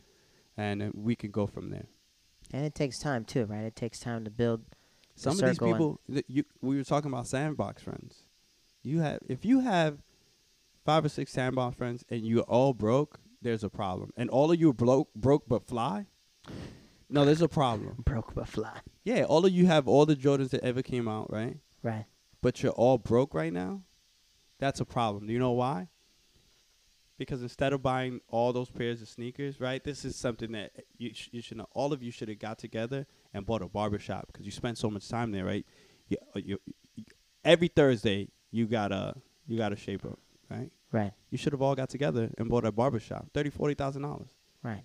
and 0.56 0.92
we 0.94 1.16
can 1.16 1.30
go 1.30 1.46
from 1.46 1.70
there. 1.70 1.86
And 2.52 2.64
it 2.64 2.74
takes 2.74 2.98
time 2.98 3.24
too, 3.24 3.46
right? 3.46 3.64
It 3.64 3.76
takes 3.76 4.00
time 4.00 4.24
to 4.24 4.30
build. 4.30 4.62
the 5.14 5.20
Some 5.22 5.38
of 5.38 5.44
these 5.44 5.58
people, 5.58 6.00
that 6.08 6.28
you 6.28 6.44
we 6.60 6.76
were 6.76 6.84
talking 6.84 7.10
about 7.10 7.26
sandbox 7.26 7.82
friends. 7.82 8.24
You 8.82 9.00
have 9.00 9.20
if 9.28 9.44
you 9.44 9.60
have 9.60 10.02
five 10.84 11.04
or 11.04 11.08
six 11.08 11.32
sandbox 11.32 11.76
friends 11.76 12.04
and 12.08 12.26
you're 12.26 12.42
all 12.42 12.74
broke, 12.74 13.20
there's 13.42 13.64
a 13.64 13.70
problem. 13.70 14.10
And 14.16 14.30
all 14.30 14.50
of 14.50 14.60
you 14.60 14.72
broke 14.72 15.12
broke 15.14 15.48
but 15.48 15.66
fly. 15.66 16.06
No, 17.08 17.24
there's 17.24 17.42
a 17.42 17.48
problem. 17.48 17.96
broke 18.04 18.34
but 18.34 18.48
fly. 18.48 18.78
Yeah, 19.04 19.24
all 19.24 19.44
of 19.44 19.52
you 19.52 19.66
have 19.66 19.88
all 19.88 20.06
the 20.06 20.16
Jordans 20.16 20.50
that 20.50 20.62
ever 20.62 20.82
came 20.82 21.08
out, 21.08 21.32
right? 21.32 21.56
Right. 21.82 22.06
But 22.42 22.62
you're 22.62 22.72
all 22.72 22.98
broke 22.98 23.34
right 23.34 23.52
now. 23.52 23.82
That's 24.58 24.80
a 24.80 24.84
problem. 24.84 25.26
Do 25.26 25.32
you 25.32 25.38
know 25.38 25.52
why? 25.52 25.88
Because 27.18 27.42
instead 27.42 27.72
of 27.72 27.82
buying 27.82 28.20
all 28.28 28.52
those 28.52 28.70
pairs 28.70 29.02
of 29.02 29.08
sneakers, 29.08 29.60
right? 29.60 29.82
This 29.82 30.04
is 30.04 30.16
something 30.16 30.52
that 30.52 30.72
you, 30.96 31.12
sh- 31.12 31.28
you 31.32 31.42
should 31.42 31.58
know. 31.58 31.66
All 31.72 31.92
of 31.92 32.02
you 32.02 32.10
should 32.10 32.28
have 32.28 32.38
got 32.38 32.58
together 32.58 33.06
and 33.34 33.44
bought 33.44 33.62
a 33.62 33.68
barbershop 33.68 34.28
because 34.28 34.46
you 34.46 34.52
spent 34.52 34.78
so 34.78 34.90
much 34.90 35.08
time 35.08 35.30
there, 35.32 35.44
right? 35.44 35.66
You, 36.08 36.16
uh, 36.34 36.40
you, 36.42 36.60
you, 36.94 37.04
every 37.44 37.68
Thursday 37.68 38.28
you 38.50 38.66
gotta 38.66 39.14
you 39.46 39.58
gotta 39.58 39.76
shape 39.76 40.04
up, 40.04 40.18
right? 40.50 40.70
Right. 40.92 41.12
You 41.30 41.38
should 41.38 41.52
have 41.52 41.62
all 41.62 41.74
got 41.74 41.88
together 41.88 42.30
and 42.36 42.48
bought 42.48 42.64
a 42.64 42.72
barbershop, 42.72 43.28
thirty, 43.32 43.50
forty 43.50 43.74
thousand 43.74 44.02
dollars 44.02 44.30
Right. 44.62 44.84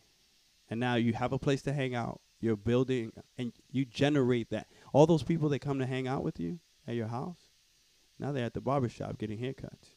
and 0.70 0.80
now 0.80 0.96
you 0.96 1.14
have 1.14 1.34
a 1.34 1.40
place 1.40 1.62
to 1.64 1.74
hang 1.74 1.96
out. 1.96 2.22
You're 2.40 2.56
building, 2.58 3.12
and 3.38 3.52
you 3.72 3.86
generate 3.86 4.50
that. 4.52 4.68
All 4.94 5.08
those 5.08 5.24
people 5.24 5.50
that 5.50 5.60
come 5.60 5.80
to 5.80 5.86
hang 5.86 6.08
out 6.08 6.24
with 6.24 6.40
you 6.40 6.60
at 6.88 6.94
your 6.96 7.08
house, 7.08 7.40
now 8.20 8.32
they're 8.32 8.46
at 8.46 8.54
the 8.54 8.62
barbershop 8.62 9.18
getting 9.18 9.40
haircuts. 9.40 9.94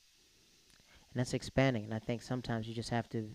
And 1.12 1.16
that's 1.20 1.34
expanding. 1.34 1.84
And 1.84 1.92
I 1.92 1.98
think 1.98 2.22
sometimes 2.22 2.66
you 2.68 2.74
just 2.74 2.90
have 2.90 3.08
to. 3.10 3.34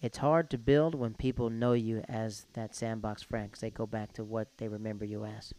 It's 0.00 0.18
hard 0.18 0.48
to 0.50 0.58
build 0.58 0.94
when 0.94 1.12
people 1.14 1.50
know 1.50 1.74
you 1.74 2.02
as 2.08 2.46
that 2.54 2.74
sandbox 2.74 3.22
friend 3.22 3.52
'cause 3.52 3.60
they 3.60 3.70
go 3.70 3.86
back 3.86 4.12
to 4.14 4.24
what 4.24 4.56
they 4.56 4.68
remember 4.68 5.04
you 5.04 5.24
as. 5.26 5.52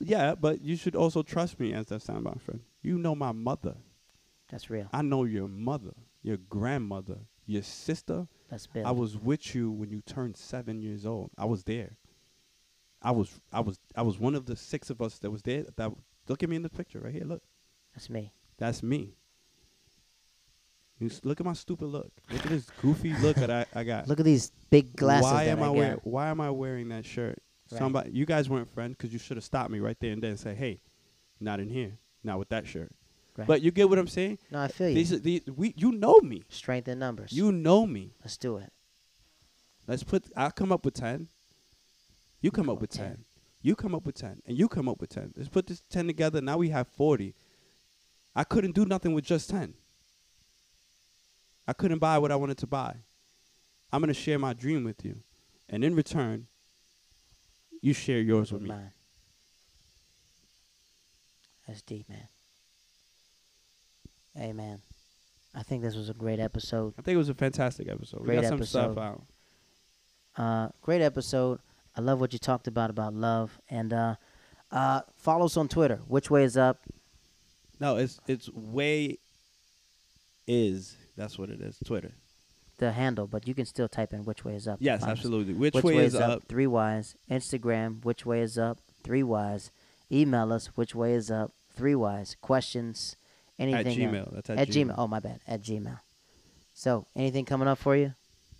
Yeah, 0.00 0.34
but 0.34 0.60
you 0.62 0.74
should 0.76 0.96
also 0.96 1.22
trust 1.22 1.60
me 1.60 1.72
as 1.72 1.86
that 1.86 2.02
sandbox 2.02 2.42
friend. 2.42 2.62
You 2.82 2.98
know 2.98 3.14
my 3.14 3.32
mother. 3.32 3.76
That's 4.50 4.70
real. 4.70 4.88
I 4.92 5.02
know 5.02 5.24
your 5.24 5.48
mother, 5.48 5.94
your 6.22 6.36
grandmother, 6.36 7.18
your 7.46 7.62
sister. 7.62 8.26
Let's 8.50 8.66
build. 8.66 8.86
I 8.86 8.92
was 8.92 9.16
with 9.16 9.54
you 9.54 9.70
when 9.70 9.90
you 9.90 10.00
turned 10.00 10.36
seven 10.36 10.80
years 10.80 11.04
old. 11.04 11.30
I 11.36 11.44
was 11.44 11.64
there. 11.64 11.96
I 13.00 13.10
was, 13.12 13.40
I 13.52 13.60
was, 13.60 13.78
I 13.94 14.02
was 14.02 14.18
one 14.18 14.34
of 14.34 14.46
the 14.46 14.56
six 14.56 14.90
of 14.90 15.00
us 15.00 15.18
that 15.18 15.30
was 15.30 15.42
there. 15.42 15.64
That 15.76 15.92
look 16.28 16.42
at 16.42 16.48
me 16.48 16.56
in 16.56 16.62
the 16.62 16.70
picture 16.70 17.00
right 17.00 17.12
here. 17.12 17.24
Look. 17.24 17.42
That's 17.94 18.10
me. 18.10 18.32
That's 18.58 18.82
me. 18.82 19.14
You 20.98 21.10
look 21.22 21.38
at 21.38 21.46
my 21.46 21.52
stupid 21.52 21.86
look. 21.86 22.10
Look 22.30 22.44
at 22.44 22.50
this 22.50 22.66
goofy 22.82 23.12
look 23.14 23.36
that 23.36 23.50
I, 23.50 23.66
I 23.74 23.84
got. 23.84 24.08
Look 24.08 24.18
at 24.18 24.24
these 24.24 24.50
big 24.68 24.96
glasses 24.96 25.30
why 25.30 25.44
am 25.44 25.62
I, 25.62 25.66
I, 25.66 25.70
wearing? 25.70 26.00
Why 26.02 26.28
am 26.28 26.40
I 26.40 26.50
wearing 26.50 26.88
that 26.88 27.04
shirt? 27.04 27.40
Right. 27.70 27.78
Somebody, 27.78 28.10
you 28.10 28.26
guys 28.26 28.50
weren't 28.50 28.68
friends 28.68 28.96
because 28.96 29.12
you 29.12 29.18
should 29.20 29.36
have 29.36 29.44
stopped 29.44 29.70
me 29.70 29.78
right 29.78 29.96
there 30.00 30.10
and 30.12 30.20
then 30.20 30.36
say, 30.36 30.56
"Hey, 30.56 30.80
not 31.38 31.60
in 31.60 31.68
here, 31.68 31.98
not 32.24 32.40
with 32.40 32.48
that 32.48 32.66
shirt." 32.66 32.90
Right. 33.38 33.46
But 33.46 33.62
you 33.62 33.70
get 33.70 33.88
what 33.88 33.98
I'm 33.98 34.08
saying? 34.08 34.38
no, 34.50 34.60
I 34.60 34.68
feel 34.68 34.88
you. 34.88 34.94
These, 34.96 35.12
are- 35.12 35.18
these, 35.20 35.42
we, 35.46 35.72
you 35.76 35.92
know 35.92 36.18
me. 36.22 36.42
Strength 36.48 36.88
in 36.88 36.98
numbers. 36.98 37.32
You 37.32 37.52
know 37.52 37.86
me. 37.86 38.10
Let's 38.20 38.36
do 38.36 38.56
it. 38.56 38.72
Let's 39.86 40.02
put. 40.02 40.24
I'll 40.36 40.50
come 40.50 40.72
up 40.72 40.84
with 40.84 40.94
ten. 40.94 41.28
You 42.42 42.50
come 42.50 42.68
up 42.68 42.80
with 42.80 42.90
10. 42.90 43.24
You 43.62 43.74
come 43.74 43.94
up 43.94 44.04
with 44.06 44.14
ten, 44.16 44.40
and 44.46 44.56
you 44.56 44.68
come 44.68 44.88
up 44.88 45.00
with 45.00 45.10
ten. 45.10 45.32
Let's 45.36 45.48
put 45.48 45.66
this 45.66 45.82
ten 45.90 46.06
together. 46.06 46.40
Now 46.40 46.58
we 46.58 46.68
have 46.70 46.86
forty. 46.88 47.34
I 48.36 48.44
couldn't 48.44 48.74
do 48.74 48.84
nothing 48.84 49.12
with 49.14 49.24
just 49.24 49.50
ten. 49.50 49.74
I 51.66 51.72
couldn't 51.72 51.98
buy 51.98 52.18
what 52.18 52.30
I 52.32 52.36
wanted 52.36 52.58
to 52.58 52.66
buy. 52.66 52.94
I'm 53.92 54.00
gonna 54.00 54.14
share 54.14 54.38
my 54.38 54.52
dream 54.52 54.84
with 54.84 55.04
you, 55.04 55.16
and 55.68 55.82
in 55.82 55.94
return, 55.96 56.46
you 57.80 57.92
share 57.92 58.20
yours 58.20 58.52
with 58.52 58.62
with 58.62 58.70
me. 58.70 58.76
mine. 58.76 58.92
That's 61.66 61.82
deep, 61.82 62.08
man. 62.08 62.28
Hey, 64.38 64.52
man. 64.52 64.80
I 65.52 65.64
think 65.64 65.82
this 65.82 65.96
was 65.96 66.08
a 66.08 66.14
great 66.14 66.38
episode. 66.38 66.94
I 66.96 67.02
think 67.02 67.16
it 67.16 67.18
was 67.18 67.28
a 67.28 67.34
fantastic 67.34 67.88
episode. 67.88 68.22
Great 68.22 68.36
we 68.36 68.42
got 68.42 68.48
some 68.48 68.62
stuff 68.62 68.96
episode. 68.96 69.00
out. 69.00 69.22
Uh, 70.36 70.68
great 70.80 71.02
episode. 71.02 71.58
I 71.96 72.00
love 72.00 72.20
what 72.20 72.32
you 72.32 72.38
talked 72.38 72.68
about 72.68 72.90
about 72.90 73.14
love. 73.14 73.58
And 73.68 73.92
uh, 73.92 74.14
uh, 74.70 75.00
follow 75.16 75.46
us 75.46 75.56
on 75.56 75.66
Twitter. 75.66 75.96
Which 76.06 76.30
way 76.30 76.44
is 76.44 76.56
up? 76.56 76.78
No, 77.80 77.96
it's 77.96 78.20
it's 78.28 78.48
way 78.50 79.18
is 80.46 80.96
that's 81.16 81.36
what 81.36 81.50
it 81.50 81.60
is. 81.60 81.78
Twitter. 81.84 82.12
The 82.78 82.92
handle, 82.92 83.26
but 83.26 83.48
you 83.48 83.54
can 83.54 83.66
still 83.66 83.88
type 83.88 84.12
in 84.12 84.24
which 84.24 84.44
way 84.44 84.54
is 84.54 84.68
up. 84.68 84.78
Yes, 84.80 85.02
absolutely. 85.02 85.54
Which, 85.54 85.74
Which 85.74 85.82
way, 85.82 85.96
is 86.04 86.14
up? 86.14 86.44
Three 86.44 86.68
Y's. 86.68 87.16
Instagram. 87.28 88.04
Which 88.04 88.24
way 88.24 88.40
is 88.40 88.56
up? 88.56 88.78
Three 89.02 89.24
Y's. 89.24 89.72
Email 90.12 90.52
us. 90.52 90.66
Which 90.76 90.94
way 90.94 91.14
is 91.14 91.28
up? 91.28 91.52
Three 91.74 91.96
Y's. 91.96 92.36
Questions. 92.40 93.16
At 93.58 93.68
Anything. 93.68 94.06
uh, 94.06 94.10
Gmail. 94.12 94.34
That's 94.34 94.50
at, 94.50 94.58
at 94.58 94.68
Gmail. 94.68 94.94
Oh, 94.96 95.06
my 95.08 95.20
bad. 95.20 95.40
At 95.46 95.62
Gmail. 95.62 95.98
So, 96.74 97.06
anything 97.16 97.44
coming 97.44 97.66
up 97.68 97.78
for 97.78 97.96
you? 97.96 98.12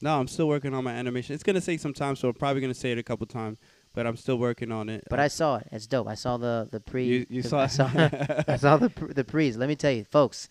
No, 0.02 0.18
I'm 0.18 0.28
still 0.28 0.48
working 0.48 0.74
on 0.74 0.84
my 0.84 0.92
animation. 0.92 1.34
It's 1.34 1.42
gonna 1.42 1.60
take 1.60 1.80
some 1.80 1.92
time, 1.94 2.14
so 2.16 2.28
I'm 2.28 2.34
probably 2.34 2.60
gonna 2.60 2.74
say 2.74 2.92
it 2.92 2.98
a 2.98 3.02
couple 3.02 3.26
times, 3.26 3.58
but 3.94 4.06
I'm 4.06 4.16
still 4.16 4.36
working 4.38 4.70
on 4.70 4.88
it. 4.88 5.04
But 5.10 5.18
I 5.18 5.26
saw 5.28 5.56
it. 5.56 5.66
It's 5.72 5.86
dope. 5.88 6.06
I 6.08 6.14
saw 6.14 6.36
the 6.36 6.68
the 6.70 6.78
pre. 6.80 7.04
You- 7.04 7.26
you 7.28 7.42
the- 7.42 7.48
saw 7.48 7.60
I 7.60 7.66
saw, 7.66 7.90
I 8.48 8.56
saw 8.56 8.76
the 8.76 8.88
the 8.88 9.24
pre's. 9.24 9.56
Let 9.56 9.68
me 9.68 9.74
tell 9.76 9.90
you, 9.90 10.04
folks, 10.04 10.48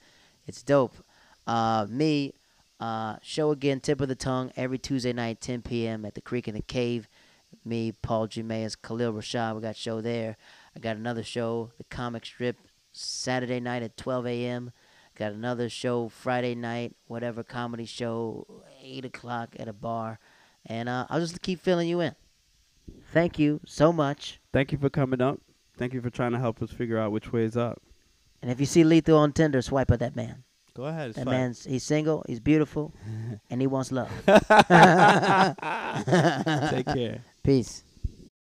it's 0.48 0.62
dope. 0.64 0.96
Uh, 1.46 1.86
me, 1.90 2.34
uh, 2.82 3.18
show 3.22 3.52
again, 3.52 3.80
tip 3.80 4.02
of 4.02 4.10
the 4.10 4.16
tongue 4.16 4.52
every 4.58 4.78
Tuesday 4.78 5.14
night, 5.14 5.40
10 5.40 5.62
p.m. 5.62 6.04
at 6.06 6.14
the 6.16 6.22
Creek 6.22 6.48
and 6.50 6.58
the 6.58 6.62
Cave. 6.62 7.08
Me, 7.64 7.94
Paul 8.02 8.28
Jumeas, 8.28 8.76
Khalil 8.82 9.14
Rashad. 9.14 9.56
We 9.56 9.62
got 9.62 9.78
show 9.78 10.02
there. 10.02 10.36
I 10.76 10.80
got 10.80 10.98
another 10.98 11.24
show, 11.24 11.72
the 11.78 11.86
comic 11.86 12.26
strip, 12.26 12.58
Saturday 12.98 13.60
night 13.60 13.84
at 13.84 13.98
12 13.98 14.28
a.m. 14.28 14.72
Got 15.16 15.32
another 15.34 15.70
show 15.70 16.10
Friday 16.10 16.56
night, 16.56 16.96
whatever 17.08 17.44
comedy 17.44 17.86
show, 17.86 18.46
8 18.82 19.06
o'clock 19.06 19.56
at 19.58 19.68
a 19.68 19.74
bar. 19.74 20.20
And 20.66 20.88
uh, 20.90 21.08
I'll 21.10 21.20
just 21.20 21.42
keep 21.42 21.60
filling 21.60 21.88
you 21.88 22.02
in. 22.02 22.16
Thank 23.12 23.40
you 23.40 23.60
so 23.66 23.92
much. 23.92 24.40
Thank 24.54 24.72
you 24.72 24.78
for 24.78 24.90
coming 24.90 25.22
up. 25.22 25.40
Thank 25.78 25.94
you 25.94 26.02
for 26.02 26.10
trying 26.10 26.32
to 26.34 26.40
help 26.40 26.62
us 26.62 26.72
figure 26.72 26.98
out 26.98 27.12
which 27.12 27.32
way 27.32 27.44
is 27.44 27.58
up. 27.58 27.82
And 28.42 28.52
if 28.52 28.60
you 28.60 28.66
see 28.66 28.84
Lethal 28.84 29.18
on 29.18 29.34
Tinder, 29.34 29.62
swipe 29.62 29.92
at 29.92 30.00
that 30.00 30.16
man. 30.16 30.44
Go 30.76 30.86
ahead. 30.86 31.16
That 31.16 31.26
fine. 31.26 31.34
man's 31.34 31.66
he's 31.66 31.84
single, 31.84 32.24
he's 32.28 32.40
beautiful, 32.40 32.94
and 33.50 33.60
he 33.60 33.66
wants 33.66 33.92
love. 33.92 34.12
Take 36.70 36.86
care. 36.86 37.22
Peace. 37.44 37.84